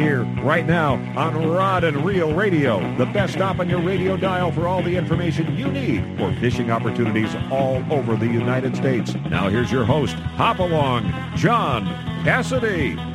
here, 0.00 0.22
right 0.42 0.66
now, 0.66 0.94
on 1.16 1.48
Rod 1.50 1.84
and 1.84 2.04
Reel 2.04 2.32
Radio, 2.32 2.80
the 2.96 3.06
best 3.06 3.34
stop 3.34 3.58
on 3.58 3.68
your 3.68 3.82
radio 3.82 4.16
dial 4.16 4.50
for 4.50 4.66
all 4.66 4.82
the 4.82 4.96
information 4.96 5.56
you 5.56 5.70
need 5.70 6.18
for 6.18 6.32
fishing 6.40 6.70
opportunities 6.70 7.34
all 7.50 7.84
over 7.92 8.16
the 8.16 8.26
United 8.26 8.74
States. 8.74 9.14
Now 9.28 9.48
here's 9.48 9.70
your 9.70 9.84
host, 9.84 10.14
Hop 10.14 10.58
Along, 10.58 11.12
John 11.36 11.84
Cassidy. 12.24 13.09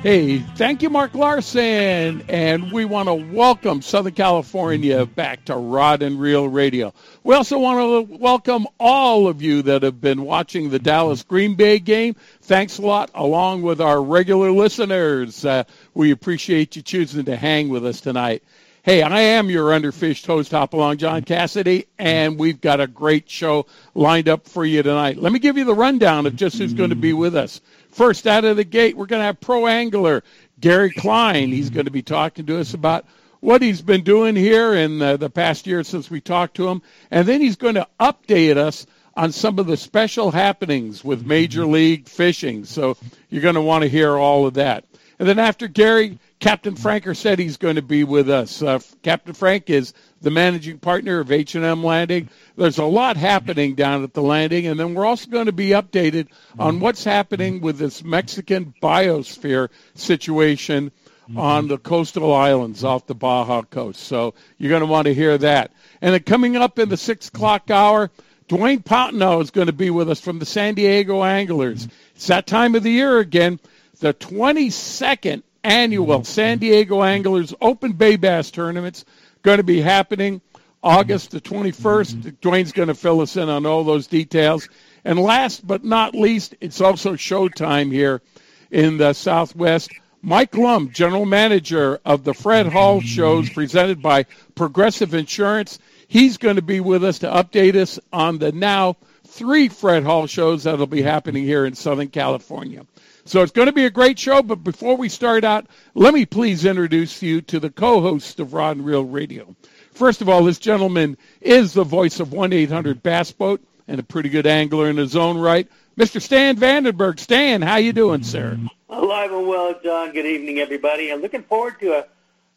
Hey, 0.00 0.38
thank 0.38 0.82
you, 0.82 0.90
Mark 0.90 1.12
Larson. 1.16 2.22
And 2.28 2.70
we 2.70 2.84
want 2.84 3.08
to 3.08 3.14
welcome 3.14 3.82
Southern 3.82 4.14
California 4.14 5.04
back 5.04 5.44
to 5.46 5.56
Rod 5.56 6.02
and 6.02 6.20
Reel 6.20 6.48
Radio. 6.48 6.94
We 7.24 7.34
also 7.34 7.58
want 7.58 8.08
to 8.08 8.16
welcome 8.16 8.68
all 8.78 9.26
of 9.26 9.42
you 9.42 9.60
that 9.62 9.82
have 9.82 10.00
been 10.00 10.22
watching 10.22 10.70
the 10.70 10.78
Dallas 10.78 11.24
Green 11.24 11.56
Bay 11.56 11.80
game. 11.80 12.14
Thanks 12.42 12.78
a 12.78 12.82
lot, 12.82 13.10
along 13.12 13.62
with 13.62 13.80
our 13.80 14.00
regular 14.00 14.52
listeners. 14.52 15.44
Uh, 15.44 15.64
we 15.94 16.12
appreciate 16.12 16.76
you 16.76 16.82
choosing 16.82 17.24
to 17.24 17.36
hang 17.36 17.68
with 17.68 17.84
us 17.84 18.00
tonight. 18.00 18.44
Hey, 18.84 19.02
I 19.02 19.20
am 19.20 19.50
your 19.50 19.70
underfished 19.70 20.24
host, 20.26 20.52
Hopalong 20.52 20.96
John 20.96 21.22
Cassidy, 21.22 21.88
and 21.98 22.38
we've 22.38 22.60
got 22.60 22.80
a 22.80 22.86
great 22.86 23.28
show 23.28 23.66
lined 23.94 24.28
up 24.28 24.46
for 24.46 24.64
you 24.64 24.82
tonight. 24.82 25.18
Let 25.18 25.32
me 25.32 25.40
give 25.40 25.58
you 25.58 25.64
the 25.64 25.74
rundown 25.74 26.24
of 26.24 26.36
just 26.36 26.56
who's 26.56 26.72
going 26.72 26.90
to 26.90 26.96
be 26.96 27.12
with 27.12 27.36
us. 27.36 27.60
First 27.98 28.28
out 28.28 28.44
of 28.44 28.56
the 28.56 28.62
gate, 28.62 28.96
we're 28.96 29.06
going 29.06 29.18
to 29.18 29.26
have 29.26 29.40
pro 29.40 29.66
angler 29.66 30.22
Gary 30.60 30.92
Klein. 30.92 31.48
He's 31.48 31.68
going 31.68 31.86
to 31.86 31.90
be 31.90 32.00
talking 32.00 32.46
to 32.46 32.60
us 32.60 32.72
about 32.72 33.04
what 33.40 33.60
he's 33.60 33.82
been 33.82 34.04
doing 34.04 34.36
here 34.36 34.72
in 34.72 35.00
the, 35.00 35.16
the 35.16 35.28
past 35.28 35.66
year 35.66 35.82
since 35.82 36.08
we 36.08 36.20
talked 36.20 36.54
to 36.58 36.68
him. 36.68 36.80
And 37.10 37.26
then 37.26 37.40
he's 37.40 37.56
going 37.56 37.74
to 37.74 37.88
update 37.98 38.56
us 38.56 38.86
on 39.16 39.32
some 39.32 39.58
of 39.58 39.66
the 39.66 39.76
special 39.76 40.30
happenings 40.30 41.02
with 41.02 41.26
Major 41.26 41.66
League 41.66 42.06
Fishing. 42.06 42.64
So 42.64 42.96
you're 43.30 43.42
going 43.42 43.56
to 43.56 43.60
want 43.60 43.82
to 43.82 43.88
hear 43.88 44.16
all 44.16 44.46
of 44.46 44.54
that. 44.54 44.84
And 45.18 45.28
then 45.28 45.38
after 45.38 45.66
Gary, 45.66 46.18
Captain 46.40 46.76
Frank 46.76 47.04
Ursitti 47.04 47.40
he's 47.40 47.56
going 47.56 47.76
to 47.76 47.82
be 47.82 48.04
with 48.04 48.30
us. 48.30 48.62
Uh, 48.62 48.78
Captain 49.02 49.34
Frank 49.34 49.68
is 49.70 49.92
the 50.20 50.30
managing 50.30 50.78
partner 50.78 51.18
of 51.18 51.32
H&M 51.32 51.82
Landing. 51.82 52.28
There's 52.56 52.78
a 52.78 52.84
lot 52.84 53.16
happening 53.16 53.74
down 53.74 54.04
at 54.04 54.14
the 54.14 54.22
landing, 54.22 54.66
and 54.66 54.78
then 54.78 54.94
we're 54.94 55.06
also 55.06 55.28
going 55.30 55.46
to 55.46 55.52
be 55.52 55.70
updated 55.70 56.28
on 56.58 56.80
what's 56.80 57.04
happening 57.04 57.60
with 57.60 57.78
this 57.78 58.04
Mexican 58.04 58.74
biosphere 58.82 59.68
situation 59.94 60.92
on 61.36 61.68
the 61.68 61.78
coastal 61.78 62.32
islands 62.32 62.84
off 62.84 63.06
the 63.06 63.14
Baja 63.14 63.62
coast. 63.62 64.00
So 64.00 64.34
you're 64.56 64.70
going 64.70 64.80
to 64.80 64.86
want 64.86 65.06
to 65.06 65.14
hear 65.14 65.36
that. 65.38 65.72
And 66.00 66.14
then 66.14 66.22
coming 66.22 66.56
up 66.56 66.78
in 66.78 66.88
the 66.88 66.96
6 66.96 67.28
o'clock 67.28 67.70
hour, 67.70 68.10
Dwayne 68.48 68.82
Pontineau 68.82 69.42
is 69.42 69.50
going 69.50 69.66
to 69.66 69.72
be 69.74 69.90
with 69.90 70.08
us 70.08 70.20
from 70.20 70.38
the 70.38 70.46
San 70.46 70.74
Diego 70.74 71.22
Anglers. 71.22 71.86
It's 72.14 72.28
that 72.28 72.46
time 72.46 72.74
of 72.74 72.82
the 72.82 72.90
year 72.90 73.18
again, 73.18 73.60
the 73.98 74.14
22nd 74.14 75.42
annual 75.64 76.24
San 76.24 76.58
Diego 76.58 77.02
Anglers 77.02 77.52
Open 77.60 77.92
Bay 77.92 78.16
Bass 78.16 78.50
Tournaments 78.50 79.04
going 79.42 79.58
to 79.58 79.64
be 79.64 79.80
happening 79.80 80.40
August 80.82 81.32
the 81.32 81.40
21st. 81.40 82.36
Dwayne's 82.40 82.72
going 82.72 82.88
to 82.88 82.94
fill 82.94 83.20
us 83.20 83.36
in 83.36 83.48
on 83.48 83.66
all 83.66 83.84
those 83.84 84.06
details. 84.06 84.68
And 85.04 85.18
last 85.18 85.66
but 85.66 85.84
not 85.84 86.14
least, 86.14 86.54
it's 86.60 86.80
also 86.80 87.14
showtime 87.14 87.92
here 87.92 88.22
in 88.70 88.98
the 88.98 89.12
Southwest. 89.12 89.90
Mike 90.22 90.56
Lum, 90.56 90.90
general 90.92 91.26
manager 91.26 92.00
of 92.04 92.24
the 92.24 92.34
Fred 92.34 92.66
Hall 92.66 93.00
shows 93.00 93.46
mm-hmm. 93.46 93.54
presented 93.54 94.02
by 94.02 94.26
Progressive 94.54 95.14
Insurance, 95.14 95.78
he's 96.08 96.36
going 96.36 96.56
to 96.56 96.62
be 96.62 96.80
with 96.80 97.04
us 97.04 97.20
to 97.20 97.26
update 97.26 97.76
us 97.76 97.98
on 98.12 98.38
the 98.38 98.52
now 98.52 98.96
three 99.26 99.68
Fred 99.68 100.02
Hall 100.02 100.26
shows 100.26 100.64
that'll 100.64 100.86
be 100.86 101.02
happening 101.02 101.44
here 101.44 101.64
in 101.66 101.74
Southern 101.74 102.08
California. 102.08 102.84
So 103.28 103.42
it's 103.42 103.52
going 103.52 103.66
to 103.66 103.72
be 103.72 103.84
a 103.84 103.90
great 103.90 104.18
show, 104.18 104.42
but 104.42 104.64
before 104.64 104.96
we 104.96 105.10
start 105.10 105.44
out, 105.44 105.66
let 105.92 106.14
me 106.14 106.24
please 106.24 106.64
introduce 106.64 107.20
you 107.20 107.42
to 107.42 107.60
the 107.60 107.68
co-host 107.68 108.40
of 108.40 108.54
Rod 108.54 108.78
and 108.78 108.86
Reel 108.86 109.04
Radio. 109.04 109.54
First 109.92 110.22
of 110.22 110.30
all, 110.30 110.42
this 110.42 110.58
gentleman 110.58 111.18
is 111.42 111.74
the 111.74 111.84
voice 111.84 112.20
of 112.20 112.28
1-800 112.28 113.02
Bass 113.02 113.30
Boat 113.30 113.62
and 113.86 114.00
a 114.00 114.02
pretty 114.02 114.30
good 114.30 114.46
angler 114.46 114.88
in 114.88 114.96
his 114.96 115.14
own 115.14 115.36
right. 115.36 115.68
Mr. 115.98 116.22
Stan 116.22 116.56
Vandenberg. 116.56 117.20
Stan, 117.20 117.60
how 117.60 117.76
you 117.76 117.92
doing, 117.92 118.22
sir? 118.22 118.58
Alive 118.88 119.30
and 119.30 119.46
well, 119.46 119.78
John. 119.84 120.12
Good 120.12 120.24
evening, 120.24 120.60
everybody. 120.60 121.12
I'm 121.12 121.20
looking 121.20 121.42
forward 121.42 121.78
to 121.80 121.98
a 121.98 122.06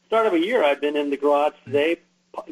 start 0.07 0.25
of 0.25 0.31
a 0.35 0.39
year. 0.39 0.63
I've 0.63 0.79
been 0.79 0.95
in 0.95 1.09
the 1.09 1.17
garage 1.17 1.55
today, 1.65 1.97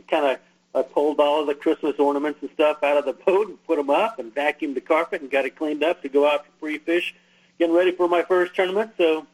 kind 0.09 0.25
of 0.25 0.39
I 0.75 0.81
pulled 0.81 1.21
all 1.21 1.39
of 1.39 1.47
the 1.47 1.55
Christmas 1.55 1.97
ornaments 1.97 2.41
and 2.41 2.51
stuff 2.51 2.83
out 2.83 2.97
of 2.97 3.05
the 3.05 3.13
boat 3.13 3.47
and 3.47 3.65
put 3.65 3.77
them 3.77 3.89
up 3.89 4.19
and 4.19 4.35
vacuumed 4.35 4.73
the 4.73 4.81
carpet 4.81 5.21
and 5.21 5.31
got 5.31 5.45
it 5.45 5.55
cleaned 5.55 5.83
up 5.83 6.01
to 6.01 6.09
go 6.09 6.29
out 6.29 6.45
for 6.45 6.51
free 6.59 6.79
fish 6.79 7.15
getting 7.59 7.75
ready 7.75 7.91
for 7.91 8.07
my 8.07 8.23
first 8.23 8.55
tournament, 8.55 8.91
so 8.97 9.27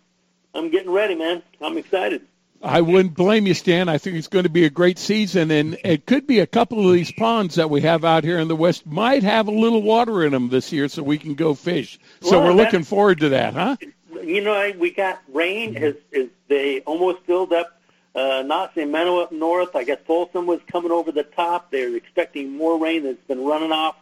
I'm 0.54 0.70
getting 0.70 0.92
ready, 0.92 1.16
man. 1.16 1.44
I'm 1.62 1.78
excited. 1.78 2.24
I 2.62 2.82
wouldn't 2.82 3.14
blame 3.14 3.46
you, 3.46 3.54
Stan. 3.54 3.90
I 3.90 4.00
think 4.00 4.18
it's 4.18 4.28
going 4.28 4.44
to 4.44 4.50
be 4.50 4.66
a 4.66 4.70
great 4.70 4.98
season, 4.98 5.52
and 5.52 5.78
it 5.84 6.06
could 6.06 6.26
be 6.26 6.40
a 6.40 6.48
couple 6.48 6.88
of 6.88 6.94
these 6.94 7.12
ponds 7.12 7.56
that 7.56 7.70
we 7.70 7.82
have 7.82 8.04
out 8.04 8.24
here 8.24 8.40
in 8.40 8.48
the 8.48 8.56
West 8.56 8.88
might 8.88 9.22
have 9.24 9.48
a 9.48 9.52
little 9.52 9.84
water 9.84 10.24
in 10.24 10.32
them 10.32 10.50
this 10.50 10.72
year, 10.72 10.88
so 10.88 11.04
we 11.04 11.20
can 11.20 11.36
go 11.36 11.54
fish. 11.54 12.00
So 12.22 12.40
well, 12.40 12.48
we're 12.48 12.54
looking 12.54 12.84
forward 12.84 13.20
to 13.20 13.30
that, 13.30 13.54
huh? 13.54 13.78
You 14.24 14.42
know, 14.42 14.74
we 14.80 14.92
got 14.92 15.22
rain 15.32 15.78
as, 15.78 15.96
as 16.16 16.28
they 16.48 16.80
almost 16.82 17.22
filled 17.26 17.54
up. 17.54 17.80
Uh, 18.16 18.44
not 18.44 18.74
San 18.74 18.92
Manuel 18.92 19.20
up 19.20 19.32
north. 19.32 19.76
I 19.76 19.84
guess 19.84 20.00
Folsom 20.08 20.48
was 20.48 20.62
coming 20.72 20.92
over 20.92 21.12
the 21.12 21.24
top. 21.24 21.70
They're 21.70 21.96
expecting 21.96 22.56
more 22.56 22.80
rain 22.80 23.04
that's 23.04 23.24
been 23.28 23.44
running 23.44 23.74
off 23.74 23.98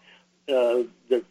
uh, 0.47 0.83
the 1.09 1.23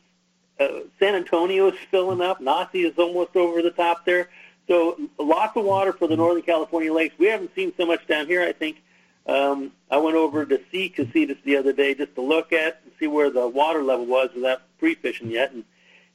uh, 0.61 0.69
San 0.99 1.15
Antonio 1.15 1.69
is 1.69 1.79
filling 1.91 2.21
up. 2.21 2.41
Nasi 2.41 2.83
is 2.83 2.99
almost 2.99 3.37
over 3.37 3.63
the 3.63 3.71
top 3.71 4.05
there. 4.05 4.29
So 4.69 4.99
lots 5.19 5.57
of 5.57 5.65
water 5.65 5.93
for 5.93 6.07
the 6.07 6.17
Northern 6.17 6.43
California 6.43 6.93
lakes. 6.93 7.15
We 7.19 7.27
haven't 7.27 7.55
seen 7.55 7.73
so 7.77 7.87
much 7.87 8.07
down 8.07 8.27
here. 8.27 8.43
I 8.43 8.53
think 8.53 8.83
um, 9.27 9.73
I 9.91 9.99
went 9.99 10.17
over 10.17 10.45
to 10.45 10.61
see 10.71 10.93
Casitas 10.97 11.43
the 11.45 11.57
other 11.57 11.73
day 11.73 11.95
just 11.95 12.15
to 12.15 12.21
look 12.21 12.53
at 12.53 12.81
and 12.85 12.93
see 12.99 13.07
where 13.07 13.31
the 13.31 13.47
water 13.49 13.83
level 13.83 14.07
was 14.07 14.31
without 14.35 14.63
pre-fishing 14.79 15.31
yet, 15.31 15.53
and 15.53 15.65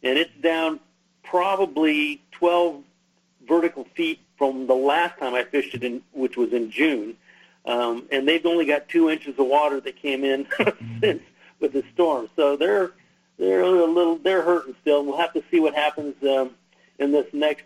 and 0.03 0.17
it's 0.17 0.31
down 0.41 0.79
probably 1.23 2.21
12 2.31 2.83
vertical 3.47 3.85
feet 3.95 4.19
from 4.37 4.67
the 4.67 4.75
last 4.75 5.17
time 5.19 5.33
I 5.33 5.43
fished 5.43 5.73
it, 5.73 5.83
in, 5.83 6.01
which 6.11 6.37
was 6.37 6.53
in 6.53 6.69
June. 6.69 7.17
Um, 7.65 8.07
and 8.11 8.27
they've 8.27 8.45
only 8.45 8.65
got 8.65 8.87
two 8.87 9.09
inches 9.09 9.37
of 9.39 9.47
water 9.47 9.81
that 9.81 9.95
came 9.97 10.23
in 10.23 10.47
since 11.01 11.21
with 11.59 11.73
the 11.73 11.83
storm. 11.93 12.29
So 12.35 12.55
they're 12.55 12.91
they're 13.37 13.61
a 13.61 13.69
little 13.69 14.17
they're 14.17 14.41
hurting 14.41 14.75
still. 14.81 15.05
We'll 15.05 15.17
have 15.17 15.33
to 15.33 15.43
see 15.51 15.59
what 15.59 15.75
happens 15.75 16.15
um, 16.23 16.51
in 16.99 17.11
this 17.11 17.27
next 17.33 17.65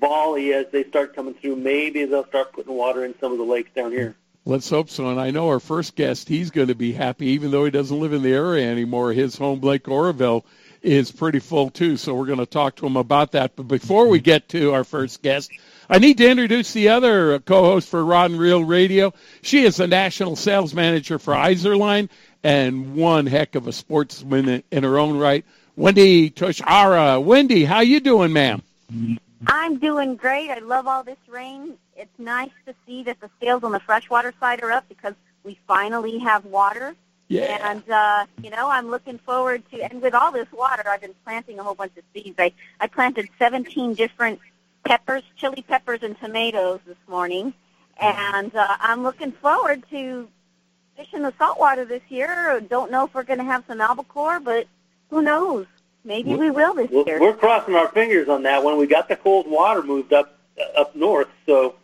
volley 0.00 0.52
as 0.52 0.66
they 0.72 0.84
start 0.84 1.14
coming 1.14 1.34
through. 1.34 1.56
Maybe 1.56 2.04
they'll 2.04 2.26
start 2.26 2.52
putting 2.52 2.74
water 2.74 3.04
in 3.04 3.14
some 3.20 3.32
of 3.32 3.38
the 3.38 3.44
lakes 3.44 3.70
down 3.74 3.92
here. 3.92 4.16
Let's 4.44 4.68
hope 4.68 4.90
so. 4.90 5.08
And 5.08 5.20
I 5.20 5.30
know 5.30 5.48
our 5.48 5.60
first 5.60 5.94
guest, 5.94 6.28
he's 6.28 6.50
going 6.50 6.66
to 6.66 6.74
be 6.74 6.92
happy, 6.92 7.26
even 7.26 7.52
though 7.52 7.64
he 7.64 7.70
doesn't 7.70 8.00
live 8.00 8.12
in 8.12 8.22
the 8.22 8.32
area 8.32 8.68
anymore. 8.68 9.12
His 9.12 9.36
home, 9.36 9.60
Lake 9.60 9.86
Oroville, 9.86 10.44
is 10.82 11.12
pretty 11.12 11.38
full 11.38 11.70
too. 11.70 11.96
So 11.96 12.14
we're 12.14 12.26
going 12.26 12.40
to 12.40 12.46
talk 12.46 12.74
to 12.76 12.86
him 12.86 12.96
about 12.96 13.32
that. 13.32 13.54
But 13.54 13.68
before 13.68 14.08
we 14.08 14.18
get 14.18 14.48
to 14.48 14.72
our 14.72 14.82
first 14.82 15.22
guest, 15.22 15.52
I 15.88 16.00
need 16.00 16.18
to 16.18 16.28
introduce 16.28 16.72
the 16.72 16.88
other 16.88 17.38
co-host 17.38 17.88
for 17.88 18.04
Rod 18.04 18.32
and 18.32 18.40
Reel 18.40 18.64
Radio. 18.64 19.14
She 19.42 19.62
is 19.62 19.76
the 19.76 19.86
national 19.86 20.34
sales 20.34 20.74
manager 20.74 21.20
for 21.20 21.34
Izorline 21.34 22.08
and 22.44 22.94
one 22.94 23.26
heck 23.26 23.54
of 23.54 23.66
a 23.66 23.72
sportsman 23.72 24.62
in 24.70 24.82
her 24.82 24.98
own 24.98 25.18
right. 25.18 25.44
Wendy 25.76 26.30
Toshihara. 26.30 27.22
Wendy, 27.22 27.64
how 27.64 27.80
you 27.80 28.00
doing, 28.00 28.32
ma'am? 28.32 28.62
I'm 29.46 29.78
doing 29.78 30.16
great. 30.16 30.50
I 30.50 30.58
love 30.58 30.86
all 30.86 31.02
this 31.02 31.18
rain. 31.28 31.74
It's 31.96 32.18
nice 32.18 32.50
to 32.66 32.74
see 32.86 33.02
that 33.04 33.20
the 33.20 33.30
scales 33.38 33.64
on 33.64 33.72
the 33.72 33.80
freshwater 33.80 34.34
side 34.38 34.62
are 34.62 34.70
up 34.70 34.88
because 34.88 35.14
we 35.44 35.58
finally 35.66 36.18
have 36.18 36.44
water. 36.44 36.94
Yeah. 37.28 37.70
And 37.70 37.88
uh, 37.88 38.26
you 38.42 38.50
know, 38.50 38.68
I'm 38.68 38.90
looking 38.90 39.18
forward 39.18 39.62
to. 39.70 39.82
And 39.82 40.02
with 40.02 40.14
all 40.14 40.32
this 40.32 40.50
water, 40.52 40.82
I've 40.86 41.00
been 41.00 41.14
planting 41.24 41.58
a 41.58 41.62
whole 41.62 41.74
bunch 41.74 41.96
of 41.96 42.04
seeds. 42.12 42.36
I 42.38 42.52
I 42.78 42.86
planted 42.86 43.28
17 43.38 43.94
different 43.94 44.40
peppers, 44.84 45.22
chili 45.36 45.64
peppers, 45.66 46.02
and 46.02 46.18
tomatoes 46.18 46.80
this 46.86 46.98
morning, 47.08 47.54
and 47.98 48.54
uh, 48.54 48.76
I'm 48.80 49.02
looking 49.02 49.32
forward 49.32 49.84
to 49.90 50.28
fishing 51.02 51.22
the 51.22 51.32
saltwater 51.38 51.84
this 51.84 52.02
year. 52.08 52.60
Don't 52.68 52.90
know 52.90 53.04
if 53.06 53.14
we're 53.14 53.22
going 53.24 53.38
to 53.38 53.44
have 53.44 53.64
some 53.66 53.80
albacore, 53.80 54.40
but 54.40 54.66
who 55.10 55.22
knows? 55.22 55.66
Maybe 56.04 56.34
we 56.34 56.50
will 56.50 56.74
this 56.74 56.90
We're, 56.90 57.04
year. 57.06 57.20
we're 57.20 57.34
crossing 57.34 57.74
our 57.76 57.88
fingers 57.88 58.28
on 58.28 58.42
that 58.42 58.64
one. 58.64 58.76
We 58.76 58.86
got 58.88 59.08
the 59.08 59.14
cold 59.16 59.48
water 59.48 59.82
moved 59.82 60.12
up 60.12 60.36
uh, 60.58 60.80
up 60.80 60.96
north, 60.96 61.28
so 61.46 61.76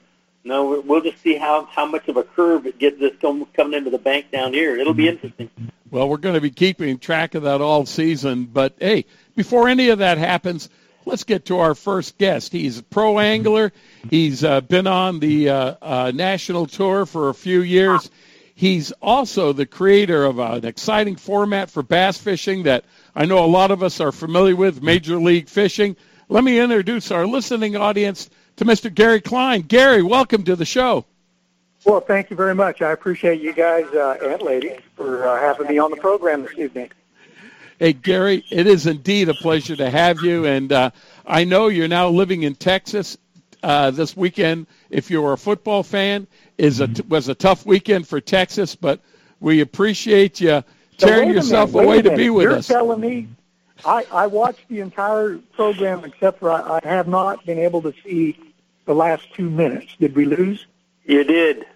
no, 0.44 0.66
we- 0.70 0.78
we'll 0.80 1.00
just 1.02 1.22
see 1.22 1.36
how 1.36 1.66
how 1.66 1.86
much 1.86 2.08
of 2.08 2.16
a 2.16 2.24
curve 2.24 2.66
it 2.66 2.78
gets 2.80 2.98
this 2.98 3.12
come, 3.20 3.46
coming 3.54 3.78
into 3.78 3.90
the 3.90 3.98
bank 3.98 4.32
down 4.32 4.52
here. 4.52 4.76
It'll 4.76 4.92
be 4.94 5.08
interesting. 5.08 5.50
Well, 5.90 6.08
we're 6.08 6.16
going 6.16 6.34
to 6.34 6.40
be 6.40 6.50
keeping 6.50 6.98
track 6.98 7.34
of 7.36 7.44
that 7.44 7.60
all 7.60 7.86
season. 7.86 8.46
But 8.46 8.74
hey, 8.80 9.04
before 9.36 9.68
any 9.68 9.88
of 9.90 10.00
that 10.00 10.18
happens, 10.18 10.68
let's 11.06 11.22
get 11.24 11.44
to 11.46 11.60
our 11.60 11.76
first 11.76 12.18
guest. 12.18 12.50
He's 12.52 12.78
a 12.78 12.82
pro 12.82 13.20
angler. 13.20 13.72
He's 14.10 14.42
uh, 14.42 14.62
been 14.62 14.88
on 14.88 15.20
the 15.20 15.48
uh, 15.48 15.74
uh, 15.80 16.12
national 16.12 16.66
tour 16.66 17.06
for 17.06 17.28
a 17.28 17.34
few 17.34 17.62
years. 17.62 18.10
He's 18.58 18.90
also 19.00 19.52
the 19.52 19.66
creator 19.66 20.24
of 20.24 20.40
an 20.40 20.64
exciting 20.64 21.14
format 21.14 21.70
for 21.70 21.80
bass 21.80 22.18
fishing 22.18 22.64
that 22.64 22.84
I 23.14 23.24
know 23.24 23.44
a 23.44 23.46
lot 23.46 23.70
of 23.70 23.84
us 23.84 24.00
are 24.00 24.10
familiar 24.10 24.56
with, 24.56 24.82
Major 24.82 25.16
League 25.16 25.48
Fishing. 25.48 25.94
Let 26.28 26.42
me 26.42 26.58
introduce 26.58 27.12
our 27.12 27.24
listening 27.24 27.76
audience 27.76 28.28
to 28.56 28.64
Mr. 28.64 28.92
Gary 28.92 29.20
Klein. 29.20 29.60
Gary, 29.60 30.02
welcome 30.02 30.42
to 30.42 30.56
the 30.56 30.64
show. 30.64 31.04
Well, 31.84 32.00
thank 32.00 32.30
you 32.30 32.36
very 32.36 32.56
much. 32.56 32.82
I 32.82 32.90
appreciate 32.90 33.40
you 33.40 33.52
guys 33.52 33.86
uh, 33.94 34.18
and 34.20 34.42
ladies 34.42 34.80
for 34.96 35.28
uh, 35.28 35.38
having 35.38 35.68
me 35.68 35.78
on 35.78 35.92
the 35.92 35.96
program 35.96 36.42
this 36.42 36.58
evening. 36.58 36.90
Hey, 37.78 37.92
Gary, 37.92 38.44
it 38.50 38.66
is 38.66 38.88
indeed 38.88 39.28
a 39.28 39.34
pleasure 39.34 39.76
to 39.76 39.88
have 39.88 40.20
you. 40.22 40.46
And 40.46 40.72
uh, 40.72 40.90
I 41.24 41.44
know 41.44 41.68
you're 41.68 41.86
now 41.86 42.08
living 42.08 42.42
in 42.42 42.56
Texas. 42.56 43.18
Uh, 43.62 43.90
this 43.90 44.16
weekend, 44.16 44.66
if 44.90 45.10
you're 45.10 45.32
a 45.32 45.38
football 45.38 45.82
fan, 45.82 46.26
is 46.58 46.80
a 46.80 46.88
was 47.08 47.28
a 47.28 47.34
tough 47.34 47.66
weekend 47.66 48.06
for 48.06 48.20
Texas, 48.20 48.76
but 48.76 49.00
we 49.40 49.60
appreciate 49.60 50.40
you 50.40 50.48
Now, 50.48 50.64
tearing 50.98 51.28
wait 51.28 51.32
a 51.32 51.34
yourself 51.36 51.72
minute, 51.72 51.84
away 51.84 52.02
to 52.02 52.16
be 52.16 52.30
with 52.30 52.52
us. 52.52 52.68
You're 52.68 52.78
telling 52.78 53.00
me 53.00 53.28
I, 53.84 54.06
I 54.12 54.26
watched 54.26 54.68
the 54.68 54.80
entire 54.80 55.38
program 55.54 56.04
except 56.04 56.38
for 56.40 56.50
I, 56.50 56.80
I 56.82 56.88
have 56.88 57.08
not 57.08 57.44
been 57.46 57.58
able 57.58 57.82
to 57.82 57.92
see 58.04 58.38
the 58.86 58.94
last 58.94 59.32
two 59.34 59.50
minutes. 59.50 59.94
Did 59.98 60.14
we 60.14 60.24
lose? 60.24 60.66
You 61.04 61.24
did 61.24 61.66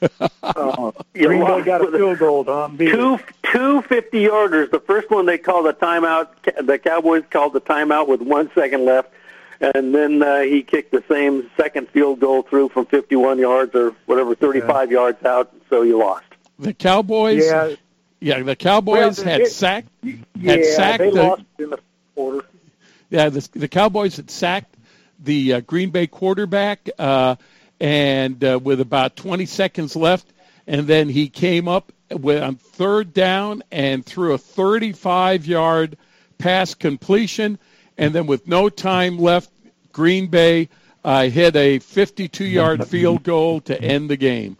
Uh, 0.42 0.92
You 1.14 1.28
Green 1.28 1.40
Bay 1.40 1.44
lost 1.50 1.64
got 1.64 1.80
a 1.82 1.90
field 1.90 2.18
goal 2.18 2.44
to 2.44 2.50
unbeat. 2.50 2.90
two 2.90 3.18
two 3.52 3.82
fifty 3.82 4.24
yarders. 4.24 4.70
The 4.70 4.80
first 4.80 5.10
one 5.10 5.26
they 5.26 5.38
called 5.38 5.66
a 5.66 5.72
timeout. 5.72 6.28
The 6.66 6.78
Cowboys 6.78 7.24
called 7.30 7.52
the 7.54 7.60
timeout 7.60 8.08
with 8.08 8.20
one 8.20 8.50
second 8.54 8.84
left, 8.84 9.10
and 9.60 9.94
then 9.94 10.22
uh, 10.22 10.40
he 10.40 10.62
kicked 10.62 10.90
the 10.92 11.02
same 11.08 11.50
second 11.56 11.88
field 11.90 12.20
goal 12.20 12.42
through 12.42 12.68
from 12.70 12.86
fifty 12.86 13.16
one 13.16 13.38
yards 13.38 13.74
or 13.74 13.94
whatever 14.06 14.34
thirty 14.34 14.60
five 14.60 14.90
yards 14.90 15.24
out. 15.24 15.52
So 15.70 15.82
you 15.82 15.98
lost. 15.98 16.24
The 16.58 16.72
Cowboys, 16.74 17.44
yeah, 17.46 17.74
Yeah, 18.20 18.42
the 18.42 18.54
Cowboys 18.56 19.18
Well, 19.18 19.26
had 19.26 19.40
it- 19.42 19.52
sacked. 19.52 19.88
yeah, 20.02 20.62
sacked 20.76 20.98
they 20.98 21.10
the- 21.10 21.22
lost 21.22 21.42
in 21.58 21.70
the 21.70 21.78
quarter. 22.14 22.46
Yeah, 23.10 23.28
the, 23.28 23.48
the 23.52 23.68
Cowboys 23.68 24.16
had 24.16 24.30
sacked 24.30 24.76
the 25.22 25.54
uh, 25.54 25.60
Green 25.60 25.90
Bay 25.90 26.06
quarterback, 26.06 26.88
uh, 26.98 27.36
and 27.80 28.42
uh, 28.44 28.58
with 28.62 28.80
about 28.80 29.16
20 29.16 29.46
seconds 29.46 29.94
left, 29.96 30.26
and 30.66 30.86
then 30.86 31.08
he 31.08 31.28
came 31.28 31.66
up 31.68 31.92
with, 32.10 32.42
on 32.42 32.56
third 32.56 33.12
down 33.14 33.62
and 33.72 34.04
threw 34.04 34.32
a 34.34 34.38
35-yard 34.38 35.96
pass 36.38 36.74
completion, 36.74 37.58
and 37.98 38.14
then 38.14 38.26
with 38.26 38.46
no 38.46 38.68
time 38.68 39.18
left, 39.18 39.50
Green 39.92 40.26
Bay 40.26 40.68
uh, 41.04 41.24
hit 41.28 41.54
a 41.56 41.78
52-yard 41.78 42.86
field 42.88 43.22
goal 43.22 43.60
to 43.62 43.80
end 43.80 44.10
the 44.10 44.16
game. 44.16 44.56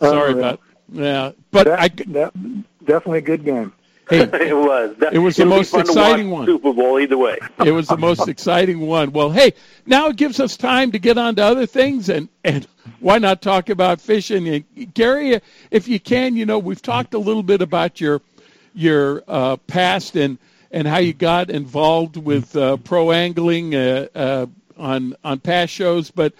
Sorry 0.00 0.32
Unreal. 0.32 0.38
about 0.38 0.60
yeah, 0.92 1.32
but 1.50 1.64
That, 1.64 1.80
I 1.80 1.88
that, 2.08 2.32
definitely 2.84 3.18
a 3.18 3.22
good 3.22 3.44
game. 3.44 3.72
hey, 4.10 4.20
it 4.48 4.56
was. 4.56 4.96
It 5.12 5.18
was 5.18 5.36
the 5.36 5.46
most 5.46 5.74
exciting 5.74 6.30
one. 6.30 6.46
Super 6.46 6.72
Bowl 6.72 7.00
either 7.00 7.16
way. 7.16 7.38
it 7.64 7.72
was 7.72 7.88
the 7.88 7.96
most 7.96 8.28
exciting 8.28 8.80
one. 8.80 9.12
Well, 9.12 9.30
hey, 9.30 9.54
now 9.86 10.08
it 10.08 10.16
gives 10.16 10.40
us 10.40 10.56
time 10.56 10.92
to 10.92 10.98
get 10.98 11.16
on 11.16 11.36
to 11.36 11.42
other 11.42 11.66
things, 11.66 12.08
and, 12.10 12.28
and 12.44 12.66
why 13.00 13.18
not 13.18 13.40
talk 13.40 13.70
about 13.70 14.00
fishing? 14.00 14.46
And 14.48 14.94
Gary, 14.94 15.40
if 15.70 15.88
you 15.88 15.98
can, 15.98 16.36
you 16.36 16.44
know, 16.44 16.58
we've 16.58 16.82
talked 16.82 17.14
a 17.14 17.18
little 17.18 17.42
bit 17.42 17.62
about 17.62 18.00
your 18.00 18.20
your 18.74 19.22
uh, 19.26 19.56
past 19.68 20.16
and 20.16 20.36
and 20.74 20.88
how 20.88 20.98
you 20.98 21.12
got 21.12 21.50
involved 21.50 22.16
with 22.16 22.56
uh, 22.56 22.76
pro 22.78 23.12
angling 23.12 23.76
uh, 23.76 24.08
uh, 24.14 24.46
on 24.76 25.16
on 25.22 25.38
past 25.38 25.72
shows, 25.72 26.10
but 26.10 26.34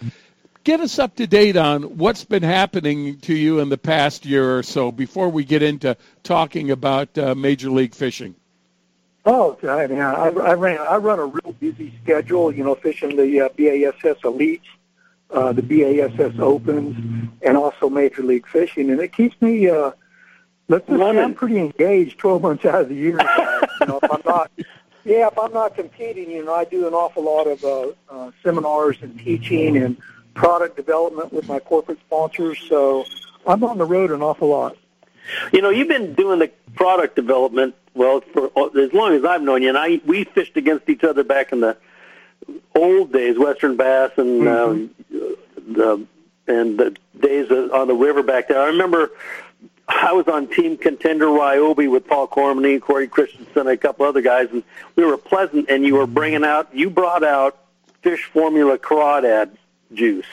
get 0.64 0.80
us 0.80 0.98
up 0.98 1.14
to 1.14 1.26
date 1.26 1.56
on 1.56 1.84
what's 1.96 2.24
been 2.24 2.42
happening 2.42 3.16
to 3.20 3.32
you 3.32 3.60
in 3.60 3.68
the 3.68 3.78
past 3.78 4.26
year 4.26 4.58
or 4.58 4.64
so 4.64 4.90
before 4.90 5.28
we 5.28 5.44
get 5.44 5.62
into 5.62 5.96
talking 6.24 6.72
about 6.72 7.16
uh, 7.16 7.34
Major 7.36 7.70
League 7.70 7.94
Fishing. 7.94 8.34
Oh, 9.24 9.56
I 9.62 9.86
mean, 9.86 10.00
I, 10.00 10.26
I 10.26 10.54
ran. 10.54 10.80
I 10.80 10.96
run 10.96 11.20
a 11.20 11.26
real 11.26 11.52
busy 11.60 11.94
schedule. 12.02 12.52
You 12.52 12.64
know, 12.64 12.74
fishing 12.74 13.14
the 13.14 13.40
uh, 13.40 13.48
BASS 13.50 14.20
Elites, 14.24 14.62
uh, 15.30 15.52
the 15.52 15.62
BASS 15.62 16.40
Opens, 16.40 17.30
and 17.40 17.56
also 17.56 17.88
Major 17.88 18.24
League 18.24 18.48
Fishing, 18.48 18.90
and 18.90 19.00
it 19.00 19.12
keeps 19.12 19.40
me. 19.40 19.70
Uh, 20.70 20.74
let's 20.74 20.86
just 20.88 21.00
I'm 21.00 21.34
pretty 21.34 21.58
engaged 21.58 22.18
12 22.18 22.42
months 22.42 22.64
out 22.64 22.82
of 22.82 22.88
the 22.88 22.94
year. 22.94 23.18
you 23.80 23.86
know, 23.86 23.98
if 24.02 24.10
I'm 24.10 24.22
not, 24.24 24.50
yeah, 25.04 25.28
if 25.28 25.38
I'm 25.38 25.52
not 25.52 25.74
competing, 25.74 26.30
you 26.30 26.44
know, 26.44 26.54
I 26.54 26.64
do 26.64 26.86
an 26.86 26.94
awful 26.94 27.24
lot 27.24 27.46
of 27.46 27.64
uh, 27.64 27.92
uh, 28.08 28.30
seminars 28.42 28.96
and 29.02 29.18
teaching 29.18 29.76
and 29.76 29.96
product 30.34 30.76
development 30.76 31.32
with 31.32 31.48
my 31.48 31.60
corporate 31.60 32.00
sponsors. 32.00 32.58
So 32.68 33.04
I'm 33.46 33.62
on 33.64 33.78
the 33.78 33.84
road 33.84 34.10
an 34.10 34.22
awful 34.22 34.48
lot. 34.48 34.76
You 35.52 35.62
know, 35.62 35.70
you've 35.70 35.88
been 35.88 36.14
doing 36.14 36.38
the 36.38 36.50
product 36.74 37.16
development 37.16 37.74
well 37.94 38.20
for 38.20 38.46
as 38.78 38.92
long 38.92 39.14
as 39.14 39.24
I've 39.24 39.42
known 39.42 39.62
you, 39.62 39.68
and 39.68 39.78
I 39.78 40.00
we 40.04 40.24
fished 40.24 40.56
against 40.56 40.88
each 40.88 41.04
other 41.04 41.24
back 41.24 41.52
in 41.52 41.60
the 41.60 41.76
old 42.74 43.12
days, 43.12 43.38
Western 43.38 43.76
Bass 43.76 44.10
and 44.16 44.46
um, 44.48 44.94
the 45.10 46.06
and 46.46 46.78
the 46.78 46.96
days 47.18 47.50
on 47.50 47.88
the 47.88 47.94
river 47.94 48.22
back 48.22 48.48
there. 48.48 48.60
I 48.60 48.66
remember 48.66 49.12
I 49.86 50.12
was 50.12 50.26
on 50.28 50.48
Team 50.48 50.76
Contender 50.76 51.26
Ryobi 51.26 51.90
with 51.90 52.06
Paul 52.06 52.26
Cormany, 52.26 52.80
Corey 52.80 53.06
Christensen, 53.06 53.60
and 53.60 53.68
a 53.68 53.76
couple 53.76 54.06
other 54.06 54.22
guys, 54.22 54.48
and 54.50 54.62
we 54.96 55.04
were 55.04 55.18
pleasant. 55.18 55.68
And 55.68 55.84
you 55.84 55.96
were 55.96 56.06
bringing 56.06 56.44
out, 56.44 56.74
you 56.74 56.88
brought 56.90 57.22
out 57.22 57.58
Fish 58.02 58.24
Formula 58.24 58.78
Crawdad 58.78 59.50
juice, 59.92 60.26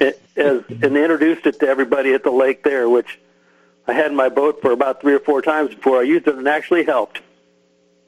as 0.00 0.14
and 0.36 0.96
introduced 0.96 1.46
it 1.46 1.60
to 1.60 1.68
everybody 1.68 2.14
at 2.14 2.22
the 2.22 2.30
lake 2.30 2.62
there, 2.62 2.88
which 2.88 3.18
I 3.86 3.92
had 3.94 4.10
in 4.10 4.16
my 4.16 4.28
boat 4.28 4.60
for 4.62 4.70
about 4.70 5.00
three 5.00 5.14
or 5.14 5.20
four 5.20 5.42
times 5.42 5.74
before 5.74 5.98
I 5.98 6.02
used 6.02 6.28
it, 6.28 6.36
and 6.36 6.46
actually 6.48 6.84
helped. 6.84 7.20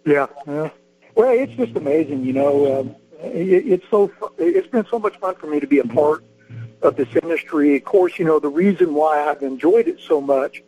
Yeah, 0.06 0.26
yeah. 0.46 0.70
Well, 1.14 1.30
it's 1.30 1.52
just 1.54 1.76
amazing, 1.76 2.24
you 2.24 2.32
know. 2.32 2.80
Um, 2.80 2.96
it, 3.20 3.66
it's 3.66 3.86
so 3.90 4.12
it's 4.38 4.68
been 4.68 4.86
so 4.90 4.98
much 4.98 5.16
fun 5.18 5.34
for 5.34 5.46
me 5.46 5.60
to 5.60 5.66
be 5.66 5.78
a 5.78 5.84
part 5.84 6.24
of 6.84 6.96
this 6.96 7.08
industry. 7.22 7.76
Of 7.76 7.84
course, 7.84 8.18
you 8.18 8.24
know 8.24 8.38
the 8.38 8.48
reason 8.48 8.94
why 8.94 9.28
I've 9.28 9.42
enjoyed 9.42 9.88
it 9.88 9.98
so 10.00 10.20
much, 10.20 10.62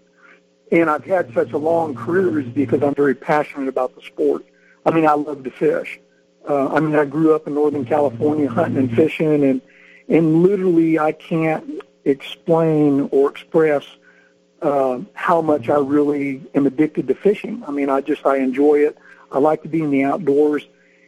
and 0.73 0.91
I've 0.91 1.05
had 1.05 1.33
such 1.35 1.53
a 1.53 1.59
long 1.59 1.95
career, 1.95 2.41
is 2.41 2.47
because 2.47 2.83
I'm 2.83 2.95
very 2.95 3.15
passionate 3.15 3.69
about 3.69 3.95
the 3.95 4.03
sport. 4.03 4.45
I 4.85 4.91
mean, 4.91 5.07
I 5.07 5.13
love 5.13 5.45
to 5.45 5.51
fish. 5.51 6.01
Uh, 6.49 6.69
I 6.69 6.81
mean, 6.81 6.95
I 6.95 7.05
grew 7.05 7.35
up 7.35 7.47
in 7.47 7.55
Northern 7.55 7.85
California 7.85 8.49
hunting 8.49 8.79
and 8.79 8.97
fishing, 8.97 9.45
and 9.45 9.61
and 10.09 10.43
literally, 10.43 10.99
I 10.99 11.13
can't 11.13 11.83
explain 12.05 13.09
or 13.11 13.31
express 13.31 13.85
uh, 14.63 15.01
how 15.13 15.43
much 15.43 15.69
I 15.69 15.79
really 15.79 16.43
am 16.55 16.67
addicted 16.67 17.09
to 17.09 17.15
fishing. 17.15 17.63
I 17.67 17.73
mean, 17.73 17.91
I 17.91 18.01
just 18.01 18.25
I 18.25 18.39
enjoy 18.39 18.77
it. 18.77 18.97
I 19.31 19.39
like 19.39 19.63
to 19.63 19.69
be 19.69 19.83
in 19.83 19.91
the 19.91 20.05
outdoors, 20.05 20.67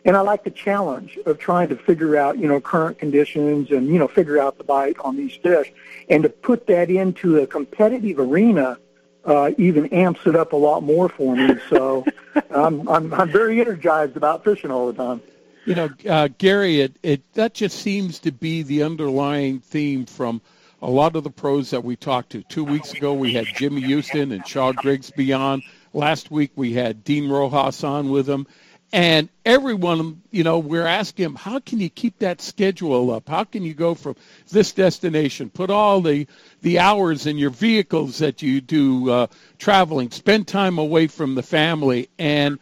and 0.09 0.17
I 0.17 0.21
like 0.21 0.43
the 0.43 0.51
challenge 0.51 1.19
of 1.27 1.39
trying 1.39 1.69
to 1.69 1.77
figure 1.77 2.17
out 2.17 2.39
you 2.39 2.49
know 2.49 2.63
current 2.63 2.99
conditions 2.99 3.71
and 3.71 3.89
you 3.89 3.99
know 3.99 4.09
figure 4.09 4.41
out 4.41 4.57
the 4.57 4.65
bite 4.65 4.99
on 5.01 5.17
these 5.17 5.35
fish, 5.35 5.71
and 6.09 6.23
to 6.23 6.31
put 6.31 6.67
that 6.67 6.91
into 6.91 7.39
a 7.39 7.47
competitive 7.47 8.19
arena. 8.19 8.79
Uh, 9.25 9.51
even 9.59 9.85
amps 9.93 10.21
it 10.25 10.35
up 10.35 10.55
a 10.55 10.57
lot 10.57 10.83
more 10.83 11.07
for 11.07 11.37
me. 11.37 11.55
So 11.69 12.07
I'm, 12.51 12.89
I'm 12.89 13.13
I'm 13.13 13.31
very 13.31 13.61
energized 13.61 14.17
about 14.17 14.43
fishing 14.43 14.71
all 14.71 14.91
the 14.91 14.95
time. 14.95 15.21
You 15.67 15.75
know, 15.75 15.91
uh, 16.09 16.29
Gary, 16.39 16.81
it, 16.81 16.97
it 17.03 17.35
that 17.35 17.53
just 17.53 17.79
seems 17.81 18.21
to 18.21 18.33
be 18.33 18.63
the 18.63 18.85
underlying 18.85 19.61
theme 19.61 20.07
from 20.07 20.41
a 20.81 20.89
lot 20.89 21.15
of 21.15 21.25
the 21.25 21.31
pros 21.31 21.69
that 21.71 21.85
we 21.85 21.95
talked 21.95 22.31
to. 22.31 22.43
Two 22.45 22.65
weeks 22.65 22.95
ago, 22.95 23.13
we 23.13 23.35
had 23.35 23.45
Jimmy 23.55 23.83
Houston 23.83 24.33
and 24.33 24.47
Shaw 24.47 24.73
Grigsby 24.73 25.35
on. 25.35 25.63
Last 25.93 26.31
week, 26.31 26.53
we 26.57 26.73
had 26.73 27.05
Dean 27.05 27.29
Rojas 27.29 27.85
on 27.85 28.09
with 28.09 28.25
them. 28.25 28.47
And 28.93 29.29
everyone, 29.45 30.23
you 30.31 30.45
know, 30.45 30.59
we're 30.59 30.87
asking 30.87 31.27
him, 31.27 31.35
how 31.35 31.59
can 31.61 31.79
you 31.79 31.91
keep 31.91 32.19
that 32.21 32.41
schedule 32.41 33.11
up? 33.11 33.29
How 33.29 33.45
can 33.45 33.63
you 33.63 33.75
go 33.75 33.95
from 33.95 34.17
this 34.51 34.73
destination, 34.73 35.51
put 35.51 35.71
all 35.71 36.01
the 36.01 36.27
the 36.63 36.79
hours 36.79 37.27
in 37.27 37.37
your 37.37 37.51
vehicles 37.51 38.19
that 38.19 38.41
you 38.41 38.61
do 38.61 39.11
uh, 39.11 39.27
traveling, 39.59 40.11
spend 40.11 40.49
time 40.49 40.79
away 40.79 41.07
from 41.07 41.35
the 41.35 41.43
family, 41.43 42.09
and 42.19 42.59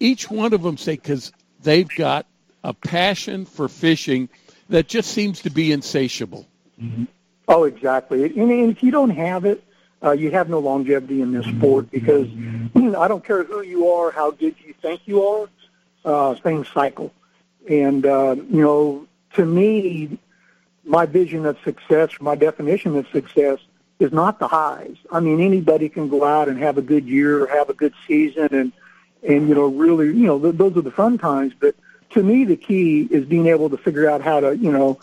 each 0.00 0.30
one 0.30 0.52
of 0.52 0.62
them 0.62 0.76
say 0.76 0.96
because 0.96 1.32
they've 1.62 1.88
got 1.96 2.26
a 2.64 2.74
passion 2.74 3.44
for 3.44 3.68
fishing 3.68 4.28
that 4.68 4.88
just 4.88 5.12
seems 5.12 5.42
to 5.42 5.50
be 5.50 5.70
insatiable. 5.70 6.46
Mm-hmm. 6.80 7.04
Oh, 7.48 7.64
exactly. 7.64 8.24
And 8.24 8.50
if 8.70 8.82
you 8.82 8.90
don't 8.90 9.10
have 9.10 9.44
it, 9.44 9.62
uh, 10.02 10.12
you 10.12 10.30
have 10.30 10.48
no 10.48 10.58
longevity 10.58 11.22
in 11.22 11.32
this 11.32 11.46
sport 11.46 11.90
because 11.90 12.28
I 12.74 13.08
don't 13.08 13.24
care 13.24 13.44
who 13.44 13.62
you 13.62 13.88
are, 13.88 14.10
how 14.10 14.30
good 14.30 14.54
you 14.64 14.74
think 14.82 15.02
you 15.06 15.22
are, 15.24 15.48
uh, 16.04 16.34
things 16.36 16.68
cycle. 16.72 17.12
And, 17.68 18.04
uh, 18.04 18.36
you 18.50 18.60
know, 18.60 19.06
to 19.34 19.44
me, 19.44 20.18
my 20.84 21.06
vision 21.06 21.46
of 21.46 21.56
success, 21.64 22.10
my 22.20 22.34
definition 22.34 22.96
of 22.96 23.06
success 23.12 23.58
is 24.00 24.12
not 24.12 24.40
the 24.40 24.48
highs. 24.48 24.96
I 25.10 25.20
mean, 25.20 25.40
anybody 25.40 25.88
can 25.88 26.08
go 26.08 26.24
out 26.24 26.48
and 26.48 26.58
have 26.58 26.76
a 26.76 26.82
good 26.82 27.06
year 27.06 27.44
or 27.44 27.46
have 27.46 27.70
a 27.70 27.74
good 27.74 27.94
season 28.08 28.48
and, 28.50 28.72
and, 29.22 29.48
you 29.48 29.54
know, 29.54 29.66
really, 29.66 30.06
you 30.06 30.26
know, 30.26 30.40
th- 30.40 30.56
those 30.56 30.76
are 30.76 30.82
the 30.82 30.90
fun 30.90 31.18
times. 31.18 31.52
But 31.58 31.76
to 32.10 32.22
me, 32.22 32.44
the 32.44 32.56
key 32.56 33.06
is 33.08 33.24
being 33.24 33.46
able 33.46 33.70
to 33.70 33.76
figure 33.76 34.10
out 34.10 34.20
how 34.20 34.40
to, 34.40 34.56
you 34.56 34.72
know, 34.72 34.98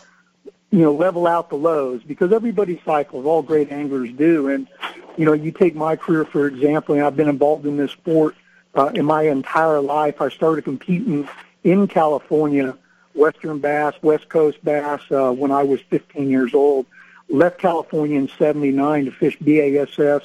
you 0.70 0.80
know, 0.80 0.94
level 0.94 1.26
out 1.26 1.50
the 1.50 1.56
lows 1.56 2.02
because 2.02 2.32
everybody 2.32 2.80
cycles. 2.84 3.26
All 3.26 3.42
great 3.42 3.72
anglers 3.72 4.10
do. 4.12 4.48
And, 4.48 4.68
you 5.16 5.24
know, 5.24 5.32
you 5.32 5.50
take 5.50 5.74
my 5.74 5.96
career, 5.96 6.24
for 6.24 6.46
example, 6.46 6.94
and 6.94 7.04
I've 7.04 7.16
been 7.16 7.28
involved 7.28 7.66
in 7.66 7.76
this 7.76 7.90
sport 7.90 8.36
uh, 8.74 8.90
in 8.94 9.04
my 9.04 9.22
entire 9.22 9.80
life. 9.80 10.20
I 10.20 10.28
started 10.28 10.62
competing 10.62 11.28
in 11.64 11.88
California, 11.88 12.76
Western 13.14 13.58
bass, 13.58 13.94
West 14.02 14.28
Coast 14.28 14.64
bass, 14.64 15.00
uh, 15.10 15.32
when 15.32 15.50
I 15.50 15.64
was 15.64 15.80
15 15.90 16.30
years 16.30 16.54
old. 16.54 16.86
Left 17.28 17.58
California 17.58 18.18
in 18.18 18.28
79 18.38 19.04
to 19.06 19.10
fish 19.10 19.36
BASS. 19.40 20.22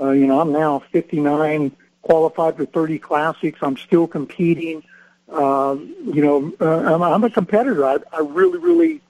Uh, 0.00 0.10
you 0.10 0.26
know, 0.26 0.40
I'm 0.40 0.52
now 0.52 0.80
59, 0.92 1.72
qualified 2.02 2.56
for 2.56 2.64
30 2.64 2.98
classics. 2.98 3.58
I'm 3.62 3.76
still 3.76 4.06
competing. 4.06 4.82
Uh, 5.28 5.76
you 6.04 6.22
know, 6.24 6.52
uh, 6.60 6.94
I'm, 6.94 7.02
I'm 7.02 7.24
a 7.24 7.30
competitor. 7.30 7.84
I, 7.84 7.98
I 8.12 8.20
really, 8.20 8.58
really 8.58 9.00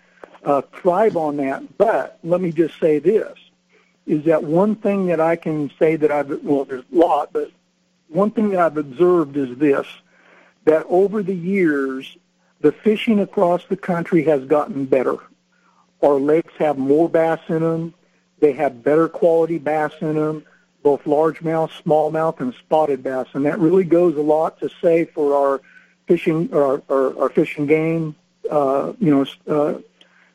uh, 0.45 0.63
thrive 0.81 1.17
on 1.17 1.37
that. 1.39 1.77
But 1.79 2.19
let 2.23 2.41
me 2.41 2.53
just 2.53 2.79
say 2.81 2.99
this, 2.99 3.37
is 4.07 4.25
that 4.25 4.43
one 4.43 4.75
thing 4.77 5.07
that 5.07 5.21
I 5.21 5.37
can 5.37 5.71
say 5.79 5.97
that 5.97 6.11
I've, 6.11 6.43
well, 6.43 6.65
there's 6.65 6.85
a 6.93 6.97
lot, 6.97 7.33
but 7.33 7.51
one 8.09 8.31
thing 8.31 8.51
that 8.51 8.61
I've 8.61 8.77
observed 8.77 9.37
is 9.37 9.57
this, 9.59 9.87
that 10.65 10.85
over 10.89 11.23
the 11.23 11.35
years, 11.35 12.17
the 12.61 12.73
fishing 12.73 13.21
across 13.21 13.65
the 13.67 13.77
country 13.77 14.25
has 14.25 14.45
gotten 14.45 14.85
better. 14.85 15.17
Our 16.03 16.19
lakes 16.21 16.53
have 16.59 16.79
more 16.79 17.09
bass 17.09 17.41
in 17.49 17.61
them. 17.61 17.95
They 18.41 18.53
have 18.53 18.83
better 18.83 19.09
quality 19.09 19.59
bass 19.59 19.93
in 20.01 20.15
them, 20.15 20.45
both 20.83 21.05
largemouth, 21.05 21.71
smallmouth, 21.83 22.41
and 22.41 22.55
spotted 22.55 23.03
bass. 23.03 23.27
And 23.35 23.45
that 23.47 23.59
really 23.59 23.85
goes 23.85 24.17
a 24.17 24.23
lot 24.23 24.59
to 24.61 24.71
say 24.83 25.05
for 25.05 25.35
our 25.35 25.61
fishing, 26.07 26.53
our, 26.55 26.83
our, 26.89 27.19
our 27.19 27.29
fishing 27.29 27.67
game, 27.67 28.17
uh, 28.51 28.93
you 28.99 29.15
know, 29.15 29.27
uh, 29.47 29.79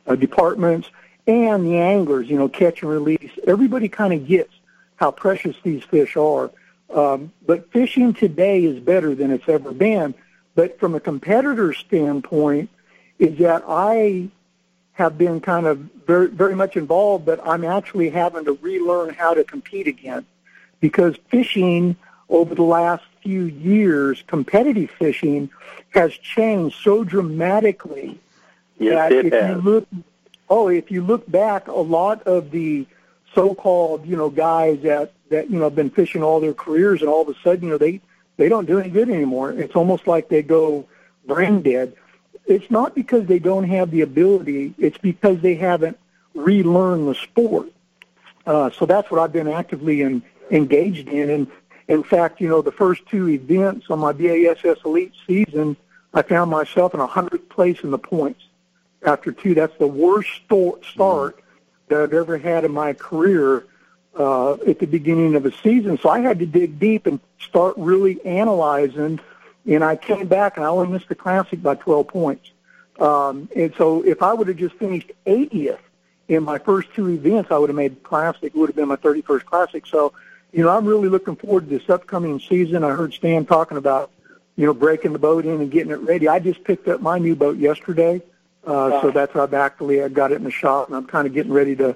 uh, 0.07 0.15
departments 0.15 0.89
and 1.27 1.65
the 1.65 1.77
anglers, 1.77 2.29
you 2.29 2.37
know, 2.37 2.47
catch 2.49 2.81
and 2.81 2.91
release. 2.91 3.31
Everybody 3.47 3.89
kind 3.89 4.13
of 4.13 4.27
gets 4.27 4.53
how 4.95 5.11
precious 5.11 5.55
these 5.63 5.83
fish 5.83 6.15
are. 6.15 6.51
Um, 6.93 7.31
but 7.45 7.71
fishing 7.71 8.13
today 8.13 8.63
is 8.63 8.79
better 8.79 9.15
than 9.15 9.31
it's 9.31 9.49
ever 9.49 9.71
been. 9.71 10.13
But 10.53 10.79
from 10.79 10.95
a 10.95 10.99
competitor 10.99 11.73
standpoint, 11.73 12.69
is 13.19 13.37
that 13.39 13.63
I 13.67 14.29
have 14.93 15.17
been 15.17 15.41
kind 15.41 15.65
of 15.65 15.77
very, 16.07 16.27
very 16.27 16.55
much 16.55 16.77
involved, 16.77 17.25
but 17.25 17.45
I'm 17.45 17.63
actually 17.63 18.09
having 18.09 18.45
to 18.45 18.53
relearn 18.61 19.13
how 19.13 19.33
to 19.33 19.43
compete 19.43 19.87
again 19.87 20.25
because 20.79 21.15
fishing 21.29 21.95
over 22.29 22.55
the 22.55 22.63
last 22.63 23.03
few 23.21 23.43
years, 23.43 24.23
competitive 24.27 24.89
fishing 24.91 25.49
has 25.89 26.13
changed 26.13 26.77
so 26.81 27.03
dramatically 27.03 28.19
Yes, 28.77 29.11
it 29.11 29.27
if 29.27 29.33
has. 29.33 29.49
you 29.49 29.61
look, 29.61 29.87
oh, 30.49 30.67
if 30.67 30.91
you 30.91 31.01
look 31.03 31.29
back, 31.29 31.67
a 31.67 31.73
lot 31.73 32.23
of 32.23 32.51
the 32.51 32.85
so-called, 33.33 34.05
you 34.05 34.15
know, 34.15 34.29
guys 34.29 34.81
that 34.83 35.11
that 35.29 35.49
you 35.49 35.57
know 35.57 35.65
have 35.65 35.75
been 35.75 35.89
fishing 35.89 36.23
all 36.23 36.39
their 36.39 36.53
careers, 36.53 37.01
and 37.01 37.09
all 37.09 37.21
of 37.21 37.29
a 37.29 37.39
sudden, 37.43 37.63
you 37.65 37.69
know, 37.69 37.77
they 37.77 38.01
they 38.37 38.49
don't 38.49 38.65
do 38.65 38.79
any 38.79 38.89
good 38.89 39.09
anymore. 39.09 39.51
It's 39.51 39.75
almost 39.75 40.07
like 40.07 40.29
they 40.29 40.41
go 40.41 40.87
brain 41.25 41.61
dead. 41.61 41.95
It's 42.45 42.69
not 42.69 42.93
because 42.93 43.25
they 43.25 43.39
don't 43.39 43.65
have 43.65 43.91
the 43.91 44.01
ability; 44.01 44.73
it's 44.77 44.97
because 44.97 45.41
they 45.41 45.55
haven't 45.55 45.97
relearned 46.33 47.07
the 47.07 47.15
sport. 47.15 47.69
Uh, 48.45 48.69
so 48.71 48.85
that's 48.85 49.09
what 49.09 49.19
I've 49.19 49.33
been 49.33 49.47
actively 49.47 50.01
in, 50.01 50.21
engaged 50.51 51.07
in. 51.07 51.29
And 51.29 51.47
in 51.87 52.03
fact, 52.03 52.39
you 52.39 52.47
know, 52.47 52.61
the 52.61 52.71
first 52.71 53.05
two 53.07 53.29
events 53.29 53.87
on 53.89 53.99
my 53.99 54.11
BASS 54.11 54.77
Elite 54.85 55.13
season, 55.25 55.75
I 56.13 56.21
found 56.21 56.51
myself 56.51 56.93
in 56.93 56.99
a 56.99 57.07
hundredth 57.07 57.49
place 57.49 57.79
in 57.81 57.89
the 57.89 57.97
points 57.97 58.44
after 59.05 59.31
two. 59.31 59.53
That's 59.53 59.77
the 59.77 59.87
worst 59.87 60.29
sto- 60.45 60.79
start 60.91 61.41
that 61.87 62.01
I've 62.01 62.13
ever 62.13 62.37
had 62.37 62.65
in 62.65 62.71
my 62.71 62.93
career 62.93 63.65
uh, 64.17 64.53
at 64.53 64.79
the 64.79 64.87
beginning 64.87 65.35
of 65.35 65.45
a 65.45 65.51
season. 65.61 65.97
So 65.97 66.09
I 66.09 66.19
had 66.19 66.39
to 66.39 66.45
dig 66.45 66.79
deep 66.79 67.05
and 67.05 67.19
start 67.39 67.75
really 67.77 68.23
analyzing. 68.25 69.19
And 69.67 69.83
I 69.83 69.95
came 69.95 70.27
back 70.27 70.57
and 70.57 70.65
I 70.65 70.69
only 70.69 70.87
missed 70.87 71.09
the 71.09 71.15
classic 71.15 71.61
by 71.61 71.75
12 71.75 72.07
points. 72.07 72.51
Um, 72.99 73.49
and 73.55 73.73
so 73.77 74.03
if 74.03 74.23
I 74.23 74.33
would 74.33 74.47
have 74.47 74.57
just 74.57 74.75
finished 74.75 75.11
80th 75.25 75.79
in 76.27 76.43
my 76.43 76.59
first 76.59 76.87
two 76.95 77.09
events, 77.09 77.51
I 77.51 77.57
would 77.57 77.69
have 77.69 77.75
made 77.75 78.03
classic. 78.03 78.43
It 78.43 78.55
would 78.55 78.69
have 78.69 78.75
been 78.75 78.87
my 78.87 78.95
31st 78.95 79.45
classic. 79.45 79.85
So, 79.85 80.13
you 80.53 80.63
know, 80.63 80.69
I'm 80.69 80.85
really 80.85 81.09
looking 81.09 81.35
forward 81.35 81.69
to 81.69 81.77
this 81.77 81.89
upcoming 81.89 82.39
season. 82.39 82.83
I 82.83 82.91
heard 82.91 83.13
Stan 83.13 83.45
talking 83.45 83.77
about, 83.77 84.11
you 84.55 84.65
know, 84.65 84.73
breaking 84.73 85.13
the 85.13 85.19
boat 85.19 85.45
in 85.45 85.59
and 85.59 85.69
getting 85.69 85.91
it 85.91 85.99
ready. 85.99 86.27
I 86.29 86.39
just 86.39 86.63
picked 86.63 86.87
up 86.87 87.01
my 87.01 87.19
new 87.19 87.35
boat 87.35 87.57
yesterday. 87.57 88.21
Uh, 88.65 89.01
so 89.01 89.11
that's 89.11 89.33
how 89.33 89.47
actually 89.47 90.01
I 90.01 90.07
got 90.07 90.31
it 90.31 90.35
in 90.35 90.43
the 90.43 90.51
shop, 90.51 90.87
and 90.87 90.95
I'm 90.95 91.05
kind 91.05 91.27
of 91.27 91.33
getting 91.33 91.53
ready 91.53 91.75
to 91.77 91.95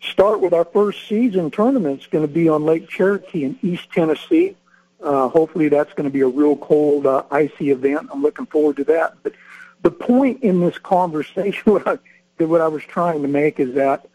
start 0.00 0.40
with 0.40 0.52
our 0.52 0.64
first 0.64 1.06
season 1.06 1.50
tournament. 1.50 1.98
It's 1.98 2.06
going 2.06 2.26
to 2.26 2.32
be 2.32 2.48
on 2.48 2.64
Lake 2.64 2.88
Cherokee 2.88 3.44
in 3.44 3.58
East 3.62 3.90
Tennessee. 3.92 4.56
Uh, 5.02 5.28
hopefully, 5.28 5.68
that's 5.68 5.92
going 5.92 6.08
to 6.08 6.12
be 6.12 6.22
a 6.22 6.28
real 6.28 6.56
cold, 6.56 7.06
uh, 7.06 7.24
icy 7.30 7.70
event. 7.70 8.08
I'm 8.12 8.22
looking 8.22 8.46
forward 8.46 8.76
to 8.78 8.84
that. 8.84 9.14
But 9.22 9.34
the 9.82 9.90
point 9.90 10.42
in 10.42 10.60
this 10.60 10.78
conversation, 10.78 11.62
what 11.72 11.86
I, 11.86 11.98
what 12.44 12.60
I 12.60 12.68
was 12.68 12.82
trying 12.84 13.22
to 13.22 13.28
make, 13.28 13.60
is 13.60 13.74
that 13.74 14.06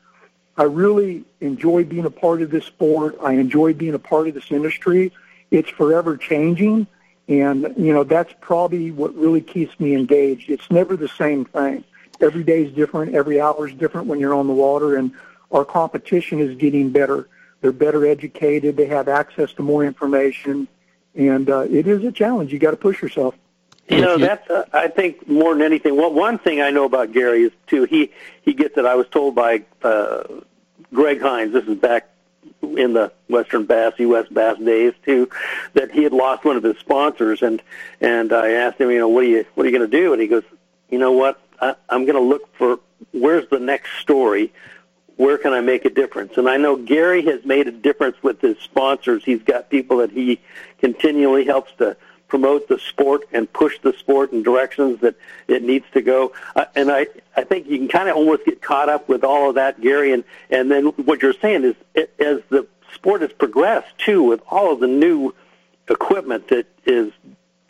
I 0.57 0.63
really 0.63 1.23
enjoy 1.41 1.83
being 1.83 2.05
a 2.05 2.11
part 2.11 2.41
of 2.41 2.51
this 2.51 2.65
sport. 2.65 3.17
I 3.21 3.33
enjoy 3.33 3.73
being 3.73 3.93
a 3.93 3.99
part 3.99 4.27
of 4.27 4.33
this 4.33 4.51
industry. 4.51 5.11
It's 5.51 5.69
forever 5.69 6.17
changing. 6.17 6.87
And, 7.27 7.73
you 7.77 7.93
know, 7.93 8.03
that's 8.03 8.33
probably 8.41 8.91
what 8.91 9.15
really 9.15 9.41
keeps 9.41 9.79
me 9.79 9.95
engaged. 9.95 10.49
It's 10.49 10.69
never 10.69 10.97
the 10.97 11.07
same 11.07 11.45
thing. 11.45 11.83
Every 12.19 12.43
day 12.43 12.63
is 12.65 12.73
different. 12.73 13.15
Every 13.15 13.39
hour 13.39 13.67
is 13.67 13.73
different 13.75 14.07
when 14.07 14.19
you're 14.19 14.33
on 14.33 14.47
the 14.47 14.53
water. 14.53 14.97
And 14.97 15.13
our 15.51 15.63
competition 15.63 16.39
is 16.39 16.55
getting 16.57 16.89
better. 16.89 17.29
They're 17.61 17.71
better 17.71 18.05
educated. 18.05 18.75
They 18.75 18.87
have 18.87 19.07
access 19.07 19.53
to 19.53 19.63
more 19.63 19.85
information. 19.85 20.67
And 21.15 21.49
uh, 21.49 21.59
it 21.61 21.87
is 21.87 22.03
a 22.03 22.11
challenge. 22.11 22.51
You 22.51 22.59
got 22.59 22.71
to 22.71 22.77
push 22.77 23.01
yourself. 23.01 23.35
You 23.89 24.01
know, 24.01 24.17
that's 24.17 24.49
uh, 24.49 24.65
I 24.71 24.87
think 24.87 25.27
more 25.27 25.53
than 25.53 25.61
anything. 25.61 25.97
Well, 25.97 26.13
one 26.13 26.39
thing 26.39 26.61
I 26.61 26.69
know 26.69 26.85
about 26.85 27.11
Gary 27.11 27.43
is 27.43 27.51
too. 27.67 27.83
He 27.83 28.11
he 28.41 28.53
gets 28.53 28.77
it. 28.77 28.85
I 28.85 28.95
was 28.95 29.07
told 29.09 29.35
by 29.35 29.63
uh, 29.81 30.23
Greg 30.93 31.21
Hines. 31.21 31.51
This 31.51 31.65
is 31.65 31.77
back 31.77 32.09
in 32.61 32.93
the 32.93 33.11
Western 33.27 33.65
Bass, 33.65 33.93
U.S. 33.97 34.27
Bass 34.29 34.57
days 34.59 34.93
too, 35.05 35.29
that 35.73 35.91
he 35.91 36.03
had 36.03 36.13
lost 36.13 36.45
one 36.45 36.57
of 36.57 36.63
his 36.63 36.77
sponsors, 36.77 37.41
and 37.41 37.61
and 38.01 38.31
I 38.33 38.51
asked 38.51 38.79
him, 38.79 38.89
you 38.91 38.99
know, 38.99 39.09
what 39.09 39.23
are 39.23 39.27
you 39.27 39.45
what 39.55 39.65
are 39.65 39.69
you 39.69 39.77
going 39.77 39.89
to 39.89 39.97
do? 39.97 40.13
And 40.13 40.21
he 40.21 40.27
goes, 40.27 40.43
you 40.89 40.97
know 40.97 41.11
what, 41.11 41.41
I, 41.61 41.75
I'm 41.89 42.05
going 42.05 42.15
to 42.15 42.21
look 42.21 42.53
for 42.55 42.79
where's 43.11 43.47
the 43.49 43.59
next 43.59 43.97
story. 43.99 44.51
Where 45.15 45.37
can 45.37 45.53
I 45.53 45.61
make 45.61 45.85
a 45.85 45.91
difference? 45.91 46.37
And 46.37 46.49
I 46.49 46.57
know 46.57 46.75
Gary 46.75 47.23
has 47.25 47.45
made 47.45 47.67
a 47.67 47.71
difference 47.71 48.17
with 48.23 48.41
his 48.41 48.57
sponsors. 48.57 49.23
He's 49.23 49.43
got 49.43 49.69
people 49.69 49.97
that 49.97 50.09
he 50.09 50.41
continually 50.79 51.45
helps 51.45 51.71
to 51.77 51.95
promote 52.33 52.67
the 52.67 52.79
sport 52.79 53.21
and 53.31 53.43
push 53.53 53.77
the 53.83 53.93
sport 53.93 54.33
in 54.33 54.41
directions 54.41 54.99
that 55.01 55.13
it 55.47 55.61
needs 55.61 55.85
to 55.93 56.01
go. 56.01 56.33
Uh, 56.55 56.65
and 56.75 56.91
I, 56.91 57.05
I 57.37 57.43
think 57.43 57.67
you 57.67 57.77
can 57.77 57.87
kind 57.87 58.09
of 58.09 58.15
almost 58.15 58.43
get 58.43 58.59
caught 58.59 58.89
up 58.89 59.07
with 59.07 59.23
all 59.23 59.49
of 59.49 59.55
that, 59.55 59.79
Gary. 59.79 60.13
And, 60.13 60.23
and 60.49 60.71
then 60.71 60.87
what 61.05 61.21
you're 61.21 61.35
saying 61.39 61.63
is, 61.63 61.75
it, 61.93 62.11
as 62.19 62.39
the 62.49 62.65
sport 62.91 63.21
has 63.21 63.31
progressed 63.33 63.95
too, 63.99 64.23
with 64.23 64.41
all 64.49 64.73
of 64.73 64.79
the 64.79 64.87
new 64.87 65.35
equipment 65.87 66.47
that 66.47 66.65
is 66.87 67.13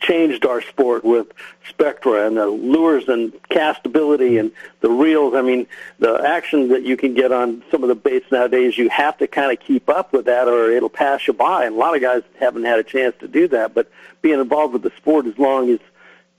changed 0.04 0.44
our 0.44 0.60
sport 0.60 1.04
with 1.04 1.28
Spectra 1.68 2.26
and 2.26 2.36
the 2.36 2.46
lures 2.46 3.08
and 3.08 3.32
castability 3.44 4.38
and 4.38 4.52
the 4.80 4.90
reels. 4.90 5.34
I 5.34 5.42
mean, 5.42 5.66
the 5.98 6.14
action 6.14 6.68
that 6.68 6.82
you 6.82 6.96
can 6.96 7.14
get 7.14 7.32
on 7.32 7.62
some 7.70 7.82
of 7.82 7.88
the 7.88 7.94
baits 7.94 8.30
nowadays, 8.30 8.76
you 8.76 8.88
have 8.90 9.18
to 9.18 9.26
kind 9.26 9.50
of 9.50 9.64
keep 9.64 9.88
up 9.88 10.12
with 10.12 10.26
that 10.26 10.46
or 10.46 10.70
it'll 10.70 10.88
pass 10.88 11.26
you 11.26 11.32
by. 11.32 11.64
And 11.64 11.74
a 11.74 11.78
lot 11.78 11.94
of 11.94 12.02
guys 12.02 12.22
haven't 12.38 12.64
had 12.64 12.78
a 12.78 12.84
chance 12.84 13.14
to 13.20 13.28
do 13.28 13.48
that. 13.48 13.74
But 13.74 13.90
being 14.22 14.40
involved 14.40 14.72
with 14.74 14.82
the 14.82 14.92
sport 14.96 15.26
as 15.26 15.38
long 15.38 15.70
as 15.70 15.80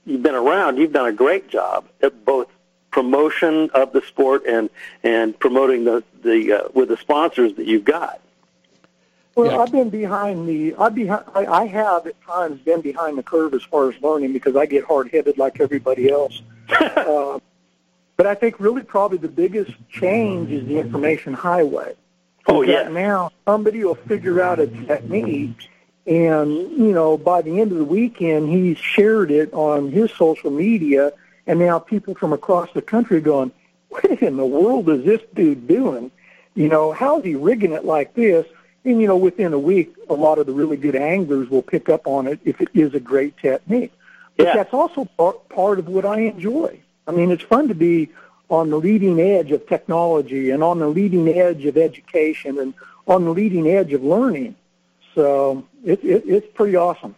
you've 0.04 0.22
been 0.22 0.34
around, 0.34 0.78
you've 0.78 0.92
done 0.92 1.06
a 1.06 1.12
great 1.12 1.48
job 1.48 1.86
at 2.02 2.24
both 2.24 2.48
promotion 2.90 3.68
of 3.74 3.92
the 3.92 4.00
sport 4.02 4.46
and 4.46 4.70
and 5.02 5.38
promoting 5.38 5.84
the 5.84 6.02
the 6.22 6.52
uh, 6.52 6.68
with 6.72 6.88
the 6.88 6.96
sponsors 6.96 7.54
that 7.56 7.66
you've 7.66 7.84
got. 7.84 8.20
Well, 9.36 9.52
Yeah. 9.52 9.58
I've 9.58 9.70
been 9.70 9.90
behind 9.90 10.48
the. 10.48 10.74
I 10.76 10.88
behind. 10.88 11.24
I, 11.34 11.44
I 11.44 11.66
have 11.66 12.06
at 12.06 12.20
times 12.22 12.58
been 12.62 12.80
behind 12.80 13.18
the 13.18 13.22
curve 13.22 13.52
as 13.52 13.62
far 13.62 13.90
as 13.90 14.02
learning 14.02 14.32
because 14.32 14.56
I 14.56 14.64
get 14.64 14.84
hard 14.84 15.10
headed 15.10 15.36
like 15.36 15.60
everybody 15.60 16.10
else. 16.10 16.40
uh, 16.70 17.38
but 18.16 18.26
I 18.26 18.34
think 18.34 18.58
really 18.58 18.82
probably 18.82 19.18
the 19.18 19.28
biggest 19.28 19.72
change 19.90 20.50
is 20.50 20.66
the 20.66 20.78
information 20.78 21.34
highway. 21.34 21.94
Oh, 22.46 22.62
yeah. 22.62 22.88
Now 22.88 23.30
somebody 23.44 23.84
will 23.84 23.94
figure 23.94 24.40
out 24.40 24.58
a 24.58 24.68
technique, 24.68 25.68
and 26.06 26.50
you 26.50 26.92
know 26.92 27.18
by 27.18 27.42
the 27.42 27.60
end 27.60 27.72
of 27.72 27.78
the 27.78 27.84
weekend 27.84 28.48
he's 28.48 28.78
shared 28.78 29.30
it 29.30 29.52
on 29.52 29.92
his 29.92 30.10
social 30.12 30.50
media, 30.50 31.12
and 31.46 31.58
now 31.58 31.78
people 31.78 32.14
from 32.14 32.32
across 32.32 32.72
the 32.72 32.80
country 32.80 33.18
are 33.18 33.20
going, 33.20 33.52
"What 33.90 34.06
in 34.22 34.38
the 34.38 34.46
world 34.46 34.88
is 34.88 35.04
this 35.04 35.20
dude 35.34 35.68
doing? 35.68 36.10
You 36.54 36.70
know, 36.70 36.92
how's 36.92 37.22
he 37.22 37.34
rigging 37.34 37.72
it 37.72 37.84
like 37.84 38.14
this?" 38.14 38.46
And 38.86 39.00
you 39.00 39.08
know, 39.08 39.16
within 39.16 39.52
a 39.52 39.58
week, 39.58 39.94
a 40.08 40.14
lot 40.14 40.38
of 40.38 40.46
the 40.46 40.52
really 40.52 40.76
good 40.76 40.94
anglers 40.94 41.50
will 41.50 41.60
pick 41.62 41.88
up 41.88 42.06
on 42.06 42.28
it 42.28 42.38
if 42.44 42.60
it 42.60 42.68
is 42.72 42.94
a 42.94 43.00
great 43.00 43.36
technique. 43.36 43.92
But 44.36 44.46
Yeah. 44.46 44.54
that's 44.54 44.72
also 44.72 45.06
part, 45.16 45.48
part 45.48 45.78
of 45.80 45.88
what 45.88 46.06
I 46.06 46.20
enjoy. 46.20 46.78
I 47.08 47.10
mean, 47.10 47.30
it's 47.32 47.42
fun 47.42 47.66
to 47.68 47.74
be 47.74 48.08
on 48.48 48.70
the 48.70 48.78
leading 48.78 49.18
edge 49.20 49.50
of 49.50 49.66
technology 49.66 50.50
and 50.50 50.62
on 50.62 50.78
the 50.78 50.86
leading 50.86 51.28
edge 51.28 51.64
of 51.66 51.76
education 51.76 52.58
and 52.60 52.74
on 53.08 53.24
the 53.24 53.30
leading 53.30 53.66
edge 53.68 53.92
of 53.92 54.04
learning. 54.04 54.54
So 55.16 55.64
it, 55.84 56.04
it, 56.04 56.22
it's 56.26 56.46
pretty 56.54 56.76
awesome. 56.76 57.16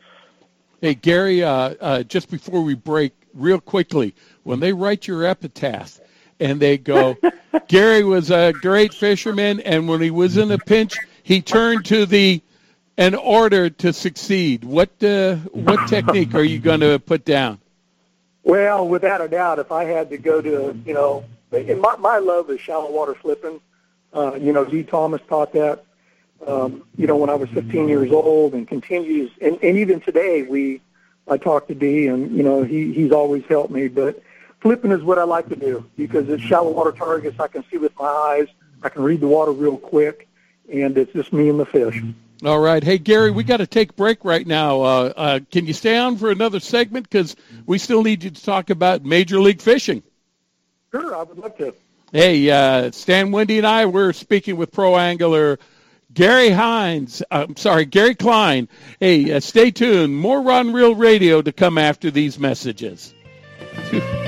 Hey, 0.81 0.95
Gary, 0.95 1.43
uh, 1.43 1.75
uh, 1.81 2.03
just 2.05 2.31
before 2.31 2.63
we 2.63 2.75
break, 2.75 3.13
real 3.35 3.61
quickly, 3.61 4.15
when 4.45 4.61
they 4.61 4.73
write 4.73 5.07
your 5.07 5.27
epitaph 5.27 6.01
and 6.41 6.61
they 6.61 6.79
go, 6.79 7.19
Gary 7.69 8.05
was 8.05 8.31
a 8.31 8.55
great 8.55 8.95
fisherman, 8.95 9.61
and 9.61 9.87
when 9.89 10.01
he 10.01 10.11
was 10.11 10.39
in 10.39 10.51
a 10.51 10.59
pinch, 10.59 10.97
he 11.29 11.43
turned 11.43 11.85
to 11.85 12.07
the 12.07 12.41
in 12.97 13.15
order 13.15 13.69
to 13.69 13.93
succeed. 13.93 14.65
What 14.65 14.91
uh, 15.05 15.37
what 15.53 15.87
technique 15.87 16.35
are 16.35 16.43
you 16.43 16.59
going 16.59 16.81
to 16.81 16.99
put 16.99 17.27
down? 17.27 17.59
Well, 18.45 18.89
without 18.89 19.21
a 19.21 19.29
doubt, 19.29 19.59
if 19.59 19.71
I 19.71 19.85
had 19.85 20.09
to 20.09 20.17
go 20.17 20.41
to, 20.41 20.75
you 20.87 20.95
know, 20.95 21.27
my, 21.53 21.97
my 21.99 22.17
love 22.17 22.49
is 22.49 22.63
shallow 22.63 22.91
water 22.91 23.15
flipping. 23.15 23.61
Uh, 24.15 24.37
you 24.37 24.55
know, 24.55 24.65
Dee 24.65 24.85
Thomas 24.85 25.21
taught 25.29 25.53
that, 25.53 25.85
um, 26.47 26.83
you 26.97 27.07
know, 27.07 27.17
when 27.17 27.29
I 27.29 27.35
was 27.35 27.51
15 27.51 27.91
years 27.91 28.11
old 28.11 28.55
and 28.55 28.67
continues. 28.67 29.31
And, 29.43 29.63
and 29.63 29.77
even 29.77 30.01
today, 30.01 30.45
we, 30.45 30.81
I 31.29 31.37
talk 31.37 31.69
to 31.69 31.75
D 31.75 32.07
and, 32.07 32.35
you 32.35 32.43
know, 32.43 32.63
he, 32.63 32.95
he's 32.95 33.13
always 33.13 33.45
helped 33.45 33.71
me. 33.71 33.89
But 33.89 34.23
flipping 34.61 34.93
is 34.93 35.03
what 35.03 35.19
I 35.19 35.25
like 35.25 35.51
to 35.51 35.57
do 35.57 35.85
because 35.99 36.27
it's 36.31 36.43
shallow 36.43 36.71
water 36.71 36.93
targets. 36.93 37.39
I 37.39 37.49
can 37.49 37.65
see 37.71 37.77
with 37.77 37.93
my 37.99 38.07
eyes. 38.07 38.49
I 38.83 38.89
can 38.89 39.03
read 39.03 39.21
the 39.21 39.29
water 39.29 39.53
real 39.53 39.77
quick. 39.77 40.28
And 40.73 40.97
it's 40.97 41.13
just 41.13 41.33
me 41.33 41.49
and 41.49 41.59
the 41.59 41.67
fish. 41.67 42.03
All 42.45 42.61
right. 42.61 42.85
Hey, 42.85 42.99
Gary, 42.99 43.31
we 43.31 43.43
got 43.43 43.57
to 43.57 43.67
take 43.67 43.91
a 43.91 43.95
break 43.95 44.25
right 44.25 44.47
now. 44.47 44.83
Uh, 44.83 45.13
uh, 45.17 45.41
can 45.51 45.67
you 45.67 45.73
stay 45.73 45.97
on 45.97 46.17
for 46.17 46.31
another 46.31 46.61
segment? 46.61 47.09
Because 47.09 47.35
we 47.67 47.79
still 47.79 48.03
need 48.03 48.23
you 48.23 48.31
to 48.31 48.45
talk 48.45 48.71
about 48.71 49.05
Major 49.05 49.41
League 49.41 49.61
Fishing. 49.61 50.03
Sure, 50.93 51.17
I 51.17 51.23
would 51.23 51.39
love 51.39 51.57
to. 51.59 51.75
Hey, 52.13 52.49
uh, 52.51 52.91
Stan 52.93 53.33
Wendy 53.33 53.59
and 53.59 53.67
I, 53.67 53.87
we're 53.87 54.13
speaking 54.13 54.57
with 54.57 54.73
pro 54.73 54.97
angler 54.97 55.59
Gary 56.15 56.51
Hines. 56.51 57.23
I'm 57.31 57.57
sorry, 57.57 57.85
Gary 57.85 58.15
Klein. 58.15 58.69
Hey, 58.99 59.33
uh, 59.33 59.41
stay 59.41 59.71
tuned. 59.71 60.17
More 60.17 60.41
Run 60.41 60.73
Real 60.73 60.95
Radio 60.95 61.43
to 61.43 61.53
come 61.53 61.77
after 61.77 62.11
these 62.11 62.39
messages. 62.39 63.15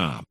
com. 0.01 0.30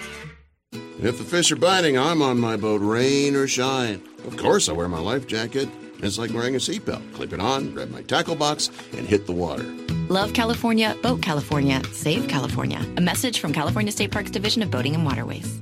If 1.03 1.17
the 1.17 1.23
fish 1.23 1.51
are 1.51 1.55
biting, 1.55 1.97
I'm 1.97 2.21
on 2.21 2.39
my 2.39 2.57
boat, 2.57 2.79
rain 2.79 3.35
or 3.35 3.47
shine. 3.47 4.03
Of 4.23 4.37
course, 4.37 4.69
I 4.69 4.73
wear 4.73 4.87
my 4.87 4.99
life 4.99 5.25
jacket. 5.25 5.67
It's 6.03 6.19
like 6.19 6.31
wearing 6.31 6.53
a 6.53 6.59
seatbelt. 6.59 7.13
Clip 7.15 7.33
it 7.33 7.39
on, 7.39 7.71
grab 7.71 7.89
my 7.89 8.03
tackle 8.03 8.35
box, 8.35 8.69
and 8.95 9.07
hit 9.07 9.25
the 9.25 9.31
water. 9.31 9.63
Love 10.09 10.33
California, 10.33 10.95
Boat 11.01 11.23
California, 11.23 11.81
Save 11.91 12.27
California. 12.27 12.85
A 12.97 13.01
message 13.01 13.39
from 13.39 13.51
California 13.51 13.91
State 13.91 14.11
Parks 14.11 14.29
Division 14.29 14.61
of 14.61 14.69
Boating 14.69 14.93
and 14.93 15.03
Waterways. 15.03 15.61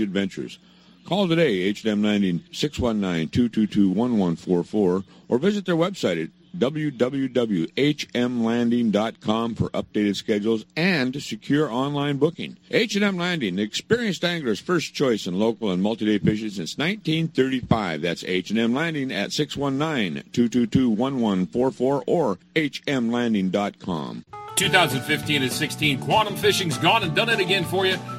adventures. 0.00 0.58
Call 1.08 1.26
today, 1.26 1.60
H&M 1.60 2.02
90 2.02 2.40
619-222-1144, 2.52 5.04
or 5.28 5.38
visit 5.38 5.64
their 5.64 5.74
website 5.74 6.22
at 6.22 6.28
www.hmlanding.com 6.56 9.54
for 9.54 9.68
updated 9.70 10.16
schedules 10.16 10.64
and 10.76 11.22
secure 11.22 11.70
online 11.70 12.18
booking. 12.18 12.58
H&M 12.70 13.16
Landing, 13.16 13.56
the 13.56 13.62
experienced 13.62 14.22
angler's 14.24 14.60
first 14.60 14.92
choice 14.94 15.26
in 15.26 15.38
local 15.38 15.70
and 15.70 15.82
multi-day 15.82 16.18
fishing 16.18 16.50
since 16.50 16.76
1935. 16.76 18.02
That's 18.02 18.22
H&M 18.24 18.74
Landing 18.74 19.10
at 19.12 19.30
619-222-1144 19.30 22.02
or 22.06 22.38
hmlanding.com. 22.54 24.24
2015 24.56 25.42
and 25.42 25.52
16 25.52 26.00
Quantum 26.00 26.34
Fishing's 26.34 26.78
gone 26.78 27.04
and 27.04 27.14
done 27.14 27.28
it 27.28 27.38
again 27.38 27.64
for 27.64 27.86
you 27.86 27.96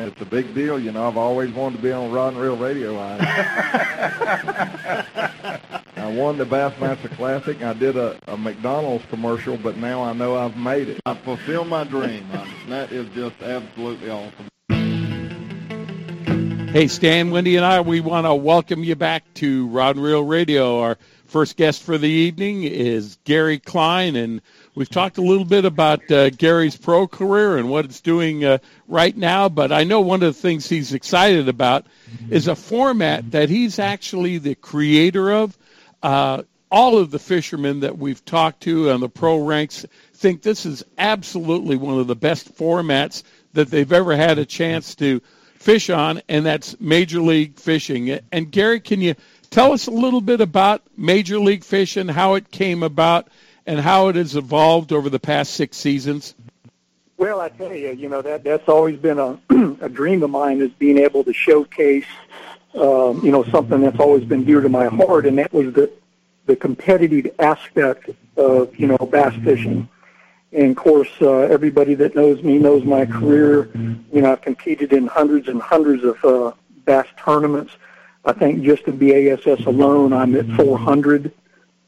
It's 0.00 0.20
a 0.20 0.24
big 0.24 0.54
deal, 0.54 0.78
you 0.78 0.92
know. 0.92 1.08
I've 1.08 1.16
always 1.16 1.52
wanted 1.52 1.78
to 1.78 1.82
be 1.82 1.90
on 1.90 2.12
Rod 2.12 2.34
and 2.34 2.40
Reel 2.40 2.56
Radio. 2.56 2.96
I, 2.96 3.16
I 5.96 6.12
won 6.12 6.38
the 6.38 6.44
Bassmaster 6.44 7.10
Classic. 7.16 7.60
I 7.64 7.72
did 7.72 7.96
a, 7.96 8.16
a 8.28 8.36
McDonald's 8.36 9.04
commercial, 9.06 9.56
but 9.56 9.76
now 9.76 10.04
I 10.04 10.12
know 10.12 10.36
I've 10.36 10.56
made 10.56 10.88
it. 10.88 11.00
I 11.04 11.14
fulfilled 11.14 11.66
my 11.66 11.82
dream. 11.82 12.24
I, 12.32 12.48
that 12.68 12.92
is 12.92 13.08
just 13.08 13.42
absolutely 13.42 14.08
awesome. 14.08 14.46
Hey, 16.72 16.86
Stan, 16.86 17.32
Wendy, 17.32 17.56
and 17.56 17.66
I, 17.66 17.80
we 17.80 17.98
want 17.98 18.24
to 18.24 18.36
welcome 18.36 18.84
you 18.84 18.94
back 18.94 19.24
to 19.34 19.66
Rod 19.66 19.96
and 19.96 20.04
Reel 20.04 20.22
Radio. 20.22 20.78
Our 20.78 20.96
first 21.24 21.56
guest 21.56 21.82
for 21.82 21.98
the 21.98 22.08
evening 22.08 22.62
is 22.62 23.18
Gary 23.24 23.58
Klein, 23.58 24.14
and 24.14 24.42
we've 24.78 24.88
talked 24.88 25.18
a 25.18 25.22
little 25.22 25.44
bit 25.44 25.64
about 25.64 26.08
uh, 26.08 26.30
Gary's 26.30 26.76
pro 26.76 27.08
career 27.08 27.56
and 27.56 27.68
what 27.68 27.84
it's 27.84 28.00
doing 28.00 28.44
uh, 28.44 28.58
right 28.86 29.16
now. 29.16 29.48
But 29.48 29.72
I 29.72 29.82
know 29.82 30.00
one 30.00 30.22
of 30.22 30.32
the 30.32 30.40
things 30.40 30.68
he's 30.68 30.92
excited 30.92 31.48
about 31.48 31.84
is 32.30 32.46
a 32.46 32.54
format 32.54 33.32
that 33.32 33.48
he's 33.48 33.80
actually 33.80 34.38
the 34.38 34.54
creator 34.54 35.32
of. 35.32 35.58
Uh, 36.00 36.44
all 36.70 36.96
of 36.96 37.10
the 37.10 37.18
fishermen 37.18 37.80
that 37.80 37.98
we've 37.98 38.24
talked 38.24 38.60
to 38.60 38.90
on 38.90 39.00
the 39.00 39.08
pro 39.08 39.38
ranks 39.38 39.84
think 40.14 40.42
this 40.42 40.64
is 40.64 40.84
absolutely 40.96 41.76
one 41.76 41.98
of 41.98 42.06
the 42.06 42.14
best 42.14 42.54
formats 42.54 43.24
that 43.54 43.70
they've 43.70 43.92
ever 43.92 44.14
had 44.14 44.38
a 44.38 44.46
chance 44.46 44.94
to 44.94 45.20
fish 45.56 45.90
on, 45.90 46.22
and 46.28 46.46
that's 46.46 46.78
Major 46.78 47.20
League 47.20 47.58
Fishing. 47.58 48.20
And 48.30 48.52
Gary, 48.52 48.78
can 48.78 49.00
you 49.00 49.16
tell 49.50 49.72
us 49.72 49.88
a 49.88 49.90
little 49.90 50.20
bit 50.20 50.40
about 50.40 50.82
Major 50.96 51.40
League 51.40 51.64
Fishing, 51.64 52.06
how 52.06 52.34
it 52.34 52.52
came 52.52 52.84
about, 52.84 53.28
and 53.68 53.78
how 53.78 54.08
it 54.08 54.16
has 54.16 54.34
evolved 54.34 54.92
over 54.92 55.10
the 55.10 55.20
past 55.20 55.52
six 55.52 55.76
seasons? 55.76 56.34
Well, 57.18 57.40
I 57.40 57.50
tell 57.50 57.74
you, 57.74 57.92
you 57.92 58.08
know 58.08 58.22
that 58.22 58.42
that's 58.42 58.66
always 58.68 58.98
been 58.98 59.18
a 59.18 59.38
a 59.82 59.88
dream 59.88 60.22
of 60.22 60.30
mine 60.30 60.60
is 60.60 60.70
being 60.70 60.98
able 60.98 61.22
to 61.24 61.34
showcase, 61.34 62.06
um, 62.74 63.20
you 63.22 63.30
know, 63.30 63.44
something 63.44 63.82
that's 63.82 64.00
always 64.00 64.24
been 64.24 64.44
dear 64.44 64.62
to 64.62 64.68
my 64.70 64.86
heart, 64.86 65.26
and 65.26 65.36
that 65.38 65.52
was 65.52 65.72
the 65.74 65.92
the 66.46 66.56
competitive 66.56 67.34
aspect 67.38 68.08
of 68.36 68.74
you 68.76 68.86
know 68.86 68.96
bass 68.96 69.34
fishing. 69.44 69.86
And 70.50 70.70
of 70.70 70.76
course, 70.76 71.10
uh, 71.20 71.40
everybody 71.40 71.94
that 71.96 72.14
knows 72.14 72.42
me 72.42 72.56
knows 72.56 72.84
my 72.84 73.04
career. 73.04 73.68
You 73.74 74.22
know, 74.22 74.32
I've 74.32 74.40
competed 74.40 74.94
in 74.94 75.06
hundreds 75.06 75.48
and 75.48 75.60
hundreds 75.60 76.04
of 76.04 76.24
uh, 76.24 76.52
bass 76.86 77.06
tournaments. 77.22 77.74
I 78.24 78.32
think 78.32 78.62
just 78.62 78.84
in 78.84 78.96
BASS 78.96 79.66
alone, 79.66 80.14
I'm 80.14 80.34
at 80.36 80.46
400. 80.56 81.32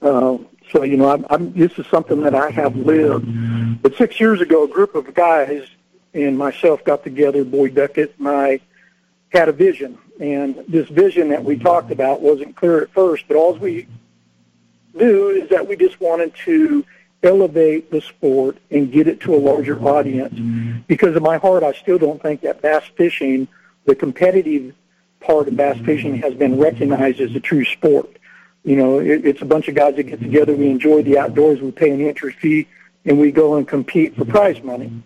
Uh, 0.03 0.39
so 0.73 0.83
you 0.83 0.97
know, 0.97 1.11
I'm, 1.11 1.27
I'm, 1.31 1.53
this 1.53 1.73
is 1.79 1.87
something 1.87 2.21
that 2.23 2.35
I 2.35 2.51
have 2.51 2.77
lived. 2.77 3.83
But 3.83 3.97
six 3.97 4.21
years 4.21 4.41
ago, 4.41 4.65
a 4.65 4.69
group 4.69 4.95
of 4.95 5.13
guys 5.15 5.67
and 6.15 6.37
myself 6.37 6.85
got 6.85 7.05
together. 7.05 7.45
Boyd 7.45 7.75
Duckett 7.75 8.15
and 8.19 8.29
I 8.29 8.61
had 9.31 9.49
a 9.49 9.53
vision, 9.53 9.99
and 10.21 10.65
this 10.69 10.89
vision 10.89 11.29
that 11.29 11.45
we 11.45 11.57
talked 11.57 11.91
about 11.91 12.21
wasn't 12.21 12.57
clear 12.57 12.83
at 12.83 12.93
first. 12.93 13.25
But 13.29 13.37
all 13.37 13.55
we 13.55 13.87
knew 14.95 15.29
is 15.31 15.49
that 15.51 15.67
we 15.67 15.77
just 15.77 16.01
wanted 16.01 16.35
to 16.45 16.85
elevate 17.23 17.91
the 17.91 18.01
sport 18.01 18.59
and 18.71 18.91
get 18.91 19.07
it 19.07 19.21
to 19.21 19.35
a 19.35 19.37
larger 19.37 19.79
audience. 19.81 20.35
Because 20.87 21.17
in 21.17 21.23
my 21.23 21.37
heart, 21.39 21.63
I 21.63 21.73
still 21.73 21.99
don't 21.99 22.21
think 22.21 22.41
that 22.43 22.63
bass 22.63 22.85
fishing, 22.97 23.47
the 23.85 23.95
competitive 23.95 24.75
part 25.21 25.49
of 25.49 25.57
bass 25.57 25.79
fishing, 25.85 26.17
has 26.17 26.35
been 26.35 26.59
recognized 26.59 27.21
as 27.21 27.35
a 27.35 27.41
true 27.41 27.65
sport. 27.65 28.17
You 28.65 28.77
know, 28.77 28.99
it, 28.99 29.25
it's 29.25 29.43
a 29.43 29.47
bunch 29.47 29.69
of 29.69 29.75
guys 29.75 29.97
that 29.97 30.05
get 30.05 30.21
together. 30.21 30.55
We 30.55 30.69
enjoy 30.69 31.03
the 31.03 31.19
outdoors. 31.19 31.61
We 31.61 31.71
pay 31.71 31.91
an 31.91 32.01
entry 32.01 32.33
fee, 32.33 32.69
and 33.05 33.19
we 33.19 33.33
go 33.33 33.57
and 33.57 33.67
compete 33.67 34.17
for 34.17 34.25
prize 34.25 34.63
money. 34.63 35.03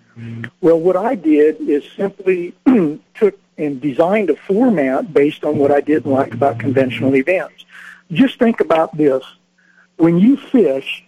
Well, 0.60 0.78
what 0.78 0.96
I 0.96 1.14
did 1.14 1.60
is 1.60 1.84
simply 1.96 2.54
took 3.14 3.38
and 3.56 3.80
designed 3.80 4.30
a 4.30 4.36
format 4.36 5.12
based 5.12 5.44
on 5.44 5.58
what 5.58 5.70
I 5.70 5.80
didn't 5.80 6.10
like 6.10 6.34
about 6.34 6.58
conventional 6.58 7.14
events. 7.14 7.64
Just 8.12 8.38
think 8.38 8.60
about 8.60 8.96
this. 8.96 9.24
When 9.96 10.18
you 10.18 10.36
fish, 10.36 11.04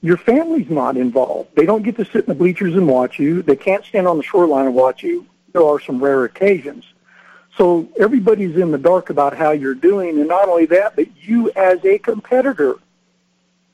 your 0.00 0.16
family's 0.16 0.70
not 0.70 0.96
involved. 0.96 1.50
They 1.56 1.66
don't 1.66 1.82
get 1.82 1.96
to 1.96 2.04
sit 2.04 2.16
in 2.16 2.26
the 2.26 2.34
bleachers 2.34 2.74
and 2.74 2.86
watch 2.86 3.18
you. 3.18 3.42
They 3.42 3.56
can't 3.56 3.84
stand 3.84 4.06
on 4.06 4.16
the 4.16 4.22
shoreline 4.22 4.66
and 4.66 4.74
watch 4.74 5.02
you. 5.02 5.26
There 5.52 5.64
are 5.64 5.80
some 5.80 6.02
rare 6.02 6.24
occasions. 6.24 6.84
So 7.58 7.88
everybody's 7.98 8.56
in 8.56 8.70
the 8.70 8.78
dark 8.78 9.10
about 9.10 9.36
how 9.36 9.50
you're 9.50 9.74
doing, 9.74 10.18
and 10.20 10.28
not 10.28 10.48
only 10.48 10.66
that, 10.66 10.94
but 10.94 11.08
you 11.20 11.50
as 11.56 11.84
a 11.84 11.98
competitor 11.98 12.76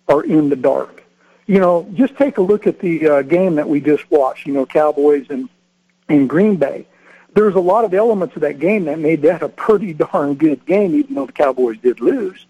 are 0.08 0.24
in 0.24 0.48
the 0.48 0.56
dark. 0.56 1.04
You 1.46 1.60
know, 1.60 1.86
just 1.92 2.16
take 2.16 2.38
a 2.38 2.42
look 2.42 2.66
at 2.66 2.78
the 2.78 3.06
uh, 3.06 3.22
game 3.22 3.56
that 3.56 3.68
we 3.68 3.80
just 3.80 4.10
watched. 4.10 4.46
You 4.46 4.54
know, 4.54 4.64
Cowboys 4.64 5.26
and 5.28 5.50
in 6.08 6.26
Green 6.26 6.56
Bay. 6.56 6.86
There's 7.34 7.56
a 7.56 7.60
lot 7.60 7.84
of 7.84 7.92
elements 7.92 8.36
of 8.36 8.42
that 8.42 8.58
game 8.58 8.84
that 8.84 8.98
made 8.98 9.20
that 9.22 9.42
a 9.42 9.48
pretty 9.50 9.92
darn 9.92 10.34
good 10.34 10.64
game, 10.64 10.94
even 10.94 11.14
though 11.14 11.26
the 11.26 11.32
Cowboys 11.32 11.76
did 11.78 12.00
lose. 12.00 12.46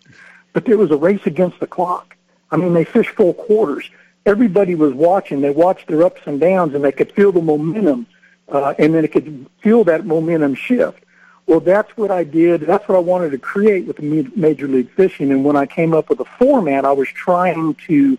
But 0.52 0.66
there 0.66 0.76
was 0.76 0.92
a 0.92 0.96
race 0.96 1.26
against 1.26 1.58
the 1.58 1.66
clock. 1.66 2.16
I 2.50 2.56
mean, 2.56 2.74
they 2.74 2.84
fished 2.84 3.10
full 3.10 3.34
quarters. 3.34 3.90
Everybody 4.24 4.76
was 4.76 4.92
watching. 4.92 5.40
They 5.40 5.50
watched 5.50 5.88
their 5.88 6.04
ups 6.04 6.20
and 6.26 6.38
downs, 6.38 6.74
and 6.74 6.84
they 6.84 6.92
could 6.92 7.10
feel 7.12 7.32
the 7.32 7.42
momentum, 7.42 8.06
uh, 8.48 8.74
and 8.78 8.94
then 8.94 9.04
it 9.04 9.10
could 9.10 9.46
feel 9.60 9.82
that 9.84 10.06
momentum 10.06 10.54
shift. 10.54 11.03
Well, 11.46 11.60
that's 11.60 11.94
what 11.96 12.10
I 12.10 12.24
did. 12.24 12.62
That's 12.62 12.88
what 12.88 12.96
I 12.96 13.00
wanted 13.00 13.30
to 13.30 13.38
create 13.38 13.86
with 13.86 14.00
Major 14.00 14.66
League 14.66 14.90
Fishing. 14.90 15.30
And 15.30 15.44
when 15.44 15.56
I 15.56 15.66
came 15.66 15.92
up 15.92 16.08
with 16.08 16.20
a 16.20 16.24
format, 16.24 16.84
I 16.84 16.92
was 16.92 17.08
trying 17.08 17.74
to 17.86 18.18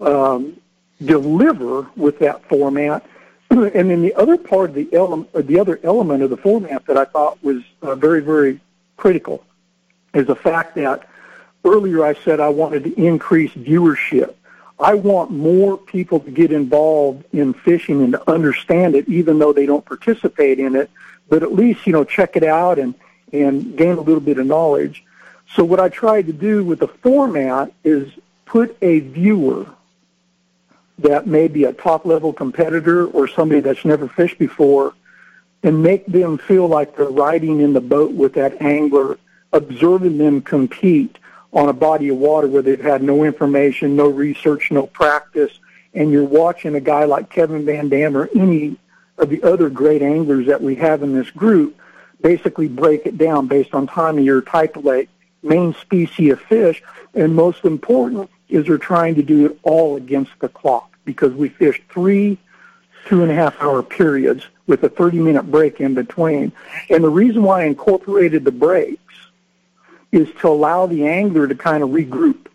um, 0.00 0.60
deliver 1.04 1.86
with 1.96 2.18
that 2.20 2.48
format. 2.48 3.04
and 3.50 3.90
then 3.90 4.00
the 4.00 4.14
other 4.14 4.38
part 4.38 4.70
of 4.70 4.76
the 4.76 4.88
element, 4.94 5.30
the 5.46 5.60
other 5.60 5.78
element 5.82 6.22
of 6.22 6.30
the 6.30 6.38
format 6.38 6.86
that 6.86 6.96
I 6.96 7.04
thought 7.04 7.42
was 7.44 7.62
uh, 7.82 7.94
very, 7.96 8.22
very 8.22 8.60
critical 8.96 9.44
is 10.14 10.26
the 10.26 10.36
fact 10.36 10.74
that 10.76 11.06
earlier 11.64 12.04
I 12.04 12.14
said 12.14 12.40
I 12.40 12.48
wanted 12.48 12.84
to 12.84 12.94
increase 12.94 13.52
viewership. 13.52 14.34
I 14.78 14.94
want 14.94 15.30
more 15.30 15.76
people 15.76 16.18
to 16.20 16.30
get 16.30 16.50
involved 16.50 17.24
in 17.32 17.52
fishing 17.52 18.02
and 18.02 18.12
to 18.12 18.30
understand 18.30 18.94
it, 18.94 19.08
even 19.08 19.38
though 19.38 19.52
they 19.52 19.66
don't 19.66 19.84
participate 19.84 20.58
in 20.58 20.74
it 20.74 20.90
but 21.28 21.42
at 21.42 21.52
least 21.52 21.86
you 21.86 21.92
know 21.92 22.04
check 22.04 22.36
it 22.36 22.44
out 22.44 22.78
and 22.78 22.94
and 23.32 23.76
gain 23.76 23.92
a 23.92 24.00
little 24.00 24.20
bit 24.20 24.38
of 24.38 24.46
knowledge. 24.46 25.04
So 25.54 25.64
what 25.64 25.80
I 25.80 25.88
tried 25.88 26.26
to 26.26 26.32
do 26.32 26.64
with 26.64 26.78
the 26.80 26.88
format 26.88 27.72
is 27.82 28.12
put 28.46 28.76
a 28.82 29.00
viewer 29.00 29.66
that 30.98 31.26
may 31.26 31.48
be 31.48 31.64
a 31.64 31.72
top 31.72 32.06
level 32.06 32.32
competitor 32.32 33.06
or 33.06 33.26
somebody 33.26 33.60
that's 33.60 33.84
never 33.84 34.08
fished 34.08 34.38
before 34.38 34.94
and 35.64 35.82
make 35.82 36.06
them 36.06 36.38
feel 36.38 36.68
like 36.68 36.96
they're 36.96 37.06
riding 37.06 37.60
in 37.60 37.72
the 37.72 37.80
boat 37.80 38.12
with 38.12 38.34
that 38.34 38.60
angler, 38.60 39.18
observing 39.52 40.18
them 40.18 40.40
compete 40.42 41.18
on 41.52 41.68
a 41.68 41.72
body 41.72 42.08
of 42.08 42.16
water 42.16 42.46
where 42.46 42.62
they've 42.62 42.80
had 42.80 43.02
no 43.02 43.24
information, 43.24 43.96
no 43.96 44.08
research, 44.08 44.70
no 44.70 44.86
practice, 44.86 45.58
and 45.94 46.10
you're 46.10 46.24
watching 46.24 46.74
a 46.74 46.80
guy 46.80 47.04
like 47.04 47.30
Kevin 47.30 47.64
Van 47.64 47.88
Dam 47.88 48.16
or 48.16 48.28
any 48.34 48.76
of 49.18 49.30
the 49.30 49.42
other 49.42 49.70
great 49.70 50.02
anglers 50.02 50.46
that 50.46 50.62
we 50.62 50.74
have 50.76 51.02
in 51.02 51.14
this 51.14 51.30
group 51.30 51.78
basically 52.20 52.68
break 52.68 53.06
it 53.06 53.18
down 53.18 53.46
based 53.46 53.74
on 53.74 53.86
time 53.86 54.18
of 54.18 54.24
year, 54.24 54.40
type 54.40 54.76
of 54.76 54.84
lake, 54.84 55.08
main 55.42 55.74
species 55.74 56.32
of 56.32 56.40
fish, 56.40 56.82
and 57.14 57.34
most 57.34 57.64
important 57.64 58.30
is 58.48 58.66
they're 58.66 58.78
trying 58.78 59.14
to 59.14 59.22
do 59.22 59.46
it 59.46 59.58
all 59.62 59.96
against 59.96 60.32
the 60.40 60.48
clock 60.48 60.90
because 61.04 61.32
we 61.32 61.48
fish 61.48 61.82
three 61.90 62.38
two 63.06 63.22
and 63.22 63.30
a 63.30 63.34
half 63.34 63.60
hour 63.60 63.82
periods 63.82 64.46
with 64.66 64.82
a 64.82 64.88
30 64.88 65.18
minute 65.18 65.50
break 65.50 65.80
in 65.80 65.94
between. 65.94 66.52
And 66.90 67.04
the 67.04 67.10
reason 67.10 67.42
why 67.42 67.62
I 67.62 67.64
incorporated 67.64 68.44
the 68.44 68.52
breaks 68.52 69.00
is 70.12 70.28
to 70.40 70.48
allow 70.48 70.86
the 70.86 71.06
angler 71.06 71.46
to 71.46 71.54
kind 71.54 71.82
of 71.82 71.90
regroup, 71.90 72.46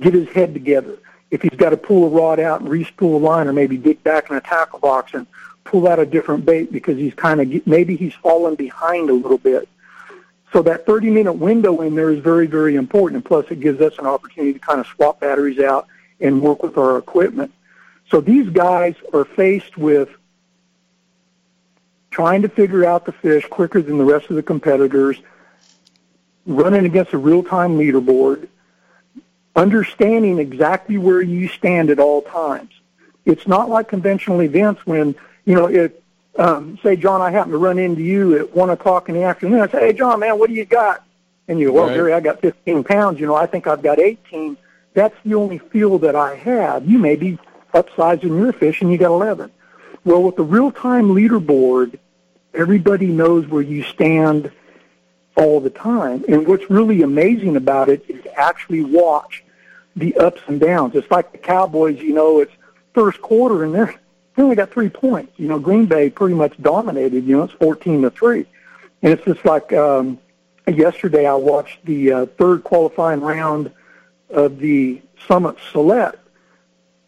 get 0.00 0.14
his 0.14 0.28
head 0.28 0.54
together, 0.54 0.98
if 1.30 1.42
he's 1.42 1.58
got 1.58 1.70
to 1.70 1.76
pull 1.76 2.06
a 2.06 2.08
rod 2.08 2.40
out 2.40 2.60
and 2.60 2.70
respool 2.70 3.14
a 3.14 3.18
line 3.18 3.48
or 3.48 3.52
maybe 3.52 3.76
dig 3.76 4.02
back 4.02 4.30
in 4.30 4.36
a 4.36 4.40
tackle 4.40 4.78
box 4.78 5.12
and 5.14 5.26
pull 5.68 5.86
out 5.86 5.98
a 5.98 6.06
different 6.06 6.46
bait 6.46 6.72
because 6.72 6.96
he's 6.96 7.14
kind 7.14 7.40
of, 7.40 7.66
maybe 7.66 7.94
he's 7.94 8.14
fallen 8.14 8.54
behind 8.54 9.10
a 9.10 9.12
little 9.12 9.38
bit. 9.38 9.68
So 10.52 10.62
that 10.62 10.86
30 10.86 11.10
minute 11.10 11.34
window 11.34 11.82
in 11.82 11.94
there 11.94 12.10
is 12.10 12.20
very, 12.20 12.46
very 12.46 12.76
important. 12.76 13.16
And 13.16 13.24
plus 13.24 13.44
it 13.50 13.60
gives 13.60 13.80
us 13.82 13.98
an 13.98 14.06
opportunity 14.06 14.54
to 14.54 14.58
kind 14.58 14.80
of 14.80 14.86
swap 14.86 15.20
batteries 15.20 15.60
out 15.60 15.86
and 16.20 16.40
work 16.40 16.62
with 16.62 16.78
our 16.78 16.96
equipment. 16.96 17.52
So 18.10 18.22
these 18.22 18.48
guys 18.48 18.94
are 19.12 19.26
faced 19.26 19.76
with 19.76 20.08
trying 22.10 22.40
to 22.42 22.48
figure 22.48 22.86
out 22.86 23.04
the 23.04 23.12
fish 23.12 23.46
quicker 23.48 23.82
than 23.82 23.98
the 23.98 24.04
rest 24.04 24.30
of 24.30 24.36
the 24.36 24.42
competitors, 24.42 25.20
running 26.46 26.86
against 26.86 27.12
a 27.12 27.18
real-time 27.18 27.76
leaderboard, 27.78 28.48
understanding 29.54 30.38
exactly 30.38 30.96
where 30.96 31.20
you 31.20 31.48
stand 31.48 31.90
at 31.90 31.98
all 31.98 32.22
times. 32.22 32.72
It's 33.26 33.46
not 33.46 33.68
like 33.68 33.88
conventional 33.88 34.42
events 34.42 34.86
when, 34.86 35.14
you 35.48 35.54
know, 35.54 35.66
if, 35.66 35.92
um, 36.38 36.78
say, 36.82 36.94
John, 36.94 37.22
I 37.22 37.30
happen 37.30 37.52
to 37.52 37.58
run 37.58 37.78
into 37.78 38.02
you 38.02 38.36
at 38.38 38.54
1 38.54 38.68
o'clock 38.68 39.08
in 39.08 39.14
the 39.14 39.22
afternoon. 39.22 39.62
I 39.62 39.68
say, 39.68 39.80
hey, 39.80 39.92
John, 39.94 40.20
man, 40.20 40.38
what 40.38 40.50
do 40.50 40.54
you 40.54 40.66
got? 40.66 41.02
And 41.48 41.58
you 41.58 41.68
go, 41.68 41.72
well, 41.72 41.86
right. 41.86 41.94
Gary, 41.94 42.12
I 42.12 42.20
got 42.20 42.42
15 42.42 42.84
pounds. 42.84 43.18
You 43.18 43.26
know, 43.26 43.34
I 43.34 43.46
think 43.46 43.66
I've 43.66 43.80
got 43.80 43.98
18. 43.98 44.58
That's 44.92 45.16
the 45.24 45.34
only 45.36 45.56
feel 45.56 45.98
that 46.00 46.14
I 46.14 46.34
have. 46.34 46.86
You 46.86 46.98
may 46.98 47.16
be 47.16 47.38
upsizing 47.72 48.38
your 48.38 48.52
fish 48.52 48.82
and 48.82 48.92
you 48.92 48.98
got 48.98 49.06
11. 49.06 49.50
Well, 50.04 50.22
with 50.22 50.36
the 50.36 50.44
real-time 50.44 51.08
leaderboard, 51.08 51.98
everybody 52.52 53.06
knows 53.06 53.46
where 53.46 53.62
you 53.62 53.82
stand 53.84 54.52
all 55.34 55.60
the 55.60 55.70
time. 55.70 56.26
And 56.28 56.46
what's 56.46 56.68
really 56.68 57.00
amazing 57.00 57.56
about 57.56 57.88
it 57.88 58.04
is 58.06 58.22
actually 58.36 58.84
watch 58.84 59.44
the 59.96 60.14
ups 60.18 60.42
and 60.46 60.60
downs. 60.60 60.94
It's 60.94 61.10
like 61.10 61.32
the 61.32 61.38
Cowboys, 61.38 61.98
you 62.02 62.12
know, 62.12 62.40
it's 62.40 62.52
first 62.92 63.22
quarter 63.22 63.64
and 63.64 63.74
they're 63.74 63.98
they 64.38 64.44
only 64.44 64.54
got 64.54 64.70
three 64.70 64.88
points. 64.88 65.32
You 65.36 65.48
know, 65.48 65.58
Green 65.58 65.86
Bay 65.86 66.10
pretty 66.10 66.36
much 66.36 66.54
dominated. 66.62 67.24
You 67.24 67.38
know, 67.38 67.42
it's 67.42 67.52
fourteen 67.54 68.02
to 68.02 68.10
three, 68.10 68.46
and 69.02 69.12
it's 69.12 69.24
just 69.24 69.44
like 69.44 69.72
um, 69.72 70.16
yesterday. 70.68 71.26
I 71.26 71.34
watched 71.34 71.84
the 71.84 72.12
uh, 72.12 72.26
third 72.38 72.62
qualifying 72.62 73.20
round 73.20 73.72
of 74.30 74.60
the 74.60 75.02
Summit 75.26 75.56
Select 75.72 76.18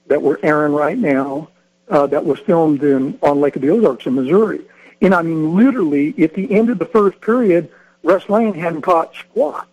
that 0.09 0.21
we're 0.21 0.39
airing 0.43 0.73
right 0.73 0.99
now. 0.99 1.51
Uh, 1.89 2.09
that 2.09 2.25
was 2.25 2.41
filmed 2.41 2.83
in 2.83 3.17
on 3.23 3.41
Lake 3.41 3.55
of 3.55 3.63
the 3.63 3.71
Ozarks 3.71 4.07
in 4.07 4.17
Missouri, 4.17 4.63
and 5.01 5.15
I 5.15 5.23
mean 5.23 5.55
literally 5.55 6.13
at 6.25 6.35
the 6.35 6.51
end 6.53 6.69
of 6.69 6.81
the 6.81 6.87
first 6.87 7.21
period, 7.21 7.71
Russ 8.03 8.29
Lane 8.29 8.55
hadn't 8.55 8.83
caught 8.83 9.15
squat, 9.15 9.69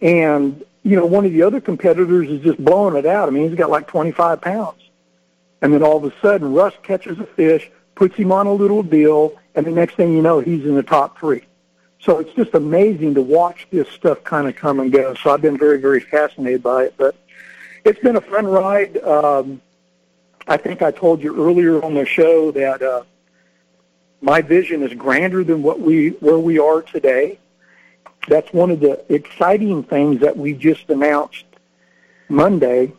and 0.00 0.64
you 0.84 0.94
know 0.94 1.06
one 1.06 1.24
of 1.24 1.32
the 1.32 1.42
other 1.42 1.60
competitors 1.60 2.28
is 2.28 2.42
just 2.42 2.64
blowing 2.64 2.94
it 2.94 3.06
out. 3.06 3.26
I 3.26 3.32
mean 3.32 3.48
he's 3.48 3.58
got 3.58 3.70
like 3.70 3.88
twenty 3.88 4.12
five 4.12 4.40
pounds 4.40 4.85
and 5.66 5.74
then 5.74 5.82
all 5.82 5.96
of 5.96 6.04
a 6.04 6.12
sudden, 6.20 6.52
Russ 6.52 6.74
catches 6.84 7.18
a 7.18 7.26
fish, 7.26 7.68
puts 7.96 8.14
him 8.14 8.30
on 8.30 8.46
a 8.46 8.52
little 8.52 8.84
deal, 8.84 9.36
and 9.56 9.66
the 9.66 9.72
next 9.72 9.96
thing 9.96 10.12
you 10.14 10.22
know, 10.22 10.38
he's 10.38 10.64
in 10.64 10.76
the 10.76 10.82
top 10.84 11.18
three. 11.18 11.42
So 11.98 12.20
it's 12.20 12.32
just 12.34 12.54
amazing 12.54 13.14
to 13.14 13.20
watch 13.20 13.66
this 13.72 13.88
stuff 13.88 14.22
kind 14.22 14.46
of 14.46 14.54
come 14.54 14.78
and 14.78 14.92
go. 14.92 15.14
So 15.14 15.30
I've 15.30 15.42
been 15.42 15.58
very, 15.58 15.80
very 15.80 15.98
fascinated 15.98 16.62
by 16.62 16.84
it. 16.84 16.94
But 16.96 17.16
it's 17.84 17.98
been 17.98 18.14
a 18.14 18.20
fun 18.20 18.46
ride. 18.46 18.98
Um, 18.98 19.60
I 20.46 20.56
think 20.56 20.82
I 20.82 20.92
told 20.92 21.20
you 21.20 21.34
earlier 21.34 21.84
on 21.84 21.94
the 21.94 22.06
show 22.06 22.52
that 22.52 22.80
uh, 22.80 23.02
my 24.20 24.42
vision 24.42 24.84
is 24.84 24.94
grander 24.94 25.42
than 25.42 25.64
what 25.64 25.80
we 25.80 26.10
where 26.20 26.38
we 26.38 26.60
are 26.60 26.80
today. 26.80 27.40
That's 28.28 28.52
one 28.52 28.70
of 28.70 28.78
the 28.78 29.04
exciting 29.12 29.82
things 29.82 30.20
that 30.20 30.36
we 30.36 30.52
just 30.52 30.88
announced 30.90 31.44
Monday. 32.28 32.92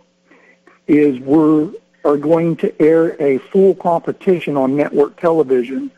Is 0.86 1.18
we're 1.22 1.72
are 2.08 2.18
going 2.18 2.56
to 2.56 2.82
air 2.82 3.22
a 3.22 3.38
full 3.38 3.76
competition 3.76 4.56
on 4.56 4.78
network 4.78 5.20
television 5.20 5.92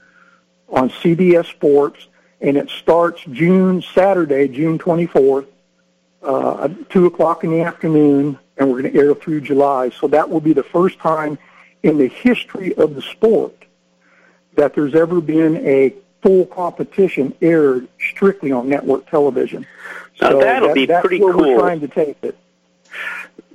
on 0.68 0.90
CBS 0.90 1.46
Sports, 1.46 2.08
and 2.42 2.58
it 2.58 2.68
starts 2.70 3.22
June 3.32 3.84
Saturday, 3.94 4.48
June 4.48 4.80
24th, 4.80 5.46
uh, 6.24 6.68
two 6.90 7.06
o'clock 7.06 7.44
in 7.44 7.52
the 7.52 7.62
afternoon, 7.62 8.40
and 8.58 8.72
we're 8.72 8.82
going 8.82 8.92
to 8.92 9.00
air 9.00 9.14
through 9.14 9.42
July. 9.42 9.90
So 9.90 10.08
that 10.08 10.28
will 10.28 10.42
be 10.42 10.52
the 10.52 10.64
first 10.64 10.98
time 10.98 11.38
in 11.84 12.00
the 12.00 12.08
history 12.08 12.74
of 12.74 12.96
the 12.96 13.04
sport 13.04 13.66
that 14.56 14.74
there's 14.74 14.96
ever 14.96 15.22
been 15.22 15.58
a 15.58 15.94
full 16.24 16.48
competition 16.48 17.36
aired 17.40 17.88
strictly 18.00 18.52
on 18.52 18.68
network 18.68 19.08
television. 19.12 19.68
Now 20.20 20.32
so 20.32 20.40
that'll 20.40 20.70
that, 20.70 20.74
be 20.74 20.86
that's 20.88 21.06
pretty 21.06 21.24
where 21.24 21.34
cool. 21.34 21.54
We're 21.54 21.60
trying 21.60 21.82
to 21.82 21.88
take 21.88 22.18
it. 22.24 22.36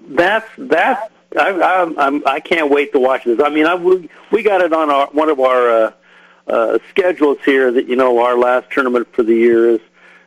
That's 0.09 0.49
that's 0.57 1.13
I, 1.37 1.83
I'm, 1.83 1.99
I'm, 1.99 2.27
I 2.27 2.41
can't 2.41 2.71
wait 2.71 2.93
to 2.93 2.99
watch 2.99 3.25
this. 3.25 3.41
I 3.41 3.49
mean, 3.49 3.67
I, 3.67 3.75
we, 3.75 4.09
we 4.31 4.43
got 4.43 4.61
it 4.61 4.73
on 4.73 4.91
our 4.91 5.07
one 5.09 5.29
of 5.29 5.41
our 5.41 5.71
uh, 5.71 5.93
uh, 6.47 6.79
schedules 6.91 7.39
here. 7.45 7.73
That 7.73 7.89
you 7.89 7.97
know, 7.97 8.21
our 8.21 8.37
last 8.37 8.71
tournament 8.71 9.13
for 9.13 9.23
the 9.23 9.35
year 9.35 9.71
is 9.71 9.81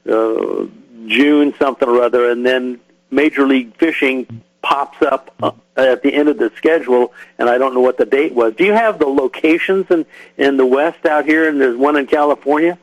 uh, 0.09 0.67
June 1.07 1.53
something 1.59 1.87
or 1.87 2.01
other, 2.01 2.29
and 2.29 2.45
then 2.45 2.79
Major 3.11 3.47
League 3.47 3.75
Fishing 3.77 4.43
pops 4.61 5.01
up 5.01 5.33
uh, 5.41 5.51
at 5.77 6.03
the 6.03 6.13
end 6.13 6.27
of 6.27 6.37
the 6.37 6.51
schedule, 6.57 7.13
and 7.37 7.49
I 7.49 7.57
don't 7.57 7.73
know 7.73 7.79
what 7.79 7.97
the 7.97 8.05
date 8.05 8.33
was. 8.33 8.55
Do 8.55 8.65
you 8.65 8.73
have 8.73 8.99
the 8.99 9.07
locations 9.07 9.89
in 9.89 10.05
in 10.37 10.57
the 10.57 10.65
West 10.65 11.05
out 11.05 11.25
here, 11.25 11.47
and 11.47 11.59
there's 11.61 11.77
one 11.77 11.95
in 11.95 12.07
California? 12.07 12.77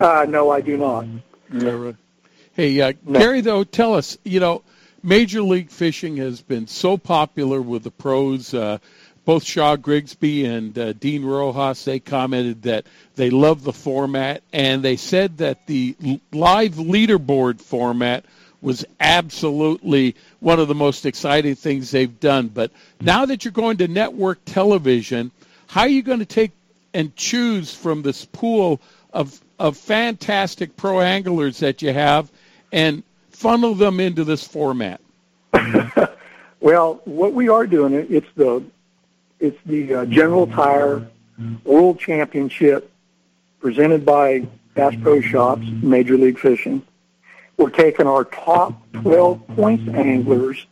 Uh, 0.00 0.26
no, 0.28 0.50
I 0.50 0.60
do 0.60 0.76
not. 0.76 1.06
Never. 1.50 1.96
Hey, 2.52 2.80
uh, 2.80 2.92
no. 3.04 3.18
Gary, 3.18 3.40
though, 3.40 3.64
tell 3.64 3.94
us, 3.94 4.18
you 4.24 4.40
know, 4.40 4.62
Major 5.06 5.40
League 5.40 5.70
Fishing 5.70 6.16
has 6.16 6.42
been 6.42 6.66
so 6.66 6.98
popular 6.98 7.62
with 7.62 7.84
the 7.84 7.92
pros. 7.92 8.52
Uh, 8.52 8.78
both 9.24 9.44
Shaw 9.44 9.76
Grigsby 9.76 10.44
and 10.44 10.76
uh, 10.76 10.94
Dean 10.94 11.24
Rojas, 11.24 11.84
they 11.84 12.00
commented 12.00 12.62
that 12.62 12.86
they 13.14 13.30
love 13.30 13.62
the 13.62 13.72
format, 13.72 14.42
and 14.52 14.82
they 14.82 14.96
said 14.96 15.38
that 15.38 15.64
the 15.68 15.94
live 16.32 16.74
leaderboard 16.74 17.60
format 17.60 18.24
was 18.60 18.84
absolutely 18.98 20.16
one 20.40 20.58
of 20.58 20.66
the 20.66 20.74
most 20.74 21.06
exciting 21.06 21.54
things 21.54 21.92
they've 21.92 22.18
done. 22.18 22.48
But 22.48 22.72
now 23.00 23.26
that 23.26 23.44
you're 23.44 23.52
going 23.52 23.76
to 23.76 23.86
network 23.86 24.40
television, 24.44 25.30
how 25.68 25.82
are 25.82 25.88
you 25.88 26.02
going 26.02 26.18
to 26.18 26.26
take 26.26 26.50
and 26.94 27.14
choose 27.14 27.72
from 27.72 28.02
this 28.02 28.24
pool 28.24 28.80
of 29.12 29.40
of 29.60 29.76
fantastic 29.76 30.76
pro 30.76 31.00
anglers 31.00 31.60
that 31.60 31.80
you 31.80 31.92
have 31.92 32.28
and 32.72 33.04
funnel 33.36 33.74
them 33.74 34.00
into 34.00 34.24
this 34.24 34.46
format? 34.46 35.00
well, 36.60 37.00
what 37.04 37.34
we 37.34 37.48
are 37.48 37.66
doing 37.66 37.94
it's 37.94 38.26
the 38.34 38.64
it's 39.38 39.58
the 39.66 39.94
uh, 39.94 40.04
General 40.06 40.46
Tire 40.46 41.06
World 41.64 41.98
Championship 41.98 42.90
presented 43.60 44.06
by 44.06 44.46
Bass 44.74 44.94
Pro 45.02 45.20
Shops, 45.20 45.66
Major 45.82 46.16
League 46.16 46.38
Fishing. 46.38 46.82
We're 47.58 47.70
taking 47.70 48.06
our 48.06 48.24
top 48.24 48.74
12 48.92 49.46
points 49.48 49.88
anglers, 49.94 50.66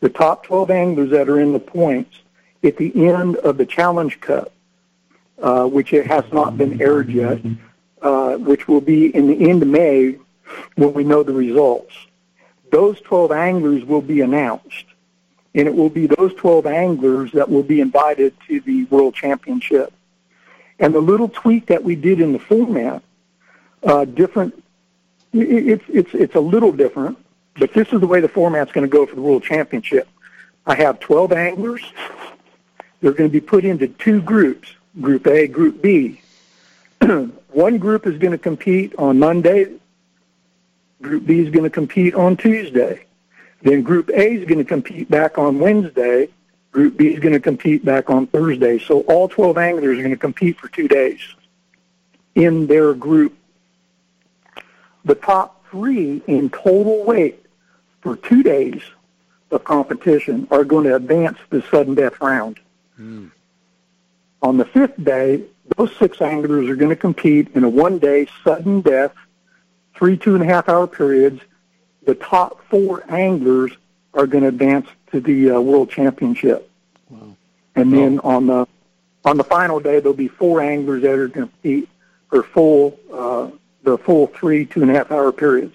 the 0.00 0.08
top 0.08 0.44
12 0.44 0.70
anglers 0.70 1.10
that 1.10 1.28
are 1.28 1.40
in 1.40 1.52
the 1.52 1.58
points 1.58 2.18
at 2.62 2.76
the 2.76 3.08
end 3.08 3.36
of 3.36 3.56
the 3.56 3.66
Challenge 3.66 4.20
Cup, 4.20 4.52
uh, 5.42 5.66
which 5.66 5.92
it 5.92 6.06
has 6.06 6.24
not 6.32 6.58
been 6.58 6.80
aired 6.80 7.10
yet, 7.10 7.38
uh, 8.02 8.36
which 8.36 8.68
will 8.68 8.80
be 8.80 9.14
in 9.14 9.26
the 9.26 9.50
end 9.50 9.62
of 9.62 9.68
May 9.68 10.16
when 10.76 10.92
we 10.92 11.04
know 11.04 11.22
the 11.22 11.32
results. 11.32 11.94
Those 12.70 13.00
12 13.00 13.32
anglers 13.32 13.84
will 13.84 14.02
be 14.02 14.20
announced, 14.20 14.84
and 15.54 15.66
it 15.66 15.74
will 15.74 15.88
be 15.88 16.06
those 16.06 16.34
12 16.34 16.66
anglers 16.66 17.32
that 17.32 17.48
will 17.48 17.62
be 17.62 17.80
invited 17.80 18.34
to 18.48 18.60
the 18.60 18.84
World 18.84 19.14
Championship. 19.14 19.92
And 20.78 20.94
the 20.94 21.00
little 21.00 21.28
tweak 21.28 21.66
that 21.66 21.82
we 21.82 21.96
did 21.96 22.20
in 22.20 22.32
the 22.32 22.38
format, 22.38 23.02
uh, 23.82 24.04
different, 24.04 24.62
it's, 25.32 25.84
it's, 25.88 26.14
it's 26.14 26.34
a 26.34 26.40
little 26.40 26.72
different, 26.72 27.18
but 27.56 27.72
this 27.72 27.92
is 27.92 28.00
the 28.00 28.06
way 28.06 28.20
the 28.20 28.28
format's 28.28 28.72
going 28.72 28.86
to 28.86 28.90
go 28.90 29.06
for 29.06 29.14
the 29.14 29.22
World 29.22 29.42
Championship. 29.42 30.08
I 30.66 30.74
have 30.76 31.00
12 31.00 31.32
anglers. 31.32 31.82
They're 33.00 33.12
going 33.12 33.30
to 33.30 33.32
be 33.32 33.40
put 33.40 33.64
into 33.64 33.88
two 33.88 34.20
groups, 34.20 34.68
Group 35.00 35.26
A, 35.26 35.46
Group 35.46 35.82
B. 35.82 36.20
One 37.00 37.78
group 37.78 38.06
is 38.06 38.18
going 38.18 38.32
to 38.32 38.38
compete 38.38 38.94
on 38.98 39.18
Monday, 39.18 39.72
Group 41.00 41.26
B 41.26 41.40
is 41.40 41.50
going 41.50 41.64
to 41.64 41.70
compete 41.70 42.14
on 42.14 42.36
Tuesday. 42.36 43.06
Then 43.62 43.82
Group 43.82 44.10
A 44.10 44.34
is 44.34 44.44
going 44.46 44.58
to 44.58 44.64
compete 44.64 45.10
back 45.10 45.38
on 45.38 45.58
Wednesday. 45.58 46.28
Group 46.72 46.96
B 46.96 47.08
is 47.08 47.20
going 47.20 47.32
to 47.32 47.40
compete 47.40 47.84
back 47.84 48.10
on 48.10 48.26
Thursday. 48.26 48.78
So 48.78 49.00
all 49.02 49.28
12 49.28 49.58
anglers 49.58 49.98
are 49.98 50.02
going 50.02 50.10
to 50.10 50.16
compete 50.16 50.58
for 50.58 50.68
two 50.68 50.88
days 50.88 51.20
in 52.34 52.66
their 52.66 52.94
group. 52.94 53.36
The 55.04 55.14
top 55.14 55.64
three 55.70 56.22
in 56.26 56.50
total 56.50 57.04
weight 57.04 57.44
for 58.00 58.16
two 58.16 58.42
days 58.42 58.82
of 59.50 59.64
competition 59.64 60.46
are 60.50 60.64
going 60.64 60.84
to 60.84 60.96
advance 60.96 61.38
the 61.50 61.62
sudden 61.70 61.94
death 61.94 62.20
round. 62.20 62.60
Mm. 63.00 63.30
On 64.42 64.56
the 64.56 64.64
fifth 64.64 65.02
day, 65.02 65.44
those 65.76 65.94
six 65.96 66.20
anglers 66.20 66.68
are 66.68 66.76
going 66.76 66.90
to 66.90 66.96
compete 66.96 67.48
in 67.54 67.64
a 67.64 67.68
one-day 67.68 68.28
sudden 68.44 68.80
death 68.80 69.12
three 69.98 70.16
two 70.16 70.34
and 70.34 70.42
a 70.42 70.46
half 70.46 70.68
hour 70.68 70.86
periods. 70.86 71.42
The 72.04 72.14
top 72.14 72.64
four 72.70 73.04
anglers 73.10 73.72
are 74.14 74.26
going 74.26 74.42
to 74.42 74.48
advance 74.48 74.88
to 75.10 75.20
the 75.20 75.50
uh, 75.50 75.60
World 75.60 75.90
Championship. 75.90 76.70
Wow. 77.10 77.36
And 77.74 77.92
then 77.92 78.20
on 78.20 78.46
the 78.46 78.66
on 79.24 79.36
the 79.36 79.44
final 79.44 79.80
day, 79.80 80.00
there'll 80.00 80.14
be 80.14 80.28
four 80.28 80.60
anglers 80.60 81.02
that 81.02 81.10
are 81.10 81.28
going 81.28 81.48
to 81.48 81.52
compete 81.52 81.88
for 82.28 82.42
full 82.42 82.98
uh, 83.12 83.50
the 83.82 83.98
full 83.98 84.28
three 84.28 84.64
two 84.64 84.82
and 84.82 84.90
a 84.90 84.94
half 84.94 85.10
hour 85.10 85.32
periods. 85.32 85.74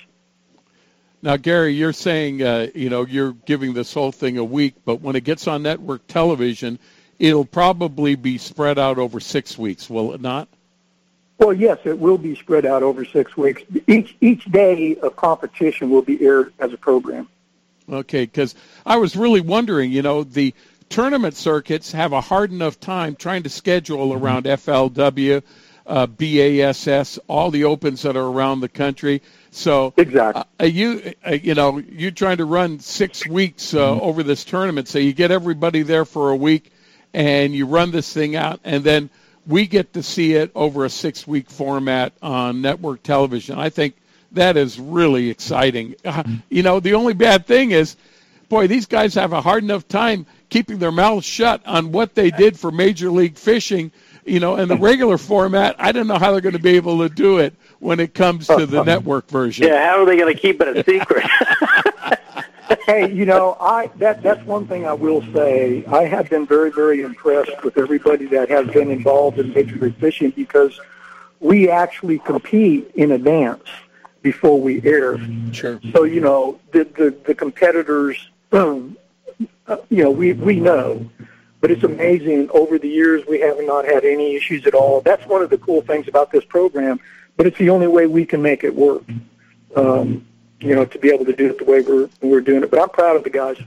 Now, 1.22 1.38
Gary, 1.38 1.74
you're 1.74 1.94
saying 1.94 2.42
uh, 2.42 2.68
you 2.74 2.90
know 2.90 3.06
you're 3.06 3.34
giving 3.34 3.74
this 3.74 3.94
whole 3.94 4.12
thing 4.12 4.38
a 4.38 4.44
week, 4.44 4.76
but 4.86 5.02
when 5.02 5.16
it 5.16 5.24
gets 5.24 5.48
on 5.48 5.64
network 5.64 6.08
television, 6.08 6.80
it'll 7.20 7.46
probably 7.46 8.16
be 8.16 8.38
spread 8.38 8.80
out 8.80 8.98
over 8.98 9.20
six 9.20 9.58
weeks, 9.58 9.90
will 9.90 10.14
it 10.14 10.22
not? 10.22 10.48
Well, 11.38 11.54
yes, 11.54 11.80
it 11.84 12.00
will 12.00 12.18
be 12.18 12.36
spread 12.36 12.66
out 12.66 12.84
over 12.84 13.04
six 13.04 13.36
weeks. 13.36 13.64
Each 13.88 14.16
each 14.22 14.46
day 14.46 14.96
of 14.98 15.16
competition 15.16 15.90
will 15.90 16.02
be 16.02 16.24
aired 16.24 16.54
as 16.60 16.72
a 16.74 16.78
program. 16.78 17.28
Okay, 17.92 18.24
because 18.24 18.56
I 18.86 18.98
was 18.98 19.16
really 19.16 19.42
wondering, 19.42 19.92
you 19.92 20.02
know, 20.02 20.24
the 20.24 20.54
tournament 20.90 21.36
circuits 21.36 21.92
have 21.92 22.14
a 22.14 22.22
hard 22.22 22.52
enough 22.52 22.80
time 22.80 23.16
trying 23.16 23.44
to 23.44 23.50
schedule 23.50 24.10
mm-hmm. 24.10 24.24
around 24.24 24.46
FLW, 24.46 25.44
uh, 25.86 26.06
BASS, 26.06 27.20
all 27.28 27.52
the 27.52 27.66
opens 27.66 28.04
that 28.04 28.16
are 28.16 28.28
around 28.28 28.62
the 28.62 28.70
country. 28.70 29.22
So 29.52 29.94
exactly, 29.98 30.44
uh, 30.60 30.66
you 30.66 31.14
uh, 31.28 31.32
you 31.34 31.56
know 31.56 31.78
you're 31.78 32.12
trying 32.12 32.38
to 32.38 32.46
run 32.46 32.80
six 32.80 33.28
weeks 33.28 33.74
uh, 33.74 33.80
mm-hmm. 33.80 34.02
over 34.02 34.24
this 34.24 34.46
tournament, 34.46 34.88
so 34.88 35.00
you 35.00 35.14
get 35.14 35.32
everybody 35.32 35.82
there 35.82 36.06
for 36.06 36.30
a 36.30 36.36
week, 36.36 36.72
and 37.14 37.54
you 37.54 37.66
run 37.66 37.92
this 37.92 38.12
thing 38.12 38.36
out, 38.36 38.60
and 38.64 38.84
then 38.84 39.10
we 39.48 39.68
get 39.68 39.94
to 39.94 40.04
see 40.04 40.34
it 40.34 40.52
over 40.56 40.86
a 40.86 40.90
six 40.90 41.28
week 41.28 41.50
format 41.50 42.14
on 42.22 42.62
network 42.62 43.04
television. 43.04 43.58
I 43.58 43.70
think 43.70 43.96
that 44.32 44.58
is 44.58 44.80
really 44.80 45.30
exciting. 45.30 45.96
Uh, 46.04 46.24
you 46.50 46.64
know, 46.64 46.80
the 46.80 46.94
only 46.94 47.14
bad 47.14 47.46
thing 47.46 47.72
is, 47.72 47.96
boy, 48.50 48.68
these 48.68 48.86
guys 48.86 49.14
have 49.16 49.34
a 49.34 49.42
hard 49.42 49.64
enough 49.64 49.88
time 49.88 50.26
keeping 50.50 50.80
their 50.80 50.92
mouths 50.92 51.26
shut 51.26 51.66
on 51.66 51.92
what 51.92 52.16
they 52.16 52.32
did 52.32 52.58
for 52.58 52.72
Major 52.72 53.10
League 53.10 53.38
Fishing. 53.38 53.92
You 54.26 54.40
know, 54.40 54.56
in 54.56 54.70
the 54.70 54.78
regular 54.78 55.18
format, 55.18 55.76
I 55.80 55.92
don't 55.92 56.08
know 56.08 56.18
how 56.18 56.32
they're 56.32 56.42
going 56.42 56.54
to 56.54 56.60
be 56.60 56.78
able 56.78 57.00
to 57.00 57.10
do 57.10 57.40
it 57.40 57.54
when 57.80 58.00
it 58.00 58.14
comes 58.14 58.48
to 58.48 58.66
the 58.66 58.84
network 58.86 59.28
version. 59.28 59.68
Yeah, 59.68 59.90
how 59.90 60.02
are 60.02 60.06
they 60.06 60.16
going 60.16 60.34
to 60.34 60.40
keep 60.40 60.62
it 60.62 60.78
a 60.78 60.84
secret? 60.84 61.26
hey, 62.86 63.12
you 63.12 63.26
know, 63.26 63.58
I 63.60 63.88
that 63.98 64.22
that's 64.22 64.44
one 64.46 64.68
thing 64.68 64.86
I 64.86 64.94
will 64.94 65.22
say. 65.34 65.86
I 65.86 66.06
have 66.06 66.30
been 66.30 66.46
very, 66.46 66.72
very 66.72 67.02
impressed 67.02 67.64
with 67.64 67.78
everybody 67.78 68.26
that 68.28 68.50
has 68.50 68.68
been 68.68 68.92
involved 68.92 69.40
in 69.40 69.54
Major 69.54 69.76
League 69.78 69.98
Fishing 69.98 70.32
because 70.32 70.80
we 71.40 71.70
actually 71.70 72.20
compete 72.20 72.92
in 72.96 73.12
advance 73.12 73.64
before 74.22 74.60
we 74.60 74.82
air. 74.84 75.18
Sure. 75.52 75.80
So 75.94 76.04
you 76.04 76.22
know 76.22 76.60
the 76.72 76.86
the, 76.86 77.16
the 77.26 77.36
competitors, 77.36 78.30
um, 78.52 78.98
uh, 79.68 79.78
you 79.90 80.04
know, 80.04 80.12
we 80.12 80.34
we 80.34 80.60
know, 80.60 81.10
but 81.62 81.72
it's 81.72 81.84
amazing. 81.84 82.50
Over 82.52 82.80
the 82.80 82.90
years, 82.90 83.24
we 83.28 83.40
have 83.42 83.58
not 83.62 83.86
had 83.86 84.06
any 84.06 84.36
issues 84.36 84.66
at 84.66 84.74
all. 84.74 85.02
That's 85.02 85.26
one 85.28 85.42
of 85.42 85.50
the 85.50 85.58
cool 85.58 85.82
things 85.82 86.08
about 86.08 86.32
this 86.32 86.46
program. 86.46 87.00
But 87.36 87.48
it's 87.48 87.58
the 87.58 87.72
only 87.72 87.88
way 87.88 88.06
we 88.06 88.26
can 88.26 88.42
make 88.42 88.64
it 88.64 88.76
work. 88.76 89.04
Um, 89.76 90.28
you 90.64 90.76
know, 90.76 90.86
to 90.86 91.00
be 91.00 91.10
able 91.10 91.26
to 91.26 91.34
do 91.34 91.48
it 91.48 91.58
the 91.58 91.66
way 91.66 91.82
we're 91.82 92.10
we're 92.22 92.42
doing 92.42 92.64
it. 92.64 92.72
But 92.72 92.82
I'm 92.82 92.90
proud 92.90 93.16
of 93.16 93.24
the 93.24 93.30
guys. 93.30 93.58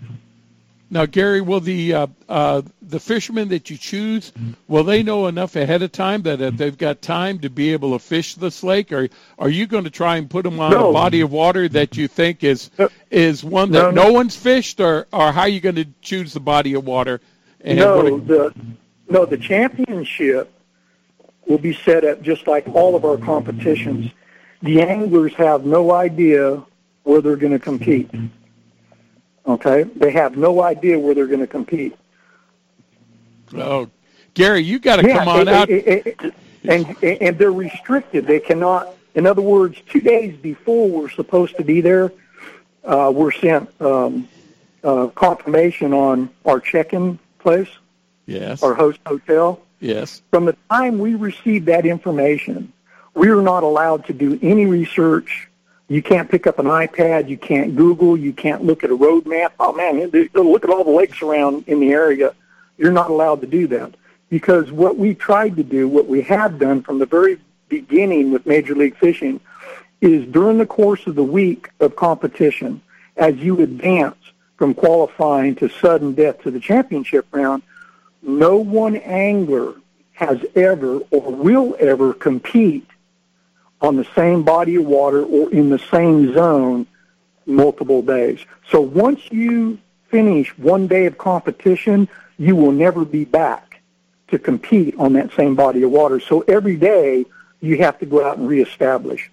Now, 0.88 1.04
Gary, 1.04 1.40
will 1.40 1.60
the 1.60 1.94
uh, 1.94 2.06
uh, 2.28 2.62
the 2.80 3.00
fishermen 3.00 3.48
that 3.48 3.70
you 3.70 3.76
choose 3.76 4.32
will 4.68 4.84
they 4.84 5.02
know 5.02 5.26
enough 5.26 5.56
ahead 5.56 5.82
of 5.82 5.90
time 5.90 6.22
that 6.22 6.56
they've 6.56 6.78
got 6.78 7.02
time 7.02 7.40
to 7.40 7.50
be 7.50 7.72
able 7.72 7.92
to 7.92 7.98
fish 7.98 8.36
this 8.36 8.62
lake, 8.62 8.92
or 8.92 9.08
are 9.38 9.48
you 9.48 9.66
going 9.66 9.84
to 9.84 9.90
try 9.90 10.16
and 10.16 10.30
put 10.30 10.44
them 10.44 10.60
on 10.60 10.70
no. 10.70 10.90
a 10.90 10.92
body 10.92 11.20
of 11.22 11.32
water 11.32 11.68
that 11.68 11.96
you 11.96 12.06
think 12.06 12.44
is 12.44 12.70
is 13.10 13.42
one 13.42 13.72
that 13.72 13.82
no, 13.82 13.90
no. 13.90 14.04
no 14.04 14.12
one's 14.12 14.36
fished, 14.36 14.80
or 14.80 15.08
or 15.12 15.32
how 15.32 15.42
are 15.42 15.48
you 15.48 15.60
going 15.60 15.74
to 15.74 15.86
choose 16.02 16.32
the 16.32 16.40
body 16.40 16.74
of 16.74 16.86
water? 16.86 17.20
No, 17.64 18.18
the 18.20 18.54
no 19.08 19.26
the 19.26 19.38
championship 19.38 20.52
will 21.46 21.58
be 21.58 21.74
set 21.74 22.04
up 22.04 22.22
just 22.22 22.46
like 22.46 22.66
all 22.68 22.94
of 22.94 23.04
our 23.04 23.16
competitions. 23.16 24.12
The 24.62 24.82
anglers 24.82 25.34
have 25.34 25.64
no 25.64 25.92
idea 25.92 26.62
where 27.06 27.20
they're 27.20 27.36
going 27.36 27.52
to 27.52 27.58
compete. 27.58 28.10
Okay, 29.46 29.84
they 29.84 30.10
have 30.10 30.36
no 30.36 30.60
idea 30.60 30.98
where 30.98 31.14
they're 31.14 31.28
going 31.28 31.40
to 31.40 31.46
compete. 31.46 31.96
Oh, 33.54 33.88
Gary, 34.34 34.62
you 34.62 34.80
got 34.80 34.96
to 34.96 35.06
yeah, 35.06 35.18
come 35.18 35.28
on 35.28 35.48
out. 35.48 35.70
and 35.70 36.96
and 37.02 37.38
they're 37.38 37.52
restricted. 37.52 38.26
They 38.26 38.40
cannot. 38.40 38.92
In 39.14 39.24
other 39.24 39.40
words, 39.40 39.80
two 39.88 40.00
days 40.00 40.36
before 40.36 40.88
we're 40.88 41.08
supposed 41.08 41.56
to 41.56 41.64
be 41.64 41.80
there, 41.80 42.12
uh, 42.84 43.12
we're 43.14 43.30
sent 43.30 43.70
um, 43.80 44.28
uh, 44.82 45.06
confirmation 45.08 45.94
on 45.94 46.28
our 46.44 46.58
check-in 46.58 47.18
place. 47.38 47.70
Yes. 48.26 48.64
Our 48.64 48.74
host 48.74 48.98
hotel. 49.06 49.60
Yes. 49.78 50.22
From 50.32 50.46
the 50.46 50.56
time 50.68 50.98
we 50.98 51.14
receive 51.14 51.66
that 51.66 51.86
information, 51.86 52.72
we 53.14 53.28
are 53.28 53.42
not 53.42 53.62
allowed 53.62 54.06
to 54.06 54.12
do 54.12 54.38
any 54.42 54.66
research 54.66 55.48
you 55.88 56.02
can't 56.02 56.30
pick 56.30 56.46
up 56.46 56.58
an 56.58 56.66
iPad. 56.66 57.28
You 57.28 57.38
can't 57.38 57.76
Google. 57.76 58.16
You 58.16 58.32
can't 58.32 58.64
look 58.64 58.82
at 58.82 58.90
a 58.90 58.94
road 58.94 59.26
map. 59.26 59.54
Oh 59.60 59.72
man, 59.72 60.10
look 60.34 60.64
at 60.64 60.70
all 60.70 60.84
the 60.84 60.90
lakes 60.90 61.22
around 61.22 61.64
in 61.68 61.80
the 61.80 61.90
area. 61.90 62.34
You're 62.76 62.92
not 62.92 63.10
allowed 63.10 63.40
to 63.42 63.46
do 63.46 63.66
that 63.68 63.94
because 64.28 64.72
what 64.72 64.96
we 64.96 65.14
tried 65.14 65.56
to 65.56 65.62
do, 65.62 65.88
what 65.88 66.06
we 66.06 66.22
have 66.22 66.58
done 66.58 66.82
from 66.82 66.98
the 66.98 67.06
very 67.06 67.38
beginning 67.68 68.32
with 68.32 68.46
Major 68.46 68.74
League 68.74 68.96
Fishing, 68.96 69.40
is 70.00 70.26
during 70.26 70.58
the 70.58 70.66
course 70.66 71.06
of 71.06 71.14
the 71.14 71.22
week 71.22 71.70
of 71.80 71.96
competition, 71.96 72.82
as 73.16 73.36
you 73.36 73.60
advance 73.60 74.16
from 74.56 74.74
qualifying 74.74 75.54
to 75.56 75.68
sudden 75.68 76.14
death 76.14 76.42
to 76.42 76.50
the 76.50 76.60
championship 76.60 77.26
round, 77.30 77.62
no 78.22 78.56
one 78.56 78.96
angler 78.96 79.74
has 80.12 80.44
ever 80.54 80.98
or 81.10 81.32
will 81.32 81.76
ever 81.78 82.12
compete 82.12 82.86
on 83.80 83.96
the 83.96 84.06
same 84.14 84.42
body 84.42 84.76
of 84.76 84.84
water 84.84 85.24
or 85.24 85.50
in 85.52 85.70
the 85.70 85.78
same 85.78 86.32
zone 86.34 86.86
multiple 87.44 88.02
days. 88.02 88.40
So 88.70 88.80
once 88.80 89.20
you 89.30 89.78
finish 90.08 90.56
one 90.58 90.86
day 90.86 91.06
of 91.06 91.18
competition, 91.18 92.08
you 92.38 92.56
will 92.56 92.72
never 92.72 93.04
be 93.04 93.24
back 93.24 93.80
to 94.28 94.38
compete 94.38 94.94
on 94.98 95.12
that 95.12 95.32
same 95.34 95.54
body 95.54 95.82
of 95.82 95.90
water. 95.90 96.20
So 96.20 96.40
every 96.42 96.76
day 96.76 97.24
you 97.60 97.78
have 97.78 97.98
to 98.00 98.06
go 98.06 98.26
out 98.26 98.38
and 98.38 98.48
reestablish. 98.48 99.30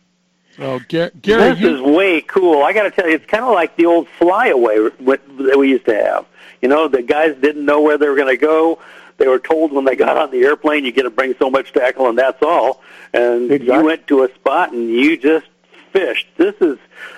Oh, 0.60 0.79
Gary, 0.88 1.12
this 1.21 1.60
you... 1.60 1.75
is 1.75 1.82
way 1.82 2.21
cool. 2.21 2.63
I 2.63 2.73
got 2.73 2.84
to 2.84 2.91
tell 2.91 3.08
you, 3.08 3.15
it's 3.15 3.25
kind 3.25 3.43
of 3.43 3.53
like 3.53 3.75
the 3.75 3.88
old 3.88 4.08
flyaway 4.19 4.77
that 4.99 5.56
we 5.58 5.69
used 5.69 5.86
to 5.86 5.95
have. 5.95 6.25
You 6.62 6.69
know, 6.69 6.88
the 6.88 7.01
guys 7.01 7.36
didn't 7.41 7.65
know 7.65 7.82
where 7.82 7.97
they 7.97 8.08
were 8.08 8.15
going 8.15 8.27
to 8.27 8.38
go. 8.38 8.79
They 9.17 9.27
were 9.27 9.39
told 9.39 9.71
when 9.71 9.86
they 9.86 9.95
got 9.95 10.17
on 10.17 10.32
the 10.32 10.43
airplane, 10.43 10.86
you 10.86 10.91
get 10.91 11.03
to 11.03 11.10
bring 11.10 11.36
so 11.39 11.49
much 11.49 11.73
tackle, 11.73 12.08
and 12.08 12.17
that's 12.17 12.41
all. 12.41 12.82
And 13.13 13.52
exactly. 13.52 13.76
you 13.76 13.84
went 13.84 14.08
to 14.08 14.23
a 14.23 14.34
spot 14.34 14.73
and 14.73 14.89
you 14.89 15.17
just 15.17 15.45
fished. 15.91 16.28
This 16.38 16.56
is 16.60 16.78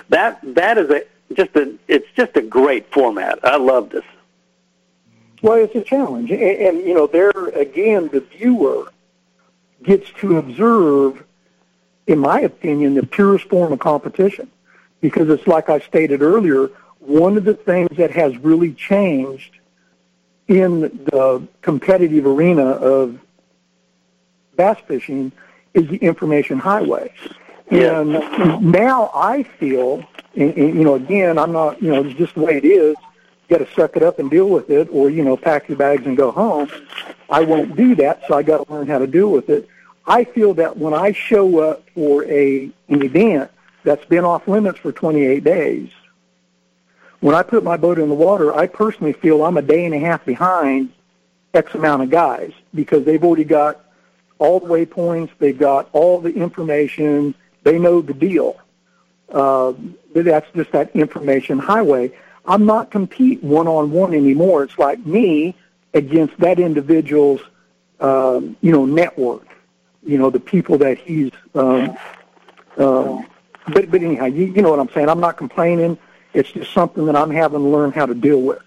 that 0.09 0.39
that 0.55 0.77
is 0.77 0.89
a 0.89 1.03
just 1.33 1.55
a 1.55 1.73
it's 1.87 2.07
just 2.15 2.35
a 2.35 2.41
great 2.41 2.91
format. 2.91 3.39
I 3.43 3.57
love 3.57 3.89
this. 3.89 4.03
Well, 5.41 5.55
it's 5.55 5.75
a 5.75 5.81
challenge, 5.81 6.31
and, 6.31 6.41
and 6.41 6.77
you 6.79 6.93
know, 6.93 7.07
there 7.07 7.31
again, 7.49 8.09
the 8.11 8.21
viewer 8.21 8.91
gets 9.83 10.09
to 10.19 10.37
observe, 10.37 11.23
in 12.07 12.19
my 12.19 12.41
opinion, 12.41 12.95
the 12.95 13.05
purest 13.05 13.47
form 13.49 13.71
of 13.71 13.79
competition, 13.79 14.49
because 15.01 15.29
it's 15.29 15.47
like 15.47 15.69
I 15.69 15.79
stated 15.79 16.21
earlier. 16.21 16.69
One 16.99 17.37
of 17.37 17.43
the 17.43 17.53
things 17.53 17.95
that 17.97 18.09
has 18.11 18.35
really 18.39 18.73
changed 18.73 19.59
in 20.47 20.81
the 20.81 21.47
competitive 21.61 22.25
arena 22.25 22.65
of 22.65 23.19
bass 24.55 24.77
fishing 24.87 25.31
is 25.75 25.87
the 25.87 25.97
information 25.97 26.57
highway. 26.57 27.11
And 27.69 28.13
now 28.71 29.11
I 29.13 29.43
feel, 29.43 30.03
and, 30.35 30.55
and, 30.55 30.75
you 30.75 30.83
know, 30.83 30.95
again, 30.95 31.37
I'm 31.37 31.51
not, 31.51 31.81
you 31.81 31.91
know, 31.91 32.03
just 32.13 32.35
the 32.35 32.41
way 32.41 32.57
it 32.57 32.65
is. 32.65 32.95
You 33.47 33.57
got 33.57 33.65
to 33.65 33.73
suck 33.75 33.95
it 33.95 34.03
up 34.03 34.17
and 34.17 34.29
deal 34.31 34.49
with 34.49 34.69
it, 34.71 34.87
or 34.91 35.09
you 35.09 35.23
know, 35.23 35.37
pack 35.37 35.67
your 35.67 35.77
bags 35.77 36.05
and 36.05 36.17
go 36.17 36.31
home. 36.31 36.69
I 37.29 37.41
won't 37.41 37.75
do 37.75 37.95
that, 37.95 38.23
so 38.27 38.35
I 38.35 38.43
got 38.43 38.65
to 38.65 38.73
learn 38.73 38.87
how 38.87 38.99
to 38.99 39.07
deal 39.07 39.31
with 39.31 39.49
it. 39.49 39.67
I 40.07 40.23
feel 40.23 40.53
that 40.55 40.77
when 40.77 40.93
I 40.93 41.11
show 41.11 41.59
up 41.59 41.83
for 41.93 42.23
a 42.25 42.71
an 42.87 43.03
event 43.03 43.51
that's 43.83 44.05
been 44.05 44.25
off 44.25 44.47
limits 44.47 44.79
for 44.79 44.91
28 44.91 45.43
days, 45.43 45.89
when 47.19 47.35
I 47.35 47.43
put 47.43 47.63
my 47.63 47.77
boat 47.77 47.99
in 47.99 48.09
the 48.09 48.15
water, 48.15 48.53
I 48.55 48.67
personally 48.67 49.13
feel 49.13 49.43
I'm 49.43 49.57
a 49.57 49.61
day 49.61 49.85
and 49.85 49.93
a 49.93 49.99
half 49.99 50.25
behind 50.25 50.91
X 51.53 51.73
amount 51.73 52.03
of 52.03 52.09
guys 52.09 52.51
because 52.73 53.05
they've 53.05 53.23
already 53.23 53.43
got 53.43 53.84
all 54.39 54.59
the 54.59 54.67
waypoints, 54.67 55.29
they've 55.39 55.57
got 55.57 55.89
all 55.93 56.19
the 56.19 56.33
information, 56.33 57.35
they 57.63 57.79
know 57.79 58.01
the 58.01 58.13
deal. 58.13 58.59
Uh, 59.29 59.73
that's 60.13 60.49
just 60.55 60.71
that 60.71 60.95
information 60.95 61.59
highway. 61.59 62.11
I'm 62.45 62.65
not 62.65 62.91
compete 62.91 63.43
one 63.43 63.67
on 63.67 63.91
one 63.91 64.13
anymore. 64.13 64.63
It's 64.63 64.77
like 64.77 65.03
me 65.05 65.55
against 65.93 66.37
that 66.39 66.59
individual's, 66.59 67.41
um, 67.99 68.55
you 68.61 68.71
know, 68.71 68.85
network. 68.85 69.47
You 70.03 70.19
know, 70.19 70.29
the 70.29 70.39
people 70.39 70.77
that 70.79 70.99
he's. 70.99 71.31
Um, 71.55 71.97
uh, 72.77 73.23
but 73.69 73.89
but 73.89 74.03
anyhow, 74.03 74.25
you, 74.25 74.45
you 74.45 74.61
know 74.61 74.69
what 74.69 74.79
I'm 74.79 74.89
saying. 74.89 75.09
I'm 75.09 75.19
not 75.19 75.37
complaining 75.37 75.97
It's 76.33 76.51
just 76.51 76.71
something 76.71 77.05
that 77.07 77.15
I'm 77.15 77.31
having 77.31 77.61
to 77.61 77.67
learn 77.67 77.91
how 77.91 78.05
to 78.05 78.13
deal 78.13 78.41
with. 78.41 78.61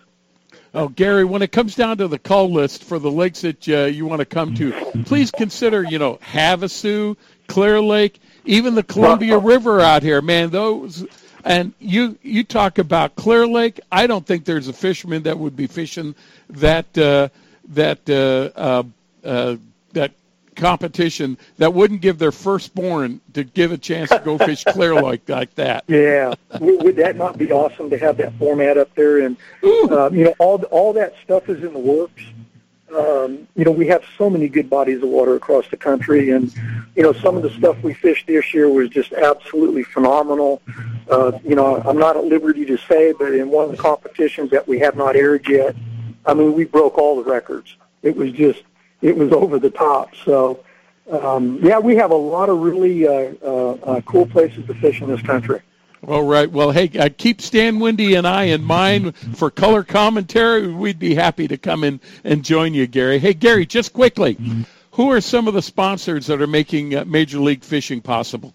Oh, 0.74 0.88
Gary, 0.88 1.24
when 1.24 1.42
it 1.42 1.50
comes 1.50 1.74
down 1.74 1.96
to 1.98 2.08
the 2.08 2.18
call 2.18 2.52
list 2.52 2.84
for 2.84 2.98
the 2.98 3.10
lakes 3.10 3.40
that 3.40 3.68
uh, 3.68 3.84
you 3.84 4.04
want 4.06 4.20
to 4.20 4.26
come 4.26 4.54
to, 4.56 4.72
please 5.06 5.30
consider, 5.30 5.82
you 5.82 5.98
know, 5.98 6.16
Havasu, 6.16 7.16
Clear 7.46 7.80
Lake, 7.80 8.20
even 8.44 8.74
the 8.74 8.82
Columbia 8.82 9.38
River 9.38 9.80
out 9.80 10.02
here. 10.02 10.20
Man, 10.20 10.50
those 10.50 11.06
and 11.44 11.72
you 11.78 12.18
you 12.22 12.44
talk 12.44 12.78
about 12.78 13.16
Clear 13.16 13.46
Lake. 13.46 13.80
I 13.90 14.06
don't 14.06 14.26
think 14.26 14.44
there's 14.44 14.68
a 14.68 14.72
fisherman 14.72 15.22
that 15.22 15.38
would 15.38 15.56
be 15.56 15.66
fishing 15.66 16.14
that 16.50 16.98
uh, 16.98 17.28
that 17.68 18.08
uh, 18.08 18.58
uh, 18.58 18.82
uh 19.24 19.56
that 19.94 20.12
competition 20.58 21.38
that 21.56 21.72
wouldn't 21.72 22.00
give 22.00 22.18
their 22.18 22.32
firstborn 22.32 23.20
to 23.32 23.44
give 23.44 23.72
a 23.72 23.78
chance 23.78 24.10
to 24.10 24.18
go 24.18 24.36
fish 24.36 24.64
clear 24.64 24.94
like 25.02 25.28
like 25.28 25.54
that. 25.54 25.84
Yeah, 25.86 26.34
would 26.60 26.96
that 26.96 27.16
not 27.16 27.38
be 27.38 27.50
awesome 27.50 27.88
to 27.90 27.98
have 27.98 28.16
that 28.18 28.34
format 28.34 28.76
up 28.76 28.94
there? 28.94 29.24
And 29.24 29.36
uh, 29.62 30.10
you 30.10 30.24
know, 30.24 30.34
all 30.38 30.62
all 30.64 30.92
that 30.94 31.14
stuff 31.24 31.48
is 31.48 31.62
in 31.62 31.72
the 31.72 31.78
works. 31.78 32.22
Um, 32.96 33.46
you 33.54 33.66
know, 33.66 33.70
we 33.70 33.86
have 33.88 34.02
so 34.16 34.30
many 34.30 34.48
good 34.48 34.70
bodies 34.70 35.02
of 35.02 35.10
water 35.10 35.34
across 35.34 35.68
the 35.68 35.76
country, 35.76 36.30
and 36.30 36.52
you 36.96 37.02
know, 37.02 37.12
some 37.12 37.36
of 37.36 37.42
the 37.42 37.50
stuff 37.50 37.82
we 37.82 37.92
fished 37.92 38.26
this 38.26 38.54
year 38.54 38.68
was 38.70 38.88
just 38.88 39.12
absolutely 39.12 39.82
phenomenal. 39.82 40.62
Uh, 41.10 41.38
you 41.44 41.54
know, 41.54 41.76
I'm 41.76 41.98
not 41.98 42.16
at 42.16 42.24
liberty 42.24 42.64
to 42.64 42.78
say, 42.78 43.12
but 43.12 43.34
in 43.34 43.50
one 43.50 43.66
of 43.66 43.70
the 43.72 43.76
competitions 43.76 44.50
that 44.50 44.66
we 44.66 44.78
have 44.78 44.96
not 44.96 45.16
aired 45.16 45.46
yet, 45.48 45.76
I 46.24 46.32
mean, 46.32 46.54
we 46.54 46.64
broke 46.64 46.96
all 46.96 47.22
the 47.22 47.30
records. 47.30 47.76
It 48.02 48.16
was 48.16 48.32
just 48.32 48.62
it 49.02 49.16
was 49.16 49.32
over 49.32 49.58
the 49.58 49.70
top. 49.70 50.14
So, 50.24 50.64
um, 51.10 51.58
yeah, 51.62 51.78
we 51.78 51.96
have 51.96 52.10
a 52.10 52.16
lot 52.16 52.48
of 52.48 52.58
really 52.58 53.06
uh, 53.06 53.34
uh, 53.42 53.70
uh, 53.72 54.00
cool 54.02 54.26
places 54.26 54.66
to 54.66 54.74
fish 54.74 55.00
in 55.00 55.08
this 55.08 55.22
country. 55.22 55.60
All 56.06 56.22
right. 56.22 56.50
Well, 56.50 56.70
hey, 56.70 56.90
uh, 56.96 57.08
keep 57.16 57.40
Stan 57.40 57.80
Windy 57.80 58.14
and 58.14 58.26
I 58.26 58.44
in 58.44 58.62
mind 58.62 59.16
for 59.16 59.50
color 59.50 59.82
commentary. 59.82 60.72
We'd 60.72 60.98
be 60.98 61.14
happy 61.14 61.48
to 61.48 61.58
come 61.58 61.82
in 61.82 62.00
and 62.22 62.44
join 62.44 62.72
you, 62.72 62.86
Gary. 62.86 63.18
Hey, 63.18 63.34
Gary, 63.34 63.66
just 63.66 63.92
quickly, 63.92 64.38
who 64.92 65.10
are 65.10 65.20
some 65.20 65.48
of 65.48 65.54
the 65.54 65.62
sponsors 65.62 66.26
that 66.26 66.40
are 66.40 66.46
making 66.46 66.94
uh, 66.94 67.04
Major 67.04 67.40
League 67.40 67.64
Fishing 67.64 68.00
possible? 68.00 68.54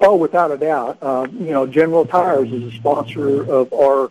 Oh, 0.00 0.16
without 0.16 0.52
a 0.52 0.56
doubt. 0.56 0.98
Uh, 1.02 1.26
you 1.32 1.50
know, 1.50 1.66
General 1.66 2.06
Tires 2.06 2.52
is 2.52 2.62
a 2.62 2.76
sponsor 2.76 3.50
of 3.50 3.72
our 3.72 4.10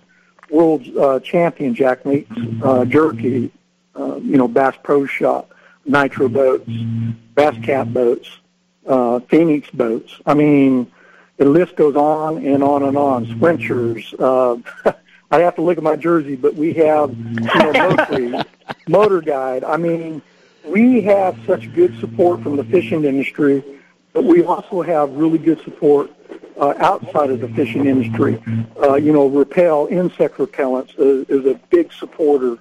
world 0.49 0.85
uh, 0.97 1.19
champion 1.21 1.73
jack 1.73 2.05
meats, 2.05 2.31
uh, 2.63 2.83
jerky, 2.85 3.51
uh, 3.95 4.15
you 4.17 4.37
know, 4.37 4.47
Bass 4.47 4.75
Pro 4.83 5.05
Shop, 5.05 5.53
Nitro 5.85 6.29
boats, 6.29 6.69
Bass 7.35 7.55
Cat 7.63 7.93
boats, 7.93 8.29
uh, 8.87 9.19
Phoenix 9.21 9.69
boats. 9.69 10.19
I 10.25 10.33
mean, 10.33 10.91
the 11.37 11.45
list 11.45 11.75
goes 11.75 11.95
on 11.95 12.45
and 12.45 12.63
on 12.63 12.83
and 12.83 12.97
on. 12.97 13.25
Swinchers. 13.25 14.13
Uh, 14.19 14.93
I 15.31 15.39
have 15.39 15.55
to 15.55 15.61
look 15.61 15.77
at 15.77 15.83
my 15.83 15.95
jersey, 15.95 16.35
but 16.35 16.53
we 16.53 16.73
have 16.73 17.17
you 17.17 17.41
know, 17.41 17.73
Mercury, 17.73 18.43
Motor 18.87 19.21
Guide. 19.21 19.63
I 19.63 19.77
mean, 19.77 20.21
we 20.63 21.01
have 21.01 21.37
such 21.47 21.73
good 21.73 21.99
support 21.99 22.41
from 22.43 22.55
the 22.55 22.63
fishing 22.63 23.03
industry, 23.03 23.63
but 24.13 24.23
we 24.23 24.43
also 24.43 24.83
have 24.83 25.11
really 25.11 25.39
good 25.39 25.59
support 25.63 26.11
uh, 26.57 26.75
outside 26.77 27.31
of 27.31 27.39
the 27.39 27.47
fishing 27.49 27.87
industry. 27.87 28.41
Uh, 28.81 28.93
you 28.93 29.11
know, 29.11 29.27
Repel 29.27 29.87
insect 29.89 30.37
repellents 30.37 30.93
is, 30.99 31.27
is 31.29 31.45
a 31.47 31.59
big 31.71 31.91
supporter 31.91 32.59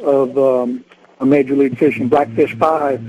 of 0.00 0.36
um, 0.38 0.84
a 1.20 1.26
Major 1.26 1.56
League 1.56 1.78
Fishing. 1.78 2.08
Blackfish 2.08 2.54
Five, 2.56 3.02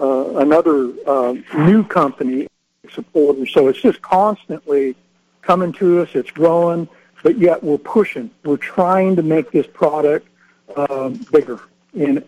uh, 0.00 0.36
another 0.36 0.92
uh, 1.06 1.34
new 1.56 1.84
company 1.84 2.46
supporter. 2.90 3.46
So 3.46 3.68
it's 3.68 3.80
just 3.80 4.02
constantly 4.02 4.96
coming 5.42 5.72
to 5.74 6.02
us. 6.02 6.10
It's 6.14 6.30
growing, 6.30 6.88
but 7.22 7.38
yet 7.38 7.62
we're 7.62 7.78
pushing. 7.78 8.30
We're 8.44 8.56
trying 8.56 9.16
to 9.16 9.22
make 9.22 9.50
this 9.50 9.66
product 9.66 10.28
uh, 10.76 11.10
bigger, 11.30 11.60
and 11.98 12.24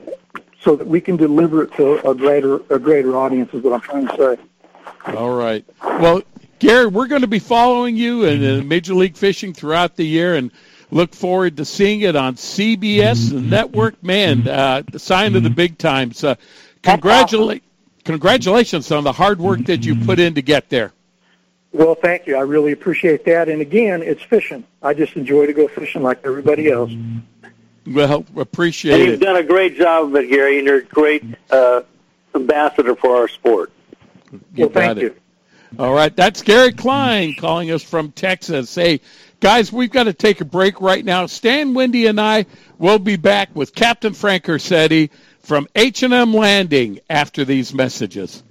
so 0.60 0.76
that 0.76 0.86
we 0.86 1.00
can 1.00 1.16
deliver 1.16 1.62
it 1.62 1.72
to 1.74 2.08
a 2.08 2.14
greater 2.14 2.56
a 2.74 2.78
greater 2.78 3.16
audience. 3.16 3.52
Is 3.52 3.62
what 3.62 3.74
I'm 3.74 3.80
trying 3.80 4.08
to 4.08 4.16
say. 4.16 5.14
All 5.14 5.34
right. 5.34 5.64
Well, 5.82 6.22
Gary, 6.58 6.86
we're 6.86 7.06
going 7.06 7.22
to 7.22 7.28
be 7.28 7.38
following 7.38 7.96
you 7.96 8.24
in 8.24 8.66
Major 8.66 8.94
League 8.94 9.16
Fishing 9.16 9.52
throughout 9.52 9.96
the 9.96 10.04
year, 10.04 10.34
and 10.34 10.50
Look 10.90 11.14
forward 11.14 11.58
to 11.58 11.64
seeing 11.64 12.00
it 12.00 12.16
on 12.16 12.36
CBS 12.36 13.30
and 13.30 13.50
network. 13.50 14.02
Man, 14.02 14.48
uh, 14.48 14.82
the 14.90 14.98
sign 14.98 15.36
of 15.36 15.42
the 15.42 15.50
big 15.50 15.76
times. 15.76 16.24
Uh, 16.24 16.36
congratulate, 16.82 17.62
congratulations 18.04 18.90
on 18.90 19.04
the 19.04 19.12
hard 19.12 19.38
work 19.38 19.64
that 19.66 19.84
you 19.84 19.96
put 19.96 20.18
in 20.18 20.34
to 20.34 20.42
get 20.42 20.70
there. 20.70 20.92
Well, 21.72 21.94
thank 21.94 22.26
you. 22.26 22.36
I 22.36 22.40
really 22.40 22.72
appreciate 22.72 23.24
that. 23.26 23.48
And 23.48 23.60
again, 23.60 24.02
it's 24.02 24.22
fishing. 24.22 24.64
I 24.82 24.94
just 24.94 25.16
enjoy 25.16 25.46
to 25.46 25.52
go 25.52 25.68
fishing 25.68 26.02
like 26.02 26.20
everybody 26.24 26.70
else. 26.70 26.92
Well, 27.86 28.24
appreciate 28.36 28.94
and 28.94 29.02
it. 29.02 29.10
you've 29.10 29.20
done 29.20 29.36
a 29.36 29.42
great 29.42 29.76
job 29.76 30.08
of 30.08 30.16
it, 30.16 30.28
Gary, 30.28 30.58
and 30.58 30.66
you're 30.66 30.78
a 30.78 30.84
great 30.84 31.24
uh, 31.50 31.82
ambassador 32.34 32.94
for 32.94 33.16
our 33.16 33.28
sport. 33.28 33.72
You 34.32 34.40
well, 34.56 34.68
thank 34.70 34.98
it. 34.98 35.02
you. 35.02 35.14
All 35.78 35.92
right, 35.92 36.14
that's 36.14 36.42
Gary 36.42 36.72
Klein 36.72 37.34
calling 37.34 37.70
us 37.70 37.82
from 37.82 38.12
Texas. 38.12 38.74
Hey, 38.74 39.00
guys, 39.40 39.72
we've 39.72 39.90
got 39.90 40.04
to 40.04 40.12
take 40.12 40.40
a 40.40 40.44
break 40.44 40.80
right 40.80 41.04
now. 41.04 41.26
Stan 41.26 41.74
Windy 41.74 42.06
and 42.06 42.20
I 42.20 42.46
will 42.78 42.98
be 42.98 43.16
back 43.16 43.54
with 43.54 43.74
Captain 43.74 44.14
Frank 44.14 44.44
Ursitti 44.44 45.10
from 45.40 45.66
H&M 45.74 46.34
Landing 46.34 47.00
after 47.08 47.44
these 47.44 47.72
messages. 47.72 48.42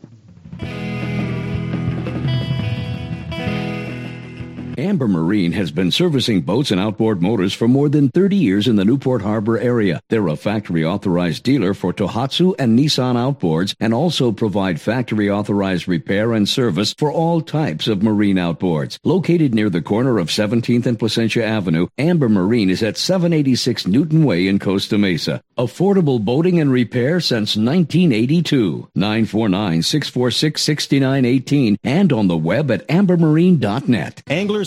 Amber 4.80 5.08
Marine 5.08 5.54
has 5.54 5.72
been 5.72 5.90
servicing 5.90 6.42
boats 6.42 6.70
and 6.70 6.80
outboard 6.80 7.20
motors 7.20 7.52
for 7.52 7.68
more 7.68 7.90
than 7.90 8.10
30 8.10 8.36
years 8.36 8.68
in 8.68 8.76
the 8.76 8.86
Newport 8.86 9.24
Harbor 9.24 9.58
area. 9.58 10.00
They're 10.10 10.28
a 10.28 10.36
factory 10.36 10.86
authorized 10.86 11.42
dealer 11.42 11.74
for 11.74 11.92
Tohatsu 11.92 12.54
and 12.60 12.78
Nissan 12.78 13.16
outboards 13.16 13.74
and 13.80 13.92
also 13.92 14.32
provide 14.32 14.80
factory 14.80 15.32
authorized 15.32 15.88
repair 15.88 16.34
and 16.34 16.48
service 16.48 16.94
for 16.96 17.12
all 17.12 17.42
types 17.42 17.88
of 17.88 18.04
marine 18.04 18.36
outboards. 18.36 19.00
Located 19.04 19.56
near 19.56 19.72
the 19.72 19.82
corner 19.82 20.20
of 20.20 20.28
17th 20.28 20.86
and 20.86 21.00
Placentia 21.00 21.44
Avenue, 21.44 21.88
Amber 21.98 22.30
Marine 22.30 22.70
is 22.70 22.84
at 22.84 22.98
786 22.98 23.88
Newton 23.88 24.26
Way 24.26 24.48
in 24.48 24.60
Costa 24.60 25.00
Mesa. 25.00 25.42
Affordable 25.58 26.24
boating 26.24 26.60
and 26.60 26.72
repair 26.72 27.20
since 27.20 27.58
1982. 27.58 28.90
949-646-6918 28.96 31.78
and 31.84 32.14
on 32.14 32.28
the 32.28 32.38
web 32.38 32.70
at 32.70 32.88
ambermarine.net. 32.90 34.22
Angler's 34.28 34.67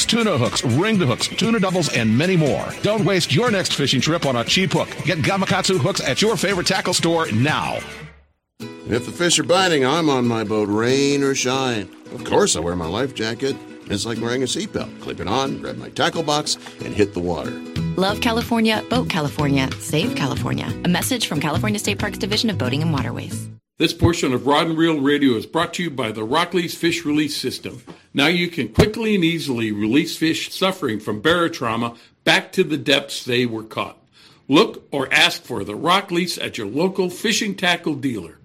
hooks, 0.00 0.06
tuna 0.06 0.38
hooks, 0.38 0.64
ring 0.64 0.98
the 0.98 1.06
hooks, 1.06 1.28
tuna 1.28 1.58
doubles, 1.58 1.92
and 1.92 2.16
many 2.16 2.36
more. 2.36 2.66
Don't 2.82 3.04
waste 3.04 3.34
your 3.34 3.50
next 3.50 3.74
fishing 3.74 4.00
trip 4.00 4.24
on 4.24 4.36
a 4.36 4.44
cheap 4.44 4.72
hook. 4.72 4.88
Get 5.04 5.18
Gamakatsu 5.18 5.78
hooks 5.78 6.00
at 6.00 6.22
your 6.22 6.36
favorite 6.36 6.66
tackle 6.66 6.94
store 6.94 7.30
now. 7.32 7.78
If 8.88 9.06
the 9.06 9.12
fish 9.12 9.38
are 9.38 9.44
biting, 9.44 9.84
I'm 9.84 10.08
on 10.08 10.26
my 10.26 10.44
boat, 10.44 10.68
rain 10.68 11.22
or 11.22 11.34
shine. 11.34 11.88
Of 12.12 12.24
course, 12.24 12.56
I 12.56 12.60
wear 12.60 12.76
my 12.76 12.86
life 12.86 13.14
jacket. 13.14 13.56
It's 13.86 14.06
like 14.06 14.20
wearing 14.20 14.42
a 14.42 14.46
seatbelt. 14.46 15.00
Clip 15.00 15.20
it 15.20 15.28
on, 15.28 15.58
grab 15.58 15.76
my 15.76 15.90
tackle 15.90 16.22
box, 16.22 16.56
and 16.84 16.94
hit 16.94 17.12
the 17.12 17.20
water. 17.20 17.50
Love 17.96 18.20
California, 18.20 18.82
Boat 18.88 19.08
California, 19.08 19.68
Save 19.80 20.16
California. 20.16 20.72
A 20.84 20.88
message 20.88 21.26
from 21.26 21.40
California 21.40 21.78
State 21.78 21.98
Parks 21.98 22.18
Division 22.18 22.48
of 22.50 22.56
Boating 22.56 22.82
and 22.82 22.92
Waterways. 22.92 23.48
This 23.80 23.94
portion 23.94 24.34
of 24.34 24.46
Rod 24.46 24.66
and 24.66 24.76
Reel 24.76 25.00
Radio 25.00 25.36
is 25.36 25.46
brought 25.46 25.72
to 25.72 25.82
you 25.82 25.88
by 25.88 26.12
the 26.12 26.20
Rockley's 26.20 26.74
Fish 26.74 27.06
Release 27.06 27.34
System. 27.34 27.82
Now 28.12 28.26
you 28.26 28.48
can 28.48 28.68
quickly 28.68 29.14
and 29.14 29.24
easily 29.24 29.72
release 29.72 30.18
fish 30.18 30.52
suffering 30.52 31.00
from 31.00 31.22
barotrauma 31.22 31.96
back 32.22 32.52
to 32.52 32.62
the 32.62 32.76
depths 32.76 33.24
they 33.24 33.46
were 33.46 33.62
caught. 33.62 33.96
Look 34.48 34.86
or 34.90 35.10
ask 35.10 35.42
for 35.44 35.64
the 35.64 35.72
Rockley's 35.72 36.36
at 36.36 36.58
your 36.58 36.66
local 36.66 37.08
fishing 37.08 37.54
tackle 37.54 37.94
dealer. 37.94 38.36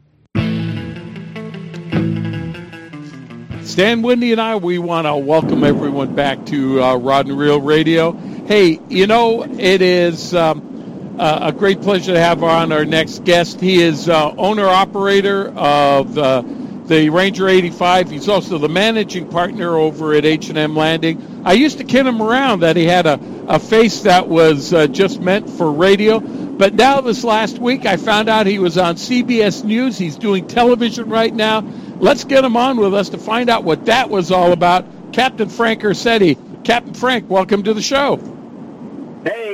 Stan 3.62 4.04
Wendy 4.04 4.32
and 4.32 4.40
I, 4.40 4.56
we 4.56 4.78
want 4.78 5.06
to 5.06 5.18
welcome 5.18 5.66
everyone 5.66 6.16
back 6.16 6.46
to 6.46 6.82
uh, 6.82 6.96
Rod 6.96 7.28
and 7.28 7.38
Reel 7.38 7.60
Radio. 7.60 8.14
Hey, 8.48 8.80
you 8.88 9.06
know, 9.06 9.44
it 9.44 9.82
is 9.82 10.34
um, 10.34 10.75
uh, 11.20 11.40
a 11.44 11.52
great 11.52 11.82
pleasure 11.82 12.14
to 12.14 12.20
have 12.20 12.44
on 12.44 12.72
our 12.72 12.86
next 12.86 13.24
guest. 13.24 13.62
He 13.62 13.82
is 13.82 14.10
uh, 14.10 14.34
owner 14.38 14.68
operator 14.68 15.48
of 15.56 16.18
uh, 16.18 16.44
the 16.86 17.10
Ranger 17.10 17.48
85. 17.48 18.10
He's 18.12 18.30
also 18.30 18.58
the 18.58 18.70
managing 18.70 19.30
partner 19.30 19.76
over 19.76 20.14
at 20.14 20.26
H&M 20.26 20.76
Landing. 20.76 21.42
I 21.46 21.54
used 21.54 21.78
to 21.78 21.84
kid 21.84 22.06
him 22.06 22.22
around 22.22 22.62
that 22.62 22.76
he 22.76 22.86
had 22.86 23.06
a, 23.06 23.20
a 23.48 23.60
face 23.60 24.02
that 24.02 24.28
was 24.28 24.74
uh, 24.74 24.88
just 24.88 25.20
meant 25.22 25.50
for 25.50 25.72
radio. 25.72 26.20
But 26.20 26.74
now 26.74 27.02
this 27.02 27.24
last 27.24 27.60
week, 27.60 27.86
I 27.86 27.98
found 27.98 28.30
out 28.30 28.46
he 28.46 28.60
was 28.60 28.78
on 28.78 28.96
CBS 28.96 29.64
News. 29.64 29.98
He's 29.98 30.18
doing 30.18 30.48
television 30.48 31.10
right 31.10 31.34
now. 31.34 31.62
Let's 32.00 32.24
get 32.24 32.44
him 32.44 32.58
on 32.58 32.78
with 32.78 32.94
us 32.94 33.10
to 33.10 33.18
find 33.18 33.50
out 33.50 33.64
what 33.64 33.86
that 33.86 34.10
was 34.10 34.32
all 34.32 34.52
about. 34.52 35.14
Captain 35.14 35.50
Frank 35.50 35.82
Ursitti. 35.82 36.64
Captain 36.66 36.94
Frank, 36.94 37.30
welcome 37.30 37.64
to 37.64 37.74
the 37.74 37.82
show. 37.82 38.35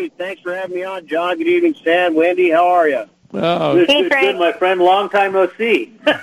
Hey, 0.02 0.10
thanks 0.18 0.42
for 0.42 0.56
having 0.56 0.78
me 0.78 0.84
on, 0.84 1.06
John. 1.06 1.38
Good 1.38 1.46
evening, 1.46 1.76
Stan. 1.76 2.16
Wendy, 2.16 2.50
how 2.50 2.70
are 2.70 2.90
you? 2.90 3.04
Oh. 3.36 3.76
Good, 3.76 3.88
good, 3.88 4.10
good, 4.10 4.36
my 4.36 4.52
friend. 4.52 4.82
Long 4.82 5.10
time 5.10 5.34
no 5.34 5.48
see. 5.60 5.94
right, 6.08 6.18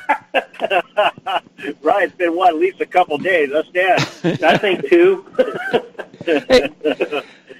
it's 2.03 2.16
been 2.16 2.35
what, 2.35 2.49
at 2.49 2.57
least 2.57 2.81
a 2.81 2.87
couple 2.87 3.16
days, 3.18 3.51
huh, 3.53 3.62
Stan? 3.70 4.01
I 4.43 4.59
think 4.59 4.89
two. 4.89 5.24
hey, 6.24 6.72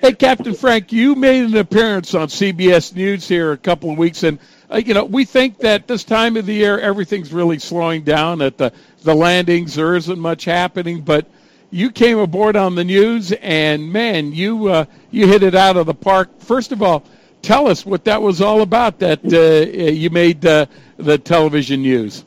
hey, 0.01 0.12
Captain 0.12 0.55
Frank, 0.55 0.91
you 0.91 1.14
made 1.14 1.45
an 1.45 1.57
appearance 1.57 2.14
on 2.14 2.27
CBS 2.27 2.97
News 2.97 3.29
here 3.29 3.53
a 3.53 3.57
couple 3.57 3.93
of 3.93 3.97
weeks, 3.97 4.25
and 4.25 4.41
uh, 4.73 4.79
you 4.79 4.95
know 4.95 5.05
we 5.05 5.25
think 5.25 5.59
that 5.59 5.87
this 5.87 6.03
time 6.03 6.37
of 6.37 6.47
the 6.47 6.55
year 6.55 6.81
everything's 6.81 7.33
really 7.33 7.61
slowing 7.61 8.03
down 8.03 8.43
at 8.43 8.59
the 8.59 8.73
the 9.05 9.14
landings. 9.14 9.77
There 9.77 9.95
isn't 9.95 10.19
much 10.19 10.47
happening, 10.47 11.03
but 11.03 11.29
you 11.71 11.91
came 11.91 12.19
aboard 12.19 12.57
on 12.57 12.75
the 12.75 12.85
news, 12.85 13.33
and 13.33 13.93
man, 13.93 14.33
you 14.33 14.69
uh, 14.69 14.85
you 15.11 15.27
hit 15.27 15.43
it 15.43 15.55
out 15.55 15.77
of 15.77 15.87
the 15.87 15.95
park. 15.95 16.41
First 16.41 16.73
of 16.73 16.83
all, 16.83 17.05
tell 17.43 17.69
us 17.69 17.85
what 17.85 18.05
that 18.05 18.21
was 18.21 18.41
all 18.41 18.62
about. 18.62 18.99
That 18.99 19.21
uh, 19.25 19.71
you 19.91 20.11
made 20.11 20.45
uh, 20.47 20.66
the 20.97 21.19
television 21.19 21.83
news. 21.83 22.25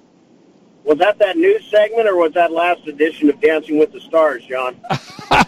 Was 0.83 0.97
that 0.97 1.19
that 1.19 1.37
news 1.37 1.65
segment, 1.69 2.07
or 2.07 2.15
was 2.15 2.33
that 2.33 2.51
last 2.51 2.87
edition 2.87 3.29
of 3.29 3.39
Dancing 3.39 3.77
with 3.77 3.91
the 3.91 4.01
Stars, 4.01 4.45
John? 4.45 4.75
uh, 4.89 5.45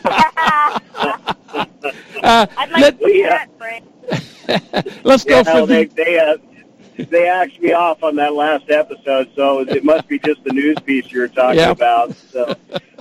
I'd 2.23 2.71
like 2.71 2.81
let, 2.81 2.99
to 2.99 3.05
hear 3.07 3.29
that, 3.29 3.49
Frank. 3.57 3.85
let's 5.03 5.23
go 5.23 5.37
yeah, 5.37 5.43
for 5.43 5.65
they 5.65 5.85
the. 5.85 5.95
they 5.95 6.19
uh, 6.19 6.37
they 6.97 7.27
axed 7.27 7.59
me 7.59 7.73
off 7.73 8.03
on 8.03 8.15
that 8.17 8.33
last 8.33 8.69
episode, 8.69 9.29
so 9.35 9.59
it 9.61 9.83
must 9.83 10.07
be 10.07 10.19
just 10.19 10.43
the 10.43 10.51
news 10.53 10.77
piece 10.85 11.11
you 11.11 11.21
were 11.21 11.27
talking 11.27 11.59
Yeah. 11.59 11.71
about. 11.71 12.15
So 12.15 12.55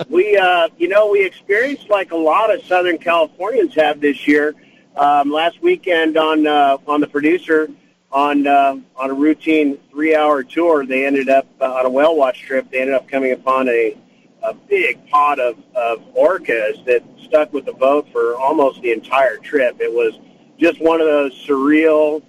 we, 0.09 0.37
uh, 0.37 0.69
you 0.77 0.87
know, 0.87 1.09
we 1.09 1.25
experienced 1.25 1.89
like 1.89 2.11
a 2.11 2.17
lot 2.17 2.53
of 2.53 2.63
Southern 2.65 2.97
Californians 2.97 3.75
have 3.75 3.99
this 4.01 4.27
year. 4.27 4.55
Um, 4.95 5.31
last 5.31 5.61
weekend 5.61 6.17
on 6.17 6.45
uh, 6.45 6.77
on 6.87 7.01
the 7.01 7.07
producer 7.07 7.69
on 8.11 8.45
uh, 8.45 8.77
on 8.95 9.09
a 9.09 9.13
routine 9.13 9.77
three 9.91 10.15
hour 10.15 10.43
tour, 10.43 10.85
they 10.85 11.05
ended 11.05 11.29
up 11.29 11.47
uh, 11.59 11.73
on 11.73 11.85
a 11.85 11.89
whale 11.89 12.15
watch 12.15 12.41
trip. 12.41 12.69
They 12.69 12.79
ended 12.79 12.95
up 12.95 13.07
coming 13.07 13.31
upon 13.31 13.69
a 13.69 13.97
a 14.43 14.53
big 14.53 14.99
pod 15.09 15.39
of, 15.39 15.57
of 15.73 15.99
orcas 16.15 16.83
that 16.85 17.01
stuck 17.23 17.53
with 17.53 17.65
the 17.65 17.73
boat 17.73 18.05
for 18.11 18.35
almost 18.35 18.81
the 18.81 18.91
entire 18.91 19.37
trip. 19.37 19.77
It 19.79 19.91
was 19.91 20.13
just 20.59 20.81
one 20.81 20.99
of 20.99 21.07
those 21.07 21.33
surreal, 21.47 22.21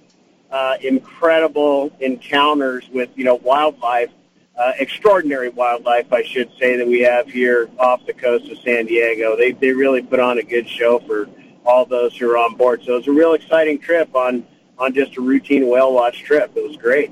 uh, 0.54 0.76
incredible 0.82 1.90
encounters 1.98 2.88
with 2.92 3.10
you 3.16 3.24
know 3.24 3.34
wildlife, 3.34 4.10
uh, 4.56 4.70
extraordinary 4.78 5.48
wildlife, 5.48 6.12
I 6.12 6.22
should 6.22 6.48
say, 6.60 6.76
that 6.76 6.86
we 6.86 7.00
have 7.00 7.26
here 7.28 7.68
off 7.76 8.06
the 8.06 8.12
coast 8.12 8.48
of 8.48 8.58
San 8.58 8.86
Diego. 8.86 9.36
They 9.36 9.50
they 9.50 9.72
really 9.72 10.00
put 10.00 10.20
on 10.20 10.38
a 10.38 10.44
good 10.44 10.68
show 10.68 11.00
for 11.00 11.28
all 11.66 11.84
those 11.86 12.16
who 12.16 12.30
are 12.30 12.38
on 12.38 12.54
board. 12.54 12.82
So 12.84 12.92
it 12.92 12.96
was 12.98 13.08
a 13.08 13.12
real 13.12 13.34
exciting 13.34 13.80
trip 13.80 14.14
on 14.14 14.46
on 14.78 14.94
just 14.94 15.16
a 15.16 15.20
routine 15.20 15.66
whale 15.68 15.92
watch 15.92 16.22
trip. 16.22 16.52
It 16.54 16.62
was 16.66 16.76
great. 16.76 17.10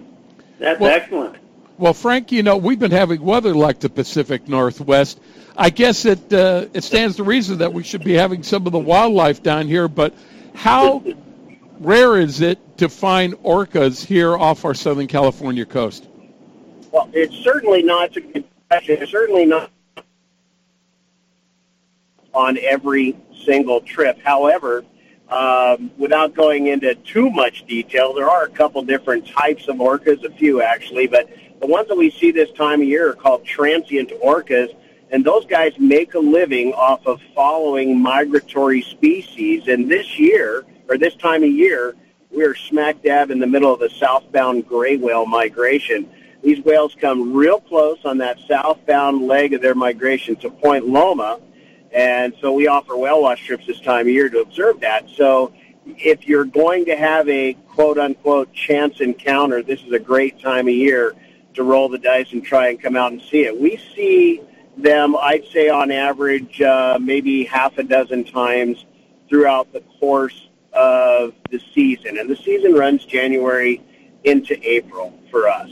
That's 0.60 0.78
Well- 0.80 0.94
excellent. 0.94 1.36
Well, 1.78 1.94
Frank, 1.94 2.30
you 2.30 2.44
know 2.44 2.56
we've 2.56 2.78
been 2.78 2.92
having 2.92 3.20
weather 3.22 3.54
like 3.54 3.80
the 3.80 3.88
Pacific 3.88 4.48
Northwest. 4.48 5.18
I 5.56 5.70
guess 5.70 6.04
it 6.04 6.32
uh, 6.32 6.66
it 6.74 6.84
stands 6.84 7.16
to 7.16 7.24
reason 7.24 7.58
that 7.58 7.72
we 7.72 7.82
should 7.82 8.04
be 8.04 8.12
having 8.12 8.44
some 8.44 8.66
of 8.66 8.72
the 8.72 8.78
wildlife 8.78 9.42
down 9.42 9.66
here. 9.66 9.88
But 9.88 10.14
how 10.54 11.02
rare 11.80 12.18
is 12.18 12.40
it 12.40 12.60
to 12.82 12.88
find 12.88 13.34
orcas 13.44 14.04
here 14.04 14.36
off 14.36 14.64
our 14.64 14.74
Southern 14.74 15.06
California 15.06 15.64
coast? 15.64 16.08
Well, 16.90 17.08
it's 17.12 17.36
certainly 17.36 17.80
not. 17.80 18.10
It's 18.70 19.10
certainly 19.10 19.46
not 19.46 19.70
on 22.34 22.58
every 22.58 23.16
single 23.44 23.82
trip. 23.82 24.18
However, 24.24 24.84
um, 25.28 25.92
without 25.96 26.34
going 26.34 26.66
into 26.66 26.96
too 26.96 27.30
much 27.30 27.64
detail, 27.66 28.12
there 28.14 28.28
are 28.28 28.44
a 28.44 28.50
couple 28.50 28.82
different 28.82 29.28
types 29.28 29.68
of 29.68 29.76
orcas, 29.76 30.24
a 30.24 30.30
few 30.30 30.60
actually, 30.60 31.06
but 31.06 31.30
the 31.60 31.68
ones 31.68 31.86
that 31.86 31.96
we 31.96 32.10
see 32.10 32.32
this 32.32 32.50
time 32.52 32.80
of 32.80 32.88
year 32.88 33.10
are 33.10 33.14
called 33.14 33.44
transient 33.44 34.10
orcas, 34.24 34.74
and 35.12 35.24
those 35.24 35.46
guys 35.46 35.72
make 35.78 36.14
a 36.14 36.18
living 36.18 36.72
off 36.72 37.06
of 37.06 37.20
following 37.32 38.00
migratory 38.00 38.82
species. 38.82 39.68
And 39.68 39.88
this 39.88 40.18
year, 40.18 40.64
or 40.88 40.98
this 40.98 41.14
time 41.14 41.44
of 41.44 41.50
year, 41.50 41.94
we're 42.32 42.54
smack 42.54 43.02
dab 43.02 43.30
in 43.30 43.38
the 43.38 43.46
middle 43.46 43.72
of 43.72 43.80
the 43.80 43.90
southbound 43.90 44.66
gray 44.66 44.96
whale 44.96 45.26
migration. 45.26 46.08
These 46.42 46.64
whales 46.64 46.96
come 47.00 47.32
real 47.32 47.60
close 47.60 47.98
on 48.04 48.18
that 48.18 48.38
southbound 48.48 49.26
leg 49.26 49.52
of 49.52 49.62
their 49.62 49.74
migration 49.74 50.34
to 50.36 50.50
Point 50.50 50.88
Loma, 50.88 51.40
and 51.92 52.34
so 52.40 52.52
we 52.52 52.66
offer 52.66 52.96
whale 52.96 53.22
watch 53.22 53.44
trips 53.44 53.66
this 53.66 53.80
time 53.80 54.06
of 54.06 54.12
year 54.12 54.28
to 54.28 54.40
observe 54.40 54.80
that. 54.80 55.08
So 55.16 55.52
if 55.86 56.26
you're 56.26 56.44
going 56.44 56.86
to 56.86 56.96
have 56.96 57.28
a 57.28 57.54
quote 57.68 57.98
unquote 57.98 58.52
chance 58.52 59.00
encounter, 59.00 59.62
this 59.62 59.82
is 59.82 59.92
a 59.92 59.98
great 59.98 60.40
time 60.40 60.68
of 60.68 60.74
year 60.74 61.14
to 61.54 61.62
roll 61.62 61.88
the 61.88 61.98
dice 61.98 62.32
and 62.32 62.42
try 62.44 62.68
and 62.68 62.80
come 62.80 62.96
out 62.96 63.12
and 63.12 63.20
see 63.20 63.44
it. 63.44 63.58
We 63.58 63.78
see 63.94 64.40
them, 64.76 65.14
I'd 65.16 65.44
say 65.52 65.68
on 65.68 65.90
average, 65.90 66.62
uh, 66.62 66.98
maybe 67.00 67.44
half 67.44 67.76
a 67.78 67.82
dozen 67.82 68.24
times 68.24 68.86
throughout 69.28 69.72
the 69.72 69.80
course 70.00 70.48
of 70.72 71.34
the 71.50 71.60
season. 71.74 72.18
And 72.18 72.28
the 72.28 72.36
season 72.36 72.74
runs 72.74 73.04
January 73.04 73.82
into 74.24 74.58
April 74.68 75.18
for 75.30 75.48
us. 75.48 75.70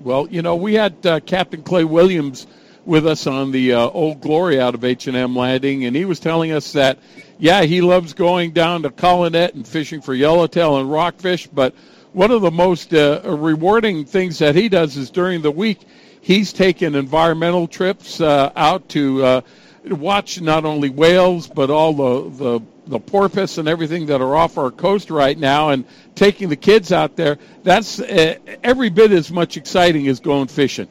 Well, 0.00 0.28
you 0.28 0.42
know, 0.42 0.56
we 0.56 0.74
had 0.74 1.04
uh, 1.06 1.20
Captain 1.20 1.62
Clay 1.62 1.84
Williams 1.84 2.46
with 2.84 3.06
us 3.06 3.26
on 3.26 3.50
the 3.50 3.74
uh, 3.74 3.88
Old 3.88 4.20
Glory 4.20 4.60
out 4.60 4.74
of 4.74 4.84
H&M 4.84 5.36
Landing, 5.36 5.84
and 5.84 5.94
he 5.94 6.04
was 6.04 6.20
telling 6.20 6.52
us 6.52 6.72
that, 6.72 6.98
yeah, 7.38 7.62
he 7.62 7.80
loves 7.80 8.14
going 8.14 8.52
down 8.52 8.82
to 8.82 8.90
Colonet 8.90 9.54
and 9.54 9.66
fishing 9.66 10.00
for 10.00 10.14
yellowtail 10.14 10.78
and 10.78 10.90
rockfish, 10.90 11.46
but 11.48 11.74
one 12.12 12.30
of 12.30 12.40
the 12.40 12.50
most 12.50 12.94
uh, 12.94 13.20
rewarding 13.24 14.04
things 14.04 14.38
that 14.38 14.54
he 14.54 14.68
does 14.68 14.96
is 14.96 15.10
during 15.10 15.42
the 15.42 15.50
week, 15.50 15.80
he's 16.20 16.52
taking 16.52 16.94
environmental 16.94 17.68
trips 17.68 18.20
uh, 18.20 18.50
out 18.56 18.88
to 18.90 19.22
uh, 19.22 19.40
watch 19.84 20.40
not 20.40 20.64
only 20.64 20.88
whales, 20.88 21.46
but 21.46 21.70
all 21.70 21.92
the, 21.92 22.30
the 22.38 22.60
the 22.88 22.98
porpoise 22.98 23.58
and 23.58 23.68
everything 23.68 24.06
that 24.06 24.20
are 24.20 24.34
off 24.34 24.58
our 24.58 24.70
coast 24.70 25.10
right 25.10 25.38
now 25.38 25.70
and 25.70 25.84
taking 26.14 26.48
the 26.48 26.56
kids 26.56 26.92
out 26.92 27.16
there 27.16 27.38
that's 27.62 28.00
uh, 28.00 28.36
every 28.62 28.90
bit 28.90 29.12
as 29.12 29.30
much 29.30 29.56
exciting 29.56 30.08
as 30.08 30.20
going 30.20 30.48
fishing 30.48 30.88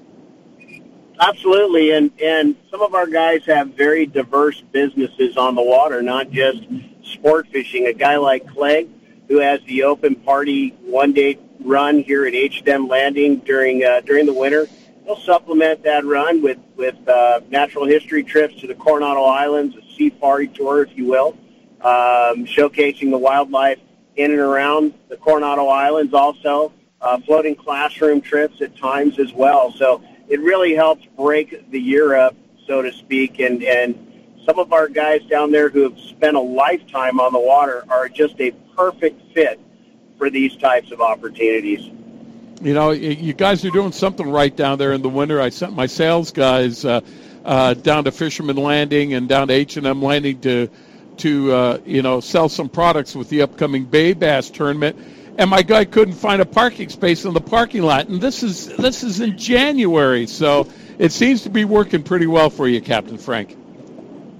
Absolutely, 1.19 1.91
and 1.91 2.11
and 2.21 2.55
some 2.69 2.81
of 2.81 2.93
our 2.93 3.07
guys 3.07 3.43
have 3.45 3.69
very 3.69 4.05
diverse 4.05 4.61
businesses 4.71 5.35
on 5.35 5.55
the 5.55 5.61
water, 5.63 6.01
not 6.01 6.29
just 6.29 6.59
sport 7.03 7.47
fishing. 7.47 7.87
A 7.87 7.93
guy 7.93 8.17
like 8.17 8.47
Clay, 8.47 8.87
who 9.27 9.39
has 9.39 9.59
the 9.65 9.83
open 9.83 10.15
party 10.15 10.69
one 10.81 11.13
day 11.13 11.39
run 11.59 11.99
here 11.99 12.25
at 12.25 12.35
H&M 12.35 12.87
Landing 12.87 13.37
during 13.37 13.83
uh, 13.83 14.01
during 14.01 14.27
the 14.27 14.33
winter, 14.33 14.67
we'll 15.05 15.17
supplement 15.17 15.81
that 15.83 16.05
run 16.05 16.43
with 16.43 16.59
with 16.75 16.95
uh, 17.07 17.41
natural 17.49 17.85
history 17.85 18.23
trips 18.23 18.55
to 18.61 18.67
the 18.67 18.75
Coronado 18.75 19.23
Islands, 19.23 19.75
a 19.75 19.81
sea 19.95 20.11
safari 20.11 20.47
tour, 20.49 20.83
if 20.83 20.95
you 20.95 21.07
will, 21.07 21.35
um, 21.81 22.45
showcasing 22.45 23.11
the 23.11 23.17
wildlife 23.17 23.79
in 24.15 24.31
and 24.31 24.39
around 24.39 24.93
the 25.09 25.17
Coronado 25.17 25.67
Islands. 25.67 26.13
Also, 26.13 26.73
uh, 27.01 27.19
floating 27.19 27.55
classroom 27.55 28.21
trips 28.21 28.61
at 28.61 28.75
times 28.75 29.19
as 29.19 29.33
well. 29.33 29.71
So 29.71 30.01
it 30.27 30.39
really 30.41 30.73
helps 30.73 31.05
break 31.15 31.69
the 31.71 31.79
year 31.79 32.15
up, 32.15 32.35
so 32.65 32.81
to 32.81 32.91
speak, 32.91 33.39
and 33.39 33.63
and 33.63 34.07
some 34.45 34.59
of 34.59 34.71
our 34.71 34.87
guys 34.87 35.21
down 35.25 35.51
there 35.51 35.69
who 35.69 35.83
have 35.83 35.99
spent 35.99 36.37
a 36.37 36.41
lifetime 36.41 37.19
on 37.19 37.33
the 37.33 37.39
water 37.39 37.83
are 37.89 38.07
just 38.07 38.39
a 38.39 38.51
perfect 38.75 39.33
fit 39.33 39.59
for 40.17 40.29
these 40.29 40.55
types 40.55 40.91
of 40.91 41.01
opportunities. 41.01 41.91
You 42.61 42.73
know, 42.73 42.91
you 42.91 43.33
guys 43.33 43.63
are 43.65 43.69
doing 43.69 43.91
something 43.91 44.27
right 44.27 44.55
down 44.55 44.79
there 44.79 44.93
in 44.93 45.03
the 45.03 45.09
winter. 45.09 45.39
I 45.39 45.49
sent 45.49 45.73
my 45.73 45.85
sales 45.85 46.31
guys 46.31 46.85
uh, 46.85 47.01
uh, 47.45 47.75
down 47.75 48.05
to 48.05 48.11
Fisherman 48.11 48.55
Landing 48.55 49.13
and 49.13 49.29
down 49.29 49.49
to 49.49 49.53
H 49.53 49.77
and 49.77 49.85
M 49.85 50.01
Landing 50.01 50.39
to 50.41 50.69
to 51.19 51.51
uh, 51.51 51.79
you 51.85 52.01
know 52.01 52.19
sell 52.19 52.49
some 52.49 52.69
products 52.69 53.15
with 53.15 53.29
the 53.29 53.41
upcoming 53.41 53.85
Bay 53.85 54.13
Bass 54.13 54.49
tournament. 54.49 54.97
And 55.37 55.51
my 55.51 55.61
guy 55.61 55.85
couldn't 55.85 56.15
find 56.15 56.41
a 56.41 56.45
parking 56.45 56.89
space 56.89 57.23
in 57.23 57.33
the 57.33 57.41
parking 57.41 57.83
lot, 57.83 58.07
and 58.07 58.19
this 58.19 58.41
is 58.41 58.75
this 58.77 59.03
is 59.03 59.19
in 59.19 59.37
January, 59.37 60.25
so 60.25 60.67
it 60.97 61.11
seems 61.11 61.43
to 61.43 61.49
be 61.49 61.63
working 61.63 62.01
pretty 62.01 62.25
well 62.25 62.49
for 62.49 62.67
you, 62.67 62.81
Captain 62.81 63.17
Frank. 63.17 63.55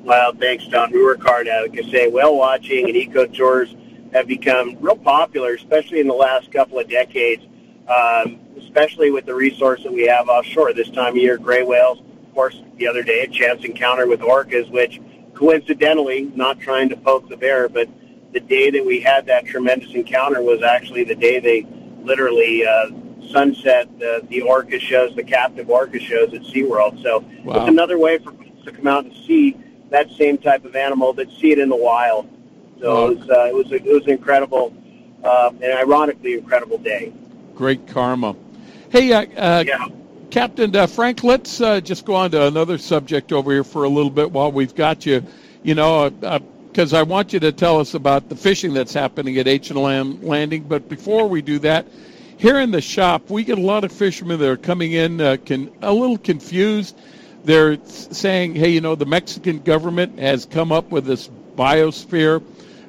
Well, 0.03 0.33
thanks, 0.33 0.65
John. 0.65 0.91
We 0.91 1.03
work 1.03 1.21
hard 1.21 1.47
at 1.47 1.65
it. 1.65 1.75
Like 1.75 1.91
say, 1.91 2.07
whale 2.07 2.35
watching 2.35 2.87
and 2.87 2.95
eco 2.95 3.27
tours 3.27 3.75
have 4.13 4.27
become 4.27 4.77
real 4.79 4.95
popular, 4.95 5.53
especially 5.53 5.99
in 5.99 6.07
the 6.07 6.15
last 6.15 6.51
couple 6.51 6.79
of 6.79 6.89
decades 6.89 7.43
um, 7.87 8.39
especially 8.57 9.11
with 9.11 9.25
the 9.25 9.33
resource 9.33 9.83
that 9.83 9.91
we 9.91 10.07
have 10.07 10.27
offshore 10.27 10.73
this 10.73 10.89
time 10.89 11.13
of 11.13 11.17
year, 11.17 11.37
gray 11.37 11.63
whales. 11.63 11.99
Of 11.99 12.33
course, 12.33 12.61
the 12.77 12.87
other 12.87 13.03
day, 13.03 13.21
a 13.21 13.27
chance 13.27 13.63
encounter 13.63 14.07
with 14.07 14.19
orcas, 14.19 14.69
which 14.69 14.99
coincidentally, 15.37 16.31
not 16.35 16.59
trying 16.59 16.89
to 16.89 16.97
poke 16.97 17.29
the 17.29 17.37
bear, 17.37 17.69
but 17.69 17.87
the 18.33 18.39
day 18.39 18.71
that 18.71 18.83
we 18.83 18.99
had 18.99 19.27
that 19.27 19.45
tremendous 19.45 19.93
encounter 19.93 20.41
was 20.41 20.63
actually 20.63 21.03
the 21.03 21.15
day 21.15 21.39
they 21.39 21.65
literally 22.01 22.65
uh, 22.65 22.89
sunset 23.31 23.87
the, 23.99 24.25
the 24.29 24.41
orca 24.41 24.79
shows, 24.79 25.15
the 25.15 25.23
captive 25.23 25.69
orca 25.69 25.99
shows 25.99 26.33
at 26.33 26.41
SeaWorld. 26.41 27.03
So 27.03 27.23
wow. 27.43 27.57
it's 27.57 27.69
another 27.69 27.99
way 27.99 28.17
for 28.17 28.31
people 28.31 28.63
to 28.63 28.71
come 28.71 28.87
out 28.87 29.05
and 29.05 29.13
see 29.27 29.55
that 29.91 30.09
same 30.11 30.39
type 30.39 30.65
of 30.65 30.75
animal, 30.75 31.13
but 31.13 31.29
see 31.39 31.51
it 31.51 31.59
in 31.59 31.69
the 31.69 31.75
wild. 31.75 32.27
So 32.81 32.93
wow. 32.93 33.11
it 33.11 33.19
was 33.19 33.29
uh, 33.29 33.45
it 33.45 33.55
was 33.55 33.71
a, 33.71 33.75
it 33.75 33.93
was 33.93 34.03
an 34.05 34.11
incredible 34.11 34.75
uh, 35.23 35.51
and 35.61 35.71
ironically 35.77 36.33
incredible 36.33 36.79
day. 36.79 37.13
Great 37.53 37.87
karma. 37.87 38.35
Hey, 38.89 39.13
uh, 39.13 39.21
uh, 39.37 39.63
yeah. 39.67 39.87
Captain 40.29 40.75
uh, 40.75 40.87
Frank, 40.87 41.23
let's 41.23 41.61
uh, 41.61 41.79
just 41.79 42.03
go 42.03 42.13
on 42.13 42.31
to 42.31 42.47
another 42.47 42.77
subject 42.77 43.31
over 43.31 43.51
here 43.51 43.63
for 43.63 43.85
a 43.85 43.89
little 43.89 44.09
bit 44.09 44.29
while 44.29 44.51
we've 44.51 44.75
got 44.75 45.05
you. 45.05 45.23
You 45.63 45.73
know, 45.73 46.09
because 46.09 46.93
uh, 46.93 46.97
uh, 46.97 46.99
I 46.99 47.03
want 47.03 47.31
you 47.31 47.39
to 47.39 47.53
tell 47.53 47.79
us 47.79 47.93
about 47.93 48.27
the 48.27 48.35
fishing 48.35 48.73
that's 48.73 48.93
happening 48.93 49.37
at 49.37 49.47
H 49.47 49.69
and 49.71 49.79
M 49.79 50.21
Landing. 50.21 50.63
But 50.63 50.89
before 50.89 51.29
we 51.29 51.41
do 51.41 51.59
that, 51.59 51.87
here 52.37 52.59
in 52.59 52.71
the 52.71 52.81
shop, 52.81 53.29
we 53.29 53.45
get 53.45 53.57
a 53.57 53.61
lot 53.61 53.85
of 53.85 53.91
fishermen 53.93 54.39
that 54.39 54.49
are 54.49 54.57
coming 54.57 54.91
in 54.91 55.17
can, 55.45 55.71
a 55.81 55.93
little 55.93 56.17
confused. 56.17 56.97
They're 57.45 57.77
saying, 57.85 58.55
hey, 58.55 58.69
you 58.69 58.81
know, 58.81 58.95
the 58.95 59.05
Mexican 59.05 59.59
government 59.59 60.19
has 60.19 60.45
come 60.45 60.73
up 60.73 60.91
with 60.91 61.05
this 61.05 61.29
biosphere 61.55 62.43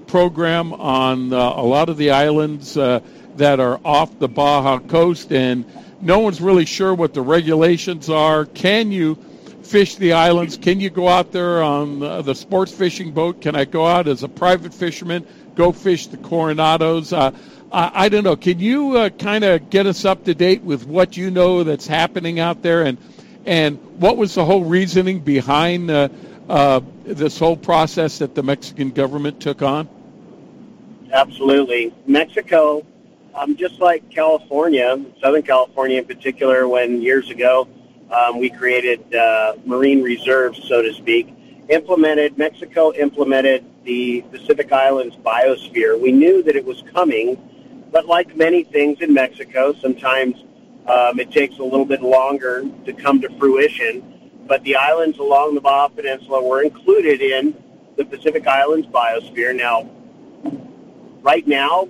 program 0.09 0.73
on 0.73 1.33
a 1.33 1.63
lot 1.63 1.89
of 1.89 1.97
the 1.99 2.11
islands 2.11 2.75
that 2.75 3.61
are 3.61 3.81
off 3.85 4.19
the 4.19 4.29
Baja 4.29 4.81
coast, 4.81 5.33
and 5.33 5.65
no 6.01 6.21
one's 6.21 6.41
really 6.41 6.65
sure 6.65 6.95
what 6.95 7.15
the 7.15 7.23
regulations 7.23 8.09
are. 8.09 8.45
Can 8.45 8.93
you 8.93 9.17
fish 9.63 9.97
the 9.97 10.13
islands? 10.13 10.57
Can 10.57 10.81
you 10.81 10.91
go 10.91 11.09
out 11.09 11.33
there 11.33 11.63
on 11.63 12.01
the 12.01 12.35
sports 12.35 12.73
fishing 12.73 13.13
boat? 13.13 13.41
Can 13.41 13.55
I 13.55 13.65
go 13.65 13.87
out 13.87 14.09
as 14.09 14.23
a 14.23 14.29
private 14.29 14.73
fisherman, 14.73 15.27
go 15.55 15.73
fish 15.73 16.07
the 16.07 16.17
Coronados? 16.17 17.13
Uh, 17.13 17.33
I, 17.71 18.07
I, 18.07 18.09
don't 18.09 18.25
know. 18.25 18.37
Can 18.37 18.61
you 18.61 18.97
uh, 18.97 19.11
kind 19.11 19.45
of 19.45 19.69
get 19.71 19.87
us 19.87 20.05
up 20.05 20.25
to 20.25 20.35
date 20.35 20.63
with 20.63 20.87
what 20.87 21.17
you 21.17 21.31
know 21.31 21.65
that's 21.65 21.87
happening 21.87 22.41
out 22.41 22.63
there, 22.63 22.83
and 22.83 22.97
and 23.45 23.79
what 24.01 24.17
was 24.17 24.35
the 24.35 24.45
whole 24.45 24.65
reasoning 24.65 25.21
behind 25.21 25.91
uh, 25.91 26.09
uh 26.49 26.81
this 27.05 27.39
whole 27.39 27.57
process 27.57 28.19
that 28.19 28.35
the 28.35 28.43
Mexican 28.43 28.91
government 28.91 29.41
took 29.41 29.61
on? 29.63 29.89
Absolutely, 31.13 31.93
Mexico 32.07 32.87
um, 33.39 33.57
just 33.57 33.81
like 33.81 34.09
California, 34.11 35.05
Southern 35.21 35.43
California 35.43 35.99
in 35.99 36.05
particular, 36.05 36.67
when 36.67 37.01
years 37.01 37.31
ago 37.31 37.69
um, 38.11 38.39
we 38.39 38.51
created 38.51 39.15
uh, 39.15 39.55
marine 39.65 40.03
reserves, 40.03 40.61
so 40.67 40.83
to 40.83 40.93
speak, 40.95 41.35
implemented, 41.69 42.37
Mexico 42.39 42.93
implemented 42.95 43.65
the 43.85 44.23
Pacific 44.33 44.73
Islands 44.73 45.17
biosphere. 45.17 46.01
We 46.01 46.13
knew 46.13 46.43
that 46.43 46.57
it 46.57 46.65
was 46.65 46.83
coming, 46.93 47.37
but 47.93 48.07
like 48.07 48.37
many 48.37 48.65
things 48.65 49.01
in 49.01 49.13
Mexico, 49.13 49.73
sometimes 49.75 50.37
um, 50.87 51.21
it 51.21 51.31
takes 51.31 51.59
a 51.59 51.63
little 51.63 51.85
bit 51.85 52.03
longer 52.03 52.65
to 52.87 52.93
come 52.93 53.21
to 53.21 53.29
fruition. 53.39 54.15
But 54.47 54.63
the 54.65 54.77
islands 54.77 55.19
along 55.19 55.55
the 55.55 55.61
Baja 55.61 55.89
Peninsula 55.89 56.43
were 56.43 56.63
included 56.63 57.21
in 57.21 57.55
the 57.97 58.05
Pacific 58.05 58.47
Islands 58.47 58.87
biosphere. 58.87 59.55
Now, 59.55 59.91
right 61.23 61.47
now, 61.47 61.89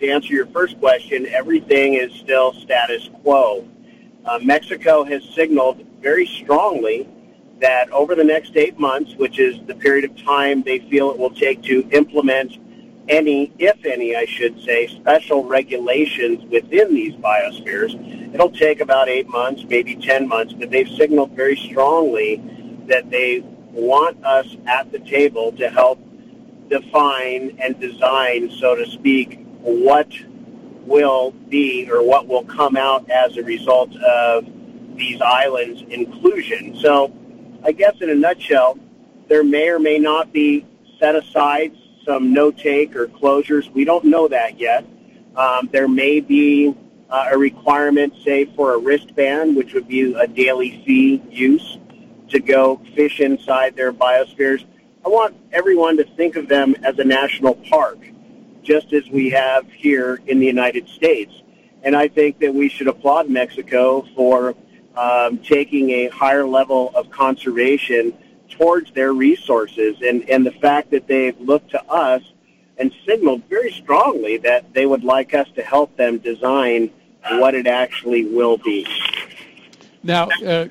to 0.00 0.08
answer 0.08 0.32
your 0.32 0.46
first 0.46 0.78
question, 0.78 1.26
everything 1.26 1.94
is 1.94 2.12
still 2.14 2.52
status 2.54 3.08
quo. 3.22 3.66
Uh, 4.24 4.38
Mexico 4.42 5.04
has 5.04 5.22
signaled 5.34 5.86
very 6.00 6.26
strongly 6.26 7.08
that 7.60 7.90
over 7.90 8.14
the 8.14 8.24
next 8.24 8.56
eight 8.56 8.78
months, 8.78 9.14
which 9.14 9.38
is 9.38 9.56
the 9.66 9.74
period 9.74 10.04
of 10.04 10.22
time 10.22 10.62
they 10.62 10.78
feel 10.90 11.10
it 11.10 11.18
will 11.18 11.30
take 11.30 11.62
to 11.62 11.88
implement 11.92 12.58
any, 13.08 13.52
if 13.58 13.84
any, 13.84 14.16
I 14.16 14.24
should 14.26 14.60
say, 14.62 14.88
special 14.88 15.44
regulations 15.44 16.44
within 16.50 16.92
these 16.92 17.14
biospheres, 17.14 18.34
it'll 18.34 18.50
take 18.50 18.80
about 18.80 19.08
eight 19.08 19.28
months, 19.28 19.64
maybe 19.68 19.94
10 19.94 20.26
months, 20.26 20.52
but 20.52 20.70
they've 20.70 20.88
signaled 20.88 21.30
very 21.30 21.56
strongly 21.56 22.42
that 22.88 23.10
they 23.10 23.40
want 23.72 24.22
us 24.24 24.56
at 24.66 24.90
the 24.90 24.98
table 24.98 25.52
to 25.52 25.70
help 25.70 26.00
define 26.68 27.56
and 27.60 27.78
design, 27.78 28.50
so 28.58 28.74
to 28.74 28.84
speak, 28.90 29.45
what 29.66 30.08
will 30.86 31.32
be 31.48 31.90
or 31.90 32.02
what 32.02 32.28
will 32.28 32.44
come 32.44 32.76
out 32.76 33.10
as 33.10 33.36
a 33.36 33.42
result 33.42 33.94
of 33.96 34.46
these 34.94 35.20
islands 35.20 35.82
inclusion. 35.90 36.78
So 36.80 37.12
I 37.64 37.72
guess 37.72 37.94
in 38.00 38.08
a 38.08 38.14
nutshell, 38.14 38.78
there 39.28 39.42
may 39.42 39.68
or 39.68 39.80
may 39.80 39.98
not 39.98 40.32
be 40.32 40.64
set 41.00 41.16
aside 41.16 41.76
some 42.04 42.32
no-take 42.32 42.94
or 42.94 43.08
closures. 43.08 43.68
We 43.72 43.84
don't 43.84 44.04
know 44.04 44.28
that 44.28 44.60
yet. 44.60 44.86
Um, 45.34 45.68
there 45.72 45.88
may 45.88 46.20
be 46.20 46.72
uh, 47.10 47.30
a 47.32 47.36
requirement, 47.36 48.14
say, 48.24 48.44
for 48.54 48.74
a 48.74 48.78
wristband, 48.78 49.56
which 49.56 49.74
would 49.74 49.88
be 49.88 50.14
a 50.14 50.28
daily 50.28 50.82
fee 50.86 51.20
use 51.28 51.78
to 52.28 52.38
go 52.38 52.80
fish 52.94 53.18
inside 53.18 53.74
their 53.74 53.92
biospheres. 53.92 54.64
I 55.04 55.08
want 55.08 55.36
everyone 55.52 55.96
to 55.96 56.04
think 56.16 56.36
of 56.36 56.48
them 56.48 56.76
as 56.84 56.98
a 56.98 57.04
national 57.04 57.56
park 57.68 57.98
just 58.66 58.92
as 58.92 59.08
we 59.08 59.30
have 59.30 59.70
here 59.70 60.20
in 60.26 60.40
the 60.40 60.46
United 60.46 60.88
States. 60.88 61.32
And 61.82 61.94
I 61.94 62.08
think 62.08 62.40
that 62.40 62.52
we 62.52 62.68
should 62.68 62.88
applaud 62.88 63.30
Mexico 63.30 64.04
for 64.14 64.54
um, 64.96 65.38
taking 65.38 65.90
a 65.90 66.08
higher 66.08 66.46
level 66.46 66.90
of 66.94 67.10
conservation 67.10 68.12
towards 68.50 68.92
their 68.92 69.12
resources 69.12 69.96
and, 70.02 70.28
and 70.28 70.44
the 70.44 70.52
fact 70.52 70.90
that 70.90 71.06
they've 71.06 71.38
looked 71.40 71.70
to 71.70 71.84
us 71.84 72.22
and 72.78 72.92
signaled 73.06 73.42
very 73.48 73.72
strongly 73.72 74.36
that 74.38 74.72
they 74.74 74.86
would 74.86 75.04
like 75.04 75.32
us 75.34 75.48
to 75.54 75.62
help 75.62 75.96
them 75.96 76.18
design 76.18 76.90
what 77.32 77.54
it 77.54 77.66
actually 77.66 78.24
will 78.24 78.58
be. 78.58 78.86
Now, 80.02 80.28
uh, 80.44 80.66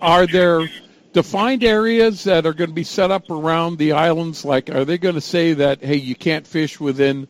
are 0.00 0.26
there 0.26 0.68
defined 1.12 1.62
areas 1.62 2.24
that 2.24 2.46
are 2.46 2.52
going 2.52 2.70
to 2.70 2.74
be 2.74 2.84
set 2.84 3.10
up 3.10 3.30
around 3.30 3.78
the 3.78 3.92
islands? 3.92 4.44
Like, 4.44 4.70
are 4.70 4.84
they 4.84 4.98
going 4.98 5.14
to 5.14 5.20
say 5.20 5.54
that 5.54 5.82
hey, 5.82 5.96
you 5.96 6.14
can't 6.14 6.46
fish 6.46 6.80
within, 6.80 7.28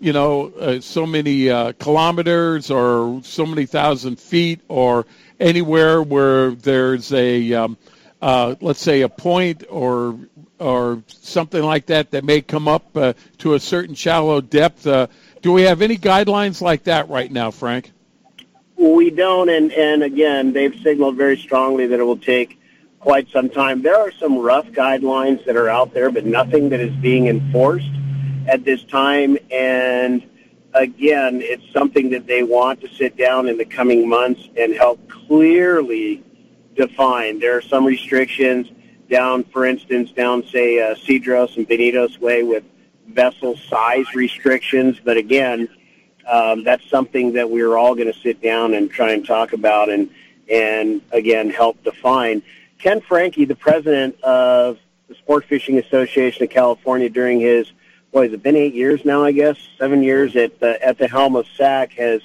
you 0.00 0.12
know, 0.12 0.52
uh, 0.58 0.80
so 0.80 1.06
many 1.06 1.50
uh, 1.50 1.72
kilometers 1.72 2.70
or 2.70 3.20
so 3.24 3.46
many 3.46 3.66
thousand 3.66 4.18
feet, 4.18 4.60
or 4.68 5.06
anywhere 5.38 6.02
where 6.02 6.52
there's 6.52 7.12
a, 7.12 7.52
um, 7.54 7.76
uh, 8.20 8.54
let's 8.60 8.80
say, 8.80 9.02
a 9.02 9.08
point 9.08 9.64
or 9.70 10.18
or 10.58 11.02
something 11.08 11.62
like 11.62 11.86
that 11.86 12.12
that 12.12 12.24
may 12.24 12.40
come 12.40 12.68
up 12.68 12.96
uh, 12.96 13.12
to 13.38 13.54
a 13.54 13.60
certain 13.60 13.94
shallow 13.94 14.40
depth? 14.40 14.86
Uh, 14.86 15.08
do 15.42 15.52
we 15.52 15.62
have 15.62 15.82
any 15.82 15.96
guidelines 15.96 16.60
like 16.60 16.84
that 16.84 17.08
right 17.08 17.30
now, 17.30 17.50
Frank? 17.50 17.92
We 18.76 19.10
don't, 19.10 19.48
and 19.48 19.72
and 19.72 20.02
again, 20.02 20.52
they've 20.52 20.74
signaled 20.82 21.16
very 21.16 21.36
strongly 21.36 21.86
that 21.88 22.00
it 22.00 22.02
will 22.02 22.16
take 22.16 22.58
quite 23.02 23.28
some 23.30 23.50
time. 23.50 23.82
There 23.82 23.96
are 23.96 24.12
some 24.12 24.38
rough 24.38 24.66
guidelines 24.68 25.44
that 25.44 25.56
are 25.56 25.68
out 25.68 25.92
there, 25.92 26.10
but 26.10 26.24
nothing 26.24 26.68
that 26.68 26.78
is 26.78 26.94
being 26.96 27.26
enforced 27.26 27.90
at 28.46 28.64
this 28.64 28.84
time. 28.84 29.36
And 29.50 30.22
again, 30.72 31.42
it's 31.42 31.64
something 31.72 32.10
that 32.10 32.28
they 32.28 32.44
want 32.44 32.80
to 32.82 32.88
sit 32.94 33.16
down 33.16 33.48
in 33.48 33.58
the 33.58 33.64
coming 33.64 34.08
months 34.08 34.48
and 34.56 34.72
help 34.72 35.00
clearly 35.08 36.22
define. 36.76 37.40
There 37.40 37.56
are 37.56 37.62
some 37.62 37.84
restrictions 37.84 38.68
down, 39.10 39.44
for 39.44 39.66
instance, 39.66 40.12
down, 40.12 40.46
say, 40.46 40.80
uh, 40.80 40.94
Cedros 40.94 41.56
and 41.56 41.66
Benito's 41.66 42.20
Way 42.20 42.44
with 42.44 42.62
vessel 43.08 43.56
size 43.68 44.06
restrictions. 44.14 45.00
But 45.04 45.16
again, 45.16 45.68
um, 46.30 46.62
that's 46.62 46.88
something 46.88 47.32
that 47.32 47.50
we're 47.50 47.76
all 47.76 47.96
going 47.96 48.10
to 48.12 48.18
sit 48.20 48.40
down 48.40 48.74
and 48.74 48.88
try 48.88 49.10
and 49.10 49.26
talk 49.26 49.54
about 49.54 49.90
and, 49.90 50.08
and 50.48 51.02
again, 51.10 51.50
help 51.50 51.82
define. 51.82 52.42
Ken 52.82 53.00
Franke, 53.00 53.44
the 53.44 53.54
president 53.54 54.20
of 54.22 54.76
the 55.06 55.14
Sport 55.14 55.44
Fishing 55.44 55.78
Association 55.78 56.42
of 56.42 56.50
California 56.50 57.08
during 57.08 57.38
his, 57.38 57.70
what 58.10 58.24
has 58.24 58.32
it 58.32 58.42
been 58.42 58.56
eight 58.56 58.74
years 58.74 59.04
now, 59.04 59.22
I 59.22 59.30
guess, 59.30 59.56
seven 59.78 60.02
years 60.02 60.34
at 60.34 60.58
the, 60.58 60.84
at 60.84 60.98
the 60.98 61.06
helm 61.06 61.36
of 61.36 61.46
SAC 61.56 61.92
has 61.92 62.22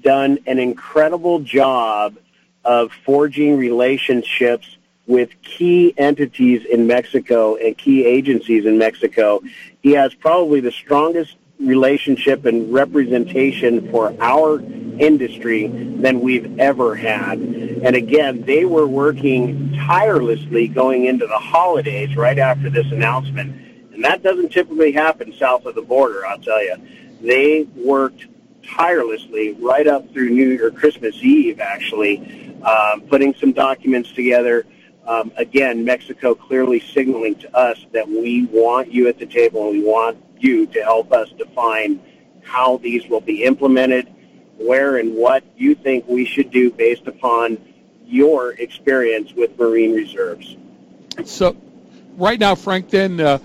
done 0.00 0.40
an 0.48 0.58
incredible 0.58 1.38
job 1.38 2.16
of 2.64 2.90
forging 3.04 3.56
relationships 3.56 4.76
with 5.06 5.30
key 5.40 5.94
entities 5.96 6.64
in 6.64 6.88
Mexico 6.88 7.54
and 7.54 7.78
key 7.78 8.04
agencies 8.04 8.66
in 8.66 8.78
Mexico. 8.78 9.40
He 9.82 9.92
has 9.92 10.14
probably 10.14 10.58
the 10.58 10.72
strongest 10.72 11.36
relationship 11.66 12.44
and 12.44 12.72
representation 12.72 13.90
for 13.90 14.14
our 14.20 14.60
industry 14.98 15.68
than 15.68 16.20
we've 16.20 16.58
ever 16.58 16.94
had. 16.94 17.38
And 17.38 17.96
again, 17.96 18.42
they 18.42 18.64
were 18.64 18.86
working 18.86 19.72
tirelessly 19.74 20.68
going 20.68 21.06
into 21.06 21.26
the 21.26 21.38
holidays 21.38 22.16
right 22.16 22.38
after 22.38 22.70
this 22.70 22.90
announcement. 22.92 23.54
And 23.92 24.04
that 24.04 24.22
doesn't 24.22 24.50
typically 24.50 24.92
happen 24.92 25.32
south 25.34 25.66
of 25.66 25.74
the 25.74 25.82
border, 25.82 26.26
I'll 26.26 26.38
tell 26.38 26.62
you. 26.62 26.76
They 27.20 27.62
worked 27.76 28.26
tirelessly 28.64 29.52
right 29.54 29.86
up 29.86 30.12
through 30.12 30.30
New 30.30 30.50
Year, 30.50 30.70
Christmas 30.70 31.14
Eve, 31.16 31.60
actually, 31.60 32.56
um, 32.62 33.02
putting 33.02 33.34
some 33.34 33.52
documents 33.52 34.12
together. 34.12 34.66
Um, 35.06 35.32
again, 35.36 35.84
Mexico 35.84 36.34
clearly 36.34 36.80
signaling 36.80 37.34
to 37.36 37.56
us 37.56 37.86
that 37.92 38.08
we 38.08 38.46
want 38.46 38.92
you 38.92 39.08
at 39.08 39.18
the 39.18 39.26
table 39.26 39.68
and 39.68 39.78
we 39.78 39.84
want 39.84 40.16
you 40.42 40.66
to 40.66 40.82
help 40.82 41.12
us 41.12 41.30
define 41.30 42.00
how 42.42 42.78
these 42.78 43.06
will 43.08 43.20
be 43.20 43.44
implemented, 43.44 44.12
where 44.58 44.96
and 44.96 45.14
what 45.14 45.44
you 45.56 45.74
think 45.74 46.06
we 46.08 46.24
should 46.24 46.50
do 46.50 46.70
based 46.70 47.06
upon 47.06 47.58
your 48.04 48.52
experience 48.52 49.32
with 49.32 49.58
marine 49.58 49.94
reserves. 49.94 50.56
So, 51.24 51.56
right 52.16 52.38
now, 52.38 52.54
Frank, 52.54 52.90
then 52.90 53.20
uh, 53.20 53.38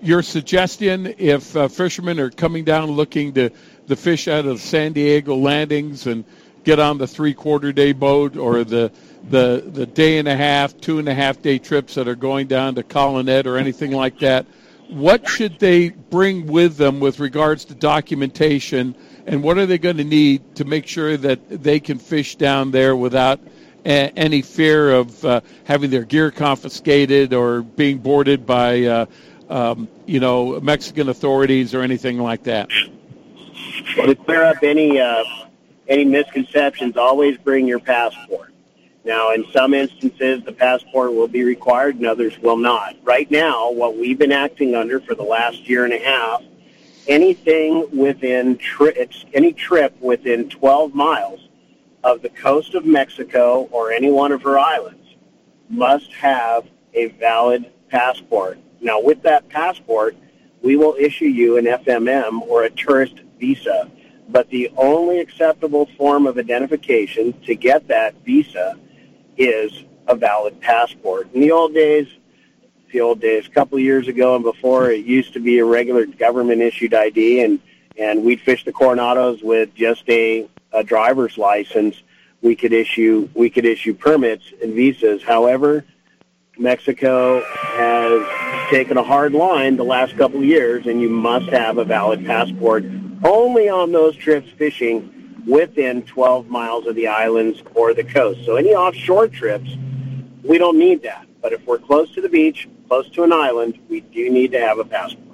your 0.00 0.22
suggestion 0.22 1.14
if 1.18 1.56
uh, 1.56 1.68
fishermen 1.68 2.20
are 2.20 2.30
coming 2.30 2.64
down 2.64 2.90
looking 2.90 3.32
to 3.34 3.50
the 3.86 3.96
fish 3.96 4.28
out 4.28 4.46
of 4.46 4.60
San 4.60 4.92
Diego 4.92 5.34
landings 5.34 6.06
and 6.06 6.24
get 6.64 6.78
on 6.78 6.96
the 6.96 7.06
three 7.06 7.34
quarter 7.34 7.72
day 7.72 7.92
boat 7.92 8.36
or 8.36 8.64
the 8.64 8.90
the 9.30 9.64
the 9.66 9.86
day 9.86 10.18
and 10.18 10.28
a 10.28 10.36
half, 10.36 10.78
two 10.80 10.98
and 10.98 11.08
a 11.08 11.14
half 11.14 11.42
day 11.42 11.58
trips 11.58 11.94
that 11.94 12.08
are 12.08 12.14
going 12.14 12.46
down 12.46 12.74
to 12.74 12.82
Colonet 12.82 13.46
or 13.46 13.56
anything 13.56 13.92
like 13.92 14.18
that 14.20 14.46
what 14.94 15.28
should 15.28 15.58
they 15.58 15.88
bring 15.90 16.46
with 16.46 16.76
them 16.76 17.00
with 17.00 17.18
regards 17.18 17.64
to 17.66 17.74
documentation, 17.74 18.94
and 19.26 19.42
what 19.42 19.58
are 19.58 19.66
they 19.66 19.78
going 19.78 19.96
to 19.96 20.04
need 20.04 20.54
to 20.54 20.64
make 20.64 20.86
sure 20.86 21.16
that 21.16 21.40
they 21.48 21.80
can 21.80 21.98
fish 21.98 22.36
down 22.36 22.70
there 22.70 22.94
without 22.94 23.40
a- 23.84 24.12
any 24.16 24.40
fear 24.40 24.92
of 24.92 25.24
uh, 25.24 25.40
having 25.64 25.90
their 25.90 26.04
gear 26.04 26.30
confiscated 26.30 27.34
or 27.34 27.62
being 27.62 27.98
boarded 27.98 28.46
by, 28.46 28.84
uh, 28.84 29.06
um, 29.50 29.88
you 30.06 30.20
know, 30.20 30.60
Mexican 30.60 31.08
authorities 31.08 31.74
or 31.74 31.82
anything 31.82 32.18
like 32.18 32.44
that? 32.44 32.70
Well, 33.96 34.06
to 34.06 34.14
clear 34.14 34.44
up 34.44 34.62
any 34.62 35.00
uh, 35.00 35.24
any 35.88 36.04
misconceptions, 36.04 36.96
always 36.96 37.36
bring 37.38 37.66
your 37.66 37.80
passport. 37.80 38.53
Now, 39.04 39.32
in 39.32 39.44
some 39.52 39.74
instances, 39.74 40.42
the 40.44 40.52
passport 40.52 41.12
will 41.12 41.28
be 41.28 41.44
required 41.44 41.96
and 41.96 42.06
others 42.06 42.38
will 42.38 42.56
not. 42.56 42.96
Right 43.02 43.30
now, 43.30 43.70
what 43.70 43.98
we've 43.98 44.18
been 44.18 44.32
acting 44.32 44.74
under 44.74 44.98
for 44.98 45.14
the 45.14 45.22
last 45.22 45.68
year 45.68 45.84
and 45.84 45.92
a 45.92 45.98
half, 45.98 46.42
anything 47.06 47.86
within 47.96 48.56
tri- 48.56 49.06
any 49.34 49.52
trip 49.52 49.94
within 50.00 50.48
12 50.48 50.94
miles 50.94 51.48
of 52.02 52.22
the 52.22 52.30
coast 52.30 52.74
of 52.74 52.86
Mexico 52.86 53.68
or 53.72 53.92
any 53.92 54.10
one 54.10 54.32
of 54.32 54.42
her 54.42 54.58
islands 54.58 55.16
must 55.68 56.10
have 56.12 56.66
a 56.94 57.08
valid 57.08 57.70
passport. 57.90 58.58
Now, 58.80 59.00
with 59.00 59.22
that 59.22 59.50
passport, 59.50 60.16
we 60.62 60.76
will 60.76 60.96
issue 60.98 61.26
you 61.26 61.58
an 61.58 61.66
FMM 61.66 62.40
or 62.42 62.64
a 62.64 62.70
tourist 62.70 63.20
visa. 63.38 63.90
But 64.30 64.48
the 64.48 64.70
only 64.78 65.20
acceptable 65.20 65.90
form 65.98 66.26
of 66.26 66.38
identification 66.38 67.34
to 67.42 67.54
get 67.54 67.86
that 67.88 68.14
visa 68.24 68.78
is 69.36 69.84
a 70.06 70.14
valid 70.14 70.60
passport. 70.60 71.28
In 71.34 71.40
the 71.40 71.50
old 71.50 71.74
days, 71.74 72.08
the 72.92 73.00
old 73.00 73.20
days, 73.20 73.46
a 73.46 73.50
couple 73.50 73.76
of 73.76 73.82
years 73.82 74.06
ago 74.06 74.36
and 74.36 74.44
before, 74.44 74.90
it 74.90 75.04
used 75.04 75.32
to 75.32 75.40
be 75.40 75.58
a 75.58 75.64
regular 75.64 76.06
government 76.06 76.62
issued 76.62 76.94
ID, 76.94 77.42
and 77.42 77.60
and 77.96 78.24
we'd 78.24 78.40
fish 78.40 78.64
the 78.64 78.72
Coronados 78.72 79.42
with 79.42 79.74
just 79.74 80.08
a, 80.08 80.48
a 80.72 80.82
driver's 80.82 81.38
license. 81.38 82.00
We 82.42 82.54
could 82.56 82.72
issue 82.72 83.28
we 83.34 83.50
could 83.50 83.64
issue 83.64 83.94
permits 83.94 84.44
and 84.62 84.74
visas. 84.74 85.22
However, 85.22 85.84
Mexico 86.56 87.42
has 87.42 88.70
taken 88.70 88.96
a 88.96 89.02
hard 89.02 89.32
line 89.32 89.76
the 89.76 89.84
last 89.84 90.16
couple 90.16 90.38
of 90.38 90.44
years, 90.44 90.86
and 90.86 91.00
you 91.00 91.08
must 91.08 91.46
have 91.46 91.78
a 91.78 91.84
valid 91.84 92.24
passport 92.24 92.84
only 93.24 93.68
on 93.68 93.90
those 93.90 94.14
trips 94.14 94.50
fishing 94.50 95.13
within 95.46 96.02
12 96.02 96.48
miles 96.48 96.86
of 96.86 96.94
the 96.94 97.06
islands 97.06 97.62
or 97.74 97.94
the 97.94 98.04
coast. 98.04 98.44
So 98.44 98.56
any 98.56 98.74
offshore 98.74 99.28
trips, 99.28 99.70
we 100.42 100.58
don't 100.58 100.78
need 100.78 101.02
that. 101.02 101.26
But 101.42 101.52
if 101.52 101.66
we're 101.66 101.78
close 101.78 102.12
to 102.14 102.20
the 102.20 102.28
beach, 102.28 102.68
close 102.88 103.08
to 103.10 103.22
an 103.24 103.32
island, 103.32 103.78
we 103.88 104.00
do 104.00 104.30
need 104.30 104.52
to 104.52 104.60
have 104.60 104.78
a 104.78 104.84
passport. 104.84 105.24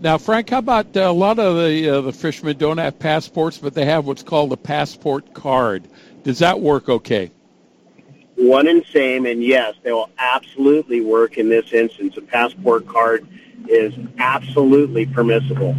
Now, 0.00 0.18
Frank, 0.18 0.50
how 0.50 0.58
about 0.58 0.96
uh, 0.96 1.00
a 1.00 1.12
lot 1.12 1.38
of 1.38 1.56
the 1.56 1.88
uh, 1.88 2.00
the 2.00 2.12
fishermen 2.12 2.58
don't 2.58 2.78
have 2.78 2.98
passports, 2.98 3.58
but 3.58 3.72
they 3.72 3.84
have 3.84 4.04
what's 4.04 4.24
called 4.24 4.52
a 4.52 4.56
passport 4.56 5.32
card. 5.32 5.88
Does 6.24 6.40
that 6.40 6.60
work 6.60 6.88
okay? 6.88 7.30
One 8.34 8.66
and 8.66 8.84
same, 8.86 9.26
and 9.26 9.44
yes, 9.44 9.76
they 9.82 9.92
will 9.92 10.10
absolutely 10.18 11.02
work 11.02 11.38
in 11.38 11.48
this 11.48 11.72
instance. 11.72 12.16
A 12.16 12.20
passport 12.20 12.88
card 12.88 13.26
is 13.68 13.94
absolutely 14.18 15.06
permissible. 15.06 15.76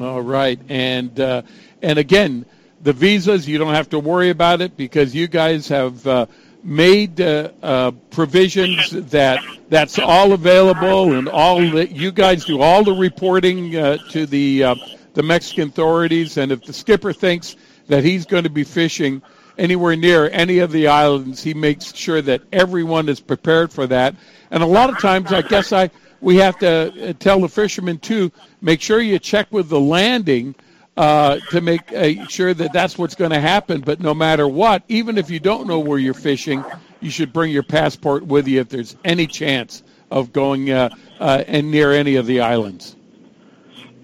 All 0.00 0.22
right, 0.22 0.58
and 0.68 1.18
uh, 1.20 1.42
and 1.84 1.98
again, 1.98 2.46
the 2.82 2.92
visas 2.92 3.46
you 3.46 3.58
don't 3.58 3.74
have 3.74 3.90
to 3.90 3.98
worry 3.98 4.30
about 4.30 4.60
it 4.60 4.76
because 4.76 5.14
you 5.14 5.28
guys 5.28 5.68
have 5.68 6.06
uh, 6.06 6.26
made 6.62 7.20
uh, 7.20 7.50
uh, 7.62 7.90
provisions 8.10 8.90
that 9.10 9.44
that's 9.68 9.98
all 9.98 10.32
available 10.32 11.12
and 11.12 11.28
all 11.28 11.60
that 11.70 11.90
you 11.92 12.10
guys 12.10 12.46
do 12.46 12.62
all 12.62 12.82
the 12.82 12.92
reporting 12.92 13.76
uh, 13.76 13.98
to 14.10 14.24
the 14.24 14.64
uh, 14.64 14.74
the 15.12 15.22
Mexican 15.22 15.68
authorities. 15.68 16.38
And 16.38 16.50
if 16.50 16.64
the 16.64 16.72
skipper 16.72 17.12
thinks 17.12 17.56
that 17.86 18.02
he's 18.02 18.24
going 18.24 18.44
to 18.44 18.50
be 18.50 18.64
fishing 18.64 19.20
anywhere 19.58 19.94
near 19.94 20.30
any 20.30 20.60
of 20.60 20.72
the 20.72 20.88
islands, 20.88 21.42
he 21.42 21.52
makes 21.52 21.94
sure 21.94 22.22
that 22.22 22.42
everyone 22.50 23.10
is 23.10 23.20
prepared 23.20 23.72
for 23.72 23.86
that. 23.88 24.16
And 24.50 24.62
a 24.62 24.66
lot 24.66 24.88
of 24.88 24.98
times, 24.98 25.32
I 25.32 25.42
guess 25.42 25.72
I 25.72 25.90
we 26.22 26.36
have 26.36 26.58
to 26.60 27.10
uh, 27.10 27.12
tell 27.18 27.40
the 27.40 27.48
fishermen 27.48 27.98
too, 27.98 28.32
make 28.62 28.80
sure 28.80 29.00
you 29.00 29.18
check 29.18 29.52
with 29.52 29.68
the 29.68 29.80
landing 29.80 30.54
uh, 30.96 31.38
to 31.50 31.60
make 31.60 31.92
uh, 31.92 32.26
sure 32.28 32.54
that 32.54 32.72
that's 32.72 32.96
what's 32.96 33.14
going 33.14 33.30
to 33.30 33.40
happen. 33.40 33.80
But 33.80 34.00
no 34.00 34.14
matter 34.14 34.46
what, 34.46 34.82
even 34.88 35.18
if 35.18 35.30
you 35.30 35.40
don't 35.40 35.66
know 35.66 35.78
where 35.78 35.98
you're 35.98 36.14
fishing, 36.14 36.64
you 37.00 37.10
should 37.10 37.32
bring 37.32 37.50
your 37.50 37.62
passport 37.62 38.24
with 38.24 38.46
you 38.46 38.60
if 38.60 38.68
there's 38.68 38.96
any 39.04 39.26
chance 39.26 39.82
of 40.10 40.32
going 40.32 40.70
uh, 40.70 40.90
uh, 41.20 41.44
and 41.46 41.70
near 41.70 41.92
any 41.92 42.16
of 42.16 42.26
the 42.26 42.40
islands. 42.40 42.96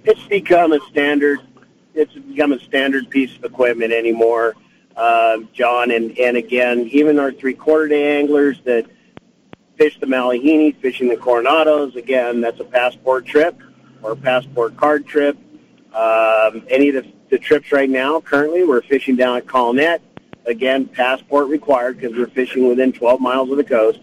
It's 0.05 0.23
become 0.25 0.73
a 0.73 0.81
standard. 0.89 1.41
It's 1.95 2.13
become 2.15 2.53
a 2.53 2.59
standard 2.61 3.11
piece 3.11 3.37
of 3.37 3.45
equipment 3.45 3.93
anymore, 3.93 4.55
uh, 4.97 5.39
John. 5.53 5.91
And 5.91 6.17
and 6.19 6.37
again, 6.37 6.89
even 6.91 7.19
our 7.19 7.33
three 7.33 7.55
quarter 7.55 7.89
day 7.89 8.19
anglers 8.19 8.61
that 8.65 8.87
fish 9.77 9.99
the 10.01 10.07
Malihini, 10.07 10.77
fishing 10.77 11.09
the 11.09 11.17
Coronados. 11.17 11.97
Again, 11.97 12.41
that's 12.41 12.61
a 12.61 12.65
passport 12.65 13.27
trip 13.27 13.61
or 14.03 14.13
a 14.13 14.17
passport 14.17 14.77
card 14.77 15.07
trip. 15.07 15.37
Um, 15.95 16.65
any 16.69 16.89
of 16.91 17.05
the, 17.05 17.13
the 17.31 17.39
trips 17.39 17.73
right 17.73 17.91
now, 17.91 18.21
currently, 18.21 18.65
we're 18.65 18.83
fishing 18.83 19.17
down 19.17 19.37
at 19.37 19.47
Colonet. 19.47 20.01
Again, 20.47 20.87
passport 20.87 21.49
required 21.49 21.99
because 21.99 22.17
we're 22.17 22.29
fishing 22.29 22.69
within 22.69 22.93
12 22.93 23.21
miles 23.21 23.51
of 23.51 23.57
the 23.57 23.65
coast. 23.65 24.01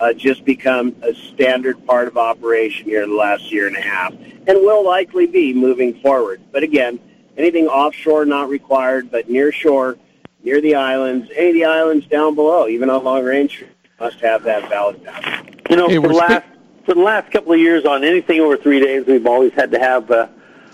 Uh, 0.00 0.12
just 0.12 0.44
become 0.44 0.94
a 1.02 1.12
standard 1.14 1.84
part 1.86 2.06
of 2.06 2.16
operation 2.16 2.84
here 2.84 3.02
in 3.02 3.10
the 3.10 3.16
last 3.16 3.50
year 3.50 3.66
and 3.66 3.76
a 3.76 3.80
half, 3.80 4.12
and 4.12 4.46
will 4.46 4.84
likely 4.84 5.26
be 5.26 5.52
moving 5.52 6.00
forward. 6.00 6.40
But 6.52 6.62
again, 6.62 7.00
anything 7.36 7.66
offshore 7.66 8.24
not 8.24 8.48
required, 8.48 9.10
but 9.10 9.28
near 9.28 9.50
shore, 9.50 9.96
near 10.44 10.60
the 10.60 10.76
islands, 10.76 11.28
any 11.34 11.48
of 11.48 11.54
the 11.54 11.64
islands 11.64 12.06
down 12.06 12.36
below, 12.36 12.68
even 12.68 12.90
on 12.90 13.02
long 13.02 13.24
range 13.24 13.64
must 13.98 14.20
have 14.20 14.44
that 14.44 14.68
valid 14.68 15.02
passport. 15.02 15.60
You 15.70 15.76
know, 15.76 15.88
hey, 15.88 15.96
for 15.96 16.08
the 16.08 16.14
last 16.14 16.46
for 16.84 16.94
the 16.94 17.02
last 17.02 17.30
couple 17.30 17.52
of 17.52 17.58
years, 17.58 17.84
on 17.84 18.02
anything 18.04 18.40
over 18.40 18.56
three 18.56 18.80
days, 18.80 19.04
we've 19.06 19.26
always 19.26 19.52
had 19.52 19.70
to 19.72 19.78
have 19.78 20.10
uh, 20.10 20.28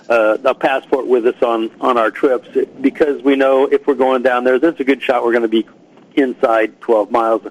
uh, 0.09 0.39
a 0.45 0.55
passport 0.55 1.07
with 1.07 1.27
us 1.27 1.43
on 1.43 1.71
on 1.81 1.97
our 1.97 2.11
trips 2.11 2.49
because 2.81 3.23
we 3.23 3.37
know 3.37 3.67
if 3.67 3.87
we're 3.87 3.95
going 3.95 4.23
down 4.23 4.45
there, 4.45 4.59
there's 4.59 4.79
a 4.81 4.85
good 4.85 5.03
shot 5.03 5.25
we're 5.25 5.33
going 5.33 5.43
to 5.43 5.49
be 5.49 5.67
inside 6.15 6.81
12 6.81 7.11
miles, 7.11 7.43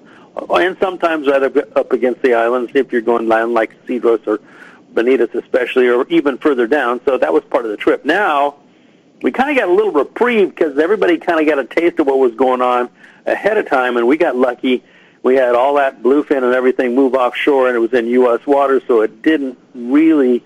and 0.50 0.76
sometimes 0.78 1.26
right 1.26 1.42
up, 1.42 1.76
up 1.76 1.92
against 1.92 2.22
the 2.22 2.34
islands 2.34 2.72
if 2.74 2.92
you're 2.92 3.00
going 3.00 3.28
down 3.28 3.52
like 3.52 3.86
Cedros 3.86 4.26
or 4.26 4.40
Bonitas 4.94 5.34
especially, 5.34 5.88
or 5.88 6.06
even 6.08 6.38
further 6.38 6.66
down. 6.66 7.00
So 7.04 7.18
that 7.18 7.32
was 7.32 7.44
part 7.44 7.64
of 7.64 7.70
the 7.70 7.76
trip. 7.76 8.04
Now 8.04 8.56
we 9.22 9.32
kind 9.32 9.50
of 9.50 9.56
got 9.56 9.68
a 9.68 9.72
little 9.72 9.92
reprieve 9.92 10.50
because 10.50 10.78
everybody 10.78 11.18
kind 11.18 11.40
of 11.40 11.46
got 11.46 11.58
a 11.58 11.64
taste 11.64 11.98
of 11.98 12.06
what 12.06 12.18
was 12.18 12.34
going 12.34 12.60
on 12.60 12.90
ahead 13.26 13.56
of 13.56 13.68
time, 13.68 13.96
and 13.96 14.06
we 14.06 14.16
got 14.16 14.36
lucky. 14.36 14.84
We 15.22 15.36
had 15.36 15.54
all 15.54 15.74
that 15.74 16.02
bluefin 16.02 16.44
and 16.44 16.54
everything 16.54 16.94
move 16.94 17.14
offshore, 17.14 17.68
and 17.68 17.76
it 17.76 17.80
was 17.80 17.94
in 17.94 18.06
U.S. 18.08 18.46
water, 18.46 18.82
so 18.86 19.00
it 19.00 19.22
didn't 19.22 19.58
really 19.74 20.44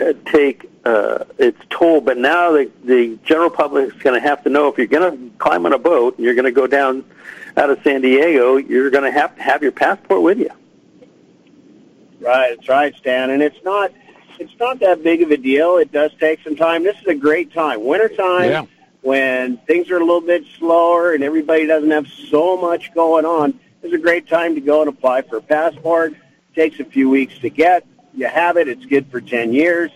uh, 0.00 0.12
take 0.26 0.70
uh, 0.84 1.24
its 1.38 1.58
toll. 1.70 2.00
But 2.00 2.18
now 2.18 2.52
the 2.52 2.70
the 2.84 3.18
general 3.24 3.50
public 3.50 3.94
is 3.94 4.02
going 4.02 4.20
to 4.20 4.26
have 4.26 4.42
to 4.44 4.50
know 4.50 4.68
if 4.68 4.78
you're 4.78 4.86
going 4.86 5.30
to 5.30 5.36
climb 5.38 5.66
on 5.66 5.72
a 5.72 5.78
boat 5.78 6.16
and 6.16 6.24
you're 6.24 6.34
going 6.34 6.44
to 6.44 6.52
go 6.52 6.66
down 6.66 7.04
out 7.56 7.70
of 7.70 7.78
San 7.84 8.00
Diego, 8.00 8.56
you're 8.56 8.90
going 8.90 9.04
to 9.04 9.10
have 9.12 9.36
to 9.36 9.42
have 9.42 9.62
your 9.62 9.72
passport 9.72 10.22
with 10.22 10.38
you. 10.38 10.50
Right, 12.20 12.54
that's 12.56 12.68
right, 12.68 12.94
Stan. 12.96 13.30
And 13.30 13.42
it's 13.42 13.62
not 13.64 13.92
it's 14.38 14.52
not 14.58 14.80
that 14.80 15.02
big 15.02 15.22
of 15.22 15.30
a 15.30 15.36
deal. 15.36 15.76
It 15.76 15.92
does 15.92 16.12
take 16.18 16.40
some 16.42 16.56
time. 16.56 16.84
This 16.84 16.96
is 17.00 17.06
a 17.06 17.14
great 17.14 17.52
time. 17.52 17.84
Wintertime 17.84 18.50
Yeah. 18.50 18.64
when 19.02 19.58
things 19.58 19.90
are 19.90 19.96
a 19.96 20.04
little 20.04 20.20
bit 20.20 20.44
slower 20.58 21.12
and 21.14 21.22
everybody 21.22 21.66
doesn't 21.66 21.90
have 21.90 22.06
so 22.08 22.56
much 22.56 22.92
going 22.94 23.24
on. 23.24 23.58
It's 23.82 23.92
a 23.92 23.98
great 23.98 24.28
time 24.28 24.54
to 24.54 24.60
go 24.60 24.80
and 24.80 24.88
apply 24.88 25.22
for 25.22 25.36
a 25.38 25.42
passport. 25.42 26.14
takes 26.54 26.78
a 26.80 26.84
few 26.84 27.08
weeks 27.08 27.38
to 27.38 27.48
get. 27.50 27.84
You 28.14 28.26
have 28.26 28.56
it. 28.58 28.68
It's 28.68 28.84
good 28.84 29.06
for 29.10 29.20
10 29.22 29.52
years. 29.54 29.90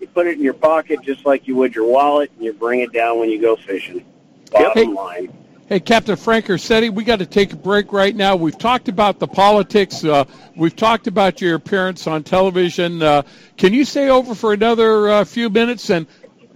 You 0.00 0.06
put 0.08 0.26
it 0.26 0.36
in 0.36 0.42
your 0.42 0.54
pocket 0.54 1.00
just 1.02 1.26
like 1.26 1.48
you 1.48 1.56
would 1.56 1.74
your 1.74 1.86
wallet, 1.86 2.30
and 2.36 2.44
you 2.44 2.52
bring 2.52 2.80
it 2.80 2.92
down 2.92 3.18
when 3.18 3.30
you 3.30 3.40
go 3.40 3.56
fishing. 3.56 4.04
Bottom 4.52 4.88
Hey. 4.88 4.94
line. 4.94 5.32
Hey, 5.68 5.80
Captain 5.80 6.16
Frank 6.16 6.46
Ursitti, 6.46 6.88
we 6.88 7.04
got 7.04 7.18
to 7.18 7.26
take 7.26 7.52
a 7.52 7.56
break 7.56 7.92
right 7.92 8.16
now. 8.16 8.36
We've 8.36 8.56
talked 8.56 8.88
about 8.88 9.18
the 9.18 9.28
politics. 9.28 10.02
Uh, 10.02 10.24
we've 10.56 10.74
talked 10.74 11.08
about 11.08 11.42
your 11.42 11.56
appearance 11.56 12.06
on 12.06 12.22
television. 12.22 13.02
Uh, 13.02 13.20
can 13.58 13.74
you 13.74 13.84
stay 13.84 14.08
over 14.08 14.34
for 14.34 14.54
another 14.54 15.10
uh, 15.10 15.24
few 15.26 15.50
minutes 15.50 15.90
and 15.90 16.06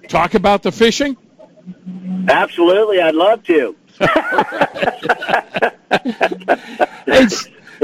talk 0.08 0.32
about 0.32 0.62
the 0.62 0.72
fishing? 0.72 1.14
Absolutely, 2.26 3.02
I'd 3.02 3.14
love 3.14 3.42
to. 3.44 3.76
Hey, 7.04 7.26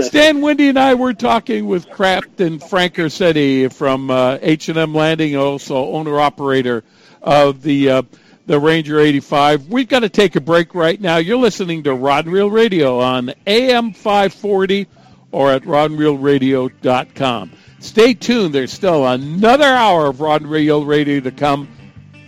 Stan, 0.00 0.40
Wendy, 0.40 0.68
and 0.68 0.78
I 0.78 0.94
were 0.94 1.12
talking 1.12 1.66
with 1.66 1.88
Captain 1.90 2.58
Frank 2.58 2.94
Ursitti 2.94 3.72
from 3.72 4.10
uh, 4.10 4.38
H&M 4.40 4.94
Landing, 4.94 5.36
also 5.36 5.92
owner-operator 5.92 6.84
of 7.22 7.62
the 7.62 7.90
uh, 7.90 8.02
the 8.46 8.58
Ranger 8.58 8.98
85. 8.98 9.68
We've 9.68 9.88
got 9.88 10.00
to 10.00 10.08
take 10.08 10.34
a 10.34 10.40
break 10.40 10.74
right 10.74 10.98
now. 10.98 11.18
You're 11.18 11.36
listening 11.36 11.82
to 11.82 11.94
Rod 11.94 12.24
and 12.24 12.34
Reel 12.34 12.50
Radio 12.50 12.98
on 12.98 13.34
AM 13.46 13.92
540 13.92 14.86
or 15.32 15.52
at 15.52 15.62
rodandreelradio.com. 15.64 17.52
Stay 17.80 18.14
tuned. 18.14 18.54
There's 18.54 18.72
still 18.72 19.06
another 19.06 19.66
hour 19.66 20.06
of 20.06 20.20
Rod 20.20 20.42
and 20.42 20.50
Reel 20.50 20.84
Radio 20.84 21.20
to 21.20 21.30
come 21.30 21.68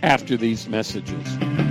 after 0.03 0.37
these 0.37 0.67
messages. 0.67 1.70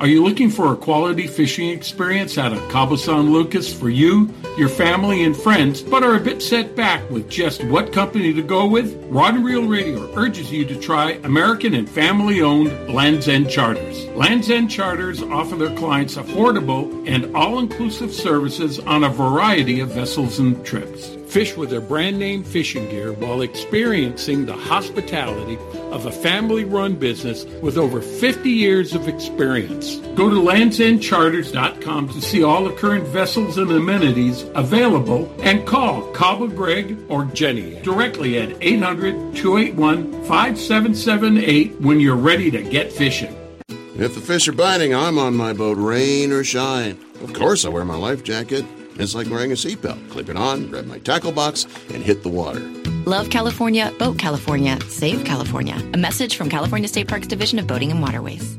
Are 0.00 0.06
you 0.06 0.24
looking 0.24 0.48
for 0.48 0.72
a 0.72 0.76
quality 0.76 1.26
fishing 1.26 1.68
experience 1.68 2.38
out 2.38 2.54
of 2.54 2.70
Cabo 2.70 2.96
San 2.96 3.34
Lucas 3.34 3.70
for 3.70 3.90
you, 3.90 4.32
your 4.56 4.70
family, 4.70 5.24
and 5.24 5.36
friends, 5.36 5.82
but 5.82 6.02
are 6.02 6.16
a 6.16 6.20
bit 6.20 6.40
set 6.40 6.74
back 6.74 7.08
with 7.10 7.28
just 7.28 7.62
what 7.64 7.92
company 7.92 8.32
to 8.32 8.40
go 8.40 8.66
with? 8.66 8.96
Rod 9.10 9.34
and 9.34 9.44
Reel 9.44 9.68
Radio 9.68 10.10
urges 10.16 10.50
you 10.50 10.64
to 10.64 10.80
try 10.80 11.20
American 11.24 11.74
and 11.74 11.86
family-owned 11.86 12.94
Land's 12.94 13.28
End 13.28 13.50
Charters. 13.50 14.06
Land's 14.16 14.48
End 14.48 14.70
Charters 14.70 15.22
offer 15.22 15.54
their 15.56 15.76
clients 15.76 16.16
affordable 16.16 17.06
and 17.06 17.36
all-inclusive 17.36 18.14
services 18.14 18.78
on 18.78 19.04
a 19.04 19.10
variety 19.10 19.80
of 19.80 19.90
vessels 19.90 20.38
and 20.38 20.64
trips. 20.64 21.14
Fish 21.30 21.56
with 21.56 21.70
their 21.70 21.80
brand 21.80 22.18
name 22.18 22.42
fishing 22.42 22.88
gear 22.90 23.12
while 23.12 23.42
experiencing 23.42 24.46
the 24.46 24.52
hospitality 24.52 25.56
of 25.92 26.06
a 26.06 26.10
family 26.10 26.64
run 26.64 26.96
business 26.96 27.44
with 27.62 27.78
over 27.78 28.02
50 28.02 28.50
years 28.50 28.96
of 28.96 29.06
experience. 29.06 29.98
Go 30.16 30.28
to 30.28 30.34
landsendcharters.com 30.34 32.08
to 32.08 32.20
see 32.20 32.42
all 32.42 32.64
the 32.64 32.74
current 32.74 33.06
vessels 33.06 33.58
and 33.58 33.70
amenities 33.70 34.44
available 34.56 35.32
and 35.40 35.64
call 35.68 36.12
Cabo 36.14 36.48
Greg 36.48 36.98
or 37.08 37.26
Jenny 37.26 37.80
directly 37.82 38.38
at 38.38 38.50
800 38.60 39.36
281 39.36 40.10
5778 40.24 41.80
when 41.80 42.00
you're 42.00 42.16
ready 42.16 42.50
to 42.50 42.60
get 42.60 42.92
fishing. 42.92 43.36
If 43.68 44.16
the 44.16 44.20
fish 44.20 44.48
are 44.48 44.52
biting, 44.52 44.96
I'm 44.96 45.16
on 45.16 45.36
my 45.36 45.52
boat, 45.52 45.78
rain 45.78 46.32
or 46.32 46.42
shine. 46.42 46.98
Of 47.22 47.34
course, 47.34 47.64
I 47.64 47.68
wear 47.68 47.84
my 47.84 47.96
life 47.96 48.24
jacket. 48.24 48.64
It's 49.00 49.14
like 49.14 49.30
wearing 49.30 49.52
a 49.52 49.54
seatbelt. 49.54 50.10
Clip 50.10 50.28
it 50.28 50.36
on, 50.36 50.68
grab 50.68 50.86
my 50.86 50.98
tackle 50.98 51.32
box, 51.32 51.66
and 51.92 52.02
hit 52.02 52.22
the 52.22 52.28
water. 52.28 52.60
Love 53.06 53.30
California, 53.30 53.92
Boat 53.98 54.18
California, 54.18 54.78
Save 54.88 55.24
California. 55.24 55.76
A 55.94 55.96
message 55.96 56.36
from 56.36 56.50
California 56.50 56.86
State 56.86 57.08
Parks 57.08 57.26
Division 57.26 57.58
of 57.58 57.66
Boating 57.66 57.90
and 57.90 58.02
Waterways. 58.02 58.58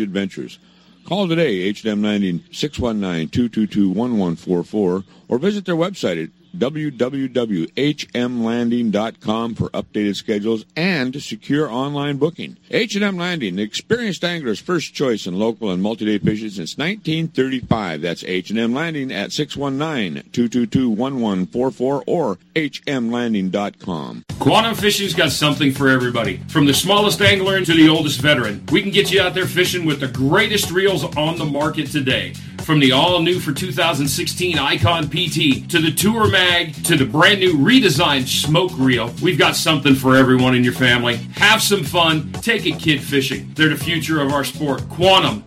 adventures. 0.01 0.57
Call 1.05 1.27
today, 1.27 1.59
H&M 1.61 2.01
Landing 2.01 2.39
619-222-1144, 2.51 5.03
or 5.27 5.37
visit 5.37 5.65
their 5.65 5.75
website 5.75 6.23
at 6.23 6.29
www.hmlanding.com 6.55 9.55
for 9.55 9.69
updated 9.69 10.15
schedules 10.15 10.65
and 10.75 11.21
secure 11.21 11.69
online 11.69 12.17
booking. 12.17 12.57
H&M 12.69 13.17
Landing, 13.17 13.55
the 13.55 13.63
experienced 13.63 14.23
angler's 14.23 14.59
first 14.59 14.93
choice 14.93 15.25
in 15.27 15.37
local 15.37 15.71
and 15.71 15.81
multi-day 15.81 16.17
fishing 16.17 16.49
since 16.49 16.77
1935. 16.77 18.01
That's 18.01 18.23
H&M 18.23 18.73
Landing 18.73 19.11
at 19.11 19.31
619-222-1144 19.31 22.03
or 22.05 22.37
hmlanding.com. 22.55 24.23
Quantum 24.39 24.75
Fishing's 24.75 25.13
got 25.13 25.31
something 25.31 25.71
for 25.71 25.89
everybody. 25.89 26.37
From 26.47 26.65
the 26.65 26.73
smallest 26.73 27.21
angler 27.21 27.63
to 27.63 27.73
the 27.73 27.89
oldest 27.89 28.21
veteran, 28.21 28.65
we 28.71 28.81
can 28.81 28.91
get 28.91 29.11
you 29.11 29.21
out 29.21 29.33
there 29.33 29.45
fishing 29.45 29.85
with 29.85 29.99
the 29.99 30.07
greatest 30.07 30.71
reels 30.71 31.03
on 31.15 31.37
the 31.37 31.45
market 31.45 31.91
today. 31.91 32.33
From 32.63 32.79
the 32.79 32.91
all 32.91 33.21
new 33.21 33.39
for 33.39 33.51
2016 33.51 34.59
Icon 34.59 35.07
PT 35.07 35.69
to 35.69 35.81
the 35.81 35.91
Tour 35.91 36.29
Mag 36.29 36.73
to 36.85 36.95
the 36.95 37.05
brand 37.05 37.39
new 37.39 37.55
redesigned 37.55 38.27
Smoke 38.27 38.71
Reel, 38.77 39.11
we've 39.21 39.37
got 39.37 39.55
something 39.55 39.95
for 39.95 40.15
everyone 40.15 40.55
in 40.55 40.63
your 40.63 40.73
family. 40.73 41.15
Have 41.35 41.61
some 41.61 41.83
fun, 41.83 42.31
take 42.33 42.65
a 42.65 42.77
kid 42.77 43.01
fishing. 43.01 43.51
They're 43.55 43.69
the 43.69 43.75
future 43.75 44.21
of 44.21 44.31
our 44.31 44.43
sport. 44.43 44.87
Quantum, 44.89 45.43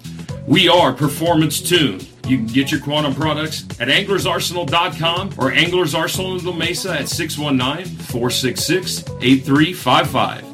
we 0.47 0.69
are 0.69 0.93
performance 0.93 1.61
tuned. 1.61 2.09
You 2.27 2.39
can 2.39 2.47
get 2.47 2.73
your 2.73 2.81
Quantum 2.81 3.15
products 3.15 3.65
at 3.81 3.89
anglersarsenal.com 3.89 5.35
or 5.39 5.53
Anglers 5.53 5.95
in 5.95 6.45
La 6.45 6.53
Mesa 6.53 7.01
at 7.01 7.09
619 7.09 7.97
466 7.97 9.05
8355. 9.21 10.54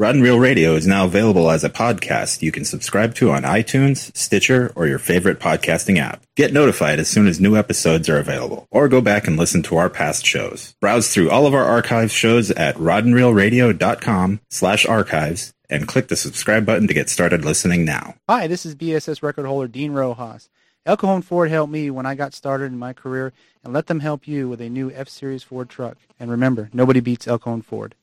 Rod 0.00 0.14
and 0.14 0.24
Reel 0.24 0.40
Radio 0.40 0.76
is 0.76 0.86
now 0.86 1.04
available 1.04 1.50
as 1.50 1.62
a 1.62 1.68
podcast 1.68 2.40
you 2.40 2.50
can 2.50 2.64
subscribe 2.64 3.14
to 3.16 3.32
on 3.32 3.42
iTunes, 3.42 4.16
Stitcher, 4.16 4.72
or 4.74 4.86
your 4.86 4.98
favorite 4.98 5.38
podcasting 5.38 5.98
app. 5.98 6.22
Get 6.36 6.54
notified 6.54 6.98
as 6.98 7.06
soon 7.06 7.26
as 7.26 7.38
new 7.38 7.54
episodes 7.54 8.08
are 8.08 8.16
available, 8.16 8.66
or 8.70 8.88
go 8.88 9.02
back 9.02 9.26
and 9.26 9.36
listen 9.36 9.62
to 9.64 9.76
our 9.76 9.90
past 9.90 10.24
shows. 10.24 10.74
Browse 10.80 11.12
through 11.12 11.28
all 11.28 11.46
of 11.46 11.52
our 11.52 11.66
archive 11.66 12.10
shows 12.10 12.50
at 12.52 12.76
rodandreelradio.com 12.76 14.40
slash 14.48 14.86
archives 14.86 15.52
and 15.68 15.86
click 15.86 16.08
the 16.08 16.16
subscribe 16.16 16.64
button 16.64 16.88
to 16.88 16.94
get 16.94 17.10
started 17.10 17.44
listening 17.44 17.84
now. 17.84 18.14
Hi, 18.26 18.46
this 18.46 18.64
is 18.64 18.74
B.A.S.S. 18.74 19.22
record 19.22 19.44
holder 19.44 19.68
Dean 19.68 19.92
Rojas. 19.92 20.48
El 20.86 20.96
Cajon 20.96 21.20
Ford 21.20 21.50
helped 21.50 21.70
me 21.70 21.90
when 21.90 22.06
I 22.06 22.14
got 22.14 22.32
started 22.32 22.72
in 22.72 22.78
my 22.78 22.94
career, 22.94 23.34
and 23.62 23.74
let 23.74 23.86
them 23.86 24.00
help 24.00 24.26
you 24.26 24.48
with 24.48 24.62
a 24.62 24.70
new 24.70 24.90
F-Series 24.92 25.42
Ford 25.42 25.68
truck. 25.68 25.98
And 26.18 26.30
remember, 26.30 26.70
nobody 26.72 27.00
beats 27.00 27.28
El 27.28 27.38
Cajon 27.38 27.60
Ford. 27.60 27.94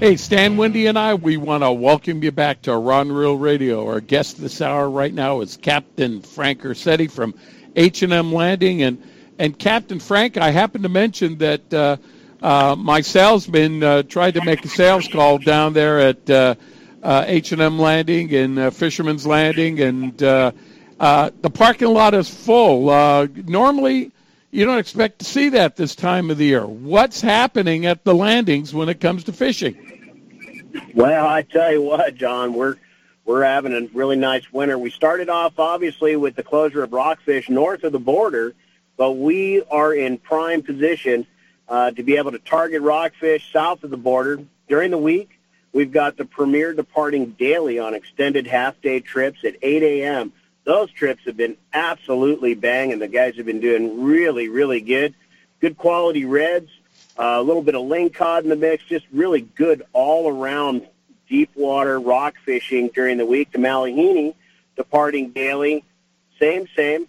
Hey, 0.00 0.16
Stan 0.16 0.56
Wendy 0.56 0.86
and 0.86 0.96
I, 0.96 1.14
we 1.14 1.36
want 1.36 1.64
to 1.64 1.72
welcome 1.72 2.22
you 2.22 2.30
back 2.30 2.62
to 2.62 2.76
Rod 2.76 3.08
Reel 3.08 3.36
Radio. 3.36 3.84
Our 3.84 4.00
guest 4.00 4.40
this 4.40 4.62
hour 4.62 4.88
right 4.88 5.12
now 5.12 5.40
is 5.40 5.56
Captain 5.56 6.22
Frank 6.22 6.62
Ursitti 6.62 7.10
from 7.10 7.34
H&M 7.74 8.32
Landing. 8.32 8.84
And, 8.84 9.02
and 9.40 9.58
Captain 9.58 9.98
Frank, 9.98 10.36
I 10.36 10.52
happen 10.52 10.84
to 10.84 10.88
mention 10.88 11.38
that 11.38 11.74
uh, 11.74 11.96
uh, 12.40 12.76
my 12.78 13.00
salesman 13.00 13.82
uh, 13.82 14.04
tried 14.04 14.34
to 14.34 14.44
make 14.44 14.64
a 14.64 14.68
sales 14.68 15.08
call 15.08 15.38
down 15.38 15.72
there 15.72 15.98
at 15.98 16.30
H&M 17.02 17.78
Landing 17.78 18.32
and 18.34 18.56
uh, 18.56 18.70
Fisherman's 18.70 19.26
Landing, 19.26 19.80
and 19.80 20.22
uh, 20.22 20.52
uh, 21.00 21.30
the 21.40 21.50
parking 21.50 21.88
lot 21.88 22.14
is 22.14 22.28
full. 22.28 22.88
Uh, 22.88 23.26
normally, 23.46 24.12
you 24.50 24.64
don't 24.64 24.78
expect 24.78 25.20
to 25.20 25.24
see 25.24 25.50
that 25.50 25.76
this 25.76 25.94
time 25.94 26.30
of 26.30 26.38
the 26.38 26.46
year. 26.46 26.66
What's 26.66 27.20
happening 27.20 27.86
at 27.86 28.04
the 28.04 28.14
landings 28.14 28.72
when 28.72 28.88
it 28.88 29.00
comes 29.00 29.24
to 29.24 29.32
fishing? 29.32 29.84
Well, 30.94 31.26
I 31.26 31.42
tell 31.42 31.72
you 31.72 31.82
what, 31.82 32.14
John, 32.14 32.54
we're 32.54 32.76
we're 33.24 33.44
having 33.44 33.74
a 33.74 33.82
really 33.92 34.16
nice 34.16 34.50
winter. 34.50 34.78
We 34.78 34.90
started 34.90 35.28
off 35.28 35.58
obviously 35.58 36.16
with 36.16 36.34
the 36.34 36.42
closure 36.42 36.82
of 36.82 36.92
rockfish 36.92 37.50
north 37.50 37.84
of 37.84 37.92
the 37.92 37.98
border, 37.98 38.54
but 38.96 39.12
we 39.12 39.62
are 39.70 39.92
in 39.92 40.16
prime 40.16 40.62
position 40.62 41.26
uh, 41.68 41.90
to 41.90 42.02
be 42.02 42.16
able 42.16 42.32
to 42.32 42.38
target 42.38 42.80
rockfish 42.80 43.52
south 43.52 43.84
of 43.84 43.90
the 43.90 43.98
border 43.98 44.42
during 44.66 44.90
the 44.90 44.98
week. 44.98 45.38
We've 45.74 45.92
got 45.92 46.16
the 46.16 46.24
premier 46.24 46.72
departing 46.72 47.32
daily 47.32 47.78
on 47.78 47.92
extended 47.92 48.46
half-day 48.46 49.00
trips 49.00 49.44
at 49.44 49.56
8 49.60 49.82
a.m. 49.82 50.32
Those 50.68 50.90
trips 50.90 51.24
have 51.24 51.38
been 51.38 51.56
absolutely 51.72 52.52
banging. 52.52 52.98
The 52.98 53.08
guys 53.08 53.36
have 53.36 53.46
been 53.46 53.58
doing 53.58 54.04
really, 54.04 54.50
really 54.50 54.82
good. 54.82 55.14
Good 55.60 55.78
quality 55.78 56.26
reds, 56.26 56.68
uh, 57.18 57.36
a 57.38 57.42
little 57.42 57.62
bit 57.62 57.74
of 57.74 57.86
ling 57.86 58.10
cod 58.10 58.42
in 58.42 58.50
the 58.50 58.56
mix, 58.56 58.84
just 58.84 59.06
really 59.10 59.40
good 59.40 59.82
all 59.94 60.28
around 60.28 60.86
deep 61.26 61.50
water 61.54 61.98
rock 61.98 62.34
fishing 62.44 62.90
during 62.94 63.16
the 63.16 63.24
week. 63.24 63.50
The 63.50 63.58
Malihini 63.58 64.34
departing 64.76 65.30
daily, 65.30 65.84
same, 66.38 66.66
same, 66.76 67.06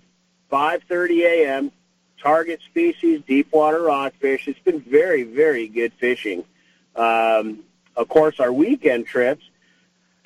5.30 0.50 1.26
a.m., 1.26 1.72
target 2.24 2.62
species, 2.66 3.22
deep 3.28 3.52
water 3.52 3.82
rockfish. 3.82 4.48
It's 4.48 4.60
been 4.60 4.80
very, 4.80 5.24
very 5.24 5.68
good 5.68 5.92
fishing. 5.96 6.46
Um, 6.96 7.66
of 7.98 8.08
course, 8.08 8.40
our 8.40 8.54
weekend 8.54 9.06
trips, 9.06 9.44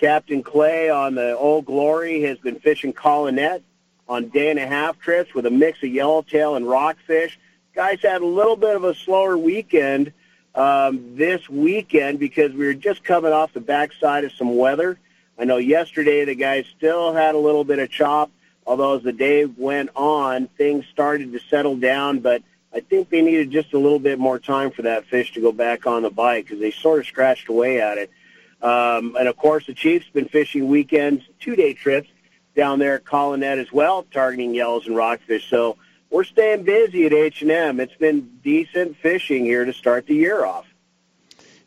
Captain 0.04 0.44
Clay 0.44 0.90
on 0.90 1.16
the 1.16 1.38
Old 1.38 1.66
Glory 1.66 2.24
has 2.24 2.38
been 2.38 2.60
fishing 2.60 2.92
Colonet 2.92 3.62
on 4.10 4.28
day 4.28 4.50
and 4.50 4.60
a 4.60 4.68
half 4.68 5.00
trips 5.00 5.34
with 5.34 5.46
a 5.46 5.50
mix 5.50 5.82
of 5.82 5.88
yellowtail 5.88 6.56
and 6.56 6.68
rockfish 6.68 7.40
guys 7.74 8.02
had 8.02 8.22
a 8.22 8.26
little 8.26 8.58
bit 8.58 8.76
of 8.76 8.84
a 8.84 8.94
slower 8.94 9.38
weekend 9.38 10.12
um, 10.56 11.16
this 11.16 11.48
weekend 11.48 12.20
because 12.20 12.52
we 12.52 12.66
were 12.66 12.74
just 12.74 13.02
coming 13.06 13.32
off 13.32 13.54
the 13.54 13.62
backside 13.62 14.26
of 14.26 14.34
some 14.34 14.58
weather. 14.58 15.00
I 15.40 15.46
know 15.46 15.56
yesterday 15.56 16.26
the 16.26 16.36
guys 16.36 16.66
still 16.78 17.14
had 17.14 17.34
a 17.34 17.38
little 17.40 17.64
bit 17.64 17.80
of 17.80 17.90
chop, 17.90 18.30
although 18.68 18.98
as 18.98 19.04
the 19.04 19.14
day 19.14 19.46
went 19.46 19.90
on, 19.96 20.48
things 20.58 20.86
started 20.92 21.32
to 21.32 21.40
settle 21.50 21.78
down. 21.78 22.20
But 22.20 22.44
I 22.74 22.82
think 22.82 23.10
they 23.10 23.22
needed 23.22 23.52
just 23.52 23.72
a 23.72 23.80
little 23.80 24.00
bit 24.00 24.20
more 24.20 24.38
time 24.38 24.72
for 24.72 24.82
that 24.82 25.06
fish 25.06 25.34
to 25.36 25.40
go 25.40 25.54
back 25.54 25.88
on 25.88 26.02
the 26.02 26.10
bite 26.10 26.44
because 26.44 26.60
they 26.60 26.72
sort 26.72 27.00
of 27.00 27.08
scratched 27.08 27.48
away 27.48 27.80
at 27.80 27.98
it. 27.98 28.12
Um, 28.64 29.18
and 29.20 29.28
of 29.28 29.36
course, 29.36 29.68
the 29.68 29.74
Chiefs 29.74 30.06
have 30.06 30.14
been 30.14 30.30
fishing 30.30 30.68
weekends, 30.68 31.24
two-day 31.42 31.74
trips 31.74 32.10
down 32.56 32.80
there 32.80 32.96
at 32.96 33.04
Colonet 33.04 33.60
as 33.60 33.72
well, 33.72 34.06
targeting 34.12 34.56
yellows 34.56 34.88
and 34.88 34.96
rockfish. 34.96 35.50
So 35.50 35.78
we're 36.10 36.24
staying 36.24 36.64
busy 36.64 37.06
at 37.06 37.14
H&M. 37.14 37.80
It's 37.80 37.96
been 37.96 38.40
decent 38.42 38.96
fishing 38.98 39.44
here 39.44 39.66
to 39.66 39.74
start 39.74 40.08
the 40.08 40.16
year 40.16 40.46
off. 40.46 40.66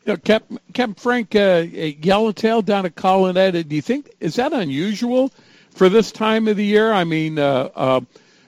You 0.05 0.13
know, 0.13 0.17
Captain, 0.17 0.57
Captain 0.73 0.95
Frank, 0.95 1.35
uh, 1.35 1.65
yellowtail 1.69 2.61
down 2.63 2.85
at 2.85 2.95
Colonet, 2.95 3.67
do 3.67 3.75
you 3.75 3.81
think, 3.81 4.09
is 4.19 4.35
that 4.35 4.53
unusual 4.53 5.31
for 5.69 5.89
this 5.89 6.11
time 6.11 6.47
of 6.47 6.57
the 6.57 6.65
year? 6.65 6.91
I 6.91 7.03
mean, 7.03 7.37
uh, 7.37 7.69
uh, 7.75 8.01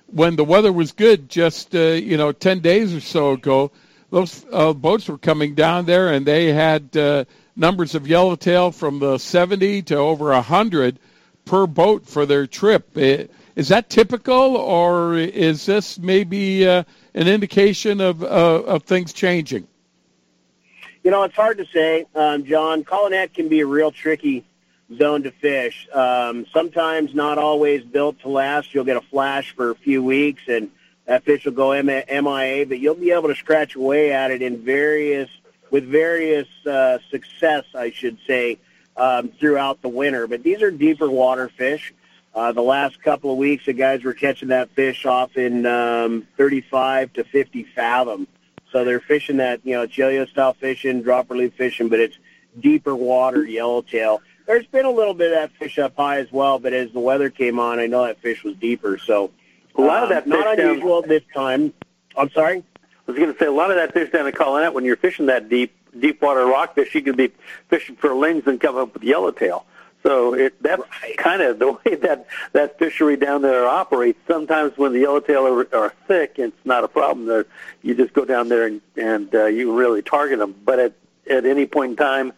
when 0.08 0.38
the 0.38 0.46
weather 0.46 0.72
was 0.72 0.92
good 0.94 1.30
just, 1.30 1.76
uh, 1.76 1.80
you 1.80 2.18
know, 2.18 2.32
10 2.32 2.62
days 2.62 2.96
or 2.96 3.02
so 3.02 3.34
ago, 3.34 3.72
those 4.10 4.46
uh, 4.52 4.74
boats 4.74 5.08
were 5.08 5.18
coming 5.18 5.54
down 5.54 5.86
there 5.86 6.14
and 6.14 6.26
they 6.26 6.52
had 6.52 6.96
uh, 6.98 7.26
numbers 7.60 7.94
of 7.94 8.08
yellowtail 8.08 8.72
from 8.72 9.00
the 9.00 9.18
70 9.18 9.84
to 9.84 9.96
over 9.96 10.32
100 10.32 10.98
per 11.46 11.68
boat 11.68 12.08
for 12.08 12.26
their 12.26 12.48
trip. 12.48 12.98
Is 12.98 13.68
that 13.68 13.90
typical, 13.90 14.56
or 14.56 15.16
is 15.16 15.66
this 15.66 16.00
maybe 16.00 16.68
uh, 16.68 16.84
an 17.14 17.28
indication 17.28 18.00
of, 18.00 18.24
uh, 18.24 18.26
of 18.26 18.84
things 18.84 19.12
changing? 19.12 19.68
You 21.04 21.12
know, 21.12 21.24
it's 21.24 21.36
hard 21.36 21.58
to 21.58 21.66
say, 21.66 22.06
um, 22.16 22.46
John. 22.46 22.84
Colonet 22.84 23.34
can 23.34 23.50
be 23.50 23.62
a 23.62 23.66
real 23.66 23.92
tricky 23.92 24.46
zone 24.98 25.24
to 25.24 25.32
fish. 25.32 25.88
Um, 25.94 26.46
sometimes 26.54 27.14
not 27.14 27.38
always 27.38 27.84
built 27.84 28.20
to 28.22 28.30
last. 28.30 28.74
You'll 28.74 28.86
get 28.86 28.98
a 28.98 29.02
flash 29.02 29.52
for 29.56 29.72
a 29.72 29.76
few 29.76 30.04
weeks, 30.04 30.44
and 30.48 30.72
that 31.06 31.24
fish 31.24 31.46
will 31.46 31.54
go 31.54 31.72
MIA. 31.82 32.66
But 32.66 32.80
you'll 32.80 32.96
be 32.96 33.12
able 33.12 33.30
to 33.30 33.36
scratch 33.36 33.76
away 33.76 34.12
at 34.12 34.32
it 34.32 34.42
in 34.42 34.64
various 34.64 35.30
with 35.72 35.86
various 35.86 36.48
uh, 36.66 37.00
success, 37.10 37.66
I 37.76 37.92
should 37.92 38.18
say, 38.28 38.60
um, 38.98 39.30
throughout 39.30 39.82
the 39.82 39.90
winter. 39.90 40.28
But 40.28 40.44
these 40.44 40.62
are 40.62 40.72
deeper 40.72 41.10
water 41.10 41.50
fish. 41.50 41.94
Uh, 42.34 42.52
the 42.52 42.62
last 42.62 43.02
couple 43.02 43.32
of 43.32 43.38
weeks, 43.38 43.66
the 43.66 43.74
guys 43.74 44.04
were 44.04 44.14
catching 44.14 44.50
that 44.50 44.70
fish 44.72 45.06
off 45.06 45.36
in 45.36 45.66
um, 45.66 46.28
35 46.38 47.14
to 47.14 47.24
50 47.24 47.64
fathom. 47.76 48.28
So 48.72 48.86
they're 48.86 49.00
fishing 49.00 49.38
that, 49.38 49.62
you 49.64 49.74
know, 49.74 49.84
yo-yo 49.84 50.26
style 50.26 50.54
fishing, 50.54 51.02
dropper 51.02 51.36
loop 51.36 51.56
fishing, 51.56 51.90
but 51.90 52.00
it's 52.00 52.18
deeper 52.60 52.96
water 52.96 53.44
yellowtail. 53.44 54.22
There's 54.46 54.68
been 54.68 54.86
a 54.86 54.92
little 54.92 55.14
bit 55.14 55.32
of 55.32 55.40
that 55.40 55.52
fish 55.58 55.80
up 55.80 55.96
high 55.96 56.20
as 56.20 56.32
well, 56.32 56.60
but 56.60 56.74
as 56.74 56.92
the 56.92 57.00
weather 57.00 57.30
came 57.30 57.60
on, 57.60 57.80
I 57.80 57.88
know 57.88 58.06
that 58.06 58.22
fish 58.22 58.44
was 58.44 58.56
deeper. 58.56 58.98
So 59.00 59.32
a 59.76 59.82
lot 59.82 60.04
of 60.04 60.10
that 60.10 60.24
um, 60.24 60.30
not 60.30 60.60
unusual 60.60 61.02
down, 61.02 61.10
this 61.10 61.24
time. 61.34 61.74
I'm 62.16 62.30
sorry. 62.32 62.64
I 63.10 63.12
was 63.12 63.18
going 63.18 63.34
to 63.34 63.40
say 63.40 63.48
a 63.48 63.52
lot 63.52 63.72
of 63.72 63.78
that 63.78 63.92
fish 63.92 64.12
down 64.12 64.28
in 64.28 64.34
Colonet 64.34 64.72
when 64.72 64.86
you're 64.86 64.96
fishing 64.96 65.26
that 65.26 65.50
deep 65.50 65.76
deep 66.00 66.22
water 66.22 66.46
rockfish, 66.46 66.94
you 66.94 67.02
could 67.02 67.18
be 67.18 67.32
fishing 67.68 67.96
for 67.96 68.14
lings 68.14 68.44
and 68.46 68.62
come 68.62 68.78
up 68.78 68.94
with 68.94 69.02
yellowtail. 69.02 69.66
So 70.04 70.36
it, 70.36 70.62
that's 70.62 70.84
right. 71.02 71.18
kind 71.18 71.42
of 71.42 71.58
the 71.58 71.72
way 71.86 71.96
that 71.96 72.28
that 72.54 72.78
fishery 72.78 73.18
down 73.18 73.42
there 73.42 73.68
operates. 73.68 74.20
Sometimes 74.28 74.78
when 74.78 74.94
the 74.94 75.00
yellowtail 75.00 75.48
are, 75.48 75.76
are 75.76 75.94
thick, 76.08 76.36
it's 76.38 76.64
not 76.66 76.84
a 76.84 76.88
problem. 76.88 77.26
There, 77.26 77.48
you 77.82 77.96
just 77.96 78.14
go 78.14 78.26
down 78.26 78.48
there 78.48 78.68
and, 78.68 78.80
and 78.96 79.34
uh, 79.34 79.46
you 79.48 79.76
really 79.76 80.04
target 80.04 80.38
them. 80.38 80.54
But 80.64 80.78
at 80.78 80.94
at 81.28 81.48
any 81.48 81.66
point 81.66 81.94
in 81.94 81.98
time, 81.98 82.32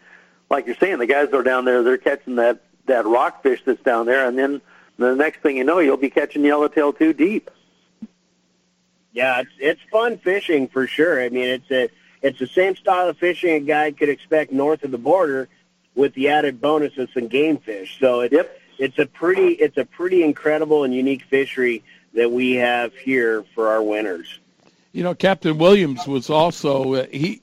like 0.50 0.68
you're 0.68 0.76
saying, 0.76 1.00
the 1.00 1.06
guys 1.06 1.32
that 1.32 1.38
are 1.38 1.44
down 1.44 1.66
there. 1.66 1.84
They're 1.84 1.98
catching 1.98 2.36
that 2.36 2.62
that 2.86 3.06
rockfish 3.06 3.62
that's 3.66 3.84
down 3.84 4.06
there, 4.06 4.26
and 4.26 4.40
then 4.40 4.62
the 4.98 5.16
next 5.16 5.42
thing 5.42 5.58
you 5.58 5.66
know, 5.66 5.80
you'll 5.80 5.98
be 5.98 6.10
catching 6.10 6.46
yellowtail 6.46 6.94
too 6.94 7.12
deep. 7.12 7.52
Yeah, 9.14 9.42
it's 9.42 9.52
it's 9.60 9.82
fun 9.92 10.18
fishing 10.18 10.68
for 10.68 10.88
sure. 10.88 11.22
I 11.22 11.30
mean, 11.30 11.48
it's 11.48 11.72
a 11.72 11.90
it's 12.22 12.40
the 12.40 12.48
same 12.48 12.76
style 12.76 13.10
of 13.10 13.18
fishing 13.18 13.52
a 13.52 13.60
guy 13.60 13.92
could 13.92 14.10
expect 14.10 14.52
north 14.52 14.84
of 14.84 14.92
the 14.92 14.98
border 14.98 15.50
with 15.96 16.14
the 16.14 16.30
added 16.30 16.62
bonus 16.62 16.98
of 16.98 17.10
some 17.14 17.28
game 17.28 17.58
fish. 17.58 17.98
So 18.00 18.22
it's 18.22 18.34
yep. 18.34 18.60
it's 18.78 19.00
a 19.00 19.06
pretty 19.06 19.50
it's 19.50 19.78
a 19.78 19.86
pretty 19.86 20.24
incredible 20.24 20.84
and 20.84 20.94
unique 20.94 21.24
fishery 21.24 21.84
that 22.14 22.32
we 22.32 22.54
have 22.56 22.94
here 22.96 23.44
for 23.56 23.70
our 23.70 23.82
winners. 23.82 24.40
You 24.92 25.04
know, 25.04 25.16
Captain 25.16 25.58
Williams 25.58 26.06
was 26.08 26.30
also 26.30 26.96
uh, 26.96 27.06
he 27.12 27.42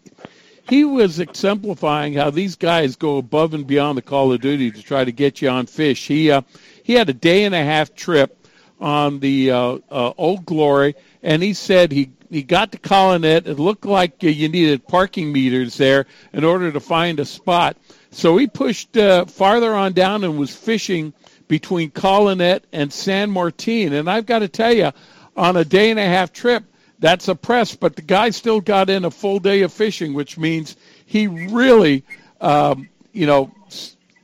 he 0.69 0.85
was 0.85 1.19
exemplifying 1.19 2.13
how 2.13 2.31
these 2.31 2.57
guys 2.57 2.97
go 2.97 3.17
above 3.17 3.55
and 3.55 3.67
beyond 3.67 3.97
the 3.97 4.03
call 4.03 4.33
of 4.33 4.41
duty 4.41 4.71
to 4.71 4.83
try 4.83 5.05
to 5.05 5.13
get 5.13 5.41
you 5.41 5.49
on 5.49 5.67
fish. 5.67 6.07
He 6.07 6.31
uh, 6.31 6.43
he 6.83 6.95
had 6.95 7.09
a 7.09 7.15
day 7.15 7.45
and 7.45 7.55
a 7.55 7.65
half 7.65 7.95
trip 7.95 8.35
on 8.81 9.21
the 9.21 9.51
uh, 9.51 9.79
uh, 9.91 10.13
Old 10.17 10.45
Glory, 10.45 10.95
and 11.23 11.43
he 11.43 11.55
said 11.55 11.93
he 11.93 12.11
he 12.31 12.43
got 12.43 12.73
to 12.73 12.79
Colonet. 12.79 13.47
It 13.47 13.59
looked 13.59 13.87
like 13.87 14.23
uh, 14.23 14.29
you 14.29 14.49
needed 14.49 14.87
parking 14.87 15.33
meters 15.33 15.77
there 15.77 16.07
in 16.33 16.45
order 16.45 16.71
to 16.71 16.81
find 16.81 17.19
a 17.21 17.25
spot. 17.25 17.77
So 18.11 18.37
he 18.37 18.47
pushed 18.47 18.97
uh, 18.97 19.25
farther 19.27 19.75
on 19.75 19.93
down 19.93 20.25
and 20.25 20.39
was 20.39 20.55
fishing 20.55 21.13
between 21.47 21.91
Colonet 21.91 22.63
and 22.73 22.93
San 22.93 23.31
Martin. 23.31 23.95
And 23.95 24.11
I've 24.11 24.27
got 24.27 24.41
to 24.41 24.49
tell 24.49 24.73
you, 24.73 24.93
on 25.37 25.57
a 25.57 25.65
day 25.65 25.91
and 25.91 25.99
a 25.99 26.05
half 26.05 26.33
trip, 26.33 26.65
that's 26.99 27.29
a 27.29 27.35
press. 27.35 27.75
But 27.75 27.97
the 27.97 28.03
guy 28.03 28.31
still 28.31 28.61
got 28.61 28.91
in 28.91 29.05
a 29.05 29.11
full 29.11 29.39
day 29.39 29.63
of 29.63 29.73
fishing, 29.73 30.15
which 30.15 30.37
means 30.37 30.77
he 31.07 31.27
really, 31.27 32.05
um, 32.41 32.89
you 33.13 33.27
know, 33.27 33.51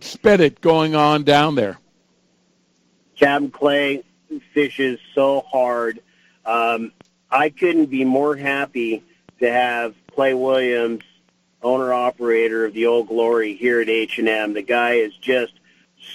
sped 0.01 0.41
it 0.41 0.61
going 0.61 0.95
on 0.95 1.25
down 1.25 1.55
there. 1.55 1.79
Captain 3.17 3.51
Clay 3.51 4.03
fishes 4.53 4.99
so 5.15 5.41
hard. 5.51 6.01
Um, 6.47 6.93
I 7.31 7.51
couldn't 7.51 7.87
be 7.87 8.05
more 8.05 8.37
happy 8.37 9.03
to 9.41 9.51
have 9.51 9.95
Clay 10.15 10.35
Williams, 10.35 11.03
owner 11.63 11.93
operator 11.93 12.67
of 12.67 12.75
the 12.75 12.87
Old 12.87 13.09
Glory 13.09 13.57
here 13.57 13.81
at 13.81 13.89
H 13.89 14.19
and 14.19 14.29
M. 14.29 14.53
The 14.53 14.63
guy 14.63 14.95
is 14.95 15.17
just 15.17 15.53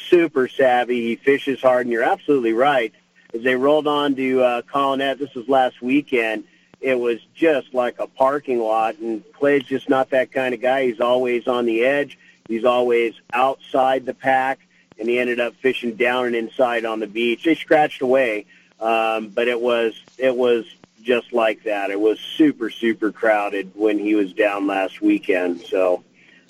super 0.09 0.47
savvy. 0.47 1.01
He 1.01 1.15
fishes 1.15 1.61
hard, 1.61 1.86
and 1.86 1.93
you're 1.93 2.03
absolutely 2.03 2.53
right. 2.53 2.93
As 3.34 3.43
they 3.43 3.55
rolled 3.55 3.88
on 3.88 4.15
to 4.15 4.41
uh, 4.41 4.61
Colonet, 4.63 5.19
this 5.19 5.34
was 5.34 5.47
last 5.47 5.82
weekend. 5.82 6.45
It 6.82 6.97
was 6.97 7.19
just 7.36 7.73
like 7.73 7.99
a 7.99 8.07
parking 8.07 8.59
lot, 8.59 8.97
and 8.99 9.23
Clay's 9.34 9.63
just 9.63 9.89
not 9.89 10.11
that 10.11 10.32
kind 10.32 10.53
of 10.53 10.61
guy. 10.61 10.86
He's 10.86 11.01
always 11.01 11.47
on 11.47 11.65
the 11.65 11.84
edge. 11.84 12.17
He's 12.47 12.63
always 12.63 13.13
outside 13.34 14.05
the 14.05 14.13
pack, 14.13 14.59
and 14.97 15.09
he 15.09 15.19
ended 15.19 15.39
up 15.39 15.55
fishing 15.55 15.95
down 15.95 16.27
and 16.27 16.36
inside 16.36 16.86
on 16.86 16.99
the 16.99 17.07
beach. 17.07 17.43
They 17.43 17.55
scratched 17.55 18.01
away, 18.01 18.45
um, 18.80 19.30
but 19.30 19.47
it 19.47 19.59
was 19.59 20.01
it 20.17 20.36
was 20.36 20.65
just 21.01 21.34
like 21.34 21.63
that. 21.63 21.89
It 21.91 21.99
was 21.99 22.19
super 22.19 22.69
super 22.69 23.11
crowded 23.11 23.71
when 23.75 23.99
he 23.99 24.15
was 24.15 24.34
down 24.34 24.67
last 24.67 25.01
weekend. 25.01 25.61
So, 25.61 26.03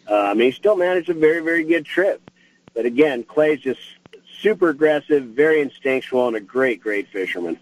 mean, 0.08 0.40
he 0.40 0.52
still 0.52 0.76
managed 0.76 1.10
a 1.10 1.14
very 1.14 1.42
very 1.42 1.64
good 1.64 1.86
trip. 1.86 2.22
But 2.74 2.86
again, 2.86 3.24
Clay's 3.24 3.62
just 3.62 3.82
super 4.40 4.70
aggressive, 4.70 5.26
very 5.26 5.62
instinctual, 5.62 6.28
and 6.28 6.38
a 6.38 6.40
great, 6.40 6.82
great 6.82 7.08
fisherman. 7.10 7.60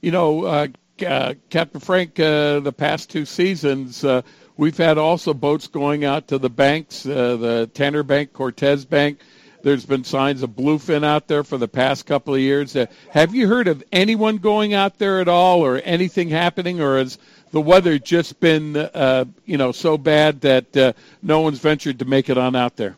You 0.00 0.10
know, 0.10 0.44
uh, 0.44 0.68
uh, 1.06 1.34
Captain 1.50 1.80
Frank, 1.80 2.18
uh, 2.20 2.60
the 2.60 2.72
past 2.72 3.10
two 3.10 3.24
seasons, 3.24 4.04
uh, 4.04 4.22
we've 4.56 4.76
had 4.76 4.98
also 4.98 5.34
boats 5.34 5.66
going 5.66 6.04
out 6.04 6.28
to 6.28 6.38
the 6.38 6.50
banks, 6.50 7.06
uh, 7.06 7.36
the 7.36 7.70
Tanner 7.72 8.02
Bank, 8.02 8.32
Cortez 8.32 8.84
Bank. 8.84 9.20
There's 9.66 9.84
been 9.84 10.04
signs 10.04 10.44
of 10.44 10.50
bluefin 10.50 11.04
out 11.04 11.26
there 11.26 11.42
for 11.42 11.58
the 11.58 11.66
past 11.66 12.06
couple 12.06 12.32
of 12.32 12.40
years. 12.40 12.76
Uh, 12.76 12.86
have 13.10 13.34
you 13.34 13.48
heard 13.48 13.66
of 13.66 13.82
anyone 13.90 14.36
going 14.36 14.74
out 14.74 14.96
there 14.98 15.20
at 15.20 15.26
all, 15.26 15.64
or 15.64 15.78
anything 15.78 16.28
happening, 16.28 16.80
or 16.80 16.98
has 16.98 17.18
the 17.50 17.60
weather 17.60 17.98
just 17.98 18.38
been, 18.38 18.76
uh, 18.76 19.24
you 19.44 19.58
know, 19.58 19.72
so 19.72 19.98
bad 19.98 20.40
that 20.42 20.76
uh, 20.76 20.92
no 21.20 21.40
one's 21.40 21.58
ventured 21.58 21.98
to 21.98 22.04
make 22.04 22.30
it 22.30 22.38
on 22.38 22.54
out 22.54 22.76
there? 22.76 22.96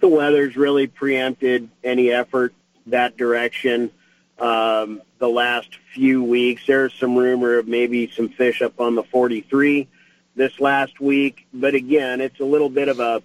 the 0.00 0.08
weather's 0.08 0.56
really 0.56 0.86
preempted 0.86 1.68
any 1.84 2.10
effort 2.10 2.54
that 2.86 3.18
direction. 3.18 3.90
Um, 4.38 5.02
the 5.18 5.28
last 5.28 5.68
few 5.92 6.24
weeks, 6.24 6.62
there's 6.66 6.94
some 6.94 7.16
rumor 7.16 7.58
of 7.58 7.68
maybe 7.68 8.10
some 8.10 8.30
fish 8.30 8.62
up 8.62 8.80
on 8.80 8.94
the 8.94 9.02
43 9.02 9.88
this 10.36 10.58
last 10.58 11.00
week, 11.00 11.46
but 11.52 11.74
again, 11.74 12.22
it's 12.22 12.40
a 12.40 12.44
little 12.44 12.70
bit 12.70 12.88
of 12.88 12.98
a 12.98 13.22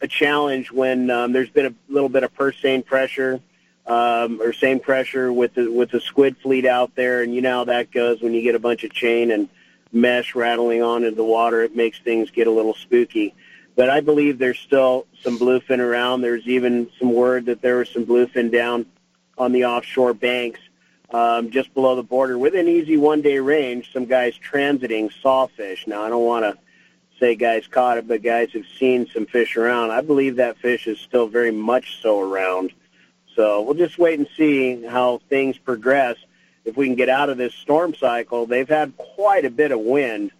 a 0.00 0.08
challenge 0.08 0.70
when 0.70 1.10
um, 1.10 1.32
there's 1.32 1.50
been 1.50 1.66
a 1.66 1.74
little 1.88 2.08
bit 2.08 2.22
of 2.22 2.34
purse 2.34 2.56
seine 2.60 2.82
pressure 2.82 3.40
um, 3.86 4.40
or 4.40 4.52
seine 4.52 4.78
pressure 4.78 5.32
with 5.32 5.54
the 5.54 5.70
with 5.70 5.90
the 5.90 6.00
squid 6.00 6.36
fleet 6.38 6.66
out 6.66 6.94
there, 6.94 7.22
and 7.22 7.34
you 7.34 7.40
know 7.40 7.58
how 7.58 7.64
that 7.64 7.90
goes 7.90 8.20
when 8.20 8.34
you 8.34 8.42
get 8.42 8.54
a 8.54 8.58
bunch 8.58 8.84
of 8.84 8.92
chain 8.92 9.30
and 9.30 9.48
mesh 9.92 10.34
rattling 10.34 10.82
on 10.82 11.04
into 11.04 11.16
the 11.16 11.24
water. 11.24 11.62
It 11.62 11.74
makes 11.74 11.98
things 12.00 12.30
get 12.30 12.46
a 12.46 12.50
little 12.50 12.74
spooky. 12.74 13.34
But 13.76 13.90
I 13.90 14.00
believe 14.00 14.38
there's 14.38 14.58
still 14.58 15.06
some 15.22 15.38
bluefin 15.38 15.80
around. 15.80 16.22
There's 16.22 16.46
even 16.46 16.90
some 16.98 17.12
word 17.12 17.46
that 17.46 17.60
there 17.60 17.76
was 17.76 17.90
some 17.90 18.06
bluefin 18.06 18.50
down 18.50 18.86
on 19.36 19.52
the 19.52 19.66
offshore 19.66 20.14
banks 20.14 20.60
um, 21.10 21.50
just 21.50 21.72
below 21.74 21.94
the 21.94 22.02
border 22.02 22.38
within 22.38 22.68
easy 22.68 22.96
one-day 22.96 23.38
range. 23.38 23.92
Some 23.92 24.06
guys 24.06 24.34
transiting 24.38 25.10
saw 25.22 25.46
fish. 25.46 25.86
Now, 25.86 26.02
I 26.02 26.08
don't 26.08 26.24
want 26.24 26.44
to 26.44 26.58
say 27.18 27.34
guys 27.34 27.66
caught 27.66 27.98
it, 27.98 28.08
but 28.08 28.22
guys 28.22 28.50
have 28.52 28.66
seen 28.78 29.06
some 29.08 29.26
fish 29.26 29.56
around. 29.56 29.90
I 29.90 30.00
believe 30.00 30.36
that 30.36 30.58
fish 30.58 30.86
is 30.86 30.98
still 31.00 31.26
very 31.26 31.50
much 31.50 32.00
so 32.02 32.20
around. 32.20 32.72
So 33.34 33.62
we'll 33.62 33.74
just 33.74 33.98
wait 33.98 34.18
and 34.18 34.28
see 34.36 34.84
how 34.84 35.20
things 35.28 35.58
progress. 35.58 36.16
If 36.64 36.76
we 36.76 36.86
can 36.86 36.96
get 36.96 37.08
out 37.08 37.30
of 37.30 37.38
this 37.38 37.54
storm 37.54 37.94
cycle, 37.94 38.46
they've 38.46 38.68
had 38.68 38.96
quite 38.96 39.44
a 39.44 39.50
bit 39.50 39.72
of 39.72 39.80
wind 39.80 40.32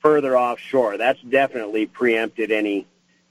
further 0.00 0.38
offshore. 0.38 0.96
That's 0.96 1.20
definitely 1.22 1.86
preempted 1.86 2.50
any 2.50 2.86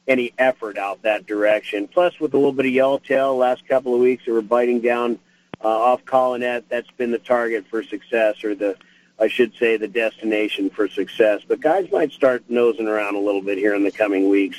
any 0.07 0.33
effort 0.37 0.77
out 0.77 1.01
that 1.01 1.25
direction. 1.25 1.87
Plus, 1.87 2.19
with 2.19 2.33
a 2.33 2.37
little 2.37 2.53
bit 2.53 2.67
of 2.67 2.71
yellowtail, 2.71 3.35
last 3.35 3.67
couple 3.67 3.95
of 3.95 3.99
weeks, 4.01 4.25
they 4.25 4.31
were 4.31 4.43
biting 4.43 4.79
down 4.79 5.17
uh, 5.63 5.67
off 5.67 6.05
Colonet. 6.05 6.63
That's 6.69 6.91
been 6.91 7.09
the 7.09 7.17
target 7.17 7.65
for 7.67 7.81
success, 7.81 8.43
or 8.43 8.53
the 8.53 8.77
I 9.19 9.27
should 9.27 9.53
say, 9.55 9.77
the 9.77 9.87
destination 9.87 10.69
for 10.69 10.89
success. 10.89 11.41
But 11.47 11.61
guys 11.61 11.89
might 11.91 12.11
start 12.11 12.43
nosing 12.49 12.87
around 12.87 13.15
a 13.15 13.19
little 13.19 13.41
bit 13.41 13.57
here 13.57 13.73
in 13.73 13.83
the 13.83 13.91
coming 13.91 14.29
weeks. 14.29 14.57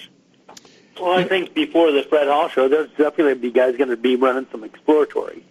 Well, 1.00 1.12
I 1.12 1.24
think 1.24 1.52
before 1.52 1.92
the 1.92 2.02
Fred 2.04 2.26
Hall 2.26 2.48
show, 2.48 2.68
there's 2.68 2.88
definitely 2.90 3.34
be 3.34 3.50
guys 3.50 3.76
going 3.76 3.90
to 3.90 3.98
be 3.98 4.16
running 4.16 4.46
some 4.50 4.64
exploratory. 4.64 5.44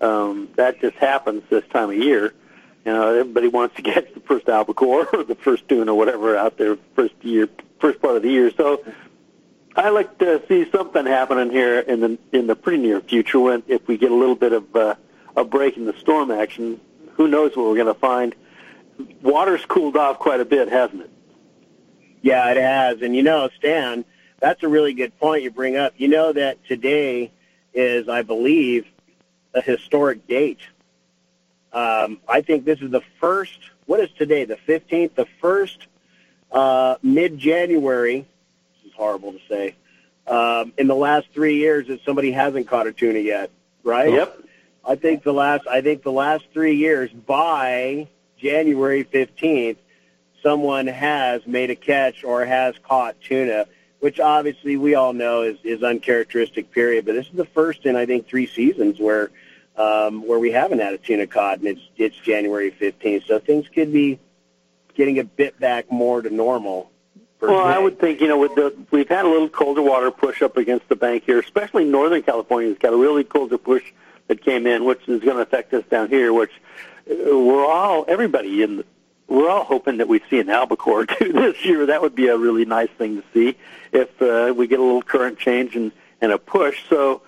Um, 0.00 0.48
that 0.56 0.80
just 0.80 0.96
happens 0.96 1.42
this 1.50 1.64
time 1.72 1.90
of 1.90 1.96
year. 1.96 2.32
You 2.84 2.92
know, 2.92 3.18
everybody 3.18 3.48
wants 3.48 3.74
to 3.76 3.82
catch 3.90 4.12
the 4.14 4.20
first 4.20 4.48
albacore 4.48 5.08
or 5.12 5.24
the 5.24 5.34
first 5.34 5.68
tuna 5.68 5.92
or 5.92 5.98
whatever 5.98 6.36
out 6.36 6.58
there 6.58 6.78
first 6.94 7.14
year, 7.22 7.48
first 7.80 8.00
part 8.00 8.16
of 8.16 8.22
the 8.22 8.30
year. 8.30 8.52
So 8.56 8.84
I 9.74 9.88
like 9.88 10.18
to 10.18 10.42
see 10.46 10.70
something 10.70 11.06
happening 11.06 11.50
here 11.50 11.80
in 11.80 12.00
the 12.00 12.18
in 12.32 12.46
the 12.46 12.54
pretty 12.54 12.78
near 12.78 13.00
future. 13.00 13.40
When 13.40 13.64
if 13.66 13.86
we 13.88 13.96
get 13.96 14.12
a 14.12 14.14
little 14.14 14.36
bit 14.36 14.52
of 14.52 14.76
uh, 14.76 14.94
a 15.36 15.44
break 15.44 15.76
in 15.76 15.86
the 15.86 15.94
storm 15.94 16.30
action, 16.30 16.80
who 17.14 17.26
knows 17.26 17.56
what 17.56 17.66
we're 17.66 17.74
going 17.74 17.92
to 17.92 17.94
find? 17.94 18.34
Water's 19.22 19.64
cooled 19.64 19.96
off 19.96 20.18
quite 20.18 20.40
a 20.40 20.44
bit, 20.44 20.68
hasn't 20.68 21.02
it? 21.02 21.10
Yeah, 22.22 22.50
it 22.50 22.56
has. 22.56 23.02
And 23.02 23.14
you 23.14 23.22
know, 23.22 23.48
Stan, 23.56 24.04
that's 24.40 24.62
a 24.62 24.68
really 24.68 24.94
good 24.94 25.18
point 25.18 25.42
you 25.42 25.50
bring 25.50 25.76
up. 25.76 25.94
You 25.96 26.08
know 26.08 26.32
that 26.32 26.64
today 26.66 27.32
is, 27.72 28.08
I 28.08 28.22
believe, 28.22 28.86
a 29.52 29.60
historic 29.60 30.26
date 30.26 30.60
um, 31.74 32.20
I 32.28 32.40
think 32.40 32.64
this 32.64 32.80
is 32.80 32.90
the 32.90 33.02
first. 33.20 33.58
What 33.86 34.00
is 34.00 34.08
today? 34.16 34.44
The 34.44 34.56
fifteenth. 34.56 35.16
The 35.16 35.26
first 35.40 35.88
uh, 36.52 36.96
mid-January. 37.02 38.20
This 38.20 38.90
is 38.90 38.96
horrible 38.96 39.32
to 39.32 39.40
say. 39.48 39.74
Um, 40.26 40.72
in 40.78 40.86
the 40.86 40.94
last 40.94 41.26
three 41.34 41.56
years, 41.56 41.88
that 41.88 42.00
somebody 42.04 42.30
hasn't 42.30 42.68
caught 42.68 42.86
a 42.86 42.92
tuna 42.92 43.18
yet, 43.18 43.50
right? 43.82 44.10
Yep. 44.10 44.38
I 44.86 44.94
think 44.94 45.24
the 45.24 45.32
last. 45.32 45.66
I 45.66 45.80
think 45.80 46.04
the 46.04 46.12
last 46.12 46.44
three 46.52 46.76
years 46.76 47.10
by 47.10 48.08
January 48.44 49.04
fifteenth, 49.04 49.78
someone 50.42 50.86
has 50.86 51.46
made 51.46 51.70
a 51.70 51.74
catch 51.74 52.22
or 52.24 52.44
has 52.44 52.74
caught 52.86 53.18
tuna, 53.22 53.66
which 54.00 54.20
obviously 54.20 54.76
we 54.76 54.94
all 54.94 55.14
know 55.14 55.42
is 55.42 55.56
is 55.64 55.82
uncharacteristic. 55.82 56.70
Period. 56.70 57.06
But 57.06 57.14
this 57.14 57.26
is 57.26 57.32
the 57.32 57.46
first 57.46 57.86
in 57.86 57.96
I 57.96 58.04
think 58.04 58.28
three 58.28 58.46
seasons 58.46 59.00
where 59.00 59.30
um, 59.76 60.26
where 60.26 60.38
we 60.38 60.52
haven't 60.52 60.80
had 60.80 60.92
a 60.92 60.98
tuna 60.98 61.26
cod, 61.26 61.60
and 61.60 61.68
it's 61.68 61.80
it's 61.96 62.16
January 62.16 62.70
15th. 62.70 63.26
So 63.26 63.38
things 63.38 63.66
could 63.68 63.92
be 63.92 64.20
getting 64.94 65.18
a 65.18 65.24
bit 65.24 65.58
back 65.58 65.90
more 65.90 66.20
to 66.20 66.28
normal. 66.28 66.90
Well, 67.40 67.58
I 67.58 67.78
would 67.78 67.98
think 67.98 68.20
you 68.20 68.28
know 68.28 68.38
with 68.38 68.54
the 68.54 68.74
we've 68.90 69.08
had 69.08 69.24
a 69.24 69.28
little 69.28 69.48
colder 69.48 69.82
water 69.82 70.10
push 70.10 70.42
up 70.42 70.58
against 70.58 70.88
the 70.90 70.96
bank 70.96 71.24
here, 71.24 71.38
especially 71.38 71.84
Northern 71.84 72.22
California 72.22 72.68
has 72.68 72.78
got 72.78 72.92
a 72.92 72.96
really 72.96 73.24
colder 73.24 73.58
push 73.58 73.82
that 74.28 74.42
came 74.42 74.66
in, 74.66 74.84
which 74.84 75.00
is 75.08 75.20
going 75.20 75.36
to 75.36 75.42
affect 75.42 75.72
us 75.72 75.84
down 75.90 76.08
here. 76.08 76.32
Which 76.32 76.52
we're 77.06 77.66
all 77.66 78.04
everybody 78.08 78.62
in. 78.62 78.78
The, 78.78 78.84
we're 79.26 79.48
all 79.48 79.64
hoping 79.64 79.98
that 79.98 80.08
we 80.08 80.20
see 80.30 80.38
an 80.38 80.50
albacore 80.50 81.06
too 81.06 81.32
this 81.32 81.64
year. 81.64 81.86
That 81.86 82.02
would 82.02 82.14
be 82.14 82.28
a 82.28 82.36
really 82.36 82.64
nice 82.64 82.90
thing 82.98 83.16
to 83.16 83.24
see 83.32 83.56
if 83.92 84.22
uh, 84.22 84.52
we 84.54 84.66
get 84.66 84.80
a 84.80 84.82
little 84.82 85.02
current 85.02 85.38
change 85.38 85.76
and 85.76 85.92
and 86.20 86.32
a 86.32 86.38
push. 86.38 86.88
So 86.88 87.22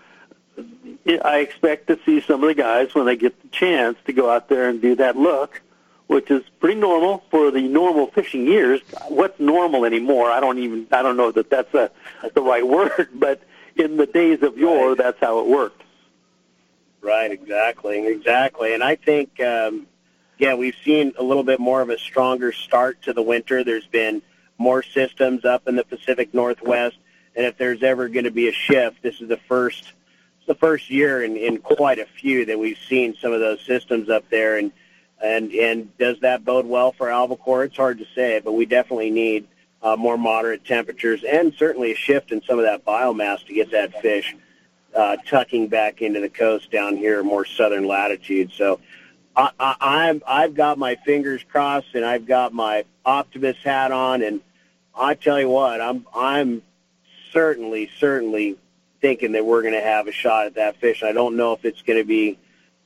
I 1.24 1.38
expect 1.38 1.88
to 1.88 1.98
see 2.04 2.20
some 2.20 2.42
of 2.42 2.48
the 2.48 2.54
guys 2.54 2.94
when 2.94 3.06
they 3.06 3.16
get 3.16 3.40
the 3.42 3.48
chance 3.48 3.98
to 4.06 4.12
go 4.12 4.30
out 4.30 4.48
there 4.48 4.68
and 4.68 4.80
do 4.80 4.96
that 4.96 5.16
look, 5.16 5.60
which 6.06 6.30
is 6.30 6.42
pretty 6.60 6.80
normal 6.80 7.24
for 7.30 7.50
the 7.50 7.62
normal 7.62 8.06
fishing 8.08 8.46
years. 8.46 8.80
What's 9.08 9.38
normal 9.38 9.84
anymore? 9.84 10.30
I 10.30 10.40
don't 10.40 10.58
even 10.58 10.86
I 10.92 11.02
don't 11.02 11.16
know 11.16 11.32
that 11.32 11.50
that's 11.50 11.72
a 11.74 11.90
the 12.34 12.42
right 12.42 12.66
word, 12.76 13.08
but 13.14 13.42
in 13.76 13.96
the 13.96 14.06
days 14.06 14.42
of 14.42 14.56
yore, 14.56 14.88
right. 14.88 14.98
that's 14.98 15.20
how 15.20 15.40
it 15.40 15.46
worked. 15.46 15.82
Right, 17.06 17.30
exactly, 17.30 18.04
exactly. 18.04 18.74
And 18.74 18.82
I 18.82 18.96
think 18.96 19.40
um, 19.40 19.86
yeah, 20.38 20.54
we've 20.54 20.74
seen 20.84 21.12
a 21.16 21.22
little 21.22 21.44
bit 21.44 21.60
more 21.60 21.80
of 21.80 21.88
a 21.88 21.98
stronger 21.98 22.50
start 22.50 23.00
to 23.02 23.12
the 23.12 23.22
winter. 23.22 23.62
There's 23.62 23.86
been 23.86 24.22
more 24.58 24.82
systems 24.82 25.44
up 25.44 25.68
in 25.68 25.76
the 25.76 25.84
Pacific 25.84 26.34
Northwest, 26.34 26.96
and 27.36 27.46
if 27.46 27.56
there's 27.58 27.84
ever 27.84 28.08
going 28.08 28.24
to 28.24 28.32
be 28.32 28.48
a 28.48 28.52
shift, 28.52 29.02
this 29.02 29.20
is 29.20 29.28
the 29.28 29.36
first 29.36 29.92
the 30.48 30.56
first 30.56 30.90
year 30.90 31.22
in, 31.22 31.36
in 31.36 31.58
quite 31.58 32.00
a 32.00 32.06
few 32.06 32.44
that 32.46 32.58
we've 32.58 32.78
seen 32.88 33.14
some 33.20 33.32
of 33.32 33.38
those 33.38 33.60
systems 33.64 34.10
up 34.10 34.28
there. 34.28 34.58
And 34.58 34.72
and 35.22 35.52
and 35.52 35.96
does 35.98 36.18
that 36.22 36.44
bode 36.44 36.66
well 36.66 36.90
for 36.90 37.08
albacore? 37.08 37.62
It's 37.62 37.76
hard 37.76 37.98
to 37.98 38.06
say, 38.16 38.40
but 38.40 38.50
we 38.50 38.66
definitely 38.66 39.10
need 39.10 39.46
uh, 39.80 39.94
more 39.94 40.18
moderate 40.18 40.64
temperatures 40.64 41.22
and 41.22 41.54
certainly 41.54 41.92
a 41.92 41.96
shift 41.96 42.32
in 42.32 42.42
some 42.42 42.58
of 42.58 42.64
that 42.64 42.84
biomass 42.84 43.46
to 43.46 43.54
get 43.54 43.70
that 43.70 44.02
fish 44.02 44.34
uh, 44.94 45.16
tucking 45.26 45.68
back 45.68 46.02
into 46.02 46.20
the 46.20 46.28
coast 46.28 46.70
down 46.70 46.96
here, 46.96 47.22
more 47.22 47.44
southern 47.44 47.86
latitude. 47.86 48.50
So 48.52 48.80
I, 49.36 49.50
I, 49.58 49.76
I'm 49.80 50.22
I've 50.26 50.54
got 50.54 50.78
my 50.78 50.96
fingers 50.96 51.42
crossed 51.42 51.94
and 51.94 52.04
I've 52.04 52.26
got 52.26 52.52
my 52.52 52.84
optimist 53.04 53.60
hat 53.60 53.92
on, 53.92 54.22
and 54.22 54.40
I 54.94 55.14
tell 55.14 55.40
you 55.40 55.48
what, 55.48 55.80
I'm 55.80 56.06
I'm 56.14 56.62
certainly 57.32 57.90
certainly 57.98 58.56
thinking 59.00 59.32
that 59.32 59.44
we're 59.44 59.62
going 59.62 59.74
to 59.74 59.80
have 59.80 60.08
a 60.08 60.12
shot 60.12 60.46
at 60.46 60.54
that 60.54 60.76
fish. 60.78 61.02
I 61.02 61.12
don't 61.12 61.36
know 61.36 61.52
if 61.52 61.64
it's 61.64 61.82
going 61.82 61.98
to 61.98 62.04
be 62.04 62.38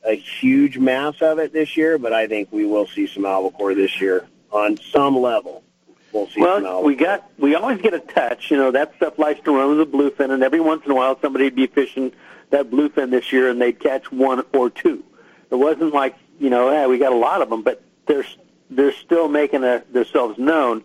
a 0.05 0.15
huge 0.15 0.79
mass 0.79 1.21
of 1.21 1.39
it 1.39 1.53
this 1.53 1.77
year, 1.77 1.99
but 1.99 2.13
I 2.13 2.27
think 2.27 2.51
we 2.51 2.67
will 2.67 2.87
see 2.87 3.07
some 3.07 3.25
albacore 3.25 3.75
this 3.75 4.01
year 4.01 4.27
on 4.51 4.77
some 4.77 5.17
level. 5.17 5.63
We'll 6.13 6.27
see 6.29 6.41
Well, 6.41 6.83
we 6.83 6.97
got 6.97 7.31
we 7.39 7.55
always 7.55 7.81
get 7.81 7.95
a 7.95 8.01
touch. 8.01 8.51
You 8.51 8.57
know 8.57 8.71
that 8.73 8.95
stuff 8.97 9.19
likes 9.19 9.41
to 9.45 9.57
run 9.57 9.77
with 9.77 9.91
the 9.91 9.97
bluefin, 9.97 10.31
and 10.31 10.43
every 10.43 10.61
once 10.61 10.85
in 10.85 10.91
a 10.91 10.95
while 10.95 11.19
somebody'd 11.21 11.55
be 11.55 11.67
fishing 11.67 12.13
that 12.51 12.71
bluefin 12.71 13.11
this 13.11 13.33
year, 13.33 13.49
and 13.49 13.61
they'd 13.61 13.79
catch 13.79 14.11
one 14.11 14.45
or 14.53 14.71
two. 14.71 15.05
It 15.51 15.55
wasn't 15.55 15.95
like 15.95 16.17
you 16.41 16.51
know, 16.51 16.73
yeah, 16.73 16.87
we 16.87 16.99
got 16.99 17.13
a 17.13 17.17
lot 17.17 17.43
of 17.43 17.51
them, 17.51 17.63
but 17.63 17.83
they're 18.07 18.25
they're 18.71 18.93
still 18.93 19.29
making 19.29 19.63
a, 19.63 19.85
themselves 19.93 20.39
known. 20.39 20.83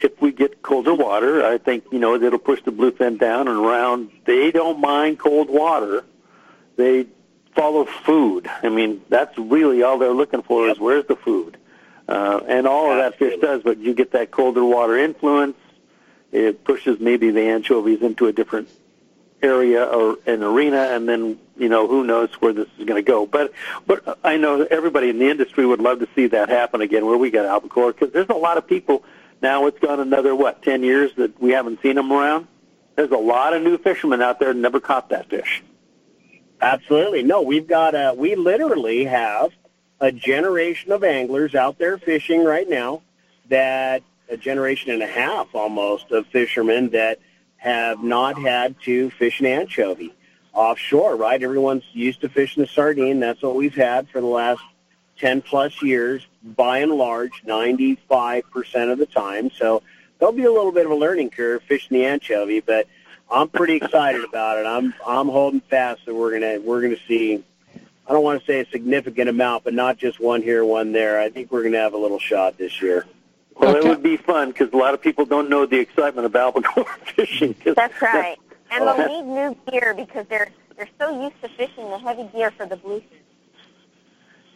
If 0.00 0.20
we 0.20 0.30
get 0.30 0.62
colder 0.62 0.94
water, 0.94 1.44
I 1.44 1.58
think 1.58 1.84
you 1.90 1.98
know 1.98 2.14
it'll 2.14 2.38
push 2.38 2.62
the 2.62 2.70
bluefin 2.70 3.18
down 3.18 3.48
and 3.48 3.58
around. 3.58 4.10
They 4.26 4.52
don't 4.52 4.80
mind 4.80 5.18
cold 5.18 5.50
water. 5.50 6.04
They 6.76 7.06
follow 7.56 7.84
food. 7.84 8.48
I 8.62 8.68
mean, 8.68 9.02
that's 9.08 9.36
really 9.36 9.82
all 9.82 9.98
they're 9.98 10.12
looking 10.12 10.42
for 10.42 10.68
is 10.68 10.78
where's 10.78 11.06
the 11.06 11.16
food. 11.16 11.56
Uh, 12.08 12.40
and 12.48 12.66
all 12.66 12.90
of 12.90 12.96
that 12.96 13.18
fish 13.18 13.38
does, 13.40 13.62
but 13.62 13.78
you 13.78 13.92
get 13.92 14.12
that 14.12 14.30
colder 14.30 14.64
water 14.64 14.96
influence. 14.96 15.56
It 16.32 16.64
pushes 16.64 16.98
maybe 17.00 17.30
the 17.30 17.42
anchovies 17.42 18.00
into 18.00 18.26
a 18.26 18.32
different 18.32 18.68
area 19.42 19.84
or 19.84 20.18
an 20.26 20.42
arena, 20.42 20.88
and 20.90 21.08
then 21.08 21.38
you 21.56 21.68
know 21.68 21.86
who 21.86 22.04
knows 22.04 22.30
where 22.40 22.52
this 22.52 22.68
is 22.78 22.84
going 22.86 23.02
to 23.02 23.06
go. 23.06 23.26
But 23.26 23.52
but 23.86 24.18
I 24.24 24.36
know 24.36 24.62
everybody 24.62 25.10
in 25.10 25.18
the 25.18 25.28
industry 25.28 25.66
would 25.66 25.80
love 25.80 26.00
to 26.00 26.08
see 26.14 26.28
that 26.28 26.48
happen 26.48 26.80
again, 26.80 27.04
where 27.04 27.16
we 27.16 27.30
got 27.30 27.44
albacore, 27.44 27.92
because 27.92 28.12
there's 28.12 28.28
a 28.30 28.34
lot 28.34 28.56
of 28.56 28.66
people 28.66 29.04
now. 29.42 29.66
It's 29.66 29.78
gone 29.78 30.00
another 30.00 30.34
what 30.34 30.62
ten 30.62 30.82
years 30.82 31.12
that 31.16 31.40
we 31.40 31.50
haven't 31.52 31.82
seen 31.82 31.96
them 31.96 32.10
around. 32.10 32.46
There's 32.96 33.10
a 33.10 33.16
lot 33.16 33.54
of 33.54 33.62
new 33.62 33.78
fishermen 33.78 34.22
out 34.22 34.40
there 34.40 34.52
that 34.52 34.58
never 34.58 34.80
caught 34.80 35.10
that 35.10 35.28
fish. 35.30 35.62
Absolutely. 36.60 37.22
No, 37.22 37.42
we've 37.42 37.68
got 37.68 37.94
a, 37.94 38.14
we 38.16 38.34
literally 38.34 39.04
have 39.04 39.52
a 40.00 40.12
generation 40.12 40.92
of 40.92 41.02
anglers 41.04 41.54
out 41.54 41.78
there 41.78 41.98
fishing 41.98 42.44
right 42.44 42.68
now 42.68 43.02
that 43.48 44.02
a 44.28 44.36
generation 44.36 44.90
and 44.90 45.02
a 45.02 45.06
half 45.06 45.54
almost 45.54 46.10
of 46.10 46.26
fishermen 46.26 46.90
that 46.90 47.18
have 47.56 48.02
not 48.02 48.38
had 48.38 48.76
to 48.82 49.10
fish 49.10 49.40
an 49.40 49.46
anchovy 49.46 50.14
offshore, 50.52 51.16
right? 51.16 51.42
Everyone's 51.42 51.84
used 51.92 52.20
to 52.20 52.28
fishing 52.28 52.62
the 52.62 52.68
sardine. 52.68 53.20
That's 53.20 53.42
what 53.42 53.56
we've 53.56 53.74
had 53.74 54.08
for 54.08 54.20
the 54.20 54.26
last 54.26 54.62
10 55.18 55.42
plus 55.42 55.82
years, 55.82 56.26
by 56.42 56.78
and 56.78 56.92
large, 56.92 57.42
95% 57.44 58.92
of 58.92 58.98
the 58.98 59.06
time. 59.06 59.50
So 59.50 59.82
there'll 60.18 60.34
be 60.34 60.44
a 60.44 60.52
little 60.52 60.72
bit 60.72 60.86
of 60.86 60.92
a 60.92 60.96
learning 60.96 61.30
curve 61.30 61.62
fishing 61.62 61.98
the 61.98 62.04
anchovy, 62.04 62.60
but 62.60 62.86
I'm 63.30 63.48
pretty 63.48 63.76
excited 63.76 64.24
about 64.24 64.58
it. 64.58 64.66
I'm 64.66 64.94
I'm 65.06 65.28
holding 65.28 65.60
fast 65.60 66.06
that 66.06 66.14
we're 66.14 66.32
gonna 66.32 66.60
we're 66.60 66.80
gonna 66.80 66.96
see. 67.06 67.44
I 68.08 68.12
don't 68.12 68.22
want 68.24 68.40
to 68.40 68.46
say 68.46 68.60
a 68.60 68.66
significant 68.70 69.28
amount, 69.28 69.64
but 69.64 69.74
not 69.74 69.98
just 69.98 70.18
one 70.18 70.40
here, 70.42 70.64
one 70.64 70.92
there. 70.92 71.20
I 71.20 71.28
think 71.28 71.52
we're 71.52 71.62
gonna 71.62 71.78
have 71.78 71.92
a 71.92 71.98
little 71.98 72.18
shot 72.18 72.56
this 72.56 72.80
year. 72.80 73.04
Well, 73.56 73.76
it 73.76 73.84
would 73.84 74.02
be 74.02 74.16
fun 74.16 74.48
because 74.48 74.72
a 74.72 74.76
lot 74.76 74.94
of 74.94 75.02
people 75.02 75.26
don't 75.26 75.50
know 75.50 75.66
the 75.66 75.78
excitement 75.78 76.24
of 76.24 76.34
albacore 76.34 76.84
fishing. 77.16 77.54
That's 77.64 78.00
right. 78.00 78.38
And 78.70 78.84
Oh. 78.84 78.94
they'll 78.98 79.08
need 79.22 79.24
new 79.34 79.56
gear 79.70 79.94
because 79.94 80.26
they're 80.28 80.48
they're 80.76 80.88
so 81.00 81.22
used 81.22 81.40
to 81.42 81.48
fishing 81.48 81.88
the 81.90 81.98
heavy 81.98 82.24
gear 82.34 82.50
for 82.50 82.66
the 82.66 82.76
bluefin. 82.76 83.02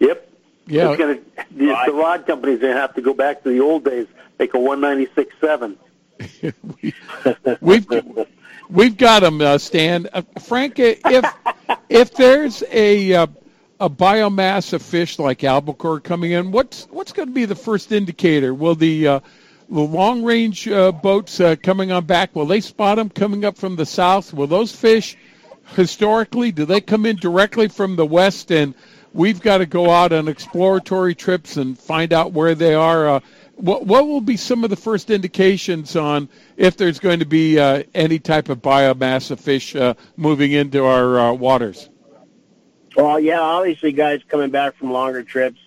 Yep. 0.01 0.29
Yeah. 0.67 0.91
It's 0.91 0.99
gonna, 0.99 1.19
the, 1.51 1.75
the 1.87 1.93
rod 1.95 2.27
companies 2.27 2.61
they 2.61 2.69
have 2.69 2.95
to 2.97 3.01
go 3.01 3.15
back 3.15 3.43
to 3.43 3.49
the 3.49 3.61
old 3.61 3.85
days, 3.87 4.07
make 4.39 4.53
a 4.53 4.59
one 4.59 4.83
ninety 4.83 5.09
six 5.15 5.35
seven. 5.41 5.79
We've 7.63 7.87
we've 8.69 8.97
got 8.99 9.21
them, 9.21 9.41
uh, 9.41 9.57
Stan. 9.59 10.09
Uh, 10.13 10.21
Frank, 10.43 10.79
if 10.79 11.01
if 11.89 12.15
there's 12.15 12.63
a 12.71 13.15
uh, 13.15 13.27
a 13.83 13.91
biomass 13.91 14.73
of 14.73 14.81
fish 14.81 15.19
like 15.19 15.43
albacore 15.43 15.99
coming 15.99 16.31
in, 16.31 16.53
what's 16.53 16.85
what's 16.93 17.11
going 17.11 17.27
to 17.27 17.35
be 17.35 17.47
the 17.47 17.57
first 17.57 17.91
indicator? 17.91 18.55
Will 18.55 18.77
the 18.77 19.09
uh, 19.09 19.21
the 19.69 19.81
long 19.81 20.23
range 20.23 20.69
uh, 20.69 20.93
boats 20.93 21.41
uh, 21.41 21.57
coming 21.61 21.91
on 21.91 22.05
back 22.05 22.37
will 22.37 22.47
they 22.47 22.61
spot 22.61 22.97
them 22.97 23.11
coming 23.11 23.45
up 23.45 23.59
from 23.59 23.75
the 23.75 23.85
south? 23.85 24.33
Will 24.33 24.47
those 24.47 24.71
fish 24.73 25.17
historically 25.75 26.53
do 26.53 26.65
they 26.65 26.81
come 26.81 27.05
in 27.05 27.17
directly 27.17 27.67
from 27.67 27.97
the 27.97 28.07
west 28.07 28.53
and 28.53 28.73
we've 29.15 29.41
got 29.41 29.59
to 29.59 29.67
go 29.67 29.91
out 29.91 30.13
on 30.13 30.29
exploratory 30.29 31.17
trips 31.17 31.57
and 31.57 31.77
find 31.77 32.13
out 32.13 32.31
where 32.31 32.55
they 32.55 32.75
are? 32.75 33.09
Uh, 33.09 33.21
what, 33.57 33.85
what 33.85 34.07
will 34.07 34.21
be 34.21 34.37
some 34.37 34.63
of 34.63 34.71
the 34.71 34.77
first 34.77 35.11
indications 35.11 35.97
on 35.97 36.29
if 36.57 36.77
there's 36.77 37.01
going 37.01 37.19
to 37.19 37.27
be 37.27 37.59
uh, 37.59 37.83
any 37.97 38.21
type 38.21 38.49
of 38.49 38.63
biomass 38.63 39.33
of 39.33 39.41
fish 39.41 39.75
uh, 39.75 39.95
moving 40.17 40.53
into 40.53 40.85
our 40.85 41.19
uh, 41.19 41.33
waters? 41.33 41.89
Well, 42.97 43.19
yeah, 43.19 43.41
obviously, 43.41 43.93
guys 43.93 44.21
coming 44.29 44.51
back 44.51 44.77
from 44.77 44.93
longer 44.93 45.23
trips, 45.23 45.59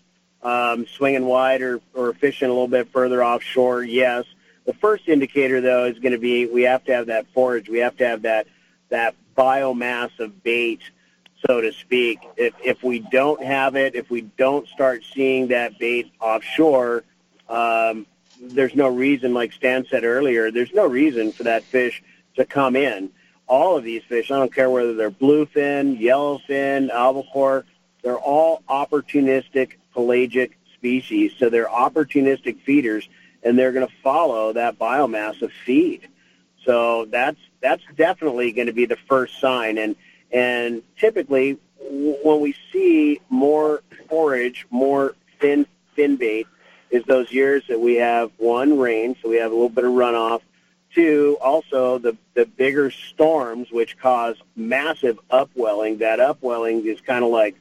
um, 0.43 0.85
swinging 0.85 1.25
wide 1.25 1.61
or, 1.61 1.79
or 1.93 2.13
fishing 2.13 2.49
a 2.49 2.51
little 2.51 2.67
bit 2.67 2.89
further 2.91 3.23
offshore, 3.23 3.83
yes. 3.83 4.25
The 4.65 4.73
first 4.73 5.07
indicator, 5.07 5.61
though, 5.61 5.85
is 5.85 5.99
going 5.99 6.11
to 6.11 6.19
be 6.19 6.45
we 6.47 6.63
have 6.63 6.83
to 6.85 6.93
have 6.93 7.07
that 7.07 7.27
forage. 7.33 7.69
We 7.69 7.79
have 7.79 7.97
to 7.97 8.07
have 8.07 8.23
that 8.23 8.47
that 8.89 9.15
biomass 9.37 10.19
of 10.19 10.43
bait, 10.43 10.81
so 11.47 11.61
to 11.61 11.71
speak. 11.71 12.19
If 12.35 12.53
if 12.63 12.83
we 12.83 12.99
don't 12.99 13.43
have 13.43 13.75
it, 13.75 13.95
if 13.95 14.09
we 14.09 14.21
don't 14.21 14.67
start 14.67 15.03
seeing 15.13 15.49
that 15.49 15.77
bait 15.77 16.11
offshore, 16.19 17.03
um, 17.47 18.07
there's 18.41 18.75
no 18.75 18.87
reason, 18.87 19.33
like 19.33 19.53
Stan 19.53 19.85
said 19.89 20.03
earlier, 20.03 20.51
there's 20.51 20.73
no 20.73 20.87
reason 20.87 21.31
for 21.31 21.43
that 21.43 21.63
fish 21.63 22.03
to 22.35 22.45
come 22.45 22.75
in. 22.75 23.11
All 23.47 23.77
of 23.77 23.83
these 23.83 24.03
fish, 24.03 24.31
I 24.31 24.39
don't 24.39 24.53
care 24.53 24.69
whether 24.69 24.95
they're 24.95 25.11
bluefin, 25.11 25.99
yellowfin, 25.99 26.89
albacore, 26.89 27.65
they're 28.01 28.17
all 28.17 28.61
opportunistic 28.69 29.73
pelagic 29.93 30.57
species. 30.73 31.33
So 31.39 31.49
they're 31.49 31.67
opportunistic 31.67 32.59
feeders, 32.61 33.09
and 33.41 33.57
they're 33.57 33.71
going 33.71 33.87
to 33.87 33.93
follow 34.03 34.53
that 34.53 34.77
biomass 34.77 35.41
of 35.41 35.51
feed. 35.65 36.07
So 36.65 37.05
that's 37.05 37.39
that's 37.61 37.83
definitely 37.95 38.51
going 38.51 38.67
to 38.67 38.73
be 38.73 38.85
the 38.85 38.97
first 39.07 39.39
sign. 39.39 39.77
And 39.77 39.95
and 40.31 40.83
typically, 40.97 41.57
when 41.79 42.41
we 42.41 42.55
see 42.71 43.21
more 43.29 43.81
forage, 44.09 44.65
more 44.69 45.15
fin 45.39 45.65
fin 45.95 46.15
bait, 46.17 46.47
is 46.91 47.03
those 47.05 47.31
years 47.31 47.63
that 47.69 47.79
we 47.79 47.95
have 47.95 48.31
one 48.37 48.77
rain, 48.77 49.15
so 49.21 49.29
we 49.29 49.37
have 49.37 49.51
a 49.51 49.55
little 49.55 49.69
bit 49.69 49.83
of 49.83 49.91
runoff. 49.91 50.41
Two, 50.95 51.37
also 51.41 51.97
the 51.97 52.15
the 52.35 52.45
bigger 52.45 52.89
storms, 52.89 53.69
which 53.69 53.97
cause 53.97 54.37
massive 54.55 55.19
upwelling. 55.29 55.97
That 55.97 56.21
upwelling 56.21 56.85
is 56.87 57.01
kind 57.01 57.25
of 57.25 57.31
like 57.31 57.55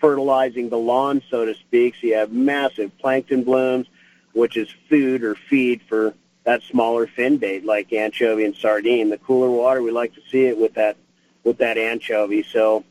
fertilizing 0.00 0.68
the 0.68 0.78
lawn, 0.78 1.20
so 1.28 1.44
to 1.44 1.54
speak. 1.54 1.96
So 2.00 2.06
you 2.06 2.14
have 2.14 2.30
massive 2.30 2.96
plankton 2.98 3.42
blooms, 3.42 3.88
which 4.34 4.56
is 4.56 4.68
food 4.88 5.24
or 5.24 5.34
feed 5.34 5.82
for 5.88 6.14
that 6.44 6.62
smaller 6.62 7.08
fin 7.08 7.38
bait 7.38 7.64
like 7.64 7.92
anchovy 7.92 8.44
and 8.44 8.54
sardine. 8.54 9.10
The 9.10 9.18
cooler 9.18 9.50
water, 9.50 9.82
we 9.82 9.90
like 9.90 10.14
to 10.14 10.20
see 10.30 10.46
it 10.46 10.56
with 10.56 10.74
that 10.74 10.96
with 11.42 11.58
that 11.58 11.78
anchovy. 11.78 12.44
So 12.44 12.84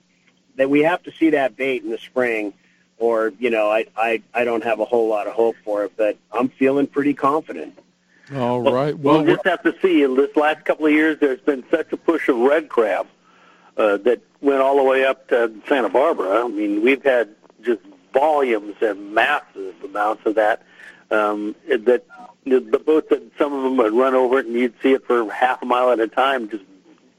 that 0.57 0.69
we 0.69 0.81
have 0.81 1.03
to 1.03 1.11
see 1.13 1.29
that 1.29 1.55
bait 1.55 1.83
in 1.83 1.89
the 1.89 1.97
spring, 1.99 2.53
or 2.97 3.31
you 3.39 3.49
know, 3.49 3.71
I 3.71 3.85
I 3.95 4.21
I 4.33 4.43
don't 4.43 4.65
have 4.65 4.81
a 4.81 4.85
whole 4.85 5.07
lot 5.07 5.27
of 5.27 5.33
hope 5.33 5.55
for 5.63 5.85
it, 5.85 5.93
but 5.95 6.17
I'm 6.33 6.49
feeling 6.49 6.85
pretty 6.85 7.13
confident. 7.13 7.79
All 8.33 8.61
right. 8.63 8.97
We'll 8.97 9.23
Well, 9.23 9.35
just 9.35 9.45
have 9.45 9.61
to 9.63 9.75
see. 9.81 10.03
In 10.03 10.15
this 10.15 10.35
last 10.35 10.65
couple 10.65 10.87
of 10.87 10.91
years, 10.91 11.19
there's 11.19 11.41
been 11.41 11.63
such 11.69 11.91
a 11.91 11.97
push 11.97 12.27
of 12.27 12.37
red 12.37 12.69
crab 12.69 13.07
uh, 13.77 13.97
that 13.97 14.21
went 14.41 14.61
all 14.61 14.77
the 14.77 14.83
way 14.83 15.05
up 15.05 15.27
to 15.29 15.53
Santa 15.67 15.89
Barbara. 15.89 16.43
I 16.43 16.47
mean, 16.47 16.81
we've 16.81 17.03
had 17.03 17.35
just 17.61 17.81
volumes 18.13 18.75
and 18.81 19.13
massive 19.13 19.75
amounts 19.83 20.25
of 20.25 20.35
that. 20.35 20.63
Um, 21.11 21.55
that 21.67 22.03
the, 22.45 22.59
the 22.59 22.79
boats 22.79 23.09
that 23.09 23.21
some 23.37 23.53
of 23.53 23.63
them 23.63 23.77
would 23.77 23.93
run 23.93 24.15
over 24.15 24.39
it, 24.39 24.47
and 24.47 24.55
you'd 24.55 24.73
see 24.81 24.93
it 24.93 25.05
for 25.05 25.31
half 25.31 25.61
a 25.61 25.65
mile 25.65 25.91
at 25.91 25.99
a 25.99 26.07
time, 26.07 26.49
just 26.49 26.63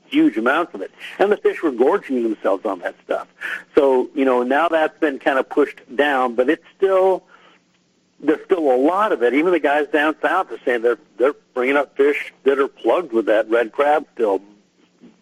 huge 0.07 0.37
amounts 0.37 0.75
of 0.75 0.81
it. 0.83 0.91
And 1.19 1.31
the 1.31 1.37
fish 1.37 1.63
were 1.63 1.71
gorging 1.71 2.23
themselves 2.23 2.65
on 2.65 2.81
that 2.81 2.95
stuff. 3.05 3.29
So, 3.75 4.09
you 4.15 4.25
know, 4.25 4.43
now 4.43 4.69
that's 4.69 4.99
been 4.99 5.19
kind 5.19 5.39
of 5.39 5.49
pushed 5.49 5.81
down, 5.95 6.35
but 6.35 6.49
it's 6.49 6.65
still 6.77 7.25
there's 8.21 8.45
still 8.45 8.71
a 8.73 8.77
lot 8.77 9.13
of 9.13 9.23
it. 9.23 9.35
Even 9.35 9.53
the 9.53 9.61
guys 9.61 9.89
down 9.89 10.17
south 10.21 10.51
are 10.51 10.59
saying 10.65 10.83
they're 10.83 10.99
they're 11.19 11.35
bringing 11.55 11.77
up 11.77 11.97
fish 11.97 12.33
that 12.45 12.59
are 12.59 12.69
plugged 12.69 13.13
with 13.13 13.27
that 13.27 13.49
red 13.51 13.73
crab 13.73 14.07
still. 14.15 14.41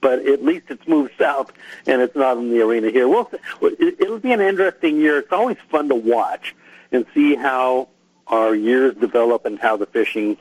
But 0.00 0.26
at 0.26 0.44
least 0.44 0.66
it's 0.68 0.86
moved 0.86 1.12
south, 1.18 1.50
and 1.86 2.02
it's 2.02 2.14
not 2.14 2.36
in 2.36 2.50
the 2.50 2.60
arena 2.60 2.90
here. 2.90 3.08
Well, 3.08 3.30
it'll 3.62 4.18
be 4.18 4.32
an 4.32 4.40
interesting 4.40 4.98
year. 4.98 5.18
It's 5.18 5.32
always 5.32 5.56
fun 5.70 5.88
to 5.88 5.94
watch 5.94 6.54
and 6.92 7.06
see 7.14 7.34
how 7.34 7.88
our 8.26 8.54
years 8.54 8.94
develop 8.96 9.46
and 9.46 9.58
how 9.58 9.76
the 9.76 9.86
fishing 9.86 10.36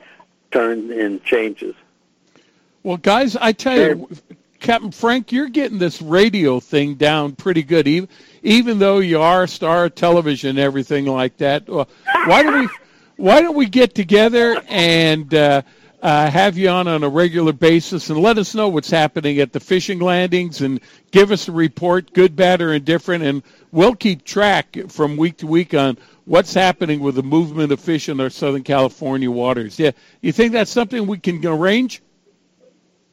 turns 0.50 0.90
and 0.90 1.22
changes. 1.24 1.74
Well, 2.82 2.98
guys, 2.98 3.36
I 3.36 3.52
tell 3.52 3.78
you, 3.78 4.08
Captain 4.60 4.90
Frank, 4.90 5.32
you're 5.32 5.48
getting 5.48 5.78
this 5.78 6.02
radio 6.02 6.60
thing 6.60 6.94
down 6.94 7.34
pretty 7.34 7.62
good, 7.62 7.88
even 7.88 8.08
even 8.44 8.78
though 8.78 8.98
you 8.98 9.20
are 9.20 9.44
a 9.44 9.48
star 9.48 9.88
television 9.88 10.50
and 10.50 10.58
everything 10.58 11.06
like 11.06 11.36
that. 11.38 11.68
Why 11.68 12.42
don't 12.42 12.60
we 12.60 12.68
why 13.16 13.40
don't 13.40 13.56
we 13.56 13.66
get 13.66 13.94
together 13.94 14.60
and 14.68 15.32
uh, 15.34 15.62
uh, 16.02 16.30
have 16.30 16.58
you 16.58 16.68
on 16.68 16.86
on 16.86 17.02
a 17.02 17.08
regular 17.08 17.52
basis 17.52 18.10
and 18.10 18.20
let 18.20 18.36
us 18.36 18.54
know 18.54 18.68
what's 18.68 18.90
happening 18.90 19.38
at 19.38 19.52
the 19.52 19.60
fishing 19.60 19.98
landings 19.98 20.60
and 20.60 20.80
give 21.10 21.30
us 21.30 21.48
a 21.48 21.52
report, 21.52 22.12
good, 22.12 22.36
bad, 22.36 22.60
or 22.60 22.74
indifferent, 22.74 23.24
and 23.24 23.42
we'll 23.72 23.94
keep 23.94 24.24
track 24.24 24.76
from 24.88 25.16
week 25.16 25.38
to 25.38 25.46
week 25.46 25.72
on 25.72 25.96
what's 26.26 26.52
happening 26.52 27.00
with 27.00 27.14
the 27.14 27.22
movement 27.22 27.72
of 27.72 27.80
fish 27.80 28.08
in 28.10 28.20
our 28.20 28.30
Southern 28.30 28.62
California 28.62 29.30
waters. 29.30 29.78
Yeah, 29.78 29.92
you 30.20 30.32
think 30.32 30.52
that's 30.52 30.70
something 30.70 31.06
we 31.06 31.18
can 31.18 31.44
arrange? 31.46 32.02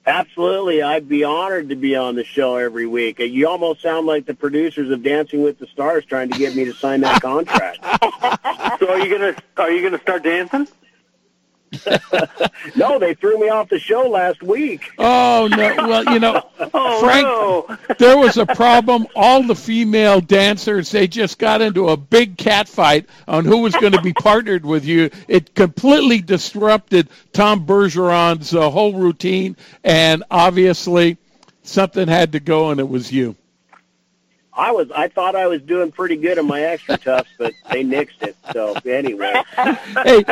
Absolutely. 0.06 0.82
I'd 0.82 1.08
be 1.08 1.24
honored 1.24 1.70
to 1.70 1.76
be 1.76 1.96
on 1.96 2.16
the 2.16 2.24
show 2.24 2.56
every 2.56 2.88
week. 2.88 3.20
You 3.20 3.48
almost 3.48 3.82
sound 3.82 4.08
like 4.08 4.26
the 4.26 4.34
producers 4.34 4.90
of 4.90 5.04
Dancing 5.04 5.44
with 5.44 5.60
the 5.60 5.68
Stars 5.68 6.06
trying 6.06 6.30
to 6.32 6.38
get 6.38 6.56
me 6.56 6.66
to 6.66 6.74
sign 6.74 7.02
that 7.02 7.22
contract. 7.22 7.78
so 8.80 8.90
are 8.90 9.00
you 9.00 9.18
going 9.18 9.36
to 9.36 9.44
are 9.58 9.72
you 9.72 9.82
going 9.82 9.94
to 9.94 10.00
start 10.00 10.24
dancing? 10.24 10.68
no, 12.76 13.00
they 13.00 13.14
threw 13.14 13.40
me 13.40 13.50
off 13.50 13.70
the 13.70 13.80
show 13.80 14.02
last 14.10 14.44
week. 14.44 14.92
Oh 14.98 15.48
no! 15.50 15.76
Well, 15.78 16.04
you 16.14 16.20
know, 16.20 16.46
oh, 16.74 17.00
Frank, 17.00 17.24
no. 17.24 17.96
there 17.98 18.18
was 18.18 18.38
a 18.38 18.46
problem. 18.46 19.08
All 19.16 19.42
the 19.44 19.56
female 19.56 20.20
dancers 20.20 20.92
they 20.92 21.08
just 21.08 21.40
got 21.40 21.62
into 21.62 21.90
a 21.90 21.98
big 21.98 22.38
cat 22.38 22.68
fight 22.68 23.08
on 23.28 23.46
who 23.46 23.60
was 23.60 23.74
going 23.76 23.94
to 23.94 24.02
be 24.02 24.14
partnered 24.14 24.66
with 24.66 24.84
you. 24.84 25.10
It 25.30 25.56
completely 25.56 26.22
disrupted 26.22 27.10
Tom 27.32 27.66
Bergeron's 27.66 28.54
uh, 28.54 28.70
whole 28.70 28.94
routine, 28.94 29.56
and 29.84 30.24
obviously 30.30 31.18
something 31.64 32.08
had 32.08 32.34
to 32.34 32.42
go, 32.42 32.72
and 32.72 32.80
it 32.82 32.90
was 32.90 33.12
you. 33.12 33.36
I 34.54 34.72
was 34.72 34.92
I 34.92 35.08
thought 35.08 35.36
I 35.36 35.48
was 35.48 35.62
doing 35.62 35.92
pretty 35.92 36.18
good 36.18 36.38
on 36.38 36.48
my 36.48 36.60
XtraTufs, 36.60 37.28
but 37.38 37.54
they 37.72 37.84
nixed 37.84 38.22
it. 38.22 38.36
So 38.52 38.74
anyway. 38.86 39.34
hey, 39.56 40.24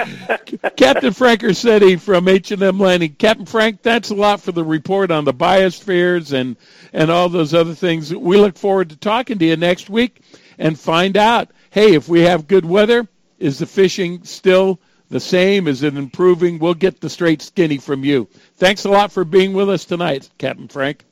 Captain 0.75 1.13
Frank 1.13 1.41
Ursitti 1.41 1.99
from 1.99 2.27
H&M 2.27 2.79
Landing. 2.79 3.15
Captain 3.15 3.45
Frank, 3.45 3.81
thanks 3.81 4.09
a 4.09 4.15
lot 4.15 4.41
for 4.41 4.51
the 4.51 4.63
report 4.63 5.11
on 5.11 5.23
the 5.23 5.33
biospheres 5.33 6.33
and 6.33 6.57
and 6.91 7.09
all 7.09 7.29
those 7.29 7.53
other 7.53 7.73
things. 7.73 8.13
We 8.13 8.37
look 8.37 8.57
forward 8.57 8.89
to 8.89 8.97
talking 8.97 9.39
to 9.39 9.45
you 9.45 9.55
next 9.55 9.89
week 9.89 10.21
and 10.57 10.77
find 10.77 11.15
out. 11.15 11.51
Hey, 11.71 11.93
if 11.93 12.09
we 12.09 12.21
have 12.21 12.47
good 12.47 12.65
weather, 12.65 13.07
is 13.37 13.59
the 13.59 13.67
fishing 13.67 14.23
still 14.23 14.79
the 15.09 15.19
same? 15.19 15.67
Is 15.67 15.83
it 15.83 15.95
improving? 15.95 16.59
We'll 16.59 16.73
get 16.73 16.99
the 16.99 17.09
straight 17.09 17.41
skinny 17.41 17.77
from 17.77 18.03
you. 18.03 18.27
Thanks 18.57 18.85
a 18.85 18.89
lot 18.89 19.11
for 19.11 19.23
being 19.23 19.53
with 19.53 19.69
us 19.69 19.85
tonight, 19.85 20.29
Captain 20.37 20.67
Frank. 20.67 21.05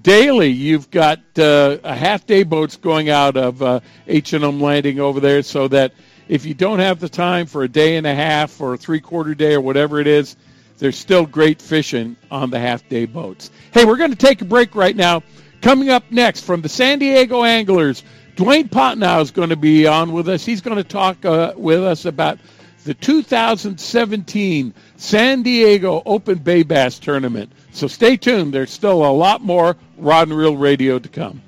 daily 0.00 0.50
you've 0.50 0.92
got 0.92 1.18
uh, 1.36 1.78
a 1.82 1.94
half-day 1.94 2.44
boats 2.44 2.76
going 2.76 3.10
out 3.10 3.36
of 3.36 3.60
uh, 3.62 3.80
H&M 4.06 4.60
Landing 4.60 5.00
over 5.00 5.18
there 5.18 5.42
so 5.42 5.66
that 5.68 5.92
if 6.28 6.44
you 6.44 6.54
don't 6.54 6.78
have 6.78 7.00
the 7.00 7.08
time 7.08 7.46
for 7.46 7.62
a 7.62 7.68
day 7.68 7.96
and 7.96 8.06
a 8.06 8.14
half 8.14 8.60
or 8.60 8.74
a 8.74 8.76
three-quarter 8.78 9.34
day 9.34 9.54
or 9.54 9.60
whatever 9.60 10.00
it 10.00 10.06
is, 10.06 10.36
there's 10.78 10.96
still 10.96 11.26
great 11.26 11.60
fishing 11.60 12.16
on 12.30 12.50
the 12.50 12.58
half-day 12.58 13.06
boats. 13.06 13.50
Hey, 13.72 13.84
we're 13.84 13.96
going 13.96 14.10
to 14.10 14.16
take 14.16 14.40
a 14.40 14.44
break 14.44 14.74
right 14.74 14.96
now. 14.96 15.22
Coming 15.60 15.90
up 15.90 16.10
next 16.10 16.44
from 16.44 16.60
the 16.60 16.68
San 16.68 16.98
Diego 16.98 17.44
Anglers, 17.44 18.02
Dwayne 18.36 18.68
Potnow 18.68 19.22
is 19.22 19.30
going 19.30 19.50
to 19.50 19.56
be 19.56 19.86
on 19.86 20.12
with 20.12 20.28
us. 20.28 20.44
He's 20.44 20.60
going 20.60 20.76
to 20.76 20.84
talk 20.84 21.24
uh, 21.24 21.52
with 21.56 21.84
us 21.84 22.04
about 22.04 22.38
the 22.84 22.94
2017 22.94 24.74
San 24.96 25.42
Diego 25.42 26.02
Open 26.04 26.38
Bay 26.38 26.62
Bass 26.62 26.98
Tournament. 26.98 27.52
So 27.72 27.86
stay 27.86 28.16
tuned. 28.16 28.52
There's 28.52 28.70
still 28.70 29.04
a 29.04 29.12
lot 29.12 29.40
more 29.42 29.76
Rod 29.98 30.28
and 30.28 30.36
Reel 30.36 30.56
Radio 30.56 30.98
to 30.98 31.08
come. 31.08 31.42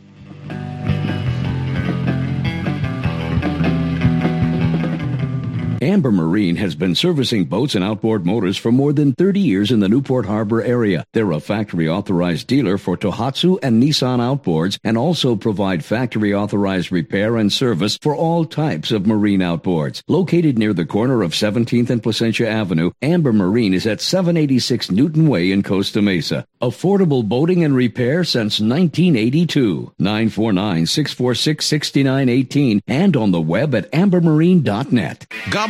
Amber 5.85 6.11
Marine 6.11 6.56
has 6.56 6.74
been 6.74 6.94
servicing 6.94 7.44
boats 7.44 7.74
and 7.74 7.85
outboard 7.85 8.24
motors 8.24 8.56
for 8.56 8.73
more 8.73 8.94
than 8.94 9.12
30 9.12 9.39
years 9.39 9.70
in 9.70 9.81
the 9.81 9.89
Newport 9.89 10.24
Harbor 10.24 10.62
area. 10.62 11.05
They're 11.12 11.32
a 11.32 11.40
factory 11.40 11.86
authorized 11.86 12.47
dealer 12.47 12.78
for 12.78 12.97
Tohatsu 12.97 13.59
and 13.62 13.82
Nissan 13.82 14.19
outboards 14.19 14.78
and 14.82 14.97
also 14.97 15.36
provide 15.36 15.85
factory 15.85 16.32
authorized 16.32 16.90
repair 16.90 17.36
and 17.36 17.52
service 17.52 17.98
for 18.01 18.16
all 18.16 18.47
types 18.47 18.93
of 18.93 19.06
marine 19.06 19.40
outboards. 19.40 20.02
Located 20.09 20.56
near 20.56 20.73
the 20.73 20.86
corner 20.86 21.23
of 21.23 21.32
17th 21.32 21.90
and 21.90 22.02
Placentia 22.02 22.48
Avenue, 22.48 22.90
Amber 23.02 23.35
Marine 23.35 23.74
is 23.74 23.86
at 23.86 24.01
786 24.01 24.90
Newton 24.90 25.28
Way 25.28 25.52
in 25.52 25.62
Costa 25.62 26.01
Mesa. 26.01 26.47
Affordable 26.62 27.28
boating 27.28 27.62
and 27.62 27.77
repair 27.77 28.24
since 28.24 28.59
1982. 28.59 29.93
949-646-6918 30.01 32.81
and 32.89 33.16
on 33.19 33.32
the 33.32 33.40
web 33.43 33.74
at 33.74 33.93
ambermarine.net. 33.93 35.27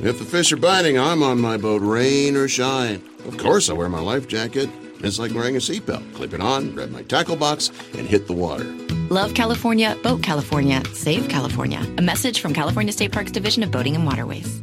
If 0.00 0.18
the 0.18 0.24
fish 0.24 0.52
are 0.52 0.56
biting, 0.56 0.98
I'm 0.98 1.22
on 1.22 1.40
my 1.40 1.56
boat, 1.56 1.82
rain 1.82 2.36
or 2.36 2.48
shine. 2.48 3.02
Of 3.26 3.38
course, 3.38 3.68
I 3.68 3.72
wear 3.72 3.88
my 3.88 4.00
life 4.00 4.28
jacket. 4.28 4.68
It's 5.00 5.18
like 5.18 5.34
wearing 5.34 5.56
a 5.56 5.58
seatbelt. 5.58 6.14
Clip 6.14 6.32
it 6.32 6.40
on, 6.40 6.72
grab 6.72 6.90
my 6.90 7.02
tackle 7.02 7.36
box, 7.36 7.70
and 7.96 8.06
hit 8.06 8.26
the 8.26 8.32
water. 8.32 8.64
Love 9.10 9.34
California, 9.34 9.96
Boat 10.02 10.22
California, 10.22 10.82
Save 10.92 11.28
California. 11.28 11.80
A 11.98 12.02
message 12.02 12.40
from 12.40 12.52
California 12.52 12.92
State 12.92 13.12
Parks 13.12 13.30
Division 13.30 13.62
of 13.62 13.70
Boating 13.70 13.94
and 13.94 14.04
Waterways. 14.06 14.62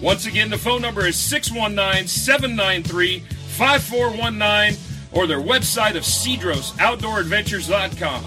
Once 0.00 0.26
again, 0.26 0.50
the 0.50 0.58
phone 0.58 0.82
number 0.82 1.06
is 1.06 1.16
619 1.16 2.06
793 2.06 3.20
5419 3.20 4.78
or 5.12 5.26
their 5.26 5.40
website 5.40 5.96
of 5.96 6.02
cedrosoutdooradventures.com. 6.02 8.24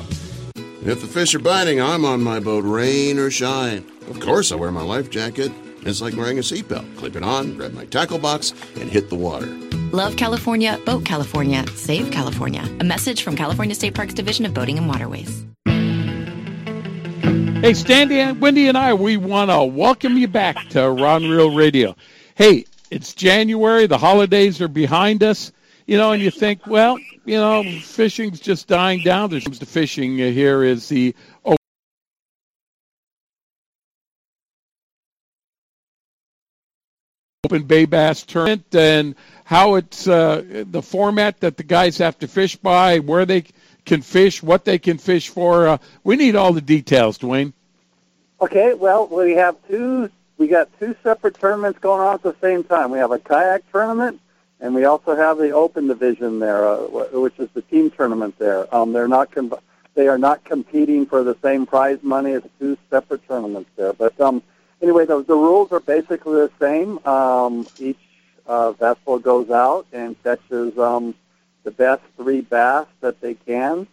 If 0.86 1.02
the 1.02 1.08
fish 1.08 1.36
are 1.36 1.40
biting, 1.40 1.82
I'm 1.82 2.06
on 2.06 2.22
my 2.22 2.40
boat, 2.40 2.64
rain 2.64 3.20
or 3.20 3.30
shine. 3.30 3.86
Of 4.10 4.20
course, 4.20 4.52
I 4.52 4.56
wear 4.56 4.72
my 4.72 4.82
life 4.82 5.10
jacket. 5.10 5.52
It's 5.82 6.02
like 6.02 6.16
wearing 6.16 6.40
a 6.40 6.42
seatbelt. 6.42 6.98
Clip 6.98 7.16
it 7.16 7.24
on, 7.24 7.56
grab 7.56 7.74
my 7.74 7.86
tackle 7.86 8.18
box, 8.18 8.54
and 8.80 8.90
hit 8.90 9.10
the 9.10 9.16
water. 9.16 9.48
Love 9.92 10.18
California, 10.18 10.80
Boat 10.86 11.06
California, 11.06 11.66
Save 11.76 12.12
California. 12.12 12.64
A 12.80 12.84
message 12.84 13.24
from 13.24 13.36
California 13.36 13.76
State 13.76 13.96
Parks 13.96 14.14
Division 14.14 14.46
of 14.46 14.54
Boating 14.54 14.78
and 14.78 14.88
Waterways. 14.88 15.46
Hey, 17.62 17.74
Stanley, 17.74 18.32
Wendy, 18.34 18.68
and 18.68 18.78
I, 18.78 18.94
we 18.94 19.18
want 19.18 19.52
to 19.52 19.64
welcome 19.64 20.18
you 20.18 20.28
back 20.28 20.70
to 20.70 20.90
Rod 20.90 21.22
and 21.22 21.32
Reel 21.32 21.54
Radio. 21.54 21.96
Hey, 22.36 22.66
it's 22.90 23.14
January. 23.14 23.86
The 23.86 23.98
holidays 23.98 24.62
are 24.62 24.68
behind 24.68 25.24
us 25.24 25.52
you 25.90 25.98
know, 25.98 26.12
and 26.12 26.22
you 26.22 26.30
think, 26.30 26.68
well, 26.68 27.00
you 27.26 27.38
know, 27.38 27.64
fishing's 27.82 28.40
just 28.40 28.68
dying 28.68 29.02
down. 29.02 29.32
There's 29.32 29.46
the 29.46 29.66
fishing 29.66 30.18
here 30.18 30.64
is 30.64 30.88
the 30.88 31.16
open 37.44 37.64
bay 37.64 37.86
bass 37.86 38.22
tournament 38.22 38.76
and 38.76 39.16
how 39.46 39.76
it's 39.76 40.08
uh, 40.08 40.64
the 40.70 40.84
format 40.84 41.40
that 41.40 41.58
the 41.58 41.64
guys 41.64 41.98
have 41.98 42.20
to 42.20 42.28
fish 42.28 42.56
by, 42.56 43.00
where 43.00 43.26
they 43.26 43.46
can 43.90 44.02
fish, 44.02 44.42
what 44.42 44.64
they 44.64 44.80
can 44.80 44.98
fish 44.98 45.28
for. 45.28 45.68
Uh, 45.68 45.78
we 46.06 46.16
need 46.16 46.36
all 46.36 46.54
the 46.54 46.62
details, 46.62 47.18
Dwayne. 47.18 47.52
Okay, 48.40 48.74
well, 48.74 49.08
we 49.08 49.34
have 49.34 49.58
two. 49.68 50.10
We 50.38 50.48
got 50.48 50.70
two 50.80 50.96
separate 51.04 51.38
tournaments 51.38 51.80
going 51.80 52.00
on 52.00 52.14
at 52.16 52.24
the 52.24 52.36
same 52.40 52.64
time. 52.64 52.92
We 52.92 53.00
have 53.00 53.12
a 53.12 53.20
kayak 53.20 53.70
tournament 53.74 54.22
and 54.60 54.76
we 54.76 54.86
also 54.86 55.16
have 55.16 55.38
the 55.38 55.52
open 55.52 55.88
division 55.88 56.40
there, 56.40 56.68
uh, 56.68 56.78
which 57.14 57.38
is 57.40 57.50
the 57.54 57.62
team 57.64 57.90
tournament 57.90 58.38
there. 58.40 58.74
Um, 58.76 58.92
they're 58.92 59.08
not 59.08 59.32
com- 59.32 59.54
they 59.96 60.08
are 60.08 60.18
not 60.18 60.44
competing 60.44 61.06
for 61.06 61.24
the 61.24 61.36
same 61.42 61.66
prize 61.66 62.00
money 62.02 62.34
as 62.34 62.44
two 62.60 62.78
separate 62.90 63.26
tournaments 63.28 63.70
there. 63.76 63.94
But 63.94 64.20
um, 64.20 64.42
anyway, 64.82 65.06
the, 65.06 65.24
the 65.24 65.36
rules 65.36 65.72
are 65.72 65.80
basically 65.80 66.36
the 66.36 66.52
same. 66.60 67.06
Um, 67.06 67.68
each 67.80 68.00
uh, 68.46 68.74
vessel 68.74 69.20
goes 69.20 69.50
out 69.50 69.88
and 69.92 70.22
catches 70.24 70.78
um, 70.78 71.16
the 71.64 71.72
best 71.72 72.02
three 72.18 72.42
bass 72.42 72.88
that 73.02 73.20
they 73.22 73.34
can, 73.34 73.88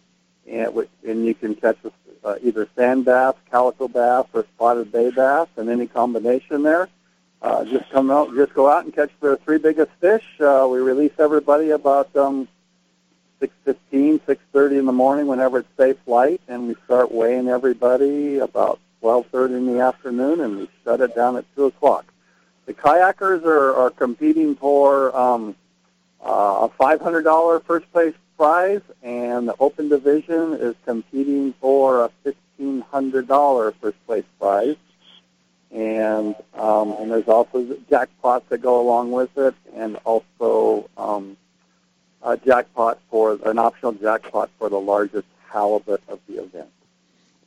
and, 0.47 0.87
and 1.05 1.25
you 1.25 1.33
can 1.33 1.55
catch 1.55 1.77
uh, 2.23 2.35
either 2.41 2.67
sand 2.75 3.05
bass, 3.05 3.35
calico 3.51 3.87
bass, 3.87 4.25
or 4.33 4.45
spotted 4.55 4.91
bay 4.91 5.11
bass, 5.11 5.47
and 5.57 5.69
any 5.69 5.87
combination 5.87 6.63
there 6.63 6.89
uh, 7.41 7.63
just 7.65 7.89
come 7.91 8.09
out, 8.09 8.33
just 8.35 8.53
go 8.53 8.69
out 8.69 8.85
and 8.85 8.93
catch 8.93 9.11
the 9.19 9.37
three 9.37 9.57
biggest 9.57 9.91
fish. 9.99 10.25
Uh, 10.39 10.67
we 10.69 10.79
release 10.79 11.11
everybody 11.19 11.71
about 11.71 12.13
um, 12.15 12.47
six 13.39 13.53
fifteen, 13.63 14.19
six 14.25 14.41
thirty 14.51 14.77
in 14.77 14.85
the 14.85 14.91
morning, 14.91 15.27
whenever 15.27 15.59
it's 15.59 15.77
safe 15.77 15.97
light, 16.07 16.41
and 16.47 16.67
we 16.67 16.75
start 16.85 17.11
weighing 17.11 17.47
everybody 17.47 18.39
about 18.39 18.79
twelve 18.99 19.25
thirty 19.27 19.53
in 19.53 19.67
the 19.67 19.79
afternoon, 19.79 20.39
and 20.39 20.57
we 20.57 20.69
shut 20.83 21.01
it 21.01 21.15
down 21.15 21.37
at 21.37 21.45
two 21.55 21.65
o'clock. 21.65 22.05
The 22.65 22.73
kayakers 22.73 23.45
are, 23.45 23.73
are 23.75 23.91
competing 23.91 24.55
for 24.55 25.15
um, 25.15 25.55
uh, 26.23 26.67
a 26.67 26.69
five 26.69 27.01
hundred 27.01 27.23
dollar 27.23 27.59
first 27.59 27.91
place 27.91 28.13
prize, 28.37 28.81
and 29.03 29.47
the 29.47 29.55
open 29.59 29.89
division 29.89 30.53
is 30.53 30.75
competing 30.85 31.53
for 31.53 32.05
a 32.05 32.11
fifteen 32.23 32.81
hundred 32.81 33.27
dollar 33.27 33.71
first 33.73 33.97
place 34.05 34.25
prize 34.39 34.75
and 35.71 36.35
um, 36.53 36.95
and 36.99 37.11
there's 37.11 37.27
also 37.27 37.63
jackpots 37.91 38.43
that 38.49 38.59
go 38.61 38.79
along 38.79 39.11
with 39.11 39.35
it, 39.37 39.53
and 39.75 39.97
also 40.05 40.89
um, 40.97 41.35
a 42.23 42.37
jackpot 42.37 42.99
for 43.09 43.37
an 43.45 43.59
optional 43.59 43.91
jackpot 43.93 44.49
for 44.57 44.69
the 44.69 44.79
largest 44.79 45.27
halibut 45.49 46.01
of 46.07 46.19
the 46.27 46.41
event. 46.41 46.69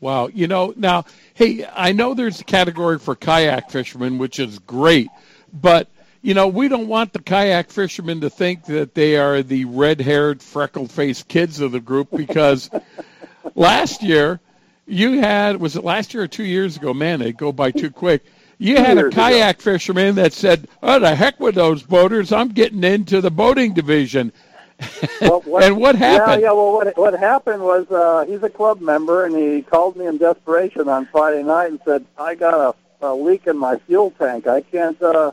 Wow, 0.01 0.29
you 0.29 0.47
know 0.47 0.75
now, 0.77 1.05
hey, 1.35 1.67
I 1.75 1.93
know 1.93 2.15
there's 2.15 2.41
a 2.41 2.45
category 2.45 2.99
for 2.99 3.15
kayak 3.15 3.71
fishermen, 3.71 4.19
which 4.19 4.39
is 4.39 4.59
great, 4.61 5.09
but 5.53 5.89
you 6.23 6.35
know 6.35 6.49
we 6.49 6.69
don't 6.69 6.89
want 6.89 7.13
the 7.13 7.23
kayak 7.23 7.71
fishermen 7.71 8.21
to 8.21 8.31
think 8.31 8.65
that 8.67 8.95
they 8.95 9.17
are 9.17 9.43
the 9.43 9.65
red-haired, 9.65 10.43
freckled-faced 10.43 11.29
kids 11.29 11.61
of 11.61 11.73
the 11.73 11.81
group 11.81 12.11
because 12.11 12.71
last 13.55 14.03
year 14.03 14.41
you 14.87 15.21
had 15.21 15.61
was 15.61 15.77
it 15.77 15.85
last 15.85 16.13
year 16.13 16.25
or 16.25 16.29
two 16.29 16.45
years 16.45 16.77
ago? 16.77 16.93
Man, 16.93 17.21
they 17.21 17.33
go 17.33 17.53
by 17.53 17.71
too 17.71 17.91
quick. 17.91 18.25
You 18.59 18.77
had 18.77 18.99
a 18.99 19.09
kayak 19.09 19.57
ago. 19.57 19.73
fisherman 19.73 20.17
that 20.17 20.33
said, 20.35 20.69
"Oh, 20.83 20.99
the 20.99 21.15
heck 21.15 21.41
with 21.41 21.55
those 21.55 21.83
boaters! 21.83 22.33
I'm 22.33 22.49
getting 22.49 22.85
into 22.85 23.21
the 23.21 23.31
boating 23.31 23.73
division." 23.73 24.33
Well, 25.21 25.43
what, 25.43 25.63
and 25.63 25.77
what 25.77 25.95
happened? 25.95 26.41
Yeah, 26.41 26.49
yeah. 26.49 26.53
Well, 26.53 26.73
what 26.73 26.97
what 26.97 27.19
happened 27.19 27.63
was 27.63 27.91
uh, 27.91 28.25
he's 28.27 28.43
a 28.43 28.49
club 28.49 28.81
member, 28.81 29.27
and 29.27 29.37
he 29.37 29.61
called 29.61 29.95
me 29.95 30.07
in 30.07 30.17
desperation 30.17 30.89
on 30.89 31.05
Friday 31.07 31.43
night 31.43 31.71
and 31.71 31.81
said, 31.85 32.07
"I 32.17 32.35
got 32.35 32.55
a, 32.55 33.07
a 33.07 33.15
leak 33.15 33.47
in 33.47 33.59
my 33.59 33.77
fuel 33.87 34.11
tank. 34.19 34.47
I 34.47 34.63
can't." 34.63 35.01
Uh, 35.03 35.33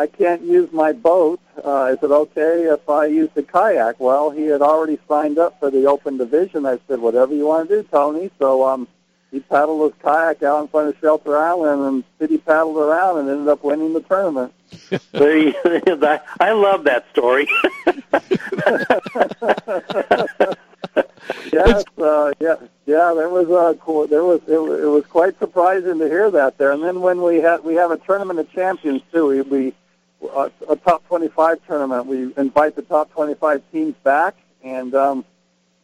I 0.00 0.06
can't 0.06 0.40
use 0.40 0.72
my 0.72 0.92
boat. 0.92 1.40
Uh, 1.62 1.94
is 1.94 2.02
it 2.02 2.10
okay 2.10 2.64
if 2.64 2.88
I 2.88 3.04
use 3.04 3.28
the 3.34 3.42
kayak? 3.42 4.00
Well, 4.00 4.30
he 4.30 4.44
had 4.44 4.62
already 4.62 4.98
signed 5.06 5.38
up 5.38 5.60
for 5.60 5.70
the 5.70 5.84
open 5.84 6.16
division. 6.16 6.64
I 6.64 6.78
said, 6.88 7.00
whatever 7.00 7.34
you 7.34 7.46
want 7.46 7.68
to 7.68 7.82
do, 7.82 7.88
Tony. 7.92 8.30
So 8.38 8.66
um, 8.66 8.88
he 9.30 9.40
paddled 9.40 9.92
his 9.92 10.02
kayak 10.02 10.42
out 10.42 10.62
in 10.62 10.68
front 10.68 10.88
of 10.88 10.96
Shelter 11.02 11.36
Island, 11.36 11.82
and 11.82 12.04
City 12.18 12.38
paddled 12.38 12.78
around 12.78 13.18
and 13.18 13.28
ended 13.28 13.48
up 13.48 13.62
winning 13.62 13.92
the 13.92 14.00
tournament. 14.00 14.54
I 16.40 16.52
love 16.52 16.84
that 16.84 17.04
story. 17.12 17.46
yes, 21.52 21.84
uh, 21.98 22.32
yeah, 22.40 22.56
yeah. 22.86 23.12
There 23.14 23.28
was 23.28 23.50
a 23.50 23.78
cool, 23.78 24.06
there 24.06 24.24
was 24.24 24.40
it, 24.48 24.54
it 24.54 24.88
was 24.88 25.04
quite 25.10 25.38
surprising 25.38 25.98
to 25.98 26.08
hear 26.08 26.30
that 26.30 26.56
there. 26.56 26.72
And 26.72 26.82
then 26.82 27.02
when 27.02 27.20
we 27.20 27.36
had 27.36 27.62
we 27.64 27.74
have 27.74 27.90
a 27.90 27.98
tournament 27.98 28.38
of 28.38 28.50
champions 28.50 29.02
too. 29.12 29.26
We, 29.26 29.42
we 29.42 29.74
a, 30.22 30.50
a 30.68 30.76
top 30.76 31.06
25 31.08 31.58
tournament. 31.66 32.06
We 32.06 32.32
invite 32.36 32.76
the 32.76 32.82
top 32.82 33.12
25 33.12 33.62
teams 33.72 33.94
back, 34.02 34.36
and 34.62 34.94
um, 34.94 35.24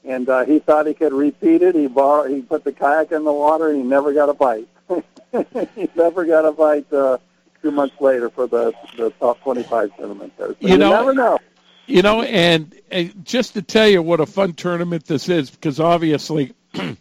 and 0.04 0.28
uh, 0.28 0.44
he 0.44 0.58
thought 0.58 0.86
he 0.86 0.94
could 0.94 1.12
repeat 1.12 1.62
it. 1.62 1.74
He 1.74 1.86
bar 1.86 2.28
he 2.28 2.42
put 2.42 2.64
the 2.64 2.72
kayak 2.72 3.12
in 3.12 3.24
the 3.24 3.32
water, 3.32 3.68
and 3.68 3.78
he 3.78 3.82
never 3.82 4.12
got 4.12 4.28
a 4.28 4.34
bite. 4.34 4.68
he 5.74 5.88
never 5.94 6.24
got 6.24 6.44
a 6.44 6.52
bite 6.52 6.92
uh, 6.92 7.18
two 7.62 7.70
months 7.70 8.00
later 8.00 8.30
for 8.30 8.46
the 8.46 8.72
the 8.96 9.10
top 9.18 9.40
25 9.42 9.96
tournament 9.96 10.32
there. 10.36 10.48
So 10.48 10.56
you, 10.60 10.78
know, 10.78 10.90
never 10.90 11.14
know. 11.14 11.38
You 11.86 12.02
know, 12.02 12.22
and, 12.22 12.74
and 12.90 13.24
just 13.24 13.54
to 13.54 13.62
tell 13.62 13.88
you 13.88 14.02
what 14.02 14.20
a 14.20 14.26
fun 14.26 14.54
tournament 14.54 15.06
this 15.06 15.28
is, 15.28 15.50
because 15.50 15.80
obviously. 15.80 16.52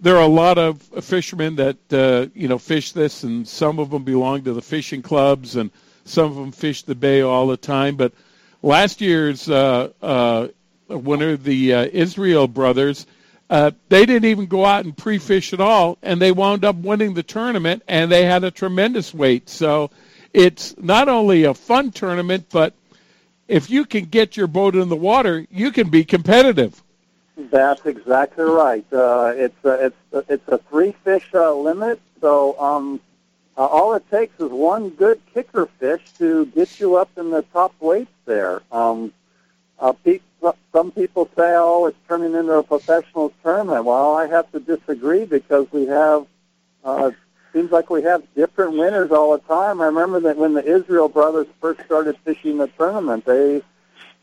there 0.00 0.16
are 0.16 0.22
a 0.22 0.26
lot 0.26 0.58
of 0.58 0.82
fishermen 0.82 1.56
that 1.56 1.78
uh, 1.92 2.26
you 2.34 2.46
know 2.46 2.58
fish 2.58 2.92
this, 2.92 3.22
and 3.22 3.48
some 3.48 3.78
of 3.78 3.90
them 3.90 4.04
belong 4.04 4.42
to 4.42 4.52
the 4.52 4.60
fishing 4.60 5.00
clubs, 5.00 5.56
and 5.56 5.70
some 6.04 6.26
of 6.26 6.36
them 6.36 6.52
fish 6.52 6.82
the 6.82 6.94
bay 6.94 7.22
all 7.22 7.46
the 7.46 7.56
time. 7.56 7.96
But 7.96 8.12
last 8.62 9.00
year's 9.00 9.48
uh, 9.48 9.90
uh, 10.02 10.48
winner, 10.88 11.36
the 11.36 11.74
uh, 11.74 11.88
Israel 11.92 12.48
brothers, 12.48 13.06
uh, 13.50 13.70
they 13.88 14.06
didn't 14.06 14.28
even 14.30 14.46
go 14.46 14.64
out 14.64 14.84
and 14.84 14.96
pre-fish 14.96 15.52
at 15.52 15.60
all, 15.60 15.98
and 16.02 16.20
they 16.20 16.32
wound 16.32 16.64
up 16.64 16.76
winning 16.76 17.14
the 17.14 17.22
tournament, 17.22 17.82
and 17.88 18.10
they 18.10 18.24
had 18.24 18.42
a 18.44 18.50
tremendous 18.50 19.12
weight. 19.12 19.48
So 19.48 19.90
it's 20.32 20.76
not 20.78 21.08
only 21.08 21.44
a 21.44 21.54
fun 21.54 21.92
tournament, 21.92 22.46
but 22.50 22.74
if 23.46 23.70
you 23.70 23.84
can 23.84 24.06
get 24.06 24.36
your 24.36 24.46
boat 24.46 24.74
in 24.74 24.88
the 24.88 24.96
water, 24.96 25.46
you 25.50 25.70
can 25.70 25.90
be 25.90 26.04
competitive. 26.04 26.82
That's 27.36 27.84
exactly 27.84 28.44
right. 28.44 28.84
Uh, 28.92 29.32
it's 29.36 29.64
a, 29.64 29.86
it's 29.86 29.96
a, 30.12 30.24
it's 30.28 30.48
a 30.48 30.58
three 30.70 30.92
fish 31.04 31.28
uh, 31.34 31.52
limit, 31.52 32.00
so 32.20 32.58
um, 32.58 33.00
uh, 33.56 33.66
all 33.66 33.94
it 33.94 34.08
takes 34.10 34.38
is 34.40 34.50
one 34.50 34.90
good 34.90 35.20
kicker 35.32 35.66
fish 35.78 36.02
to 36.18 36.46
get 36.46 36.80
you 36.80 36.96
up 36.96 37.10
in 37.16 37.30
the 37.30 37.42
top 37.52 37.74
weights 37.80 38.10
there. 38.24 38.62
Um, 38.72 39.12
uh, 39.78 39.92
pe- 39.92 40.20
some 40.72 40.90
people 40.90 41.26
say, 41.36 41.54
"Oh, 41.56 41.86
it's 41.86 41.98
turning 42.08 42.34
into 42.34 42.52
a 42.52 42.62
professional 42.62 43.32
tournament." 43.42 43.84
Well, 43.84 44.14
I 44.16 44.26
have 44.26 44.50
to 44.52 44.60
disagree 44.60 45.24
because 45.24 45.66
we 45.72 45.86
have 45.86 46.26
uh, 46.84 47.12
seems 47.52 47.70
like 47.70 47.88
we 47.88 48.02
have 48.02 48.22
different 48.34 48.72
winners 48.72 49.10
all 49.10 49.32
the 49.32 49.38
time. 49.44 49.80
I 49.80 49.86
remember 49.86 50.20
that 50.20 50.36
when 50.36 50.54
the 50.54 50.64
Israel 50.64 51.08
brothers 51.08 51.46
first 51.60 51.80
started 51.84 52.16
fishing 52.24 52.58
the 52.58 52.66
tournament, 52.66 53.24
they 53.24 53.62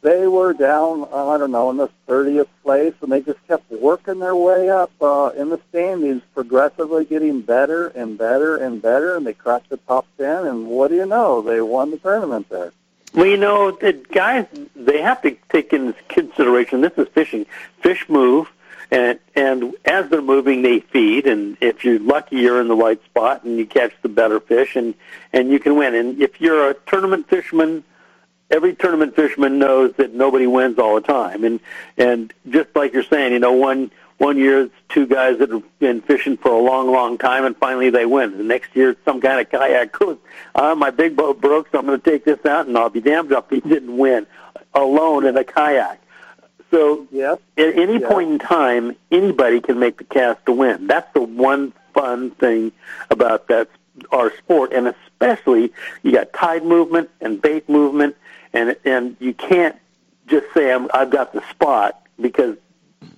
they 0.01 0.27
were 0.27 0.53
down, 0.53 1.07
uh, 1.11 1.29
I 1.29 1.37
don't 1.37 1.51
know, 1.51 1.69
in 1.69 1.77
the 1.77 1.89
30th 2.07 2.47
place, 2.63 2.93
and 3.01 3.11
they 3.11 3.21
just 3.21 3.45
kept 3.47 3.69
working 3.71 4.19
their 4.19 4.35
way 4.35 4.69
up 4.69 4.91
uh, 5.01 5.31
in 5.37 5.49
the 5.49 5.59
standings, 5.69 6.23
progressively 6.33 7.05
getting 7.05 7.41
better 7.41 7.87
and 7.87 8.17
better 8.17 8.57
and 8.57 8.81
better, 8.81 9.15
and 9.15 9.25
they 9.25 9.33
cracked 9.33 9.69
the 9.69 9.77
top 9.77 10.07
10, 10.17 10.47
and 10.47 10.67
what 10.67 10.89
do 10.89 10.95
you 10.95 11.05
know? 11.05 11.41
They 11.41 11.61
won 11.61 11.91
the 11.91 11.97
tournament 11.97 12.49
there. 12.49 12.73
Well, 13.13 13.27
you 13.27 13.37
know, 13.37 13.71
the 13.71 13.93
guys, 13.93 14.47
they 14.75 15.01
have 15.01 15.21
to 15.21 15.37
take 15.49 15.73
into 15.73 15.93
consideration, 16.07 16.81
this 16.81 16.93
is 16.97 17.07
fishing. 17.09 17.45
Fish 17.81 18.07
move, 18.09 18.51
and 18.89 19.19
and 19.35 19.73
as 19.85 20.09
they're 20.09 20.21
moving, 20.21 20.61
they 20.61 20.79
feed, 20.79 21.27
and 21.27 21.57
if 21.61 21.83
you're 21.83 21.99
lucky, 21.99 22.37
you're 22.37 22.59
in 22.59 22.67
the 22.67 22.75
right 22.75 23.03
spot, 23.05 23.43
and 23.43 23.57
you 23.57 23.65
catch 23.65 23.93
the 24.01 24.09
better 24.09 24.39
fish, 24.39 24.75
and, 24.75 24.95
and 25.31 25.49
you 25.49 25.59
can 25.59 25.75
win. 25.75 25.93
And 25.93 26.21
if 26.21 26.41
you're 26.41 26.69
a 26.69 26.73
tournament 26.73 27.27
fisherman, 27.29 27.83
every 28.51 28.75
tournament 28.75 29.15
fisherman 29.15 29.57
knows 29.57 29.93
that 29.97 30.13
nobody 30.13 30.45
wins 30.45 30.77
all 30.77 30.95
the 30.95 31.01
time, 31.01 31.43
and 31.43 31.59
and 31.97 32.33
just 32.49 32.75
like 32.75 32.93
you're 32.93 33.03
saying, 33.03 33.33
you 33.33 33.39
know, 33.39 33.53
one 33.53 33.91
one 34.17 34.37
year 34.37 34.61
it's 34.61 34.75
two 34.89 35.07
guys 35.07 35.39
that 35.39 35.49
have 35.49 35.63
been 35.79 36.01
fishing 36.01 36.37
for 36.37 36.51
a 36.51 36.59
long, 36.59 36.91
long 36.91 37.17
time, 37.17 37.43
and 37.43 37.57
finally 37.57 37.89
they 37.89 38.05
win. 38.05 38.37
The 38.37 38.43
next 38.43 38.75
year, 38.75 38.91
it's 38.91 39.03
some 39.03 39.19
kind 39.19 39.41
of 39.41 39.49
kayak 39.49 39.91
goes, 39.99 40.17
uh, 40.53 40.75
my 40.75 40.91
big 40.91 41.15
boat 41.15 41.41
broke, 41.41 41.71
so 41.71 41.79
I'm 41.79 41.87
going 41.87 41.99
to 41.99 42.09
take 42.09 42.23
this 42.23 42.45
out, 42.45 42.67
and 42.67 42.77
I'll 42.77 42.89
be 42.89 43.01
damned 43.01 43.31
if 43.31 43.49
he 43.49 43.61
didn't 43.61 43.97
win 43.97 44.27
alone 44.75 45.25
in 45.25 45.35
a 45.37 45.43
kayak. 45.43 45.99
So 46.69 47.07
yes. 47.11 47.39
at 47.57 47.75
any 47.75 47.99
point 47.99 48.31
in 48.31 48.39
time, 48.39 48.95
anybody 49.11 49.59
can 49.59 49.79
make 49.79 49.97
the 49.97 50.03
cast 50.05 50.45
to 50.45 50.53
win. 50.53 50.87
That's 50.87 51.11
the 51.13 51.21
one 51.21 51.73
fun 51.93 52.31
thing 52.31 52.71
about 53.09 53.47
that 53.47 53.69
our 54.11 54.35
sport, 54.37 54.71
and 54.71 54.87
especially 54.87 55.73
you 56.03 56.11
got 56.11 56.31
tide 56.31 56.63
movement 56.63 57.09
and 57.19 57.41
bait 57.41 57.67
movement 57.67 58.15
and 58.53 58.75
and 58.85 59.15
you 59.19 59.33
can't 59.33 59.75
just 60.27 60.45
say 60.53 60.71
I'm, 60.71 60.89
I've 60.93 61.09
got 61.09 61.33
the 61.33 61.41
spot 61.49 62.01
because 62.19 62.57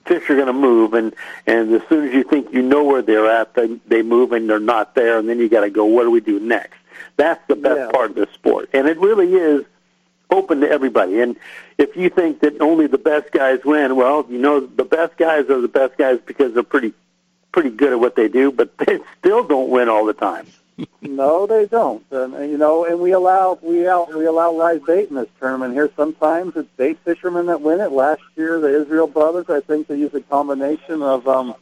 fish 0.05 0.29
are 0.29 0.35
going 0.35 0.47
to 0.47 0.53
move, 0.53 0.93
and 0.93 1.13
and 1.47 1.73
as 1.73 1.81
soon 1.89 2.07
as 2.07 2.13
you 2.13 2.23
think 2.23 2.53
you 2.53 2.61
know 2.61 2.83
where 2.83 3.01
they're 3.01 3.29
at, 3.29 3.53
they 3.55 3.67
they 3.87 4.01
move 4.01 4.31
and 4.31 4.49
they're 4.49 4.59
not 4.59 4.95
there, 4.95 5.17
and 5.19 5.27
then 5.29 5.39
you 5.39 5.49
got 5.49 5.61
to 5.61 5.69
go. 5.69 5.85
What 5.85 6.03
do 6.03 6.11
we 6.11 6.21
do 6.21 6.39
next? 6.39 6.77
That's 7.17 7.45
the 7.47 7.55
best 7.55 7.77
Yeah. 7.77 7.91
part 7.91 8.11
of 8.11 8.15
the 8.15 8.27
sport, 8.33 8.69
and 8.73 8.87
it 8.87 8.97
really 8.97 9.33
is 9.33 9.65
open 10.29 10.61
to 10.61 10.69
everybody. 10.69 11.19
And 11.19 11.35
if 11.77 11.95
you 11.95 12.09
think 12.09 12.39
that 12.39 12.59
only 12.61 12.87
the 12.87 12.97
best 12.97 13.31
guys 13.31 13.59
win, 13.63 13.95
well, 13.95 14.25
you 14.29 14.39
know 14.39 14.61
the 14.61 14.83
best 14.85 15.15
guys 15.17 15.49
are 15.49 15.61
the 15.61 15.67
best 15.67 15.97
guys 15.97 16.19
because 16.25 16.53
they're 16.53 16.63
pretty 16.63 16.93
pretty 17.51 17.69
good 17.69 17.91
at 17.93 17.99
what 17.99 18.15
they 18.15 18.27
do, 18.27 18.51
but 18.51 18.75
they 18.79 18.99
still 19.19 19.43
don't 19.43 19.69
win 19.69 19.89
all 19.89 20.05
the 20.05 20.13
time. 20.13 20.47
No, 21.01 21.45
they 21.45 21.65
don't. 21.65 22.03
And, 22.11 22.33
you 22.49 22.57
know, 22.57 22.85
and 22.85 22.99
we 22.99 23.11
allow 23.11 23.59
we 23.61 23.87
out 23.87 24.13
we 24.13 24.25
allow 24.25 24.51
live 24.51 24.85
bait 24.85 25.09
in 25.09 25.15
this 25.15 25.27
tournament 25.39 25.73
here. 25.73 25.89
Sometimes 25.95 26.55
it's 26.55 26.69
bait 26.77 26.97
fishermen 27.03 27.47
that 27.47 27.61
win 27.61 27.81
it. 27.81 27.91
Last 27.91 28.21
year, 28.35 28.59
the 28.59 28.81
Israel 28.81 29.07
brothers, 29.07 29.49
I 29.49 29.59
think 29.59 29.87
they 29.87 29.97
used 29.97 30.15
a 30.15 30.21
combination 30.21 31.01
of 31.01 31.27
um, 31.27 31.55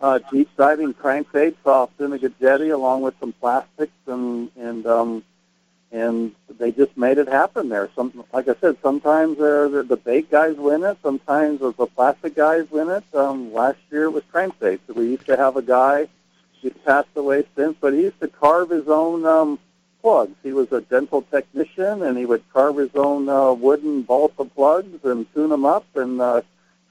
uh, 0.00 0.18
deep 0.30 0.48
diving 0.56 0.94
crankbaits 0.94 1.64
off 1.64 1.90
Zuniga 1.98 2.30
Jetty 2.40 2.70
along 2.70 3.02
with 3.02 3.14
some 3.20 3.32
plastics 3.32 3.92
and 4.06 4.50
and 4.56 4.86
um, 4.86 5.22
and 5.92 6.32
they 6.58 6.70
just 6.70 6.96
made 6.96 7.18
it 7.18 7.28
happen 7.28 7.68
there. 7.68 7.90
Some, 7.96 8.24
like 8.32 8.48
I 8.48 8.54
said, 8.60 8.76
sometimes 8.82 9.38
uh, 9.40 9.68
the, 9.68 9.82
the 9.82 9.96
bait 9.96 10.30
guys 10.30 10.56
win 10.56 10.84
it. 10.84 10.98
Sometimes 11.02 11.60
the 11.60 11.72
plastic 11.72 12.36
guys 12.36 12.70
win 12.70 12.88
it. 12.90 13.04
Um, 13.14 13.52
last 13.52 13.78
year 13.90 14.04
it 14.04 14.10
was 14.10 14.22
crankbaits. 14.32 14.80
So 14.86 14.92
we 14.94 15.06
used 15.06 15.26
to 15.26 15.36
have 15.36 15.56
a 15.56 15.62
guy. 15.62 16.08
He's 16.60 16.72
passed 16.84 17.08
away 17.16 17.44
since, 17.56 17.76
but 17.80 17.94
he 17.94 18.02
used 18.02 18.20
to 18.20 18.28
carve 18.28 18.70
his 18.70 18.88
own 18.88 19.24
um, 19.24 19.58
plugs. 20.02 20.36
He 20.42 20.52
was 20.52 20.70
a 20.72 20.80
dental 20.82 21.22
technician, 21.22 22.02
and 22.02 22.18
he 22.18 22.26
would 22.26 22.42
carve 22.52 22.76
his 22.76 22.94
own 22.94 23.28
uh, 23.28 23.52
wooden 23.52 24.02
balsa 24.02 24.44
plugs 24.44 25.04
and 25.04 25.32
tune 25.34 25.50
them 25.50 25.64
up 25.64 25.86
and 25.94 26.20
uh, 26.20 26.42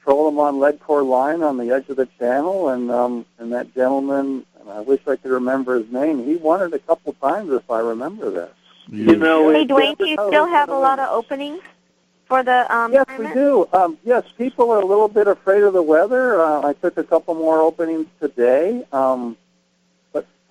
troll 0.03 0.25
them 0.25 0.39
on 0.39 0.59
lead 0.59 0.79
core 0.79 1.03
line 1.03 1.43
on 1.43 1.57
the 1.57 1.71
edge 1.71 1.87
of 1.89 1.97
the 1.97 2.07
channel. 2.17 2.69
And 2.69 2.89
um, 2.89 3.25
and 3.37 3.51
that 3.53 3.73
gentleman, 3.75 4.45
and 4.59 4.69
I 4.69 4.81
wish 4.81 5.01
I 5.07 5.15
could 5.15 5.31
remember 5.31 5.79
his 5.79 5.91
name. 5.91 6.25
He 6.25 6.35
won 6.35 6.61
it 6.61 6.73
a 6.73 6.79
couple 6.79 7.13
times, 7.13 7.51
if 7.51 7.69
I 7.69 7.79
remember 7.79 8.31
that. 8.31 8.53
You 8.91 9.17
know, 9.17 9.51
Hey, 9.51 9.65
Dwayne, 9.65 9.97
do 9.97 10.07
you 10.07 10.15
still 10.15 10.47
have 10.47 10.69
a 10.69 10.77
lot 10.77 10.97
of 10.97 11.09
openings 11.09 11.61
for 12.25 12.43
the 12.43 12.73
um, 12.73 12.91
Yes, 12.93 13.05
we 13.17 13.27
do. 13.27 13.67
Um, 13.73 13.97
yes, 14.03 14.23
people 14.37 14.71
are 14.71 14.79
a 14.79 14.85
little 14.85 15.07
bit 15.07 15.27
afraid 15.27 15.61
of 15.61 15.73
the 15.73 15.83
weather. 15.83 16.41
Uh, 16.41 16.67
I 16.67 16.73
took 16.73 16.97
a 16.97 17.03
couple 17.03 17.35
more 17.35 17.59
openings 17.59 18.07
today. 18.19 18.83
Um, 18.91 19.35
but 19.35 19.48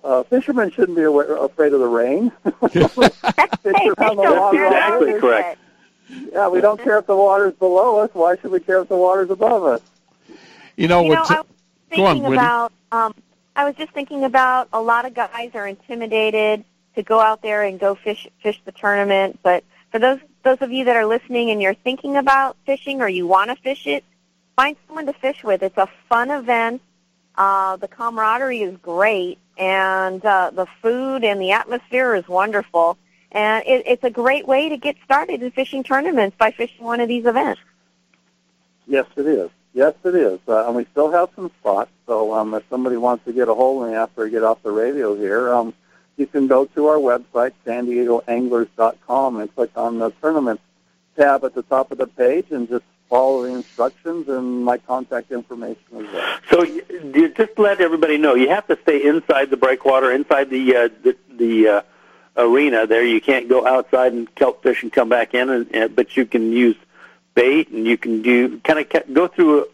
uh, 0.03 0.23
fishermen 0.23 0.71
shouldn't 0.71 0.97
be 0.97 1.03
aware, 1.03 1.35
afraid 1.37 1.73
of 1.73 1.79
the 1.79 1.87
rain. 1.87 2.31
Fish 2.71 2.97
around 2.97 4.17
the 4.17 4.35
water 4.37 4.65
Exactly 4.65 5.19
correct. 5.19 5.59
Yeah, 6.31 6.49
we 6.49 6.61
don't 6.61 6.81
care 6.81 6.97
if 6.97 7.05
the 7.05 7.15
water's 7.15 7.53
below 7.53 7.99
us. 7.99 8.09
Why 8.13 8.37
should 8.37 8.51
we 8.51 8.59
care 8.59 8.81
if 8.81 8.89
the 8.89 8.97
water's 8.97 9.29
above 9.29 9.63
us? 9.63 9.81
You 10.75 10.87
know 10.87 11.03
You 11.03 11.13
know, 11.13 11.21
what? 11.21 11.31
I 11.31 11.37
was 11.39 11.45
Go 11.95 12.05
on, 12.05 12.15
thinking 12.15 12.33
about. 12.33 12.71
Um, 12.91 13.13
I 13.55 13.65
was 13.65 13.75
just 13.75 13.91
thinking 13.91 14.23
about 14.23 14.69
a 14.71 14.81
lot 14.81 15.05
of 15.05 15.13
guys 15.13 15.51
are 15.53 15.67
intimidated 15.67 16.63
to 16.95 17.03
go 17.03 17.19
out 17.19 17.41
there 17.41 17.63
and 17.63 17.79
go 17.79 17.95
fish 17.95 18.27
fish 18.41 18.59
the 18.65 18.71
tournament. 18.71 19.39
But 19.43 19.63
for 19.91 19.99
those 19.99 20.19
those 20.43 20.57
of 20.61 20.71
you 20.71 20.85
that 20.85 20.95
are 20.95 21.05
listening 21.05 21.51
and 21.51 21.61
you're 21.61 21.73
thinking 21.73 22.15
about 22.15 22.55
fishing 22.65 23.01
or 23.01 23.09
you 23.09 23.27
want 23.27 23.49
to 23.49 23.55
fish 23.57 23.85
it, 23.85 24.03
find 24.55 24.75
someone 24.87 25.05
to 25.07 25.13
fish 25.13 25.43
with. 25.43 25.61
It's 25.61 25.77
a 25.77 25.89
fun 26.07 26.31
event. 26.31 26.81
Uh, 27.35 27.77
the 27.77 27.87
camaraderie 27.87 28.61
is 28.61 28.77
great, 28.77 29.37
and 29.59 30.25
uh, 30.25 30.51
the 30.51 30.65
food 30.81 31.23
and 31.23 31.39
the 31.39 31.51
atmosphere 31.51 32.15
is 32.15 32.27
wonderful. 32.27 32.97
And 33.31 33.63
it, 33.67 33.83
it's 33.85 34.03
a 34.03 34.09
great 34.09 34.47
way 34.47 34.69
to 34.69 34.77
get 34.77 34.95
started 35.03 35.43
in 35.43 35.51
fishing 35.51 35.83
tournaments 35.83 36.35
by 36.39 36.51
fishing 36.51 36.83
one 36.83 36.99
of 36.99 37.07
these 37.07 37.25
events. 37.25 37.61
Yes, 38.87 39.05
it 39.15 39.27
is. 39.27 39.51
Yes, 39.73 39.93
it 40.03 40.15
is. 40.15 40.39
Uh, 40.47 40.65
and 40.65 40.75
we 40.75 40.85
still 40.91 41.11
have 41.11 41.29
some 41.35 41.51
spots. 41.59 41.91
So 42.07 42.33
um, 42.33 42.55
if 42.55 42.63
somebody 42.69 42.97
wants 42.97 43.25
to 43.25 43.33
get 43.33 43.49
a 43.49 43.53
hold 43.53 43.83
of 43.83 43.89
me 43.89 43.95
after 43.95 44.25
I 44.25 44.29
get 44.29 44.43
off 44.43 44.63
the 44.63 44.71
radio 44.71 45.15
here, 45.15 45.53
um, 45.53 45.75
you 46.17 46.25
can 46.25 46.47
go 46.47 46.65
to 46.65 46.87
our 46.87 46.97
website, 46.97 47.53
san 47.65 47.85
diegoanglers.com, 47.85 49.39
and 49.39 49.55
click 49.55 49.71
on 49.75 49.99
the 49.99 50.09
tournament 50.21 50.59
tab 51.15 51.43
at 51.43 51.53
the 51.53 51.63
top 51.63 51.91
of 51.91 51.97
the 51.97 52.07
page 52.07 52.47
and 52.49 52.67
just 52.67 52.85
follow 53.09 53.43
the 53.43 53.53
instructions 53.55 54.29
and 54.29 54.63
my 54.63 54.77
contact 54.77 55.31
information 55.31 55.83
as 55.95 56.05
well. 56.13 56.39
So 56.51 56.63
you, 56.63 56.83
you 57.13 57.29
just 57.29 57.57
let 57.57 57.81
everybody 57.81 58.17
know 58.17 58.35
you 58.35 58.49
have 58.49 58.67
to 58.67 58.77
stay 58.83 59.03
inside 59.05 59.49
the 59.49 59.57
breakwater, 59.57 60.11
inside 60.11 60.49
the 60.49 60.75
uh, 60.75 60.89
the, 61.03 61.17
the 61.37 61.67
uh, 61.67 61.81
arena. 62.37 62.87
There, 62.87 63.03
you 63.03 63.21
can't 63.21 63.49
go 63.49 63.65
outside 63.65 64.13
and 64.13 64.33
kelp 64.35 64.63
fish 64.63 64.83
and 64.83 64.93
come 64.93 65.09
back 65.09 65.33
in. 65.33 65.49
And, 65.49 65.75
and 65.75 65.95
but 65.95 66.15
you 66.15 66.25
can 66.25 66.53
use 66.53 66.77
bait, 67.33 67.69
and 67.69 67.85
you 67.87 67.97
can 67.97 68.21
do 68.21 68.59
kind 68.59 68.79
of 68.79 69.13
go 69.13 69.27
through 69.27 69.67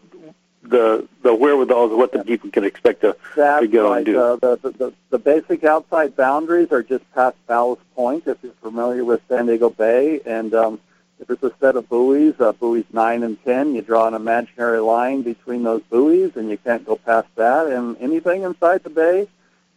the 0.62 1.06
the 1.22 1.34
wherewithals 1.34 1.92
of 1.92 1.98
what 1.98 2.12
the 2.12 2.24
people 2.24 2.50
can 2.50 2.64
expect 2.64 3.02
to, 3.02 3.16
That's 3.36 3.62
to 3.62 3.68
go 3.68 3.90
right. 3.90 3.98
and 3.98 4.06
do. 4.06 4.20
Uh, 4.20 4.36
the, 4.36 4.56
the, 4.56 4.70
the, 4.70 4.92
the 5.10 5.18
basic 5.18 5.64
outside 5.64 6.16
boundaries 6.16 6.72
are 6.72 6.82
just 6.82 7.04
past 7.12 7.36
Ballast 7.46 7.82
Point, 7.94 8.26
if 8.26 8.38
you're 8.42 8.52
familiar 8.62 9.04
with 9.04 9.20
San 9.28 9.46
Diego 9.46 9.70
Bay. 9.70 10.20
And 10.24 10.54
um, 10.54 10.80
if 11.18 11.30
it's 11.30 11.42
a 11.42 11.52
set 11.60 11.76
of 11.76 11.88
buoys, 11.88 12.34
uh, 12.40 12.52
buoys 12.52 12.84
9 12.92 13.22
and 13.22 13.42
10, 13.44 13.74
you 13.74 13.82
draw 13.82 14.06
an 14.06 14.14
imaginary 14.14 14.80
line 14.80 15.22
between 15.22 15.62
those 15.62 15.82
buoys, 15.88 16.36
and 16.36 16.50
you 16.50 16.58
can't 16.58 16.84
go 16.84 16.96
past 16.96 17.28
that. 17.36 17.68
And 17.68 17.96
anything 17.98 18.42
inside 18.42 18.84
the 18.84 18.90
bay 18.90 19.28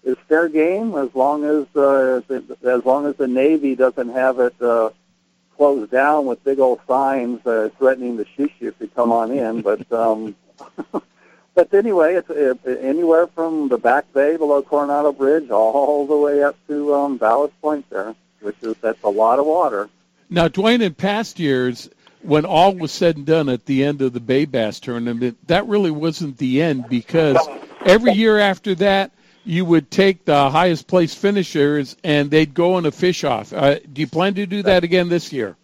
is 0.03 0.17
fair 0.27 0.49
game 0.49 0.95
as 0.95 1.13
long 1.15 1.43
as 1.45 1.63
uh, 1.75 2.21
the, 2.27 2.57
as 2.63 2.83
long 2.85 3.05
as 3.05 3.15
the 3.15 3.27
Navy 3.27 3.75
doesn't 3.75 4.09
have 4.09 4.39
it 4.39 4.55
uh, 4.61 4.89
closed 5.55 5.91
down 5.91 6.25
with 6.25 6.43
big 6.43 6.59
old 6.59 6.79
signs 6.87 7.45
uh, 7.45 7.69
threatening 7.77 8.17
to 8.17 8.25
shoot 8.35 8.51
you 8.59 8.69
if 8.69 8.75
you 8.79 8.87
come 8.87 9.11
on 9.11 9.31
in. 9.31 9.61
But 9.69 9.91
um, 9.91 10.35
but 11.55 11.73
anyway, 11.73 12.15
it's 12.15 12.29
uh, 12.29 12.55
anywhere 12.81 13.27
from 13.27 13.69
the 13.69 13.77
back 13.77 14.11
bay 14.13 14.35
below 14.35 14.61
Coronado 14.61 15.13
Bridge 15.13 15.49
all 15.49 16.05
the 16.05 16.17
way 16.17 16.43
up 16.43 16.55
to 16.67 16.93
um, 16.93 17.17
Ballast 17.17 17.59
Point 17.61 17.89
there, 17.89 18.13
which 18.41 18.57
is 18.61 18.75
that's 18.81 19.03
a 19.03 19.09
lot 19.09 19.39
of 19.39 19.45
water. 19.45 19.89
Now, 20.29 20.47
Dwayne, 20.47 20.81
in 20.81 20.93
past 20.93 21.39
years, 21.39 21.89
when 22.21 22.45
all 22.45 22.75
was 22.75 22.91
said 22.91 23.17
and 23.17 23.25
done 23.25 23.49
at 23.49 23.65
the 23.65 23.83
end 23.83 24.01
of 24.01 24.13
the 24.13 24.19
Bay 24.19 24.45
Bass 24.45 24.79
tournament, 24.79 25.37
that 25.47 25.67
really 25.67 25.91
wasn't 25.91 26.37
the 26.37 26.61
end 26.61 26.87
because 26.89 27.37
every 27.85 28.13
year 28.13 28.37
after 28.37 28.75
that, 28.75 29.11
you 29.45 29.65
would 29.65 29.89
take 29.89 30.25
the 30.25 30.49
highest 30.49 30.85
place 30.87 31.15
finishers 31.15 31.95
and 32.03 32.29
they'd 32.29 32.53
go 32.53 32.75
on 32.75 32.85
a 32.85 32.91
fish 32.91 33.23
off. 33.23 33.53
Uh, 33.53 33.79
do 33.79 34.01
you 34.01 34.07
plan 34.07 34.35
to 34.35 34.45
do 34.45 34.61
that 34.63 34.83
again 34.83 35.09
this 35.09 35.33
year? 35.33 35.55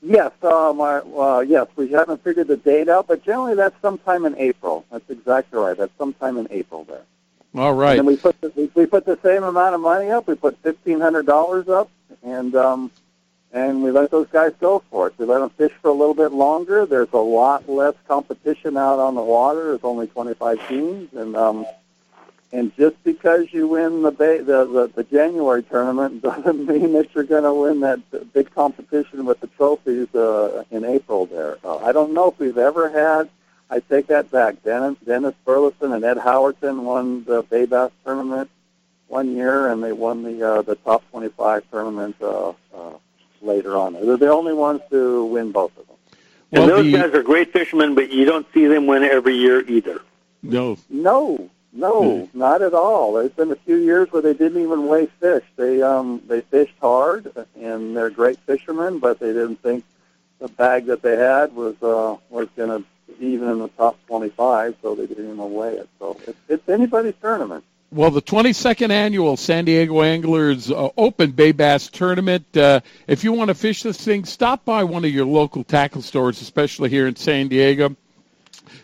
Yes, 0.00 0.30
um, 0.42 0.80
our, 0.80 1.02
uh, 1.18 1.40
yes, 1.40 1.66
we 1.74 1.88
haven't 1.88 2.22
figured 2.22 2.46
the 2.46 2.56
date 2.56 2.88
out, 2.88 3.08
but 3.08 3.24
generally 3.24 3.56
that's 3.56 3.74
sometime 3.82 4.24
in 4.24 4.38
April. 4.38 4.86
That's 4.90 5.10
exactly 5.10 5.58
right. 5.58 5.76
That's 5.76 5.92
sometime 5.98 6.38
in 6.38 6.46
April 6.50 6.84
there. 6.84 7.02
All 7.56 7.74
right. 7.74 7.98
And 7.98 8.06
we 8.06 8.16
put 8.16 8.40
the, 8.40 8.52
we, 8.54 8.70
we 8.74 8.86
put 8.86 9.04
the 9.04 9.18
same 9.22 9.42
amount 9.42 9.74
of 9.74 9.80
money 9.80 10.10
up. 10.10 10.28
We 10.28 10.36
put 10.36 10.56
fifteen 10.58 11.00
hundred 11.00 11.26
dollars 11.26 11.68
up, 11.68 11.90
and 12.22 12.54
um, 12.54 12.90
and 13.52 13.82
we 13.82 13.90
let 13.90 14.10
those 14.10 14.28
guys 14.28 14.52
go 14.60 14.82
for 14.90 15.08
it. 15.08 15.14
We 15.18 15.24
let 15.24 15.38
them 15.38 15.50
fish 15.50 15.72
for 15.80 15.88
a 15.88 15.92
little 15.94 16.14
bit 16.14 16.32
longer. 16.32 16.86
There's 16.86 17.12
a 17.12 17.18
lot 17.18 17.68
less 17.68 17.94
competition 18.06 18.76
out 18.76 18.98
on 18.98 19.14
the 19.14 19.22
water. 19.22 19.68
There's 19.68 19.84
only 19.84 20.06
twenty 20.06 20.34
five 20.34 20.66
teams, 20.68 21.12
and 21.14 21.34
um, 21.36 21.66
and 22.52 22.74
just 22.76 23.02
because 23.04 23.52
you 23.52 23.66
win 23.68 24.02
the, 24.02 24.10
ba- 24.10 24.42
the 24.42 24.64
the 24.64 24.92
the 24.94 25.04
January 25.04 25.62
tournament 25.62 26.22
doesn't 26.22 26.66
mean 26.66 26.92
that 26.92 27.14
you're 27.14 27.24
going 27.24 27.44
to 27.44 27.54
win 27.54 27.80
that 27.80 28.32
big 28.32 28.54
competition 28.54 29.24
with 29.24 29.40
the 29.40 29.46
trophies 29.48 30.14
uh, 30.14 30.64
in 30.70 30.84
April. 30.84 31.26
There, 31.26 31.58
uh, 31.64 31.78
I 31.78 31.92
don't 31.92 32.12
know 32.12 32.30
if 32.30 32.38
we've 32.38 32.58
ever 32.58 32.90
had. 32.90 33.30
I 33.70 33.80
take 33.80 34.06
that 34.06 34.30
back. 34.30 34.62
Dennis, 34.62 34.96
Dennis 35.04 35.34
Burleson 35.44 35.92
and 35.92 36.02
Ed 36.02 36.16
Howerton 36.16 36.84
won 36.84 37.24
the 37.24 37.42
Bay 37.42 37.66
Bass 37.66 37.90
tournament 38.02 38.50
one 39.08 39.34
year, 39.36 39.68
and 39.68 39.82
they 39.82 39.92
won 39.92 40.22
the 40.22 40.42
uh, 40.42 40.62
the 40.62 40.76
top 40.76 41.02
25 41.10 41.64
tournament 41.70 42.16
uh, 42.22 42.52
later 43.42 43.76
on. 43.76 43.94
They're 43.94 44.16
the 44.16 44.30
only 44.30 44.54
ones 44.54 44.80
to 44.90 45.24
win 45.24 45.52
both 45.52 45.76
of 45.78 45.86
them. 45.86 45.96
And 46.52 46.66
Well, 46.66 46.76
those 46.76 46.86
the- 46.86 46.98
guys 46.98 47.12
are 47.14 47.22
great 47.22 47.52
fishermen, 47.52 47.94
but 47.94 48.10
you 48.10 48.24
don't 48.24 48.46
see 48.54 48.66
them 48.66 48.86
win 48.86 49.04
every 49.04 49.34
year 49.36 49.64
either. 49.68 50.00
No. 50.42 50.78
No, 50.88 51.50
no, 51.72 52.28
not 52.32 52.62
at 52.62 52.72
all. 52.74 53.14
There's 53.14 53.32
been 53.32 53.50
a 53.50 53.56
few 53.56 53.76
years 53.76 54.10
where 54.10 54.22
they 54.22 54.32
didn't 54.32 54.62
even 54.62 54.86
weigh 54.86 55.06
fish. 55.20 55.44
They 55.56 55.82
um 55.82 56.22
they 56.26 56.40
fished 56.40 56.74
hard 56.80 57.30
and 57.60 57.96
they're 57.96 58.10
great 58.10 58.38
fishermen, 58.46 58.98
but 58.98 59.18
they 59.18 59.32
didn't 59.32 59.62
think 59.62 59.84
the 60.38 60.48
bag 60.48 60.86
that 60.86 61.02
they 61.02 61.16
had 61.16 61.54
was 61.54 61.74
uh 61.82 62.16
was 62.30 62.48
going 62.56 62.70
to 62.70 62.84
even 63.20 63.48
in 63.48 63.58
the 63.58 63.68
top 63.68 63.98
25, 64.06 64.76
so 64.80 64.94
they 64.94 65.06
didn't 65.06 65.32
even 65.32 65.52
weigh 65.52 65.74
it. 65.74 65.88
So 65.98 66.16
it's, 66.26 66.38
it's 66.48 66.68
anybody's 66.68 67.14
tournament. 67.20 67.64
Well, 67.90 68.10
the 68.10 68.20
22nd 68.20 68.90
annual 68.90 69.38
San 69.38 69.64
Diego 69.64 70.02
Anglers 70.02 70.70
uh, 70.70 70.90
Open 70.98 71.30
Bay 71.30 71.52
Bass 71.52 71.88
Tournament. 71.88 72.44
Uh, 72.54 72.80
if 73.06 73.24
you 73.24 73.32
want 73.32 73.48
to 73.48 73.54
fish 73.54 73.82
this 73.82 73.96
thing, 73.96 74.26
stop 74.26 74.62
by 74.66 74.84
one 74.84 75.06
of 75.06 75.10
your 75.10 75.24
local 75.24 75.64
tackle 75.64 76.02
stores, 76.02 76.42
especially 76.42 76.90
here 76.90 77.06
in 77.06 77.16
San 77.16 77.48
Diego. 77.48 77.96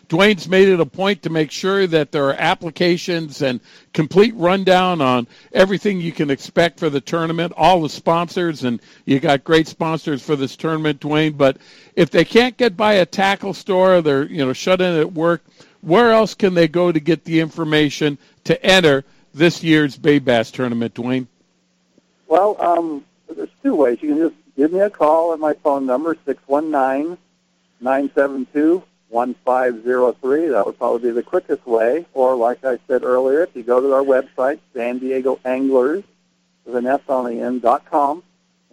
Dwayne's 0.09 0.49
made 0.49 0.69
it 0.69 0.79
a 0.79 0.87
point 0.87 1.21
to 1.21 1.29
make 1.29 1.51
sure 1.51 1.85
that 1.85 2.11
there 2.11 2.25
are 2.25 2.33
applications 2.33 3.43
and 3.43 3.59
complete 3.93 4.33
rundown 4.33 5.01
on 5.01 5.27
everything 5.53 6.01
you 6.01 6.11
can 6.11 6.31
expect 6.31 6.79
for 6.79 6.89
the 6.89 7.01
tournament, 7.01 7.53
all 7.55 7.83
the 7.83 7.89
sponsors, 7.89 8.63
and 8.63 8.81
you 9.05 9.19
got 9.19 9.43
great 9.43 9.67
sponsors 9.67 10.23
for 10.23 10.35
this 10.35 10.55
tournament, 10.55 10.99
Dwayne. 10.99 11.37
But 11.37 11.57
if 11.95 12.09
they 12.09 12.25
can't 12.25 12.57
get 12.57 12.75
by 12.75 12.93
a 12.93 13.05
tackle 13.05 13.53
store, 13.53 14.01
they're 14.01 14.25
you 14.25 14.43
know 14.43 14.53
shut 14.53 14.81
in 14.81 14.95
at 14.99 15.13
work. 15.13 15.43
Where 15.85 16.11
else 16.11 16.33
can 16.33 16.55
they 16.55 16.67
go 16.67 16.91
to 16.91 16.99
get 16.99 17.25
the 17.25 17.39
information 17.39 18.17
to 18.45 18.65
enter 18.65 19.05
this 19.35 19.63
year's 19.63 19.95
Bay 19.95 20.17
Bass 20.17 20.49
tournament, 20.49 20.95
Dwayne? 20.95 21.27
Well, 22.27 22.59
um, 22.59 23.05
there's 23.29 23.49
two 23.61 23.75
ways. 23.75 23.99
You 24.01 24.09
can 24.09 24.17
just 24.17 24.35
give 24.57 24.73
me 24.73 24.79
a 24.79 24.89
call 24.89 25.33
at 25.33 25.39
my 25.39 25.53
phone 25.53 25.85
number, 25.85 26.17
six 26.25 26.41
one 26.47 26.71
nine 26.71 27.19
nine 27.79 28.09
seven 28.15 28.47
two 28.51 28.81
one 29.09 29.35
five 29.45 29.83
zero 29.83 30.13
three. 30.13 30.47
That 30.47 30.65
would 30.65 30.79
probably 30.79 31.09
be 31.09 31.11
the 31.11 31.21
quickest 31.21 31.67
way. 31.67 32.07
Or, 32.15 32.35
like 32.35 32.65
I 32.65 32.79
said 32.87 33.03
earlier, 33.03 33.43
if 33.43 33.55
you 33.55 33.61
go 33.61 33.79
to 33.79 33.93
our 33.93 34.01
website, 34.01 34.59
San 34.73 34.97
Diego 34.97 35.39
Anglers, 35.45 36.03
with 36.65 36.75
an 36.77 36.87
S 36.87 37.01
on 37.07 37.25
the 37.25 37.41
end, 37.41 37.61
dot 37.61 37.85
com, 37.85 38.23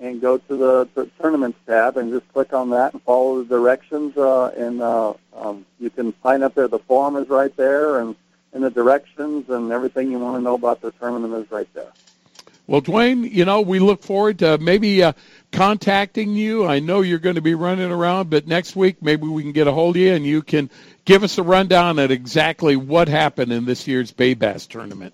and 0.02 0.20
go 0.20 0.36
to 0.36 0.56
the, 0.56 1.10
tournaments 1.20 1.58
tab 1.64 1.96
and 1.96 2.10
just 2.10 2.30
click 2.32 2.52
on 2.52 2.70
that 2.70 2.92
and 2.92 3.00
follow 3.02 3.42
the 3.42 3.48
directions. 3.48 4.16
Uh, 4.16 4.46
and 4.56 4.82
uh, 4.82 5.14
um, 5.34 5.64
you 5.78 5.90
can 5.90 6.12
sign 6.22 6.42
up 6.42 6.54
there. 6.54 6.66
The 6.66 6.80
form 6.80 7.16
is 7.16 7.28
right 7.28 7.56
there, 7.56 8.00
and, 8.00 8.16
and 8.52 8.64
the 8.64 8.70
directions 8.70 9.48
and 9.48 9.70
everything 9.70 10.10
you 10.10 10.18
want 10.18 10.36
to 10.36 10.42
know 10.42 10.54
about 10.54 10.80
the 10.80 10.90
tournament 10.92 11.34
is 11.34 11.50
right 11.52 11.72
there. 11.72 11.92
Well, 12.66 12.80
Dwayne, 12.80 13.30
you 13.30 13.44
know, 13.44 13.60
we 13.60 13.78
look 13.78 14.02
forward 14.02 14.40
to 14.40 14.58
maybe 14.58 15.02
uh, 15.02 15.12
contacting 15.52 16.34
you. 16.34 16.66
I 16.66 16.80
know 16.80 17.00
you're 17.00 17.18
going 17.18 17.34
to 17.36 17.40
be 17.40 17.54
running 17.54 17.90
around, 17.90 18.30
but 18.30 18.46
next 18.46 18.74
week 18.74 19.02
maybe 19.02 19.26
we 19.26 19.42
can 19.42 19.52
get 19.52 19.66
a 19.66 19.72
hold 19.72 19.96
of 19.96 20.02
you 20.02 20.14
and 20.14 20.24
you 20.24 20.42
can 20.42 20.70
give 21.04 21.22
us 21.22 21.38
a 21.38 21.42
rundown 21.42 21.98
at 21.98 22.10
exactly 22.10 22.76
what 22.76 23.08
happened 23.08 23.52
in 23.52 23.64
this 23.64 23.86
year's 23.86 24.12
Bay 24.12 24.34
Bass 24.34 24.66
tournament. 24.66 25.12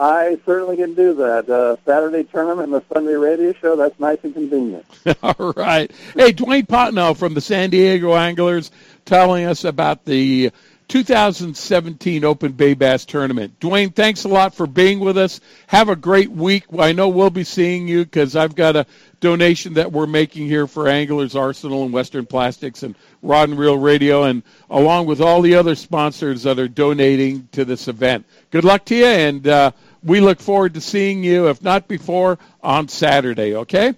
I 0.00 0.38
certainly 0.46 0.78
can 0.78 0.94
do 0.94 1.12
that. 1.14 1.48
Uh, 1.50 1.76
Saturday 1.84 2.24
tournament 2.24 2.72
and 2.72 2.74
the 2.74 2.94
Sunday 2.94 3.12
radio 3.12 3.52
show, 3.52 3.76
that's 3.76 4.00
nice 4.00 4.18
and 4.22 4.32
convenient. 4.32 4.86
All 5.22 5.52
right. 5.54 5.92
Hey, 6.14 6.32
Dwayne 6.32 6.66
Potnell 6.66 7.14
from 7.14 7.34
the 7.34 7.42
San 7.42 7.68
Diego 7.68 8.14
Anglers 8.14 8.70
telling 9.04 9.44
us 9.44 9.64
about 9.64 10.06
the 10.06 10.52
2017 10.88 12.24
Open 12.24 12.52
Bay 12.52 12.72
Bass 12.72 13.04
Tournament. 13.04 13.60
Dwayne, 13.60 13.94
thanks 13.94 14.24
a 14.24 14.28
lot 14.28 14.54
for 14.54 14.66
being 14.66 15.00
with 15.00 15.18
us. 15.18 15.40
Have 15.68 15.88
a 15.88 15.94
great 15.94 16.32
week. 16.32 16.64
I 16.78 16.92
know 16.92 17.08
we'll 17.08 17.30
be 17.30 17.44
seeing 17.44 17.86
you 17.86 18.04
because 18.04 18.34
I've 18.34 18.56
got 18.56 18.74
a 18.74 18.86
donation 19.20 19.74
that 19.74 19.92
we're 19.92 20.08
making 20.08 20.46
here 20.46 20.66
for 20.66 20.88
Anglers 20.88 21.36
Arsenal 21.36 21.84
and 21.84 21.92
Western 21.92 22.26
Plastics 22.26 22.82
and 22.82 22.96
Rod 23.22 23.50
and 23.50 23.58
Reel 23.58 23.78
Radio, 23.78 24.24
and 24.24 24.42
along 24.68 25.06
with 25.06 25.20
all 25.20 25.42
the 25.42 25.54
other 25.54 25.76
sponsors 25.76 26.42
that 26.42 26.58
are 26.58 26.68
donating 26.68 27.46
to 27.52 27.64
this 27.64 27.86
event. 27.86 28.24
Good 28.50 28.64
luck 28.64 28.84
to 28.86 28.96
you, 28.96 29.04
and 29.04 29.46
uh, 29.46 29.70
we 30.02 30.20
look 30.20 30.40
forward 30.40 30.74
to 30.74 30.80
seeing 30.80 31.22
you, 31.22 31.48
if 31.48 31.62
not 31.62 31.88
before, 31.88 32.38
on 32.62 32.88
Saturday, 32.88 33.54
okay? 33.56 33.94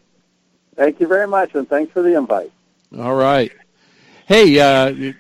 Thank 0.77 1.01
you 1.01 1.07
very 1.07 1.29
much, 1.29 1.55
and 1.55 1.69
thanks 1.69 1.93
for 1.93 2.03
the 2.03 2.17
invite. 2.17 2.53
All 2.99 3.15
right. 3.15 3.53
Hey, 4.27 4.59
uh, 4.59 5.13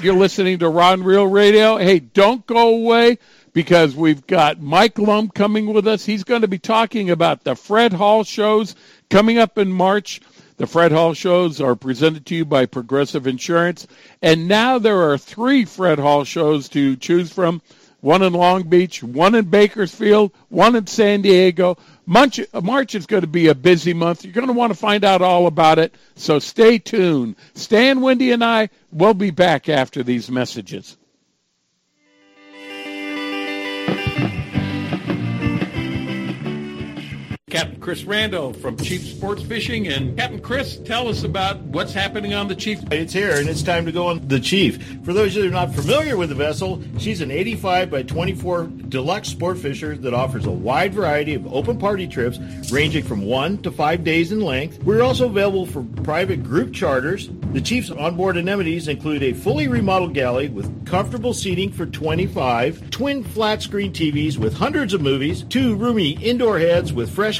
you're 0.00 0.14
listening 0.14 0.58
to 0.60 0.68
Rod 0.68 1.00
Reel 1.00 1.26
Radio. 1.26 1.76
Hey, 1.76 1.98
don't 1.98 2.46
go 2.46 2.74
away 2.74 3.18
because 3.52 3.94
we've 3.96 4.26
got 4.26 4.60
Mike 4.60 4.98
Lum 4.98 5.28
coming 5.28 5.72
with 5.72 5.86
us. 5.86 6.04
He's 6.04 6.24
going 6.24 6.42
to 6.42 6.48
be 6.48 6.58
talking 6.58 7.10
about 7.10 7.44
the 7.44 7.54
Fred 7.54 7.92
Hall 7.92 8.24
shows 8.24 8.76
coming 9.08 9.38
up 9.38 9.58
in 9.58 9.72
March. 9.72 10.20
The 10.56 10.66
Fred 10.66 10.92
Hall 10.92 11.14
shows 11.14 11.60
are 11.60 11.74
presented 11.74 12.26
to 12.26 12.34
you 12.34 12.44
by 12.44 12.66
Progressive 12.66 13.26
Insurance. 13.26 13.86
And 14.20 14.46
now 14.46 14.78
there 14.78 15.10
are 15.10 15.18
three 15.18 15.64
Fred 15.64 15.98
Hall 15.98 16.24
shows 16.24 16.68
to 16.70 16.96
choose 16.96 17.32
from 17.32 17.62
one 18.00 18.22
in 18.22 18.32
Long 18.32 18.62
Beach, 18.64 19.02
one 19.02 19.34
in 19.34 19.44
Bakersfield, 19.46 20.32
one 20.48 20.76
in 20.76 20.86
San 20.86 21.22
Diego. 21.22 21.76
March, 22.06 22.40
March 22.62 22.94
is 22.94 23.06
going 23.06 23.20
to 23.22 23.26
be 23.26 23.48
a 23.48 23.54
busy 23.54 23.92
month. 23.92 24.24
You're 24.24 24.32
going 24.32 24.46
to 24.46 24.52
want 24.52 24.72
to 24.72 24.78
find 24.78 25.04
out 25.04 25.22
all 25.22 25.46
about 25.46 25.78
it, 25.78 25.94
so 26.14 26.38
stay 26.38 26.78
tuned. 26.78 27.36
Stan, 27.54 28.00
Wendy, 28.00 28.32
and 28.32 28.44
I 28.44 28.70
will 28.90 29.14
be 29.14 29.30
back 29.30 29.68
after 29.68 30.02
these 30.02 30.30
messages. 30.30 30.96
Captain 37.50 37.80
Chris 37.80 38.04
Rando 38.04 38.54
from 38.54 38.76
Chief 38.76 39.04
Sports 39.04 39.42
Fishing. 39.42 39.88
And 39.88 40.16
Captain 40.16 40.40
Chris, 40.40 40.76
tell 40.76 41.08
us 41.08 41.24
about 41.24 41.58
what's 41.62 41.92
happening 41.92 42.32
on 42.32 42.46
the 42.46 42.54
Chief. 42.54 42.80
It's 42.92 43.12
here, 43.12 43.36
and 43.36 43.48
it's 43.48 43.62
time 43.62 43.84
to 43.86 43.92
go 43.92 44.06
on 44.06 44.26
the 44.28 44.38
Chief. 44.38 44.80
For 45.04 45.12
those 45.12 45.36
of 45.36 45.42
you 45.42 45.42
that 45.42 45.48
are 45.48 45.66
not 45.66 45.74
familiar 45.74 46.16
with 46.16 46.28
the 46.28 46.36
vessel, 46.36 46.80
she's 46.98 47.20
an 47.20 47.32
85 47.32 47.90
by 47.90 48.02
24 48.04 48.66
deluxe 48.88 49.28
sport 49.28 49.58
fisher 49.58 49.96
that 49.96 50.14
offers 50.14 50.46
a 50.46 50.50
wide 50.50 50.94
variety 50.94 51.34
of 51.34 51.52
open 51.52 51.76
party 51.76 52.06
trips 52.06 52.38
ranging 52.70 53.02
from 53.02 53.22
one 53.22 53.58
to 53.62 53.72
five 53.72 54.04
days 54.04 54.30
in 54.30 54.40
length. 54.40 54.82
We're 54.84 55.02
also 55.02 55.26
available 55.26 55.66
for 55.66 55.82
private 56.04 56.44
group 56.44 56.72
charters. 56.72 57.30
The 57.52 57.60
Chief's 57.60 57.90
onboard 57.90 58.36
amenities 58.36 58.86
include 58.86 59.24
a 59.24 59.32
fully 59.32 59.66
remodeled 59.66 60.14
galley 60.14 60.48
with 60.48 60.86
comfortable 60.86 61.34
seating 61.34 61.72
for 61.72 61.86
25, 61.86 62.90
twin 62.90 63.24
flat 63.24 63.60
screen 63.60 63.92
TVs 63.92 64.36
with 64.36 64.54
hundreds 64.54 64.94
of 64.94 65.00
movies, 65.00 65.42
two 65.48 65.74
roomy 65.74 66.10
indoor 66.22 66.60
heads 66.60 66.92
with 66.92 67.10
fresh 67.10 67.39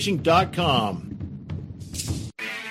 chiefsportfishing.com. 0.01 1.10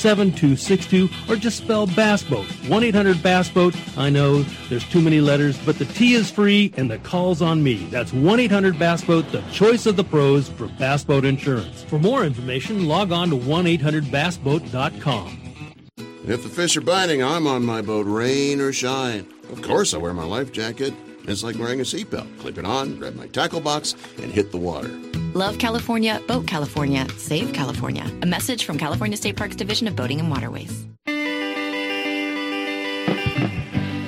7262 0.00 1.08
or 1.28 1.36
just 1.36 1.58
spell 1.58 1.86
Bass 1.86 2.22
Boat. 2.22 2.46
1-800 2.46 3.22
Bass 3.22 3.48
Boat. 3.48 3.74
I 3.96 4.10
know 4.10 4.42
there's 4.68 4.88
too 4.88 5.00
many 5.00 5.20
letters, 5.20 5.58
but 5.64 5.78
the 5.78 5.84
T 5.84 6.14
is 6.14 6.30
free 6.30 6.72
and 6.76 6.90
the 6.90 6.98
call's 6.98 7.42
on 7.42 7.62
me. 7.62 7.86
That's 7.90 8.12
1-800 8.12 8.78
Bass 8.78 9.04
Boat, 9.04 9.30
the 9.30 9.42
choice 9.52 9.86
of 9.86 9.96
the 9.96 10.04
pros 10.04 10.48
for 10.48 10.68
bass 10.68 11.04
boat 11.04 11.24
insurance. 11.24 11.82
For 11.84 11.98
more 11.98 12.24
information, 12.24 12.86
log 12.86 13.12
on 13.12 13.30
to 13.30 13.36
1-800bassboat.com. 13.36 15.36
If 16.26 16.42
the 16.42 16.48
fish 16.48 16.76
are 16.76 16.82
biting, 16.82 17.22
I'm 17.22 17.46
on 17.46 17.64
my 17.64 17.82
boat, 17.82 18.06
rain 18.06 18.60
or 18.60 18.72
shine. 18.72 19.26
Of 19.50 19.62
course, 19.62 19.94
I 19.94 19.98
wear 19.98 20.14
my 20.14 20.24
life 20.24 20.52
jacket. 20.52 20.94
It's 21.24 21.42
like 21.42 21.58
wearing 21.58 21.80
a 21.80 21.84
seatbelt. 21.84 22.38
Clip 22.40 22.58
it 22.58 22.64
on, 22.64 22.98
grab 22.98 23.16
my 23.16 23.26
tackle 23.28 23.60
box, 23.60 23.94
and 24.22 24.30
hit 24.30 24.52
the 24.52 24.58
water. 24.58 24.90
Love 25.34 25.58
California, 25.58 26.20
Boat 26.26 26.44
California, 26.48 27.06
Save 27.16 27.52
California. 27.52 28.04
A 28.22 28.26
message 28.26 28.64
from 28.64 28.78
California 28.78 29.16
State 29.16 29.36
Parks 29.36 29.54
Division 29.54 29.86
of 29.86 29.94
Boating 29.94 30.18
and 30.18 30.28
Waterways. 30.28 30.86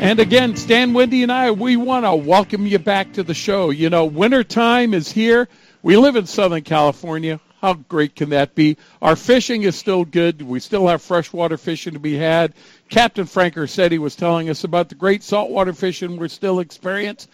And 0.01 0.19
again, 0.19 0.57
Stan 0.57 0.95
Wendy 0.95 1.23
and 1.23 1.31
I, 1.31 1.53
we 1.53 1.77
want 1.77 2.07
to 2.07 2.17
welcome 2.17 2.67
you 2.67 2.81
back 2.81 3.13
to 3.13 3.23
the 3.23 3.35
show. 3.35 3.71
You 3.71 3.89
know, 3.89 4.05
wintertime 4.05 4.95
is 4.95 5.13
here. 5.13 5.49
We 5.85 5.97
live 5.97 6.17
in 6.17 6.27
Southern 6.27 6.63
California. 6.63 7.39
How 7.61 7.75
great 7.75 8.17
can 8.17 8.31
that 8.31 8.57
be? 8.57 8.77
Our 9.01 9.15
fishing 9.15 9.63
is 9.63 9.77
still 9.77 10.05
good. 10.05 10.43
We 10.43 10.59
still 10.59 10.89
have 10.89 11.03
freshwater 11.03 11.57
fishing 11.57 11.93
to 11.93 12.01
be 12.01 12.17
had. 12.17 12.53
Captain 12.89 13.27
Frank 13.27 13.55
Ursitti 13.55 13.99
was 13.99 14.17
telling 14.17 14.51
us 14.51 14.65
about 14.65 14.89
the 14.89 14.97
great 14.97 15.23
saltwater 15.23 15.73
fishing 15.73 16.17
we're 16.17 16.27
still 16.27 16.59
experiencing. 16.59 17.31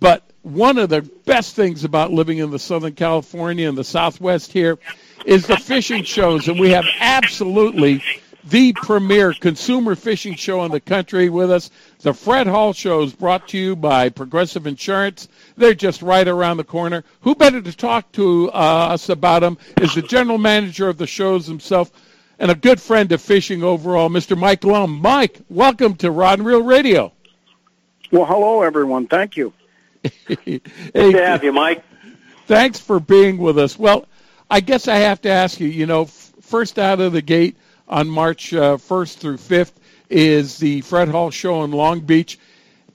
But 0.00 0.30
one 0.42 0.78
of 0.78 0.88
the 0.88 1.02
best 1.02 1.56
things 1.56 1.84
about 1.84 2.12
living 2.12 2.38
in 2.38 2.50
the 2.50 2.58
Southern 2.58 2.94
California 2.94 3.68
and 3.68 3.76
the 3.76 3.84
Southwest 3.84 4.52
here 4.52 4.78
is 5.26 5.46
the 5.46 5.56
fishing 5.56 6.04
shows, 6.04 6.48
and 6.48 6.58
we 6.58 6.70
have 6.70 6.86
absolutely 7.00 8.02
the 8.44 8.72
premier 8.72 9.34
consumer 9.34 9.94
fishing 9.94 10.34
show 10.34 10.64
in 10.64 10.70
the 10.70 10.80
country 10.80 11.28
with 11.28 11.50
us. 11.50 11.70
The 12.00 12.14
Fred 12.14 12.46
Hall 12.46 12.72
Show 12.72 13.02
is 13.02 13.12
brought 13.12 13.48
to 13.48 13.58
you 13.58 13.76
by 13.76 14.08
Progressive 14.08 14.66
Insurance. 14.66 15.28
They're 15.56 15.74
just 15.74 16.00
right 16.00 16.26
around 16.26 16.56
the 16.56 16.64
corner. 16.64 17.04
Who 17.20 17.34
better 17.34 17.60
to 17.60 17.76
talk 17.76 18.10
to 18.12 18.50
uh, 18.52 18.88
us 18.92 19.08
about 19.08 19.40
them 19.40 19.58
is 19.80 19.94
the 19.94 20.02
general 20.02 20.38
manager 20.38 20.88
of 20.88 20.96
the 20.96 21.06
shows 21.06 21.46
himself 21.46 21.90
and 22.38 22.50
a 22.50 22.54
good 22.54 22.80
friend 22.80 23.10
of 23.12 23.20
fishing 23.20 23.62
overall, 23.62 24.08
Mr. 24.08 24.38
Mike 24.38 24.64
Lum. 24.64 25.00
Mike, 25.02 25.40
welcome 25.50 25.94
to 25.96 26.10
Rod 26.10 26.38
and 26.38 26.46
Reel 26.46 26.62
Radio. 26.62 27.12
Well, 28.12 28.24
hello, 28.24 28.62
everyone. 28.62 29.08
Thank 29.08 29.36
you. 29.36 29.52
Hey, 30.02 30.60
Good 30.92 31.12
to 31.12 31.26
have 31.26 31.44
you, 31.44 31.52
Mike. 31.52 31.84
Thanks 32.46 32.78
for 32.80 33.00
being 33.00 33.38
with 33.38 33.58
us. 33.58 33.78
Well, 33.78 34.06
I 34.50 34.60
guess 34.60 34.88
I 34.88 34.96
have 34.96 35.20
to 35.22 35.28
ask 35.30 35.60
you, 35.60 35.68
you 35.68 35.86
know, 35.86 36.02
f- 36.02 36.32
first 36.40 36.78
out 36.78 37.00
of 37.00 37.12
the 37.12 37.22
gate 37.22 37.56
on 37.86 38.08
March 38.08 38.54
uh, 38.54 38.76
1st 38.76 39.16
through 39.18 39.36
5th 39.36 39.72
is 40.08 40.58
the 40.58 40.80
Fred 40.82 41.08
Hall 41.08 41.30
Show 41.30 41.64
in 41.64 41.70
Long 41.72 42.00
Beach. 42.00 42.38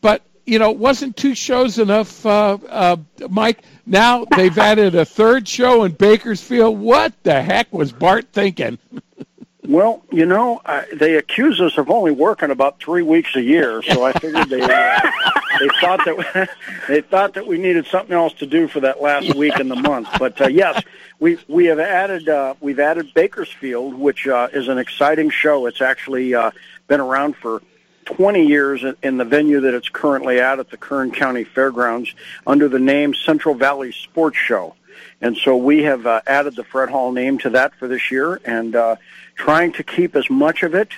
But, 0.02 0.24
you 0.46 0.58
know, 0.60 0.72
wasn't 0.72 1.16
two 1.16 1.36
shows 1.36 1.78
enough, 1.78 2.26
uh, 2.26 2.58
uh, 2.68 2.98
Mike? 3.30 3.64
Now 3.86 4.26
they've 4.26 4.58
added 4.58 4.96
a 4.96 5.06
third 5.06 5.48
show 5.48 5.84
in 5.84 5.92
Bakersfield. 5.92 6.80
What 6.80 7.14
the 7.24 7.42
heck 7.42 7.72
was 7.72 7.92
Bart 7.92 8.28
thinking? 8.34 8.80
Well, 9.66 10.04
you 10.12 10.26
know, 10.26 10.62
I, 10.66 10.86
they 10.94 11.16
accuse 11.16 11.62
us 11.62 11.78
of 11.78 11.90
only 11.90 12.12
working 12.12 12.52
about 12.52 12.80
three 12.80 13.02
weeks 13.02 13.36
a 13.36 13.42
year, 13.42 13.82
so 13.82 14.04
I 14.04 14.12
figured 14.12 14.50
they 14.50 14.62
uh, 14.62 14.68
they 15.60 15.68
thought 15.80 16.04
that 16.06 16.50
they 16.90 17.00
thought 17.00 17.34
that 17.36 17.48
we 17.48 17.58
needed 17.58 17.86
something 17.86 18.14
else 18.14 18.34
to 18.36 18.46
do 18.46 18.68
for 18.68 18.82
that 18.82 19.02
last 19.02 19.34
week 19.36 19.58
in 19.60 19.70
the 19.70 19.78
month. 19.78 20.10
But 20.20 20.42
uh, 20.42 20.48
yes, 20.48 20.84
we 21.20 21.38
we 21.48 21.66
have 21.66 21.80
added 21.80 22.28
uh, 22.28 22.56
we've 22.60 22.80
added 22.80 23.14
Bakersfield, 23.14 23.94
which 23.94 24.28
uh, 24.28 24.50
is 24.52 24.68
an 24.68 24.78
exciting 24.80 25.30
show. 25.30 25.66
It's 25.66 25.82
actually 25.82 26.36
uh, 26.36 26.52
been 26.88 27.00
around 27.00 27.38
for 27.38 27.62
20 28.06 28.46
years 28.46 28.84
in- 29.02 29.18
the 29.18 29.24
venue 29.26 29.62
that 29.62 29.74
it's 29.74 29.88
currently 29.88 30.42
at 30.42 30.60
at 30.60 30.72
the 30.72 30.78
Kern 30.78 31.12
County 31.12 31.46
Fairgrounds 31.46 32.14
under 32.46 32.68
the 32.68 32.80
name 32.80 33.14
Central 33.14 33.56
Valley 33.56 33.94
Sports 33.94 34.38
Show. 34.38 34.76
And 35.22 35.38
so 35.38 35.56
we 35.56 35.84
have 35.84 36.06
uh, 36.06 36.22
added 36.28 36.56
the 36.56 36.66
Fred 36.66 36.90
Hall 36.90 37.14
name 37.14 37.38
to 37.40 37.52
that 37.52 37.74
for 37.76 37.88
this 37.88 38.12
year 38.12 38.42
and 38.44 38.76
uh, 38.76 38.98
trying 39.36 39.74
to 39.74 39.84
keep 39.84 40.16
as 40.16 40.30
much 40.30 40.64
of 40.64 40.76
it 40.76 40.90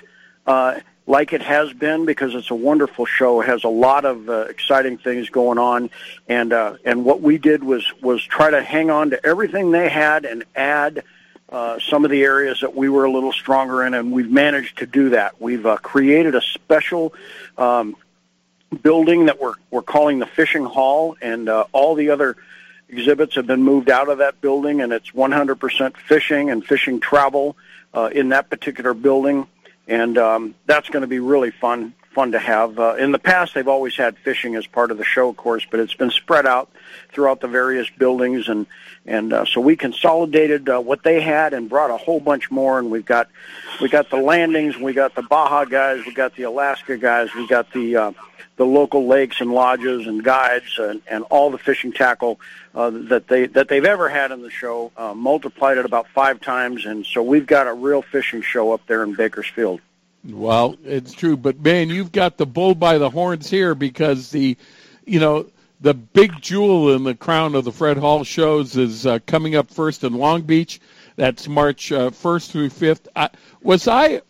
uh, 0.46 0.80
like 1.06 1.32
it 1.32 1.42
has 1.42 1.72
been 1.72 2.04
because 2.04 2.34
it's 2.34 2.50
a 2.50 2.54
wonderful 2.54 3.06
show. 3.06 3.40
It 3.40 3.46
has 3.46 3.64
a 3.64 3.68
lot 3.68 4.04
of 4.04 4.28
uh, 4.28 4.42
exciting 4.42 4.98
things 4.98 5.30
going 5.30 5.58
on. 5.58 5.90
And, 6.28 6.52
uh, 6.52 6.76
and 6.84 7.04
what 7.04 7.20
we 7.22 7.38
did 7.38 7.62
was, 7.62 7.84
was 8.02 8.22
try 8.24 8.50
to 8.50 8.62
hang 8.62 8.90
on 8.90 9.10
to 9.10 9.24
everything 9.24 9.70
they 9.70 9.88
had 9.88 10.24
and 10.24 10.44
add 10.54 11.04
uh, 11.48 11.78
some 11.78 12.04
of 12.04 12.10
the 12.10 12.22
areas 12.22 12.60
that 12.60 12.74
we 12.74 12.88
were 12.88 13.04
a 13.04 13.10
little 13.10 13.32
stronger 13.32 13.84
in, 13.84 13.94
and 13.94 14.10
we've 14.10 14.30
managed 14.30 14.78
to 14.78 14.86
do 14.86 15.10
that. 15.10 15.40
We've 15.40 15.64
uh, 15.64 15.76
created 15.76 16.34
a 16.34 16.40
special 16.40 17.14
um, 17.56 17.96
building 18.82 19.26
that 19.26 19.40
we're 19.40 19.54
we're 19.70 19.82
calling 19.82 20.18
the 20.18 20.26
fishing 20.26 20.64
hall, 20.64 21.16
and 21.22 21.48
uh, 21.48 21.66
all 21.70 21.94
the 21.94 22.10
other 22.10 22.36
exhibits 22.88 23.36
have 23.36 23.46
been 23.46 23.62
moved 23.62 23.90
out 23.90 24.08
of 24.08 24.18
that 24.18 24.40
building, 24.40 24.80
and 24.80 24.92
it's 24.92 25.10
100% 25.10 25.96
fishing 25.96 26.50
and 26.50 26.64
fishing 26.64 26.98
travel 26.98 27.56
uh, 27.96 28.10
in 28.12 28.28
that 28.28 28.50
particular 28.50 28.94
building, 28.94 29.46
and 29.88 30.18
um, 30.18 30.54
that's 30.66 30.88
going 30.90 31.00
to 31.00 31.08
be 31.08 31.18
really 31.18 31.50
fun 31.50 31.94
fun 32.16 32.32
to 32.32 32.38
have. 32.38 32.78
Uh, 32.78 32.94
in 32.94 33.12
the 33.12 33.18
past, 33.18 33.52
they've 33.54 33.68
always 33.68 33.94
had 33.94 34.16
fishing 34.18 34.54
as 34.54 34.66
part 34.66 34.90
of 34.90 34.96
the 34.96 35.04
show, 35.04 35.28
of 35.28 35.36
course, 35.36 35.66
but 35.70 35.80
it's 35.80 35.92
been 35.92 36.10
spread 36.10 36.46
out 36.46 36.70
throughout 37.12 37.40
the 37.40 37.48
various 37.48 37.88
buildings, 37.90 38.48
and 38.48 38.66
and 39.06 39.32
uh, 39.32 39.44
so 39.44 39.60
we 39.60 39.76
consolidated 39.76 40.68
uh, 40.68 40.80
what 40.80 41.02
they 41.02 41.20
had 41.20 41.52
and 41.52 41.68
brought 41.68 41.90
a 41.90 41.96
whole 41.96 42.20
bunch 42.20 42.50
more. 42.50 42.78
And 42.78 42.90
we've 42.90 43.04
got 43.04 43.28
we 43.80 43.88
got 43.88 44.10
the 44.10 44.16
landings, 44.16 44.76
we 44.76 44.92
got 44.92 45.14
the 45.14 45.22
Baja 45.22 45.64
guys, 45.64 46.04
we 46.06 46.12
got 46.12 46.34
the 46.36 46.44
Alaska 46.44 46.96
guys, 46.96 47.34
we 47.34 47.46
got 47.46 47.72
the 47.72 47.96
uh, 47.96 48.12
the 48.56 48.64
local 48.64 49.06
lakes 49.06 49.40
and 49.40 49.52
lodges 49.52 50.06
and 50.06 50.24
guides 50.24 50.78
and, 50.78 51.02
and 51.06 51.24
all 51.24 51.50
the 51.50 51.58
fishing 51.58 51.92
tackle 51.92 52.40
uh, 52.74 52.90
that 52.90 53.28
they 53.28 53.46
that 53.46 53.68
they've 53.68 53.84
ever 53.84 54.08
had 54.08 54.32
in 54.32 54.42
the 54.42 54.50
show, 54.50 54.92
uh, 54.96 55.14
multiplied 55.14 55.78
it 55.78 55.84
about 55.84 56.08
five 56.08 56.40
times, 56.40 56.86
and 56.86 57.06
so 57.06 57.22
we've 57.22 57.46
got 57.46 57.66
a 57.66 57.72
real 57.72 58.02
fishing 58.02 58.42
show 58.42 58.72
up 58.72 58.80
there 58.86 59.02
in 59.02 59.14
Bakersfield. 59.14 59.80
Well, 60.28 60.76
it's 60.84 61.12
true, 61.12 61.36
but 61.36 61.60
man, 61.60 61.88
you've 61.88 62.12
got 62.12 62.36
the 62.36 62.46
bull 62.46 62.74
by 62.74 62.98
the 62.98 63.10
horns 63.10 63.48
here 63.48 63.74
because 63.74 64.30
the, 64.30 64.56
you 65.04 65.20
know, 65.20 65.46
the 65.80 65.94
big 65.94 66.40
jewel 66.40 66.94
in 66.94 67.04
the 67.04 67.14
crown 67.14 67.54
of 67.54 67.64
the 67.64 67.72
Fred 67.72 67.96
Hall 67.96 68.24
shows 68.24 68.76
is 68.76 69.06
uh, 69.06 69.20
coming 69.26 69.54
up 69.54 69.70
first 69.70 70.02
in 70.02 70.14
Long 70.14 70.42
Beach. 70.42 70.80
That's 71.14 71.48
March 71.48 71.92
uh, 71.92 72.10
1st 72.10 72.50
through 72.50 72.70
5th. 72.70 73.06
I, 73.14 73.30
was 73.62 73.86
I 73.86 74.22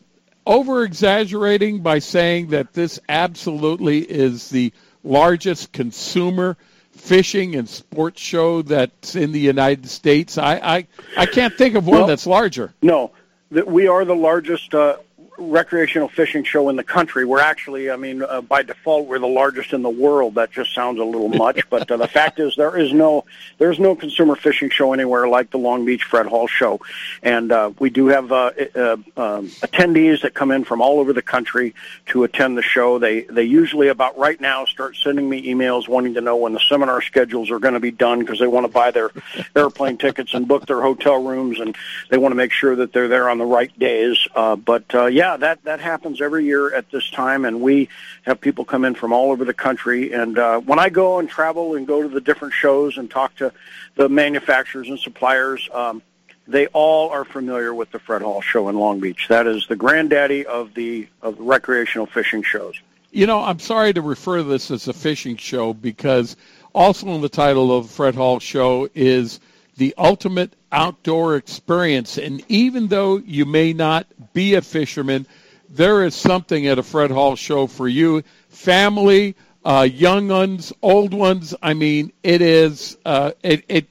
over 0.47 0.85
exaggerating 0.85 1.81
by 1.81 1.99
saying 1.99 2.49
that 2.49 2.73
this 2.73 3.01
absolutely 3.09 3.99
is 3.99 4.49
the 4.51 4.73
largest 5.05 5.73
consumer 5.73 6.57
fishing 6.93 7.55
and 7.57 7.69
sports 7.69 8.21
show 8.21 8.63
that's 8.63 9.15
in 9.17 9.33
the 9.33 9.41
United 9.41 9.89
States? 9.89 10.39
I 10.39 10.55
I, 10.57 10.87
I 11.19 11.27
can't 11.27 11.55
think 11.55 11.75
of 11.75 11.87
one 11.87 11.99
Well- 11.99 12.07
that's 12.07 12.27
larger. 12.27 12.73
No, 12.83 13.11
that 13.51 13.67
we 13.67 13.87
are 13.89 14.05
the 14.05 14.15
largest 14.15 14.75
uh, 14.75 14.97
recreational 15.39 16.09
fishing 16.09 16.45
show 16.45 16.69
in 16.69 16.77
the 16.77 16.85
country. 16.85 17.25
We're 17.25 17.41
actually, 17.41 17.91
I 17.91 17.97
mean, 17.97 18.23
uh, 18.23 18.41
by 18.41 18.63
default, 18.63 19.07
we're 19.07 19.19
the 19.19 19.27
largest 19.27 19.73
in 19.73 19.83
the 19.83 19.91
world. 19.91 20.35
That 20.35 20.51
just 20.51 20.75
sounds 20.75 20.99
a 20.99 21.05
little 21.05 21.29
much, 21.47 21.69
but 21.71 21.91
uh, 21.91 21.97
the 21.97 22.09
fact 22.09 22.39
is, 22.41 22.57
there 22.57 22.77
is 22.77 22.93
no 22.93 23.25
there's 23.59 23.79
no 23.79 23.95
consumer 23.95 24.37
fishing 24.37 24.71
show 24.71 24.93
anywhere 24.93 25.29
like 25.29 25.51
the 25.51 25.59
Long 25.59 25.85
Beach 25.85 26.05
Fred 26.05 26.27
Hall 26.27 26.47
Show, 26.47 26.81
and 27.23 27.53
uh, 27.53 27.73
we 27.79 27.91
do 27.91 28.07
have 28.07 28.33
uh, 28.33 28.53
uh, 28.75 28.97
um, 29.17 29.49
attendees 29.63 30.23
that 30.23 30.35
come 30.35 30.51
in 30.51 30.65
from 30.65 30.81
all 30.81 30.99
over 31.01 31.13
the 31.13 31.23
country 31.23 31.75
to 32.07 32.25
attend 32.25 32.57
the 32.57 32.63
show. 32.63 32.99
They 32.99 33.23
they 33.23 33.45
usually 33.45 33.89
about 33.89 34.19
right 34.19 34.41
now 34.41 34.65
start 34.65 34.97
sending 34.97 35.29
me 35.29 35.53
emails 35.53 35.89
wanting 35.89 36.15
to 36.15 36.21
know 36.21 36.37
when 36.37 36.53
the 36.53 36.61
seminar 36.69 37.03
schedules 37.03 37.51
are 37.51 37.59
going 37.59 37.75
to 37.75 37.81
be 37.81 37.91
done 37.91 38.21
because 38.21 38.39
they 38.39 38.47
want 38.47 38.67
to 38.67 38.73
buy 38.73 38.91
their 38.91 39.11
airplane 39.57 39.97
tickets 39.97 40.35
and 40.35 40.47
book 40.47 40.67
their 40.67 40.83
hotel 40.83 41.23
rooms, 41.23 41.61
and 41.61 41.77
they 42.11 42.19
want 42.19 42.33
to 42.33 42.37
make 42.37 42.53
sure 42.53 42.77
that 42.77 42.93
they're 42.93 43.09
there 43.09 43.29
on 43.29 43.39
the 43.39 43.45
right 43.45 43.77
days. 43.79 44.19
Uh, 44.35 44.57
but 44.57 44.85
uh, 44.95 45.07
yeah, 45.07 45.26
that 45.35 45.65
that 45.65 45.81
happens 45.81 46.21
every 46.21 46.45
year 46.45 46.75
at 46.75 46.91
this 46.91 47.11
time, 47.11 47.47
and 47.47 47.63
we 47.63 47.89
have 48.23 48.41
people 48.41 48.67
come 48.67 48.85
in 48.85 48.95
from 48.95 49.13
all 49.13 49.33
over 49.33 49.47
the 49.47 49.55
country. 49.55 50.13
And 50.13 50.39
uh, 50.39 50.61
when 50.61 50.79
I 50.79 50.91
go 50.91 51.19
and 51.19 51.29
travel 51.29 51.75
and 51.75 51.87
go 51.87 52.03
to 52.03 52.09
the 52.09 52.21
different 52.21 52.53
shows 52.53 52.99
and 52.99 53.11
talk 53.11 53.35
to 53.37 53.53
the 53.97 54.09
manufacturers 54.09 54.89
and 54.89 54.99
suppliers. 54.99 55.69
Um, 55.73 56.03
they 56.49 56.69
all 56.69 57.11
are 57.11 57.25
familiar 57.25 57.75
with 57.75 57.91
the 57.91 57.99
Fred 57.99 58.23
Hall 58.23 58.41
Show 58.41 58.69
in 58.69 58.77
Long 58.77 59.01
Beach. 59.01 59.27
That 59.29 59.47
is 59.47 59.67
the 59.67 59.77
granddaddy 59.77 60.47
of 60.47 60.75
the 60.75 61.09
of 61.23 61.39
the 61.39 61.43
recreational 61.43 62.07
fishing 62.07 62.43
shows. 62.43 62.81
You 63.11 63.27
know, 63.27 63.41
I'm 63.41 63.59
sorry 63.59 63.93
to 63.95 64.03
refer 64.03 64.39
to 64.39 64.43
this 64.45 64.71
as 64.71 64.87
a 64.89 64.93
fishing 64.93 65.37
show 65.37 65.75
because 65.75 66.37
also 66.75 67.09
in 67.09 67.21
the 67.21 67.29
title 67.29 67.77
of 67.77 67.89
the 67.89 67.93
Fred 67.93 68.15
Hall 68.15 68.39
Show 68.39 68.89
is 68.95 69.41
the 69.77 69.95
ultimate 69.99 70.55
outdoor 70.73 71.37
experience. 71.37 72.19
And 72.19 72.45
even 72.49 72.89
though 72.89 73.19
you 73.19 73.45
may 73.45 73.73
not 73.73 74.07
be 74.33 74.55
a 74.55 74.63
fisherman, 74.63 75.27
there 75.69 76.05
is 76.05 76.15
something 76.15 76.67
at 76.67 76.79
a 76.79 76.83
Fred 76.83 77.11
Hall 77.11 77.37
Show 77.37 77.67
for 77.67 77.89
you. 77.89 78.23
Family, 78.49 79.35
uh, 79.65 79.89
young 79.91 80.29
ones, 80.29 80.73
old 80.83 81.13
ones. 81.13 81.55
I 81.63 81.75
mean, 81.75 82.13
it 82.23 82.41
is 82.41 82.97
uh, 83.05 83.33
it 83.43 83.65
it 83.69 83.87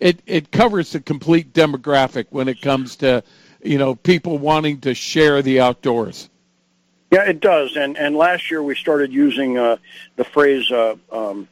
it 0.00 0.20
it 0.26 0.50
covers 0.50 0.92
the 0.92 1.00
complete 1.00 1.52
demographic 1.52 2.26
when 2.30 2.48
it 2.48 2.60
comes 2.62 2.96
to 2.96 3.22
you 3.62 3.78
know 3.78 3.94
people 3.94 4.38
wanting 4.38 4.80
to 4.80 4.94
share 4.94 5.42
the 5.42 5.60
outdoors. 5.60 6.30
Yeah, 7.10 7.22
it 7.22 7.40
does. 7.40 7.76
And 7.76 7.96
and 7.96 8.16
last 8.16 8.50
year 8.50 8.62
we 8.62 8.74
started 8.74 9.12
using 9.12 9.58
uh, 9.58 9.76
the 10.16 10.24
phrase 10.24 10.70
uh, 10.70 10.96
um, 11.12 11.48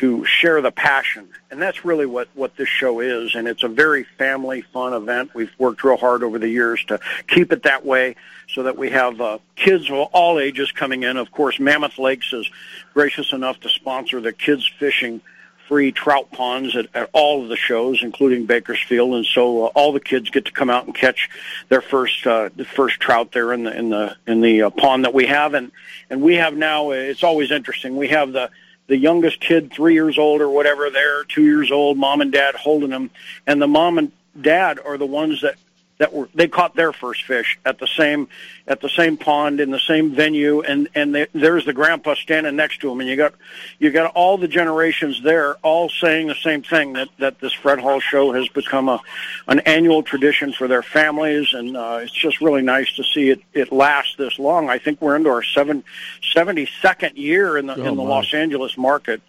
to 0.00 0.24
share 0.24 0.60
the 0.60 0.70
passion, 0.70 1.28
and 1.50 1.60
that's 1.60 1.84
really 1.84 2.06
what 2.06 2.28
what 2.34 2.56
this 2.56 2.68
show 2.68 3.00
is. 3.00 3.34
And 3.34 3.46
it's 3.46 3.62
a 3.62 3.68
very 3.68 4.04
family 4.04 4.62
fun 4.62 4.94
event. 4.94 5.34
We've 5.34 5.52
worked 5.58 5.84
real 5.84 5.96
hard 5.96 6.22
over 6.22 6.38
the 6.38 6.48
years 6.48 6.84
to 6.86 7.00
keep 7.28 7.52
it 7.52 7.62
that 7.64 7.84
way, 7.84 8.16
so 8.48 8.62
that 8.64 8.76
we 8.78 8.90
have 8.90 9.20
uh, 9.20 9.38
kids 9.56 9.90
of 9.90 9.94
all 10.12 10.38
ages 10.38 10.72
coming 10.72 11.02
in. 11.02 11.16
Of 11.16 11.30
course, 11.30 11.60
Mammoth 11.60 11.98
Lakes 11.98 12.32
is 12.32 12.48
gracious 12.94 13.32
enough 13.32 13.60
to 13.60 13.68
sponsor 13.68 14.20
the 14.20 14.32
kids 14.32 14.66
fishing 14.78 15.20
free 15.68 15.92
trout 15.92 16.30
ponds 16.32 16.76
at, 16.76 16.86
at 16.92 17.08
all 17.12 17.42
of 17.42 17.48
the 17.48 17.56
shows, 17.56 18.02
including 18.02 18.44
Bakersfield, 18.46 19.14
and 19.14 19.24
so 19.24 19.66
uh, 19.66 19.66
all 19.68 19.92
the 19.92 20.00
kids 20.00 20.28
get 20.28 20.44
to 20.46 20.52
come 20.52 20.68
out 20.68 20.84
and 20.86 20.94
catch 20.94 21.30
their 21.68 21.80
first 21.80 22.26
uh, 22.26 22.50
the 22.56 22.64
first 22.64 23.00
trout 23.00 23.32
there 23.32 23.52
in 23.52 23.62
the 23.64 23.76
in 23.76 23.88
the 23.90 24.16
in 24.26 24.40
the 24.40 24.62
uh, 24.62 24.70
pond 24.70 25.04
that 25.04 25.14
we 25.14 25.26
have, 25.26 25.54
and 25.54 25.70
and 26.10 26.20
we 26.20 26.36
have 26.36 26.56
now. 26.56 26.90
uh, 26.90 26.94
It's 26.94 27.22
always 27.22 27.50
interesting. 27.50 27.96
We 27.96 28.08
have 28.08 28.32
the 28.32 28.50
the 28.92 28.98
youngest 28.98 29.40
kid, 29.40 29.72
three 29.72 29.94
years 29.94 30.18
old 30.18 30.42
or 30.42 30.50
whatever, 30.50 30.90
they're 30.90 31.24
two 31.24 31.44
years 31.44 31.72
old, 31.72 31.96
mom 31.96 32.20
and 32.20 32.30
dad 32.30 32.54
holding 32.54 32.90
them, 32.90 33.08
and 33.46 33.60
the 33.60 33.66
mom 33.66 33.96
and 33.96 34.12
dad 34.38 34.78
are 34.84 34.98
the 34.98 35.06
ones 35.06 35.40
that 35.40 35.54
that 36.02 36.12
were 36.12 36.28
they 36.34 36.48
caught 36.48 36.74
their 36.74 36.92
first 36.92 37.22
fish 37.22 37.56
at 37.64 37.78
the 37.78 37.86
same 37.86 38.26
at 38.66 38.80
the 38.80 38.88
same 38.88 39.16
pond 39.16 39.60
in 39.60 39.70
the 39.70 39.78
same 39.78 40.12
venue 40.12 40.60
and 40.60 40.88
and 40.96 41.14
they, 41.14 41.28
there's 41.32 41.64
the 41.64 41.72
grandpa 41.72 42.14
standing 42.16 42.56
next 42.56 42.80
to 42.80 42.90
him 42.90 42.98
and 42.98 43.08
you 43.08 43.14
got 43.14 43.34
you 43.78 43.88
got 43.92 44.10
all 44.16 44.36
the 44.36 44.48
generations 44.48 45.22
there 45.22 45.54
all 45.62 45.88
saying 45.88 46.26
the 46.26 46.34
same 46.34 46.60
thing 46.60 46.94
that 46.94 47.08
that 47.20 47.38
this 47.38 47.52
Fred 47.52 47.78
Hall 47.78 48.00
show 48.00 48.32
has 48.32 48.48
become 48.48 48.88
a 48.88 49.00
an 49.46 49.60
annual 49.60 50.02
tradition 50.02 50.52
for 50.52 50.66
their 50.66 50.82
families 50.82 51.54
and 51.54 51.76
uh, 51.76 52.00
it's 52.02 52.10
just 52.10 52.40
really 52.40 52.62
nice 52.62 52.92
to 52.96 53.04
see 53.04 53.30
it 53.30 53.40
it 53.52 53.70
last 53.70 54.18
this 54.18 54.40
long 54.40 54.68
I 54.68 54.78
think 54.78 55.00
we're 55.00 55.14
into 55.14 55.30
our 55.30 55.44
seven 55.44 55.84
seventy 56.32 56.68
second 56.80 57.16
year 57.16 57.56
in 57.56 57.66
the 57.66 57.76
Oh, 57.76 57.84
in 57.84 57.94
the 57.94 58.02
my. 58.02 58.08
Los 58.08 58.34
Angeles 58.34 58.76
market 58.76 59.22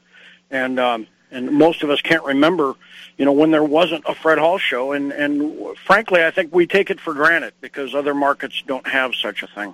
and 0.49 0.79
um 0.79 1.05
and 1.33 1.51
most 1.51 1.83
of 1.83 1.89
us 1.89 2.01
can't 2.01 2.23
remember, 2.23 2.73
you 3.17 3.25
know, 3.25 3.31
when 3.31 3.51
there 3.51 3.63
wasn't 3.63 4.03
a 4.07 4.15
Fred 4.15 4.37
Hall 4.37 4.57
show, 4.57 4.91
and 4.91 5.11
and 5.11 5.77
frankly, 5.77 6.23
I 6.23 6.31
think 6.31 6.53
we 6.53 6.67
take 6.67 6.89
it 6.89 6.99
for 6.99 7.13
granted 7.13 7.53
because 7.61 7.95
other 7.95 8.13
markets 8.13 8.63
don't 8.65 8.87
have 8.87 9.15
such 9.15 9.43
a 9.43 9.47
thing. 9.47 9.73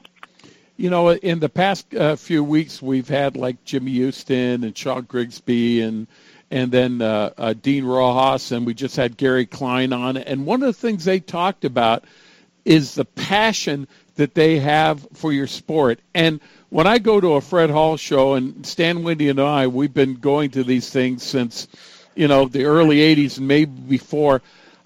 You 0.77 0.89
know, 0.89 1.09
in 1.09 1.39
the 1.39 1.49
past 1.49 1.93
uh, 1.93 2.15
few 2.15 2.43
weeks, 2.43 2.81
we've 2.81 3.09
had 3.09 3.35
like 3.35 3.63
Jimmy 3.65 3.91
Houston 3.91 4.63
and 4.63 4.77
Shaw 4.77 5.01
Grigsby 5.01 5.81
and 5.81 6.07
and 6.51 6.71
then 6.71 7.01
uh, 7.01 7.31
uh, 7.37 7.53
Dean 7.53 7.85
Rojas, 7.85 8.51
and 8.51 8.65
we 8.65 8.73
just 8.73 8.95
had 8.95 9.17
Gary 9.17 9.45
Klein 9.45 9.93
on. 9.93 10.17
And 10.17 10.45
one 10.45 10.63
of 10.63 10.67
the 10.67 10.73
things 10.73 11.05
they 11.05 11.19
talked 11.19 11.65
about 11.65 12.05
is 12.65 12.95
the 12.95 13.05
passion 13.05 13.87
that 14.15 14.33
they 14.33 14.59
have 14.59 15.07
for 15.13 15.31
your 15.31 15.47
sport. 15.47 15.99
And 16.13 16.39
when 16.69 16.87
I 16.87 16.99
go 16.99 17.19
to 17.19 17.33
a 17.33 17.41
Fred 17.41 17.69
Hall 17.69 17.97
show, 17.97 18.33
and 18.35 18.65
Stan 18.65 19.03
Wendy 19.03 19.29
and 19.29 19.39
I, 19.39 19.67
we've 19.67 19.93
been 19.93 20.15
going 20.15 20.51
to 20.51 20.63
these 20.63 20.89
things 20.89 21.23
since, 21.23 21.67
you 22.15 22.27
know, 22.27 22.45
the 22.45 22.65
early 22.65 22.97
80s 22.97 23.37
and 23.37 23.47
maybe 23.47 23.71
before. 23.71 24.41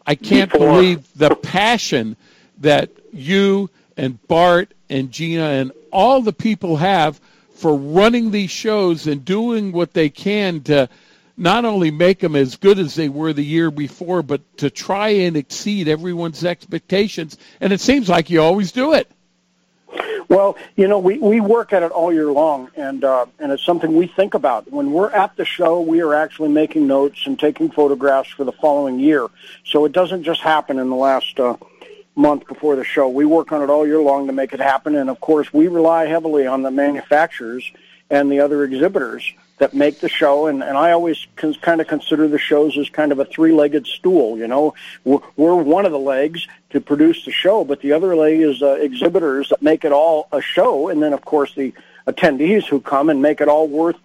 I 0.05 0.15
can't 0.15 0.51
Before. 0.51 0.68
believe 0.68 1.07
the 1.15 1.35
passion 1.35 2.15
that 2.60 2.89
you 3.11 3.69
and 3.95 4.26
Bart 4.27 4.73
and 4.89 5.11
Gina 5.11 5.43
and 5.43 5.72
all 5.91 6.22
the 6.22 6.34
people 6.34 6.77
have 6.77 7.19
for 7.55 7.76
running 7.76 8.31
these 8.31 8.51
shows 8.51 9.07
and 9.07 9.23
doing 9.23 9.72
what 9.72 9.93
they 9.93 10.10
can 10.10 10.61
to 10.64 10.89
not 11.38 11.65
only 11.65 11.91
make 11.91 12.19
them 12.19 12.35
as 12.35 12.57
good 12.57 12.77
as 12.77 12.95
they 12.95 13.10
were 13.10 13.34
the 13.34 13.43
year 13.43 13.72
before, 13.72 14.22
but 14.22 14.41
to 14.57 14.69
try 14.69 15.10
and 15.10 15.35
exceed 15.35 15.88
everyone's 15.88 16.43
expectations. 16.45 17.38
And 17.60 17.73
it 17.73 17.81
seems 17.81 18.10
like 18.10 18.30
you 18.30 18.41
always 18.41 18.72
do 18.72 18.93
it. 18.93 19.10
Well, 20.30 20.57
you 20.76 20.88
know, 20.88 20.99
we, 20.99 21.18
we 21.20 21.40
work 21.40 21.74
at 21.74 21.84
it 21.84 21.91
all 21.91 22.11
year 22.11 22.32
long, 22.32 22.70
and 22.76 23.03
uh, 23.03 23.26
and 23.40 23.52
it's 23.52 23.64
something 23.64 23.95
we 23.95 24.07
think 24.07 24.34
about. 24.34 24.72
When 24.72 24.91
we're 24.91 25.11
at 25.11 25.36
the 25.36 25.45
show, 25.45 25.82
we 25.82 26.02
are 26.02 26.14
actually 26.14 26.49
making 26.49 26.88
notes 26.88 27.26
and 27.26 27.40
taking 27.40 27.70
photographs 27.70 28.30
for 28.30 28.44
the 28.44 28.52
following 28.52 28.99
year. 28.99 29.28
So 29.65 29.86
it 29.86 29.91
doesn't 29.91 30.24
just 30.24 30.41
happen 30.41 30.80
in 30.80 30.90
the 30.90 30.95
last 30.95 31.40
uh, 31.40 31.57
month 32.15 32.48
before 32.48 32.76
the 32.76 32.84
show. 32.84 33.10
We 33.10 33.26
work 33.26 33.52
on 33.52 33.61
it 33.61 33.70
all 33.70 33.86
year 33.86 34.02
long 34.02 34.28
to 34.28 34.34
make 34.34 34.53
it 34.53 34.60
happen, 34.60 34.95
and 34.95 35.10
of 35.10 35.20
course, 35.20 35.53
we 35.53 35.68
rely 35.68 36.06
heavily 36.06 36.48
on 36.48 36.61
the 36.61 36.72
manufacturers 36.72 37.72
and 38.14 38.31
the 38.31 38.40
other 38.40 38.64
exhibitors 38.64 39.23
that 39.57 39.73
make 39.73 39.99
the 39.99 40.10
show. 40.10 40.45
And, 40.45 40.64
and 40.64 40.77
I 40.77 40.91
always 40.91 41.26
con- 41.35 41.56
kind 41.56 41.81
of 41.81 41.88
consider 41.88 42.27
the 42.27 42.38
shows 42.38 42.77
as 42.77 42.88
kind 42.90 43.11
of 43.11 43.18
a 43.18 43.26
three-legged 43.26 43.88
stool. 43.88 44.38
You 44.38 44.48
know, 44.48 44.76
we're, 45.03 45.19
we're 45.35 45.56
one 45.56 45.85
of 45.85 45.91
the 45.91 46.06
legs 46.15 46.48
to 46.69 46.80
produce 46.80 47.26
the 47.26 47.31
show, 47.31 47.64
but 47.64 47.81
the 47.81 47.91
other 47.91 48.15
leg 48.15 48.40
is 48.40 48.61
uh, 48.61 48.73
exhibitors 48.73 49.49
that 49.49 49.61
make 49.64 49.84
it 49.84 49.91
all 49.91 50.27
a 50.31 50.41
show, 50.41 50.90
and 50.90 51.02
then 51.02 51.14
of 51.14 51.26
course 51.26 51.56
the 51.56 51.73
attendees 52.07 52.65
who 52.65 52.80
come 52.80 53.10
and 53.10 53.19
make 53.22 53.41
it 53.41 53.48
all 53.48 53.68
worth 53.68 53.98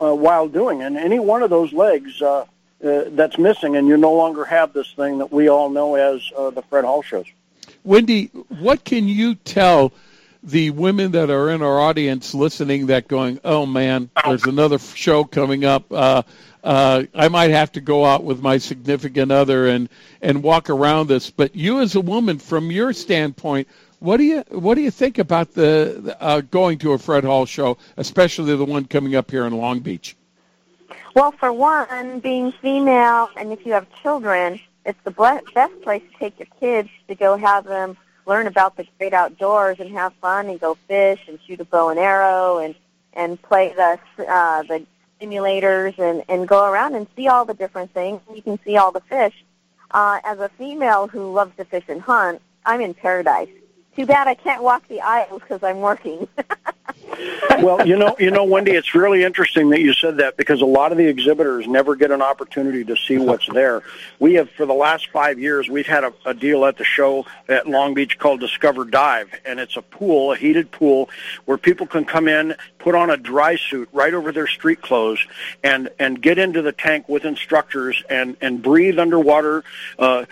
uh, 0.00 0.14
while 0.14 0.46
doing. 0.46 0.82
And 0.82 0.96
any 0.96 1.18
one 1.18 1.42
of 1.42 1.50
those 1.50 1.72
legs 1.72 2.22
uh, 2.22 2.44
uh, 2.84 3.04
that's 3.08 3.36
missing, 3.36 3.74
and 3.76 3.88
you 3.88 3.96
no 3.96 4.12
longer 4.12 4.44
have 4.44 4.72
this 4.72 4.92
thing 4.92 5.18
that 5.18 5.32
we 5.32 5.48
all 5.48 5.70
know 5.70 5.96
as 5.96 6.22
uh, 6.36 6.50
the 6.50 6.62
Fred 6.62 6.84
Hall 6.84 7.02
shows. 7.02 7.26
Wendy, 7.82 8.26
what 8.66 8.84
can 8.84 9.08
you 9.08 9.34
tell 9.34 9.92
the 10.42 10.70
women 10.70 11.12
that 11.12 11.30
are 11.30 11.50
in 11.50 11.62
our 11.62 11.80
audience 11.80 12.34
listening 12.34 12.86
that 12.86 13.08
going, 13.08 13.40
oh 13.44 13.66
man, 13.66 14.10
there's 14.24 14.44
another 14.44 14.78
show 14.78 15.24
coming 15.24 15.64
up. 15.64 15.90
Uh, 15.92 16.22
uh, 16.64 17.04
I 17.14 17.28
might 17.28 17.50
have 17.50 17.72
to 17.72 17.80
go 17.80 18.04
out 18.04 18.24
with 18.24 18.40
my 18.40 18.58
significant 18.58 19.32
other 19.32 19.68
and, 19.68 19.88
and 20.20 20.42
walk 20.42 20.70
around 20.70 21.08
this. 21.08 21.30
But 21.30 21.54
you, 21.54 21.80
as 21.80 21.94
a 21.94 22.00
woman, 22.00 22.38
from 22.38 22.70
your 22.70 22.92
standpoint, 22.92 23.68
what 23.98 24.16
do 24.16 24.24
you 24.24 24.44
what 24.48 24.76
do 24.76 24.80
you 24.80 24.90
think 24.90 25.18
about 25.18 25.52
the 25.52 26.16
uh, 26.20 26.40
going 26.40 26.78
to 26.78 26.92
a 26.92 26.98
Fred 26.98 27.22
Hall 27.22 27.44
show, 27.44 27.76
especially 27.98 28.56
the 28.56 28.64
one 28.64 28.86
coming 28.86 29.14
up 29.14 29.30
here 29.30 29.44
in 29.44 29.56
Long 29.56 29.80
Beach? 29.80 30.16
Well, 31.14 31.32
for 31.32 31.52
one, 31.52 32.20
being 32.20 32.52
female, 32.62 33.28
and 33.36 33.52
if 33.52 33.66
you 33.66 33.72
have 33.72 33.86
children, 34.02 34.58
it's 34.86 34.98
the 35.04 35.10
best 35.10 35.82
place 35.82 36.02
to 36.12 36.18
take 36.18 36.38
your 36.38 36.48
kids 36.58 36.88
to 37.08 37.14
go 37.14 37.36
have 37.36 37.64
them 37.64 37.96
learn 38.26 38.46
about 38.46 38.76
the 38.76 38.86
great 38.98 39.12
outdoors 39.12 39.80
and 39.80 39.90
have 39.92 40.12
fun 40.14 40.48
and 40.48 40.60
go 40.60 40.74
fish 40.88 41.20
and 41.28 41.38
shoot 41.46 41.60
a 41.60 41.64
bow 41.64 41.88
and 41.90 41.98
arrow 41.98 42.58
and 42.58 42.74
and 43.12 43.40
play 43.42 43.72
the 43.74 43.98
uh, 44.28 44.62
the 44.62 44.86
simulators 45.20 45.98
and 45.98 46.22
and 46.28 46.46
go 46.48 46.70
around 46.70 46.94
and 46.94 47.06
see 47.16 47.28
all 47.28 47.44
the 47.44 47.54
different 47.54 47.92
things. 47.92 48.20
You 48.34 48.42
can 48.42 48.58
see 48.64 48.76
all 48.76 48.92
the 48.92 49.00
fish. 49.00 49.44
Uh, 49.90 50.20
as 50.24 50.38
a 50.38 50.48
female 50.50 51.08
who 51.08 51.32
loves 51.32 51.56
to 51.56 51.64
fish 51.64 51.84
and 51.88 52.00
hunt, 52.00 52.40
I'm 52.64 52.80
in 52.80 52.94
paradise. 52.94 53.48
Too 53.96 54.06
bad 54.06 54.28
I 54.28 54.34
can't 54.34 54.62
walk 54.62 54.86
the 54.86 55.00
aisles 55.00 55.42
because 55.42 55.62
I'm 55.62 55.80
working. 55.80 56.28
well, 57.58 57.86
you 57.86 57.96
know, 57.96 58.14
you 58.18 58.30
know, 58.30 58.44
Wendy, 58.44 58.72
it's 58.72 58.94
really 58.94 59.22
interesting 59.24 59.70
that 59.70 59.80
you 59.80 59.92
said 59.92 60.18
that 60.18 60.36
because 60.36 60.62
a 60.62 60.66
lot 60.66 60.92
of 60.92 60.98
the 60.98 61.06
exhibitors 61.06 61.66
never 61.66 61.94
get 61.96 62.10
an 62.10 62.22
opportunity 62.22 62.84
to 62.84 62.96
see 62.96 63.18
what's 63.18 63.46
there. 63.48 63.82
We 64.18 64.34
have, 64.34 64.50
for 64.50 64.66
the 64.66 64.74
last 64.74 65.08
five 65.10 65.38
years, 65.38 65.68
we've 65.68 65.86
had 65.86 66.04
a, 66.04 66.12
a 66.24 66.34
deal 66.34 66.64
at 66.64 66.78
the 66.78 66.84
show 66.84 67.26
at 67.48 67.68
Long 67.68 67.94
Beach 67.94 68.18
called 68.18 68.40
Discover 68.40 68.86
Dive, 68.86 69.28
and 69.44 69.60
it's 69.60 69.76
a 69.76 69.82
pool, 69.82 70.32
a 70.32 70.36
heated 70.36 70.70
pool, 70.70 71.10
where 71.44 71.58
people 71.58 71.86
can 71.86 72.04
come 72.04 72.28
in, 72.28 72.54
put 72.78 72.94
on 72.94 73.10
a 73.10 73.16
dry 73.16 73.56
suit 73.56 73.88
right 73.92 74.14
over 74.14 74.32
their 74.32 74.46
street 74.46 74.80
clothes, 74.80 75.24
and 75.62 75.90
and 75.98 76.22
get 76.22 76.38
into 76.38 76.62
the 76.62 76.72
tank 76.72 77.08
with 77.08 77.24
instructors 77.24 78.02
and 78.08 78.36
and 78.40 78.62
breathe 78.62 78.98
underwater 78.98 79.64
uh, 79.98 80.24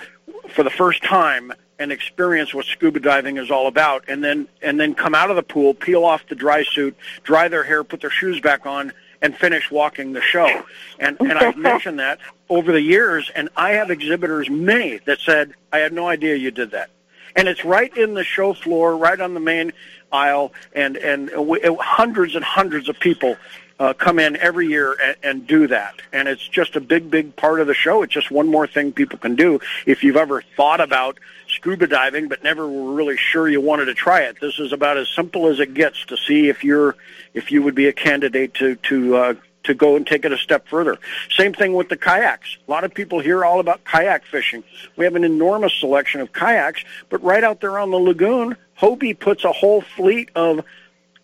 for 0.51 0.63
the 0.63 0.71
first 0.71 1.03
time 1.03 1.53
and 1.79 1.93
experience 1.93 2.53
what 2.53 2.67
scuba 2.67 3.01
diving 3.01 3.37
is 3.37 3.51
all 3.51 3.67
about 3.67 4.05
and 4.09 4.23
then 4.23 4.49
and 4.63 4.79
then 4.81 4.95
come 4.95 5.15
out 5.15 5.31
of 5.31 5.37
the 5.37 5.43
pool 5.43 5.75
peel 5.75 6.05
off 6.05 6.27
the 6.29 6.35
dry 6.35 6.65
suit 6.65 6.97
dry 7.23 7.49
their 7.49 7.63
hair 7.63 7.85
put 7.85 8.01
their 8.01 8.11
shoes 8.11 8.41
back 8.41 8.67
on 8.67 8.93
and 9.21 9.37
finish 9.37 9.71
walking 9.71 10.13
the 10.13 10.21
show. 10.21 10.63
And 10.99 11.17
and 11.21 11.33
i've 11.33 11.57
mentioned 11.71 11.99
that 11.99 12.19
over 12.49 12.73
the 12.73 12.83
years 12.83 13.31
and 13.35 13.49
i 13.57 13.73
have 13.73 13.91
exhibitors 13.91 14.51
many 14.51 14.99
that 15.07 15.21
said 15.21 15.55
i 15.73 15.79
had 15.79 15.93
no 15.93 16.09
idea 16.09 16.37
you 16.37 16.51
did 16.51 16.73
that. 16.73 16.91
And 17.37 17.47
it's 17.47 17.65
right 17.65 17.95
in 17.97 18.15
the 18.15 18.25
show 18.25 18.53
floor 18.53 18.97
right 18.97 19.21
on 19.21 19.35
the 19.35 19.41
main 19.41 19.73
aisle 20.11 20.53
and 20.73 20.97
and 20.97 21.31
we, 21.47 21.61
hundreds 21.81 22.35
and 22.35 22.45
hundreds 22.45 22.89
of 22.89 22.99
people 22.99 23.37
uh, 23.79 23.95
come 23.95 24.19
in 24.19 24.37
every 24.37 24.67
year 24.67 24.97
and, 25.01 25.17
and 25.23 25.47
do 25.47 25.67
that. 25.69 25.95
And 26.13 26.29
it's 26.29 26.47
just 26.47 26.77
a 26.77 26.81
big, 26.81 27.11
big 27.11 27.37
part 27.37 27.61
of 27.61 27.67
the 27.67 27.75
show. 27.75 28.03
It's 28.03 28.13
just 28.13 28.31
one 28.31 28.49
more 28.49 28.67
thing 28.67 28.93
people 28.93 29.19
can 29.19 29.37
do. 29.37 29.61
If 29.87 30.03
you've 30.03 30.17
ever 30.17 30.43
thought 30.57 30.81
about 30.81 31.19
scuba 31.49 31.87
diving 31.87 32.29
but 32.29 32.43
never 32.43 32.69
were 32.69 32.93
really 32.93 33.17
sure 33.17 33.49
you 33.49 33.61
wanted 33.61 33.87
to 33.87 33.95
try 33.95 34.23
it, 34.23 34.39
this 34.41 34.59
is 34.59 34.73
about 34.73 34.97
as 34.97 35.09
simple 35.09 35.47
as 35.49 35.61
it 35.61 35.75
gets 35.75 36.05
to 36.07 36.17
see 36.17 36.49
if 36.49 36.65
you're 36.65 36.97
if 37.35 37.53
you 37.53 37.63
would 37.63 37.75
be 37.75 37.87
a 37.87 37.93
candidate 37.93 38.55
to 38.55 38.77
to 38.77 39.17
uh, 39.17 39.35
to 39.65 39.75
go 39.75 39.97
and 39.97 40.07
take 40.07 40.25
it 40.25 40.33
a 40.33 40.39
step 40.39 40.67
further. 40.67 40.99
Same 41.31 41.53
thing 41.53 41.75
with 41.75 41.89
the 41.89 41.97
kayaks. 41.97 42.57
A 42.67 42.71
lot 42.71 42.85
of 42.85 42.95
people 42.95 43.21
hear 43.21 43.45
all 43.45 43.61
about 43.61 43.85
kayak 43.85 44.25
fishing. 44.25 44.65
We 44.97 45.05
have 45.05 45.15
an 45.15 45.25
enormous 45.25 45.75
selection 45.79 46.21
of 46.21 46.33
kayaks, 46.33 46.83
but 47.11 47.23
right 47.23 47.45
out 47.45 47.61
there 47.61 47.79
on 47.79 47.91
the 47.91 47.99
lagoon, 47.99 48.57
Hobie 48.81 49.19
puts 49.19 49.45
a 49.45 49.53
whole 49.53 49.83
fleet 49.83 50.31
of 50.35 50.65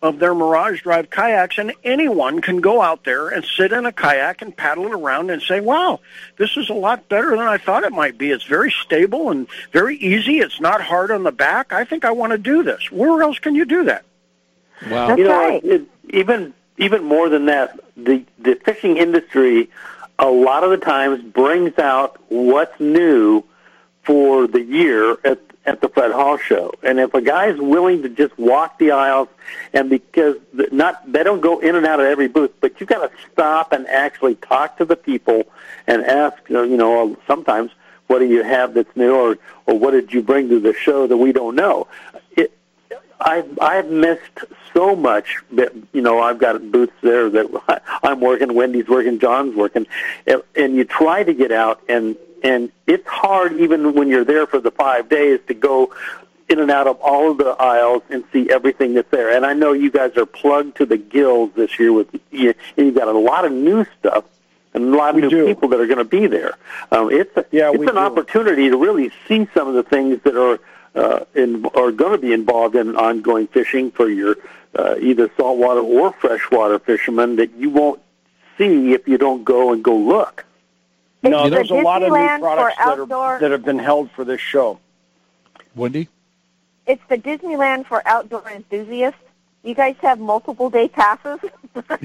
of 0.05 0.19
their 0.19 0.35
Mirage 0.35 0.83
Drive 0.83 1.09
kayaks, 1.09 1.57
and 1.57 1.73
anyone 1.83 2.43
can 2.43 2.61
go 2.61 2.83
out 2.83 3.05
there 3.05 3.29
and 3.29 3.43
sit 3.43 3.73
in 3.73 3.87
a 3.87 3.93
kayak 3.93 4.43
and 4.43 4.55
paddle 4.55 4.85
it 4.85 4.93
around 4.93 5.31
and 5.31 5.41
say, 5.41 5.61
wow, 5.61 5.99
this 6.37 6.59
is 6.59 6.69
a 6.69 6.75
lot 6.75 7.09
better 7.09 7.31
than 7.31 7.41
I 7.41 7.57
thought 7.57 7.85
it 7.85 7.93
might 7.93 8.19
be. 8.19 8.31
It's 8.31 8.45
very 8.45 8.71
stable 8.71 9.31
and 9.31 9.47
very 9.73 9.97
easy. 9.97 10.41
It's 10.41 10.61
not 10.61 10.83
hard 10.83 11.11
on 11.11 11.23
the 11.23 11.33
back. 11.33 11.73
I 11.73 11.85
think 11.87 12.05
I 12.05 12.11
want 12.11 12.33
to 12.33 12.39
do 12.39 12.63
this. 12.63 12.93
Where 12.93 13.23
else 13.23 13.39
can 13.39 13.55
you 13.55 13.65
do 13.65 13.85
that? 13.85 14.05
Wow. 14.91 15.17
you 15.17 15.25
know, 15.25 15.61
it, 15.65 15.83
even 16.11 16.53
even 16.77 17.03
more 17.03 17.31
than 17.31 17.47
that, 17.47 17.81
the 17.97 18.27
the 18.39 18.57
fishing 18.57 18.99
industry 18.99 19.71
a 20.19 20.27
lot 20.29 20.65
of 20.65 20.71
the 20.71 20.77
times 20.77 21.23
brings 21.23 21.79
out 21.79 22.21
what's 22.29 22.79
new 22.79 23.43
for 24.03 24.47
the 24.47 24.61
year 24.61 25.17
at 25.25 25.41
at 25.67 25.81
the 25.81 25.89
Fred 25.89 26.13
Hall 26.13 26.37
show. 26.37 26.73
And 26.83 27.01
if 27.01 27.15
a 27.15 27.21
guy's 27.21 27.59
willing 27.59 28.03
to 28.03 28.09
just 28.09 28.37
walk 28.39 28.79
the 28.79 28.91
aisles, 28.91 29.29
and 29.73 29.89
because 29.89 30.37
not 30.73 31.11
they 31.11 31.23
don't 31.23 31.41
go 31.41 31.59
in 31.61 31.75
and 31.75 31.87
out 31.87 32.01
of 32.01 32.07
every 32.07 32.29
booth, 32.29 32.53
but 32.61 32.79
you've 32.81 32.89
got 32.89 33.11
to 33.11 33.17
stop 33.33 33.73
and 33.73 33.87
actually 33.89 34.35
talk 34.37 34.79
to 34.79 34.85
the 34.85 34.97
people 34.97 35.45
and 35.87 36.05
ask, 36.05 36.39
uh, 36.51 36.63
you 36.63 36.77
know, 36.77 37.17
sometimes 37.27 37.71
what 38.07 38.19
do 38.19 38.27
you 38.27 38.43
have 38.43 38.75
that's 38.75 38.95
new, 38.97 39.15
or 39.15 39.39
or 39.67 39.79
what 39.79 39.93
did 39.93 40.13
you 40.13 40.23
bring 40.23 40.49
to 40.51 40.61
the 40.61 40.75
show 40.75 41.07
that 41.07 41.17
we 41.17 41.33
don't 41.33 41.57
know. 41.57 41.87
It, 42.37 42.57
I've 43.21 43.59
I've 43.61 43.89
missed 43.89 44.45
so 44.75 44.95
much 44.95 45.39
that 45.53 45.73
you 45.93 46.03
know 46.03 46.21
I've 46.21 46.39
got 46.39 46.71
booths 46.71 46.93
there 47.03 47.31
that 47.31 47.83
I'm 48.03 48.21
working, 48.21 48.55
Wendy's 48.55 48.89
working, 48.89 49.19
John's 49.19 49.57
working, 49.57 49.87
and, 50.27 50.43
and 50.55 50.77
you 50.77 50.85
try 50.85 51.25
to 51.25 51.33
get 51.33 51.53
out 51.53 51.81
and 51.89 52.17
and 52.45 52.71
it's 52.87 53.07
hard 53.09 53.55
even 53.55 53.95
when 53.95 54.07
you're 54.09 54.25
there 54.25 54.47
for 54.47 54.61
the 54.61 54.71
five 54.71 55.09
days 55.09 55.41
to 55.49 55.55
go 55.55 55.93
in 56.49 56.61
and 56.61 56.71
out 56.71 56.87
of 56.87 57.01
all 57.01 57.31
of 57.31 57.39
the 57.39 57.57
aisles 57.59 58.03
and 58.11 58.23
see 58.33 58.51
everything 58.51 58.93
that's 58.95 59.11
there. 59.11 59.35
And 59.35 59.47
I 59.47 59.55
know 59.55 59.73
you 59.73 59.91
guys 59.91 60.15
are 60.19 60.27
plugged 60.27 60.77
to 60.77 60.87
the 60.87 60.99
gills 60.99 61.51
this 61.57 61.79
year 61.79 61.91
with 61.93 62.09
you, 62.31 62.53
and 62.77 62.87
you've 62.87 62.95
got 62.95 63.09
a 63.09 63.19
lot 63.19 63.47
of 63.47 63.53
new 63.53 63.87
stuff 63.99 64.25
and 64.75 64.93
a 64.93 64.97
lot 64.97 65.15
of 65.17 65.23
new 65.23 65.47
people 65.47 65.69
that 65.71 65.81
are 65.81 65.87
going 65.87 65.99
to 65.99 66.05
be 66.05 66.27
there. 66.27 66.55
Um, 66.93 67.11
it's 67.11 67.35
a, 67.37 67.47
Yeah, 67.51 67.71
it's 67.73 67.81
an 67.81 67.87
do. 67.87 67.97
opportunity 67.97 68.69
to 68.69 68.77
really 68.77 69.11
see 69.27 69.49
some 69.55 69.69
of 69.69 69.75
the 69.75 69.83
things 69.85 70.21
that 70.25 70.37
are 70.37 70.61
uh, 70.95 71.25
in, 71.35 71.65
are 71.75 71.91
going 71.91 72.13
to 72.13 72.19
be 72.19 72.33
involved 72.33 72.77
in 72.77 72.95
ongoing 72.95 73.47
fishing 73.47 73.91
for 73.91 74.09
your 74.09 74.37
uh, 74.77 74.97
either 75.01 75.31
saltwater 75.37 75.81
or 75.81 76.13
freshwater 76.13 76.79
fishermen 76.79 77.37
that 77.37 77.53
you 77.57 77.71
won't 77.71 78.01
see 78.59 78.93
if 78.93 79.09
you 79.09 79.17
don't 79.17 79.45
go 79.45 79.73
and 79.73 79.83
go 79.83 79.97
look. 79.97 80.45
No, 81.31 81.45
It's 81.45 81.55
there's 81.55 81.69
the 81.69 81.81
a 81.81 81.83
lot 81.83 82.03
of 82.03 82.13
new 82.13 82.39
products 82.39 82.77
that, 82.77 82.99
outdoor- 82.99 83.17
are, 83.19 83.41
that 83.41 83.51
have 83.51 83.65
been 83.65 83.79
held 83.79 84.11
for 84.11 84.25
this 84.25 84.41
show. 84.41 84.79
Wendy? 85.75 86.09
It's 86.87 87.03
the 87.09 87.17
Disneyland 87.17 87.87
for 87.87 88.07
outdoor 88.07 88.49
enthusiasts. 88.51 89.19
You 89.65 89.75
guys 89.75 89.97
have 90.03 90.21
multiple 90.21 90.69
day 90.69 90.89
passes. 90.89 91.41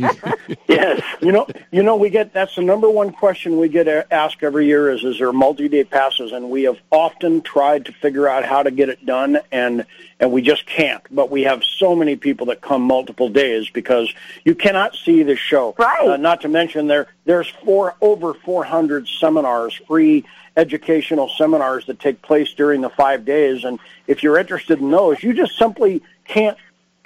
yes. 0.68 1.03
You 1.22 1.34
know, 1.34 1.45
you 1.72 1.84
know, 1.84 1.98
we 1.98 2.10
get 2.10 2.34
that's 2.34 2.56
the 2.56 2.61
number 2.61 2.90
one 2.90 3.11
question 3.11 3.57
we 3.57 3.68
get 3.68 4.07
asked 4.10 4.41
every 4.41 4.65
year 4.65 4.90
is, 4.90 5.03
is 5.03 5.19
there 5.19 5.34
multi-day 5.34 5.84
passes? 5.84 6.31
And 6.31 6.49
we 6.49 6.64
have 6.64 6.77
often 6.90 7.41
tried 7.41 7.86
to 7.86 7.91
figure 7.91 8.30
out 8.30 8.45
how 8.45 8.64
to 8.64 8.72
get 8.72 8.88
it 8.88 9.06
done, 9.06 9.40
and 9.52 9.86
and 10.22 10.31
we 10.31 10.41
just 10.41 10.65
can't. 10.68 11.03
But 11.11 11.30
we 11.30 11.44
have 11.44 11.61
so 11.65 11.98
many 11.98 12.15
people 12.15 12.45
that 12.48 12.61
come 12.61 12.81
multiple 12.81 13.27
days 13.27 13.69
because 13.69 14.14
you 14.45 14.56
cannot 14.56 14.95
see 14.95 15.23
the 15.23 15.36
show. 15.36 15.76
Right. 15.77 16.07
Uh, 16.07 16.15
not 16.15 16.41
to 16.41 16.48
mention 16.48 16.88
there 16.88 17.07
there's 17.26 17.49
four 17.49 17.95
over 17.99 18.34
400 18.36 19.06
seminars, 19.19 19.73
free 19.86 20.23
educational 20.56 21.30
seminars 21.38 21.86
that 21.88 21.99
take 21.99 22.22
place 22.22 22.53
during 22.53 22.80
the 22.80 22.90
five 22.90 23.26
days, 23.26 23.65
and 23.65 23.80
if 24.07 24.23
you're 24.23 24.38
interested 24.38 24.80
in 24.80 24.91
those, 24.91 25.22
you 25.22 25.34
just 25.34 25.57
simply 25.57 26.02
can't 26.26 26.57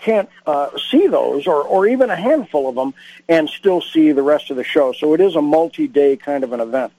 can't 0.04 0.30
uh, 0.46 0.70
see 0.90 1.08
those 1.08 1.48
or, 1.48 1.62
or 1.64 1.88
even 1.88 2.10
a 2.10 2.16
handful 2.16 2.68
of 2.70 2.76
them 2.76 2.94
and 3.28 3.50
still 3.50 3.82
see 3.82 4.12
the 4.12 4.22
rest 4.22 4.52
of 4.52 4.58
the 4.58 4.64
show. 4.64 4.92
So 4.92 5.14
it 5.14 5.22
is 5.22 5.36
a 5.36 5.42
multi-day 5.42 6.18
kind 6.18 6.44
of 6.44 6.54
an 6.54 6.60
event. 6.60 6.92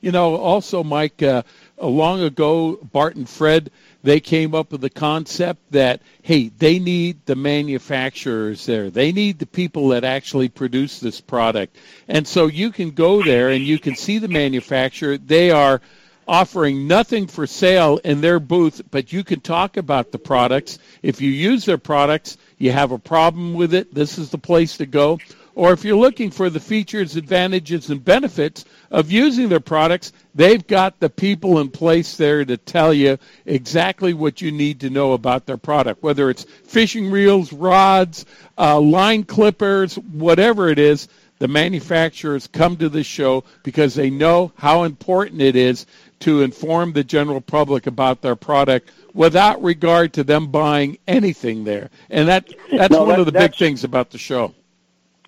You 0.00 0.12
know, 0.12 0.36
also, 0.36 0.82
Mike, 0.82 1.22
uh, 1.22 1.42
long 1.80 2.22
ago, 2.22 2.76
Bart 2.76 3.16
and 3.16 3.28
Fred, 3.28 3.70
they 4.02 4.18
came 4.18 4.54
up 4.54 4.72
with 4.72 4.80
the 4.80 4.88
concept 4.90 5.60
that, 5.72 6.00
hey, 6.22 6.48
they 6.56 6.78
need 6.78 7.18
the 7.26 7.36
manufacturers 7.36 8.64
there. 8.64 8.88
They 8.88 9.12
need 9.12 9.38
the 9.38 9.46
people 9.46 9.88
that 9.88 10.04
actually 10.04 10.48
produce 10.48 11.00
this 11.00 11.20
product. 11.20 11.76
And 12.08 12.26
so 12.26 12.46
you 12.46 12.70
can 12.70 12.92
go 12.92 13.22
there 13.22 13.50
and 13.50 13.62
you 13.62 13.78
can 13.78 13.94
see 13.94 14.18
the 14.18 14.28
manufacturer. 14.28 15.18
They 15.18 15.50
are 15.50 15.82
offering 16.26 16.86
nothing 16.86 17.26
for 17.26 17.46
sale 17.46 17.98
in 18.04 18.20
their 18.20 18.40
booth, 18.40 18.80
but 18.90 19.12
you 19.12 19.24
can 19.24 19.40
talk 19.40 19.76
about 19.76 20.12
the 20.12 20.18
products. 20.18 20.78
If 21.02 21.20
you 21.20 21.28
use 21.28 21.64
their 21.66 21.76
products, 21.78 22.38
you 22.60 22.70
have 22.70 22.92
a 22.92 22.98
problem 22.98 23.54
with 23.54 23.72
it, 23.72 23.92
this 23.92 24.18
is 24.18 24.28
the 24.30 24.38
place 24.38 24.76
to 24.76 24.86
go. 24.86 25.18
Or 25.54 25.72
if 25.72 25.82
you're 25.82 25.96
looking 25.96 26.30
for 26.30 26.50
the 26.50 26.60
features, 26.60 27.16
advantages, 27.16 27.88
and 27.88 28.04
benefits 28.04 28.66
of 28.90 29.10
using 29.10 29.48
their 29.48 29.60
products, 29.60 30.12
they've 30.34 30.64
got 30.64 31.00
the 31.00 31.08
people 31.08 31.58
in 31.58 31.70
place 31.70 32.16
there 32.16 32.44
to 32.44 32.56
tell 32.58 32.92
you 32.92 33.18
exactly 33.46 34.12
what 34.12 34.42
you 34.42 34.52
need 34.52 34.80
to 34.80 34.90
know 34.90 35.14
about 35.14 35.46
their 35.46 35.56
product, 35.56 36.02
whether 36.02 36.28
it's 36.28 36.44
fishing 36.44 37.10
reels, 37.10 37.50
rods, 37.50 38.26
uh, 38.58 38.78
line 38.78 39.24
clippers, 39.24 39.96
whatever 39.96 40.68
it 40.68 40.78
is. 40.78 41.08
The 41.38 41.48
manufacturers 41.48 42.46
come 42.46 42.76
to 42.76 42.90
the 42.90 43.02
show 43.02 43.44
because 43.62 43.94
they 43.94 44.10
know 44.10 44.52
how 44.56 44.84
important 44.84 45.40
it 45.40 45.56
is 45.56 45.86
to 46.20 46.42
inform 46.42 46.92
the 46.92 47.02
general 47.02 47.40
public 47.40 47.86
about 47.86 48.20
their 48.20 48.36
product 48.36 48.90
without 49.14 49.62
regard 49.62 50.12
to 50.14 50.24
them 50.24 50.48
buying 50.48 50.98
anything 51.08 51.64
there. 51.64 51.90
And 52.10 52.28
that 52.28 52.48
that's 52.70 52.90
No, 52.92 53.00
one 53.00 53.08
that- 53.10 53.20
of 53.20 53.26
the 53.26 53.32
big 53.32 53.54
things 53.54 53.84
about 53.84 54.10
the 54.10 54.18
show. 54.18 54.54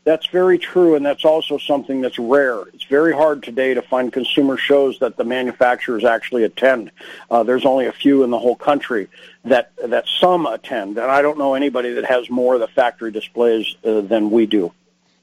That's 0.04 0.26
very 0.26 0.58
true, 0.58 0.96
and 0.96 1.06
that's 1.06 1.24
also 1.24 1.58
something 1.58 2.00
that's 2.00 2.18
rare. 2.18 2.62
It's 2.74 2.82
very 2.82 3.12
hard 3.12 3.44
today 3.44 3.72
to 3.74 3.82
find 3.82 4.12
consumer 4.12 4.56
shows 4.56 4.98
that 4.98 5.16
the 5.16 5.22
manufacturers 5.22 6.04
actually 6.04 6.42
attend. 6.42 6.90
Uh, 7.30 7.44
there's 7.44 7.64
only 7.64 7.86
a 7.86 7.92
few 7.92 8.24
in 8.24 8.30
the 8.30 8.38
whole 8.38 8.56
country 8.56 9.06
that 9.44 9.70
that 9.84 10.06
some 10.20 10.44
attend, 10.46 10.98
and 10.98 11.08
I 11.08 11.22
don't 11.22 11.38
know 11.38 11.54
anybody 11.54 11.92
that 11.92 12.04
has 12.04 12.28
more 12.28 12.54
of 12.54 12.60
the 12.60 12.66
factory 12.66 13.12
displays 13.12 13.76
uh, 13.84 14.00
than 14.00 14.32
we 14.32 14.44
do. 14.44 14.72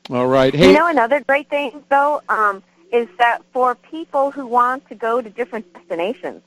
All 0.10 0.28
right. 0.28 0.54
You 0.54 0.72
know, 0.72 0.88
another 0.88 1.20
great 1.20 1.50
thing 1.50 1.84
though 1.90 2.22
um, 2.30 2.64
is 2.94 3.10
that 3.18 3.42
for 3.52 3.76
people 3.76 4.32
who 4.32 4.48
want 4.48 4.88
to 4.88 4.96
go 4.96 5.22
to 5.22 5.30
different 5.30 5.72
destinations, 5.74 6.42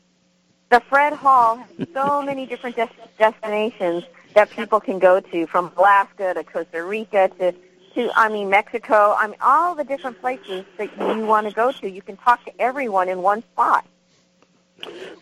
the 0.72 0.80
Fred 0.80 1.12
Hall 1.12 1.56
has 1.56 1.88
so 1.92 2.22
many 2.22 2.46
different 2.46 2.76
des- 2.76 2.88
destinations 3.18 4.04
that 4.32 4.48
people 4.50 4.80
can 4.80 4.98
go 4.98 5.20
to, 5.20 5.46
from 5.46 5.70
Alaska 5.76 6.32
to 6.32 6.42
Costa 6.42 6.82
Rica 6.82 7.30
to 7.38 7.52
to 7.94 8.10
I 8.16 8.30
mean 8.30 8.48
Mexico. 8.48 9.14
I 9.18 9.26
mean 9.26 9.36
all 9.42 9.74
the 9.74 9.84
different 9.84 10.18
places 10.22 10.64
that 10.78 10.88
you 10.98 11.26
want 11.26 11.46
to 11.46 11.52
go 11.52 11.72
to. 11.72 11.90
You 11.90 12.00
can 12.00 12.16
talk 12.16 12.42
to 12.46 12.52
everyone 12.58 13.10
in 13.10 13.20
one 13.20 13.42
spot. 13.42 13.86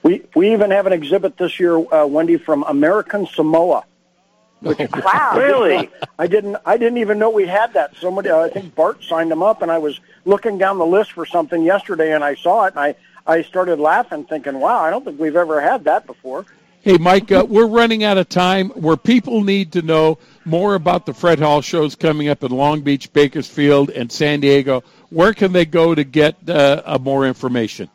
We 0.05 0.23
we 0.37 0.53
even 0.53 0.71
have 0.71 0.87
an 0.87 0.93
exhibit 0.93 1.37
this 1.37 1.59
year, 1.59 1.77
uh, 1.77 2.07
Wendy, 2.07 2.37
from 2.37 2.63
American 2.63 3.27
Samoa. 3.27 3.83
Which, 4.61 4.79
Wow. 5.05 5.33
Really? 5.37 5.91
I 6.19 6.29
didn't. 6.29 6.59
I 6.65 6.77
didn't 6.77 6.99
even 6.99 7.19
know 7.19 7.31
we 7.31 7.47
had 7.47 7.73
that. 7.73 7.97
Somebody, 7.97 8.31
I 8.31 8.51
think 8.51 8.77
Bart 8.77 9.03
signed 9.03 9.33
them 9.33 9.43
up, 9.43 9.63
and 9.63 9.71
I 9.73 9.79
was 9.79 9.99
looking 10.25 10.59
down 10.59 10.79
the 10.79 10.87
list 10.87 11.11
for 11.11 11.27
something 11.27 11.65
yesterday, 11.65 12.15
and 12.15 12.23
I 12.23 12.37
saw 12.37 12.67
it, 12.67 12.75
and 12.75 12.81
I 12.81 12.95
I 13.31 13.43
started 13.43 13.79
laughing, 13.79 14.25
thinking, 14.25 14.59
"Wow, 14.59 14.81
I 14.81 14.91
don't 14.91 15.05
think 15.05 15.21
we've 15.21 15.37
ever 15.37 15.61
had 15.61 15.85
that 15.85 16.05
before." 16.05 16.45
Hey, 16.83 16.99
Mike, 16.99 17.31
uh, 17.31 17.47
we're 17.49 17.67
running 17.67 18.03
out 18.03 18.19
of 18.19 18.29
time. 18.29 18.71
Where 18.71 18.97
people 18.97 19.45
need 19.45 19.71
to 19.73 19.83
know 19.83 20.19
more 20.45 20.75
about 20.75 21.07
the 21.07 21.15
Fred 21.15 21.39
Hall 21.39 21.61
shows 21.61 21.95
coming 21.95 22.29
up 22.29 22.43
in 22.43 22.51
Long 22.51 22.81
Beach, 22.81 23.13
Bakersfield, 23.13 23.91
and 23.91 24.11
San 24.11 24.41
Diego, 24.41 24.83
where 25.11 25.33
can 25.33 25.53
they 25.53 25.65
go 25.65 25.95
to 25.95 26.03
get 26.03 26.37
uh, 26.49 26.99
more 27.01 27.25
information? 27.25 27.89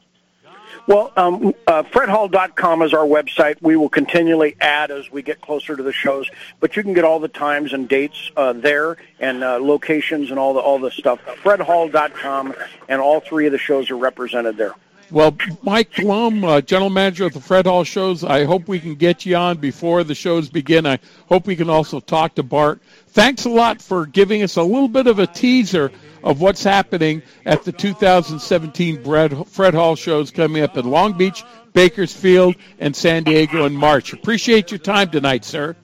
Well, 0.87 1.11
um, 1.17 1.53
uh, 1.65 1.81
FredHall.com 1.81 2.83
is 2.83 2.93
our 2.93 3.05
website. 3.05 3.55
We 3.59 3.75
will 3.75 3.89
continually 3.89 4.55
add 4.61 4.91
as 4.91 5.11
we 5.11 5.23
get 5.23 5.41
closer 5.41 5.75
to 5.75 5.81
the 5.81 5.91
shows, 5.91 6.29
but 6.59 6.77
you 6.77 6.83
can 6.83 6.93
get 6.93 7.03
all 7.03 7.19
the 7.19 7.27
times 7.27 7.73
and 7.73 7.89
dates 7.89 8.31
uh, 8.37 8.53
there 8.53 8.97
and 9.19 9.43
uh, 9.43 9.57
locations 9.59 10.29
and 10.29 10.37
all 10.37 10.53
the 10.53 10.59
all 10.59 10.77
the 10.77 10.91
stuff. 10.91 11.19
FredHall.com, 11.43 12.53
and 12.87 13.01
all 13.01 13.19
three 13.19 13.47
of 13.47 13.51
the 13.51 13.57
shows 13.57 13.89
are 13.89 13.97
represented 13.97 14.57
there. 14.57 14.75
Well, 15.11 15.37
Mike 15.61 15.99
Lum, 15.99 16.43
uh, 16.43 16.61
general 16.61 16.89
manager 16.89 17.25
of 17.25 17.33
the 17.33 17.39
Fred 17.39 17.67
Hall 17.67 17.83
shows, 17.83 18.23
I 18.23 18.43
hope 18.43 18.67
we 18.67 18.79
can 18.79 18.95
get 18.95 19.25
you 19.25 19.35
on 19.35 19.57
before 19.57 20.03
the 20.03 20.15
shows 20.15 20.49
begin. 20.49 20.87
I 20.87 20.99
hope 21.27 21.45
we 21.45 21.55
can 21.55 21.69
also 21.69 21.99
talk 21.99 22.35
to 22.35 22.43
Bart. 22.43 22.81
Thanks 23.09 23.45
a 23.45 23.49
lot 23.49 23.81
for 23.81 24.05
giving 24.07 24.41
us 24.41 24.55
a 24.55 24.63
little 24.63 24.87
bit 24.87 25.07
of 25.07 25.19
a 25.19 25.27
teaser 25.27 25.91
of 26.23 26.41
what's 26.41 26.63
happening 26.63 27.21
at 27.45 27.63
the 27.63 27.71
2017 27.71 29.03
Fred 29.45 29.73
Hall 29.73 29.95
shows 29.95 30.31
coming 30.31 30.63
up 30.63 30.75
in 30.75 30.89
Long 30.89 31.13
Beach, 31.13 31.43
Bakersfield, 31.73 32.55
and 32.79 32.95
San 32.95 33.23
Diego 33.23 33.65
in 33.65 33.75
March. 33.75 34.11
Appreciate 34.11 34.71
your 34.71 34.79
time 34.79 35.11
tonight, 35.11 35.45
sir. 35.45 35.75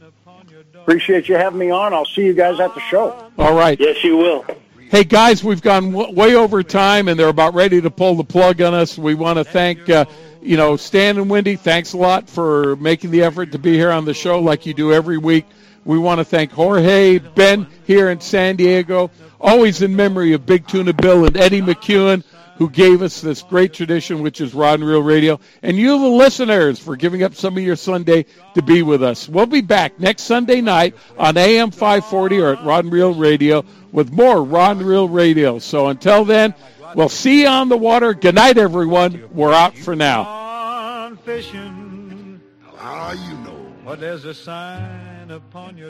Appreciate 0.74 1.30
you 1.30 1.36
having 1.36 1.60
me 1.60 1.70
on. 1.70 1.94
I'll 1.94 2.06
see 2.06 2.26
you 2.26 2.34
guys 2.34 2.60
at 2.60 2.74
the 2.74 2.82
show. 2.82 3.32
All 3.38 3.54
right. 3.54 3.80
Yes, 3.80 4.04
you 4.04 4.18
will. 4.18 4.46
Hey 4.92 5.06
guys, 5.06 5.42
we've 5.42 5.62
gone 5.62 5.94
w- 5.94 6.14
way 6.14 6.36
over 6.36 6.62
time, 6.64 7.08
and 7.08 7.18
they're 7.18 7.30
about 7.30 7.54
ready 7.54 7.80
to 7.80 7.90
pull 7.90 8.16
the 8.16 8.26
plug 8.26 8.62
on 8.62 8.74
us. 8.74 8.98
We 8.98 9.14
want 9.14 9.38
to 9.38 9.46
thank, 9.46 9.90
uh, 9.90 10.04
you 10.42 10.58
know, 10.58 10.76
Stan 10.76 11.18
and 11.18 11.30
Wendy. 11.30 11.56
Thanks 11.56 11.94
a 11.94 11.98
lot 11.98 12.30
for 12.30 12.76
making 12.76 13.12
the 13.12 13.24
effort 13.24 13.54
to 13.54 13.58
be 13.58 13.72
here 13.72 13.90
on 13.90 14.04
the 14.04 14.14
show, 14.14 14.42
like 14.42 14.66
you 14.66 14.74
do 14.74 14.92
every 14.92 15.18
week. 15.18 15.46
We 15.86 15.98
want 15.98 16.20
to 16.20 16.26
thank 16.26 16.52
Jorge, 16.52 17.20
Ben 17.20 17.68
here 17.88 18.10
in 18.10 18.20
San 18.20 18.58
Diego, 18.58 19.12
always 19.40 19.82
in 19.82 19.96
memory 19.96 20.34
of 20.34 20.46
Big 20.46 20.68
Tuna 20.68 20.92
Bill 20.92 21.24
and 21.24 21.38
Eddie 21.38 21.62
McEwen, 21.62 22.22
who 22.58 22.70
gave 22.70 23.02
us 23.02 23.22
this 23.22 23.42
great 23.42 23.74
tradition, 23.74 24.22
which 24.22 24.42
is 24.42 24.54
Rod 24.54 24.80
and 24.80 24.88
Reel 24.88 25.02
Radio, 25.02 25.40
and 25.64 25.78
you, 25.78 26.00
the 26.00 26.08
listeners, 26.08 26.80
for 26.80 26.96
giving 26.96 27.24
up 27.24 27.36
some 27.36 27.58
of 27.58 27.64
your 27.64 27.76
Sunday 27.76 28.26
to 28.54 28.62
be 28.62 28.84
with 28.84 29.02
us. 29.04 29.28
We'll 29.28 29.46
be 29.46 29.62
back 29.62 30.00
next 30.00 30.24
Sunday 30.24 30.62
night 30.62 30.96
on 31.18 31.38
AM 31.38 31.72
540 31.72 32.40
or 32.40 32.54
at 32.54 32.64
Rod 32.64 32.86
and 32.86 32.94
Reel 32.94 33.14
Radio 33.14 33.66
with 33.92 34.12
more 34.12 34.44
Rod 34.44 34.78
and 34.78 34.86
Reel 34.86 35.10
Radio. 35.10 35.60
So 35.60 35.88
until 35.88 36.26
then, 36.26 36.54
we'll 36.96 37.10
see 37.10 37.42
you 37.42 37.48
on 37.48 37.70
the 37.70 37.78
water. 37.78 38.14
Good 38.14 38.36
night, 38.36 38.58
everyone. 38.58 39.30
We're 39.34 39.54
out 39.54 39.78
for 39.78 39.96
now. 39.96 41.16
Fishing. 41.26 42.42
How 42.78 43.12
you 43.12 43.38
know? 43.40 43.62
What 43.84 44.00
there's 44.00 44.26
a 44.26 44.34
sign 44.34 45.32
upon 45.32 45.76
your 45.76 45.90